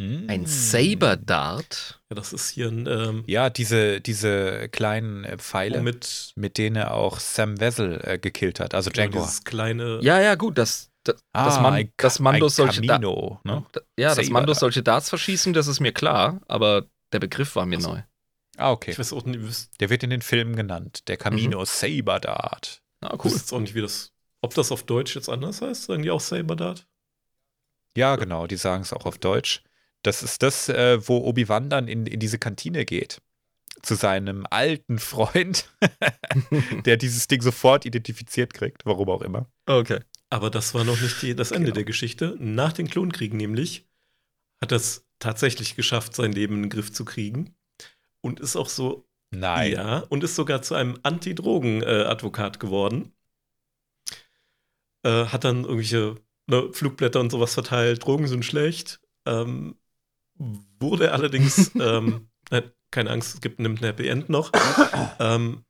Ein 0.00 0.46
Saber 0.46 1.16
Dart? 1.18 2.00
Ja, 2.10 2.16
das 2.16 2.32
ist 2.32 2.48
hier 2.50 2.68
ein 2.68 2.86
ähm, 2.88 3.22
Ja, 3.26 3.48
diese, 3.50 4.00
diese 4.00 4.68
kleinen 4.70 5.24
äh, 5.24 5.36
Pfeile, 5.36 5.80
mit, 5.82 6.32
mit 6.36 6.56
denen 6.58 6.76
er 6.76 6.94
auch 6.94 7.20
Sam 7.20 7.60
Wessel 7.60 8.00
äh, 8.02 8.18
gekillt 8.18 8.58
hat, 8.58 8.74
also 8.74 8.90
Django. 8.90 9.18
dieses 9.18 9.44
kleine. 9.44 10.00
Ja, 10.02 10.18
ja, 10.20 10.34
gut, 10.36 10.56
das, 10.58 10.90
das, 11.04 11.22
ah, 11.32 11.44
dass 11.44 11.60
man, 11.60 11.74
ein, 11.74 11.92
dass 11.98 12.18
Mandos 12.18 12.56
solche 12.56 12.80
Da- 12.80 12.98
ne? 12.98 13.66
ja, 13.98 14.08
dass 14.08 14.16
Saber 14.16 14.30
Mandos 14.32 14.54
Dart. 14.56 14.60
solche 14.60 14.82
Darts 14.82 15.10
verschießen, 15.10 15.52
das 15.52 15.66
ist 15.66 15.78
mir 15.80 15.92
klar, 15.92 16.40
aber 16.48 16.86
der 17.12 17.20
Begriff 17.20 17.56
war 17.56 17.66
mir 17.66 17.78
Ach 17.78 17.82
so. 17.82 17.92
neu. 17.94 18.02
Ah, 18.56 18.72
okay. 18.72 18.90
Ich 18.90 18.98
weiß 18.98 19.12
auch 19.12 19.24
nicht, 19.24 19.80
Der 19.80 19.90
wird 19.90 20.02
in 20.02 20.10
den 20.10 20.22
Filmen 20.22 20.56
genannt. 20.56 21.08
Der 21.08 21.16
Camino 21.16 21.64
Saber 21.64 22.20
Dart. 22.20 22.82
Ah, 23.00 23.16
cool. 23.24 23.30
jetzt 23.30 23.52
auch 23.52 23.60
nicht, 23.60 23.74
wie 23.74 23.80
das. 23.80 24.12
Ob 24.42 24.54
das 24.54 24.72
auf 24.72 24.82
Deutsch 24.82 25.14
jetzt 25.14 25.28
anders 25.28 25.62
heißt? 25.62 25.84
Sagen 25.84 26.02
die 26.02 26.10
auch 26.10 26.20
Saber 26.20 26.56
Dart? 26.56 26.86
Ja, 27.96 28.16
genau, 28.16 28.46
die 28.46 28.56
sagen 28.56 28.82
es 28.82 28.92
auch 28.92 29.06
auf 29.06 29.18
Deutsch. 29.18 29.62
Das 30.02 30.22
ist 30.22 30.42
das, 30.42 30.68
äh, 30.68 31.06
wo 31.06 31.18
Obi-Wan 31.18 31.68
dann 31.68 31.88
in, 31.88 32.06
in 32.06 32.20
diese 32.20 32.38
Kantine 32.38 32.84
geht. 32.84 33.20
Zu 33.82 33.94
seinem 33.94 34.46
alten 34.50 34.98
Freund, 34.98 35.70
der 36.84 36.96
dieses 36.96 37.28
Ding 37.28 37.40
sofort 37.40 37.86
identifiziert 37.86 38.52
kriegt, 38.52 38.84
warum 38.84 39.08
auch 39.08 39.22
immer. 39.22 39.50
Okay. 39.66 40.00
Aber 40.28 40.50
das 40.50 40.74
war 40.74 40.84
noch 40.84 41.00
nicht 41.00 41.20
die, 41.22 41.34
das 41.34 41.50
Ende 41.50 41.66
genau. 41.66 41.74
der 41.76 41.84
Geschichte. 41.84 42.36
Nach 42.38 42.72
den 42.72 42.88
Klonkriegen 42.88 43.36
nämlich 43.36 43.86
hat 44.60 44.72
es 44.72 45.06
tatsächlich 45.20 45.76
geschafft, 45.76 46.16
sein 46.16 46.32
Leben 46.32 46.56
in 46.56 46.62
den 46.64 46.70
Griff 46.70 46.92
zu 46.92 47.04
kriegen. 47.04 47.54
Und 48.20 48.40
ist 48.40 48.56
auch 48.56 48.68
so. 48.68 49.06
Nein. 49.30 49.72
Ja, 49.72 49.98
und 50.08 50.24
ist 50.24 50.34
sogar 50.34 50.62
zu 50.62 50.74
einem 50.74 50.98
Anti-Drogen-Advokat 51.04 52.58
geworden. 52.58 53.12
Äh, 55.04 55.26
hat 55.26 55.44
dann 55.44 55.62
irgendwelche 55.62 56.16
ne, 56.48 56.68
Flugblätter 56.72 57.20
und 57.20 57.30
sowas 57.30 57.54
verteilt. 57.54 58.04
Drogen 58.04 58.26
sind 58.26 58.44
schlecht. 58.44 59.00
Ähm, 59.26 59.76
wurde 60.80 61.12
allerdings, 61.12 61.70
ähm, 61.80 62.28
äh, 62.50 62.62
keine 62.90 63.10
Angst, 63.10 63.34
es 63.34 63.40
gibt 63.40 63.60
ein 63.60 63.76
Happy 63.76 64.08
End 64.08 64.28
noch. 64.28 64.50
ähm, 65.20 65.64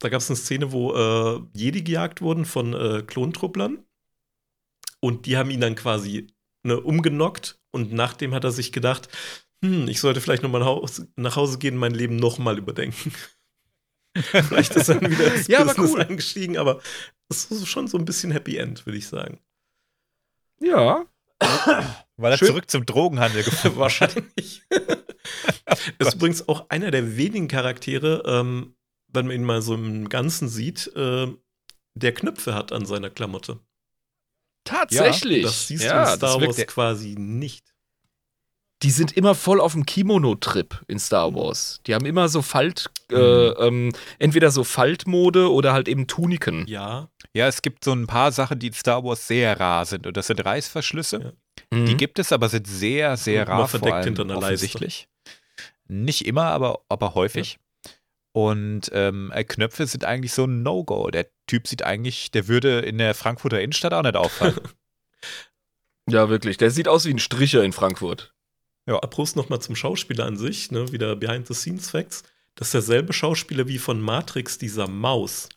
da 0.00 0.10
gab 0.10 0.20
es 0.20 0.30
eine 0.30 0.36
Szene, 0.36 0.70
wo 0.70 0.94
äh, 0.94 1.40
Jedi 1.54 1.82
gejagt 1.82 2.20
wurden 2.20 2.44
von 2.44 2.74
äh, 2.74 3.02
Klontruppelern. 3.02 3.84
Und 5.00 5.26
die 5.26 5.36
haben 5.36 5.50
ihn 5.50 5.60
dann 5.60 5.74
quasi 5.74 6.28
ne, 6.62 6.78
umgenockt. 6.80 7.57
Und 7.70 7.92
nachdem 7.92 8.34
hat 8.34 8.44
er 8.44 8.50
sich 8.50 8.72
gedacht, 8.72 9.08
hm, 9.62 9.88
ich 9.88 10.00
sollte 10.00 10.20
vielleicht 10.20 10.42
nochmal 10.42 10.82
nach 11.16 11.36
Hause 11.36 11.58
gehen 11.58 11.74
und 11.74 11.80
mein 11.80 11.94
Leben 11.94 12.16
nochmal 12.16 12.58
überdenken. 12.58 13.12
vielleicht 14.14 14.74
ist 14.76 14.88
dann 14.88 15.00
wieder 15.00 15.30
das 15.30 15.46
ja, 15.48 15.64
Business 15.64 15.92
cool. 15.92 16.02
eingestiegen, 16.02 16.56
aber 16.56 16.80
es 17.28 17.46
ist 17.46 17.66
schon 17.66 17.88
so 17.88 17.98
ein 17.98 18.04
bisschen 18.04 18.30
Happy 18.30 18.56
End, 18.56 18.86
würde 18.86 18.98
ich 18.98 19.06
sagen. 19.06 19.40
Ja. 20.60 21.06
Weil 22.16 22.32
er 22.32 22.38
Schön. 22.38 22.48
zurück 22.48 22.70
zum 22.70 22.84
Drogenhandel 22.84 23.44
gefunden 23.44 23.76
Wahrscheinlich. 23.78 24.62
ist 25.98 26.14
übrigens 26.14 26.48
auch 26.48 26.68
einer 26.68 26.90
der 26.90 27.16
wenigen 27.16 27.48
Charaktere, 27.48 28.22
ähm, 28.26 28.74
wenn 29.08 29.26
man 29.26 29.36
ihn 29.36 29.44
mal 29.44 29.62
so 29.62 29.74
im 29.74 30.08
Ganzen 30.08 30.48
sieht, 30.48 30.88
äh, 30.96 31.28
der 31.94 32.14
Knöpfe 32.14 32.54
hat 32.54 32.72
an 32.72 32.86
seiner 32.86 33.10
Klamotte. 33.10 33.60
Tatsächlich. 34.64 35.42
Ja, 35.42 35.48
das 35.48 35.66
siehst 35.68 35.84
ja, 35.84 36.04
du 36.04 36.10
in 36.10 36.16
Star 36.16 36.40
Wars 36.40 36.66
quasi 36.66 37.14
nicht. 37.18 37.64
Die 38.82 38.90
sind 38.90 39.16
immer 39.16 39.34
voll 39.34 39.60
auf 39.60 39.72
dem 39.72 39.84
Kimono-Trip 39.86 40.82
in 40.86 41.00
Star 41.00 41.34
Wars. 41.34 41.80
Die 41.86 41.94
haben 41.94 42.06
immer 42.06 42.28
so 42.28 42.42
Falt, 42.42 42.90
äh, 43.10 43.14
mhm. 43.14 43.20
äh, 43.20 43.66
ähm, 43.66 43.92
entweder 44.20 44.52
so 44.52 44.62
Faltmode 44.62 45.50
oder 45.52 45.72
halt 45.72 45.88
eben 45.88 46.06
Tuniken. 46.06 46.64
Ja. 46.68 47.08
Ja, 47.32 47.48
es 47.48 47.62
gibt 47.62 47.82
so 47.82 47.92
ein 47.92 48.06
paar 48.06 48.30
Sachen, 48.30 48.60
die 48.60 48.68
in 48.68 48.72
Star 48.72 49.02
Wars 49.02 49.26
sehr 49.26 49.58
rar 49.58 49.84
sind. 49.84 50.06
Und 50.06 50.16
das 50.16 50.28
sind 50.28 50.44
Reißverschlüsse. 50.44 51.20
Ja. 51.20 51.32
Die 51.72 51.92
mhm. 51.92 51.96
gibt 51.96 52.20
es, 52.20 52.30
aber 52.30 52.48
sind 52.48 52.68
sehr, 52.68 53.16
sehr 53.16 53.48
rar. 53.48 53.66
Verdeckt 53.66 53.88
vor 53.88 53.96
allem 53.96 54.04
hinter 54.04 54.22
einer 54.22 54.38
offensichtlich. 54.38 55.08
Leiste. 55.24 55.38
Nicht 55.88 56.26
immer, 56.26 56.44
aber, 56.44 56.80
aber 56.88 57.14
häufig. 57.14 57.58
Und 58.38 58.88
ähm, 58.92 59.32
äh, 59.34 59.42
Knöpfe 59.42 59.88
sind 59.88 60.04
eigentlich 60.04 60.32
so 60.32 60.44
ein 60.44 60.62
No-Go. 60.62 61.10
Der 61.10 61.26
Typ 61.48 61.66
sieht 61.66 61.82
eigentlich, 61.82 62.30
der 62.30 62.46
würde 62.46 62.78
in 62.78 62.96
der 62.96 63.14
Frankfurter 63.14 63.60
Innenstadt 63.60 63.92
auch 63.92 64.04
nicht 64.04 64.14
auffallen. 64.14 64.60
ja, 66.08 66.28
wirklich. 66.28 66.56
Der 66.56 66.70
sieht 66.70 66.86
aus 66.86 67.04
wie 67.04 67.10
ein 67.10 67.18
Stricher 67.18 67.64
in 67.64 67.72
Frankfurt. 67.72 68.32
Ja. 68.86 69.00
Prost 69.00 69.34
nochmal 69.34 69.60
zum 69.60 69.74
Schauspieler 69.74 70.24
an 70.24 70.36
sich, 70.36 70.70
ne? 70.70 70.92
wieder 70.92 71.16
Behind-the-Scenes-Facts. 71.16 72.22
Das 72.54 72.68
ist 72.68 72.74
derselbe 72.74 73.12
Schauspieler 73.12 73.66
wie 73.66 73.78
von 73.78 74.00
Matrix, 74.00 74.56
dieser 74.56 74.86
Maus. 74.86 75.48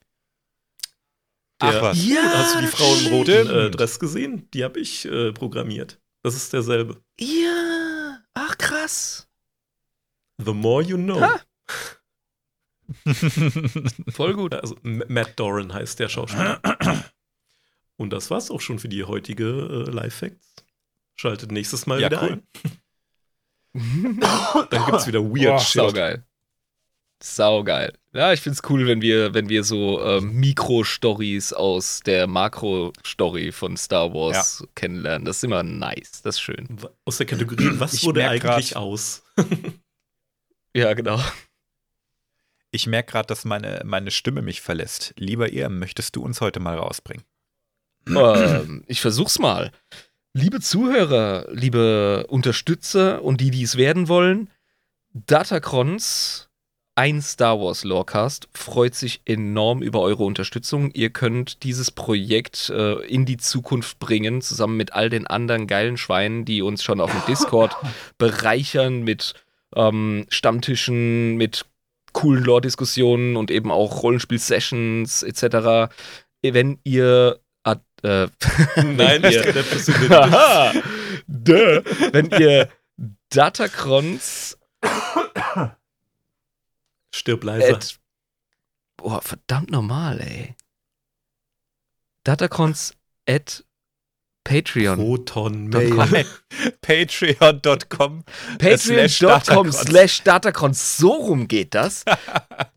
Der, 1.62 1.70
Ach 1.70 1.82
was. 1.84 2.04
Ja, 2.04 2.24
hast 2.34 2.56
du 2.56 2.62
die 2.62 2.68
Frau 2.68 2.96
im 2.96 3.08
roten 3.14 3.48
äh, 3.48 3.70
Dress 3.70 4.00
gesehen? 4.00 4.50
Die 4.56 4.64
habe 4.64 4.80
ich 4.80 5.06
äh, 5.06 5.32
programmiert. 5.34 6.00
Das 6.24 6.34
ist 6.34 6.52
derselbe. 6.52 7.00
Ja, 7.20 8.24
ach 8.34 8.58
krass. 8.58 9.28
The 10.44 10.54
more 10.56 10.82
you 10.82 10.98
know. 10.98 11.22
Ha. 11.22 11.42
Voll 14.10 14.34
gut. 14.34 14.54
Also 14.54 14.76
Matt 14.84 15.40
Doran 15.40 15.74
heißt 15.74 16.00
der 16.00 16.10
Schauspieler. 16.10 16.62
Und 17.98 18.12
das 18.12 18.32
war's 18.32 18.50
auch 18.50 18.62
schon 18.62 18.80
für 18.80 18.90
die 18.90 19.04
heutige 19.04 19.46
äh, 19.88 19.92
Live 19.92 20.16
Facts. 20.16 20.56
Schaltet 21.16 21.52
nächstes 21.52 21.86
Mal 21.86 22.02
ja, 22.02 22.10
wieder 22.10 22.24
cool. 22.24 22.42
ein. 23.74 24.20
Dann 24.72 24.86
gibt's 24.86 25.08
wieder 25.08 25.24
Weird 25.24 25.56
oh, 25.56 25.60
Shit. 25.60 25.82
Saugeil. 25.82 26.26
Saugeil. 27.24 27.94
Ja, 28.14 28.34
ich 28.34 28.42
find's 28.42 28.62
cool, 28.70 28.88
wenn 28.88 29.02
wir, 29.02 29.34
wenn 29.34 29.48
wir 29.48 29.64
so 29.64 30.04
ähm, 30.04 30.34
Mikro-Stories 30.34 31.54
aus 31.54 32.02
der 32.02 32.28
Makro-Story 32.28 33.52
von 33.52 33.78
Star 33.78 34.14
Wars 34.14 34.62
ja. 34.62 34.68
kennenlernen. 34.76 35.26
Das 35.26 35.38
ist 35.38 35.44
immer 35.44 35.64
nice. 35.64 36.22
Das 36.24 36.36
ist 36.36 36.42
schön. 36.42 36.68
Aus 37.06 37.18
der 37.18 37.28
Kategorie, 37.28 37.70
was 37.74 37.94
ich 37.94 38.04
wurde 38.04 38.28
eigentlich 38.28 38.76
aus? 38.76 39.24
ja, 40.76 40.94
genau. 40.94 41.22
Ich 42.72 42.88
merke 42.88 43.12
gerade, 43.12 43.28
dass 43.28 43.46
meine, 43.46 43.82
meine 43.86 44.12
Stimme 44.12 44.42
mich 44.42 44.62
verlässt. 44.62 45.14
Lieber 45.18 45.50
ihr, 45.50 45.70
möchtest 45.70 46.16
du 46.16 46.24
uns 46.24 46.40
heute 46.40 46.60
mal 46.60 46.78
rausbringen? 46.78 47.26
Ähm, 48.08 48.84
ich 48.88 49.02
versuch's 49.02 49.40
mal. 49.40 49.72
Liebe 50.34 50.62
Zuhörer, 50.62 51.48
liebe 51.52 52.26
Unterstützer 52.28 53.22
und 53.22 53.42
die, 53.42 53.52
die 53.52 53.64
es 53.64 53.76
werden 53.76 54.08
wollen, 54.08 54.50
Datacrons, 55.14 56.48
ein 56.96 57.22
Star 57.22 57.60
Wars 57.60 57.84
Lorecast, 57.84 58.48
freut 58.54 58.96
sich 58.96 59.22
enorm 59.26 59.82
über 59.82 60.00
eure 60.00 60.24
Unterstützung. 60.24 60.92
Ihr 60.92 61.10
könnt 61.10 61.64
dieses 61.64 61.92
Projekt 61.92 62.70
äh, 62.70 63.06
in 63.06 63.26
die 63.26 63.38
Zukunft 63.38 64.00
bringen, 64.00 64.42
zusammen 64.42 64.78
mit 64.78 64.94
all 64.94 65.10
den 65.10 65.28
anderen 65.28 65.68
geilen 65.68 65.98
Schweinen, 65.98 66.46
die 66.46 66.62
uns 66.62 66.84
schon 66.84 67.02
auf 67.02 67.12
dem 67.12 67.26
Discord 67.28 67.76
bereichern 68.18 69.04
mit 69.04 69.34
ähm, 69.76 70.26
Stammtischen, 70.30 71.36
mit 71.36 71.66
coolen 72.14 72.44
Lore-Diskussionen 72.44 73.38
und 73.38 73.52
eben 73.52 73.72
auch 73.72 74.04
Rollenspiel-Sessions 74.04 75.24
etc. 75.24 75.94
Wenn 76.42 76.80
ihr 76.84 77.40
äh, 78.04 78.28
Nein, 78.84 79.24
ihr, 79.24 79.54
Duh, 81.28 81.82
wenn 82.12 82.32
ihr 82.32 82.70
Datacrons 83.30 84.58
Stirb 87.14 87.44
leiser. 87.44 87.76
At, 87.76 88.00
boah, 88.98 89.22
verdammt 89.22 89.70
normal, 89.70 90.22
ey. 90.22 90.56
Datacrons 92.24 92.96
at 93.28 93.64
Patreon. 94.44 94.98
Protonmail. 94.98 96.26
Patreon.com. 96.82 98.24
Patreon.com 98.58 99.72
slash 99.72 100.24
Datacrons. 100.24 100.98
So 100.98 101.12
rum 101.12 101.48
geht 101.48 101.74
das. 101.74 102.06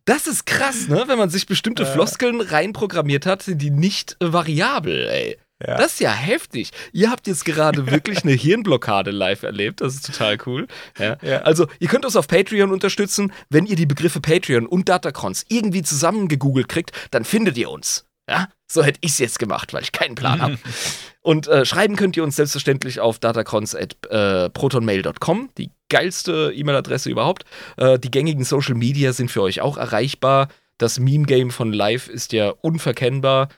Das 0.07 0.27
ist 0.27 0.45
krass, 0.45 0.86
ne? 0.89 1.05
Wenn 1.07 1.16
man 1.16 1.31
sich 1.31 1.47
bestimmte 1.47 1.86
Floskeln 1.86 2.43
reinprogrammiert 2.43 3.24
hat, 3.24 3.43
sind 3.43 3.62
die 3.62 3.70
nicht 3.70 4.19
variabel, 4.20 5.09
ey. 5.09 5.39
Ja. 5.66 5.77
Das 5.77 5.95
ist 5.95 6.01
ja 6.01 6.12
heftig. 6.12 6.73
Ihr 6.93 7.11
habt 7.11 7.27
jetzt 7.27 7.47
gerade 7.47 7.86
wirklich 7.91 8.23
eine 8.23 8.32
Hirnblockade 8.32 9.11
live 9.11 9.45
erlebt. 9.45 9.81
Das 9.81 9.95
ist 9.95 10.05
total 10.05 10.36
cool. 10.47 10.66
Ja. 10.99 11.16
Ja. 11.23 11.39
Also, 11.43 11.69
ihr 11.78 11.89
könnt 11.89 12.05
uns 12.05 12.16
auf 12.16 12.28
Patreon 12.28 12.70
unterstützen. 12.70 13.32
Wenn 13.49 13.65
ihr 13.65 13.77
die 13.77 13.86
Begriffe 13.86 14.20
Patreon 14.20 14.66
und 14.66 14.91
Datacrons 14.91 15.47
irgendwie 15.49 15.82
zusammengegoogelt 15.82 16.69
kriegt, 16.69 16.93
dann 17.11 17.24
findet 17.24 17.57
ihr 17.57 17.70
uns. 17.70 18.07
Ja, 18.28 18.49
so 18.75 18.85
hätte 18.85 18.99
ich 19.03 19.13
es 19.13 19.19
jetzt 19.19 19.39
gemacht, 19.39 19.73
weil 19.73 19.83
ich 19.83 19.93
keinen 19.93 20.17
Plan 20.17 20.43
habe. 20.43 20.59
Und 21.23 21.47
äh, 21.49 21.65
schreiben 21.65 21.97
könnt 21.97 22.19
ihr 22.19 22.25
uns 22.25 22.37
selbstverständlich 22.37 23.01
auf 23.01 23.19
datacrons.protonmail.com, 23.19 25.49
die 25.57 25.71
geilste 25.89 26.53
E-Mail-Adresse 26.55 27.09
überhaupt. 27.09 27.47
Äh, 27.79 27.99
die 27.99 28.11
gängigen 28.11 28.45
Social 28.45 28.75
Media 28.75 29.15
sind 29.15 29.31
für 29.31 29.41
euch 29.41 29.63
auch 29.63 29.79
erreichbar. 29.79 30.49
Das 30.77 30.99
Meme-Game 30.99 31.51
von 31.51 31.73
Live 31.73 32.09
ist 32.09 32.35
ja 32.35 32.51
unverkennbar. 32.51 33.49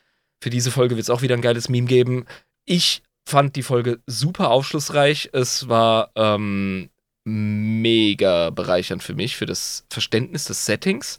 Für 0.40 0.50
diese 0.50 0.70
Folge 0.70 0.94
wird 0.96 1.02
es 1.04 1.10
auch 1.10 1.22
wieder 1.22 1.34
ein 1.34 1.42
geiles 1.42 1.68
Meme 1.68 1.88
geben. 1.88 2.26
Ich 2.66 3.02
fand 3.24 3.56
die 3.56 3.64
Folge 3.64 3.98
super 4.06 4.50
aufschlussreich. 4.50 5.30
Es 5.32 5.68
war 5.68 6.12
ähm, 6.14 6.90
mega 7.24 8.50
bereichernd 8.50 9.02
für 9.02 9.14
mich, 9.14 9.36
für 9.36 9.46
das 9.46 9.86
Verständnis 9.90 10.44
des 10.44 10.66
Settings. 10.66 11.18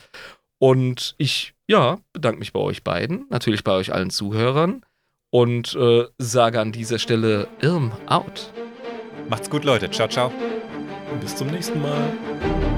Und 0.59 1.15
ich, 1.17 1.53
ja, 1.67 1.99
bedanke 2.13 2.39
mich 2.39 2.53
bei 2.53 2.59
euch 2.59 2.83
beiden, 2.83 3.25
natürlich 3.29 3.63
bei 3.63 3.73
euch 3.73 3.93
allen 3.93 4.09
Zuhörern 4.09 4.81
und 5.29 5.75
äh, 5.75 6.05
sage 6.17 6.59
an 6.59 6.71
dieser 6.71 6.99
Stelle 6.99 7.47
Irm 7.61 7.91
out. 8.07 8.51
Macht's 9.29 9.49
gut, 9.49 9.65
Leute. 9.65 9.89
Ciao, 9.91 10.07
ciao. 10.07 10.31
Bis 11.21 11.35
zum 11.35 11.47
nächsten 11.47 11.81
Mal. 11.81 12.76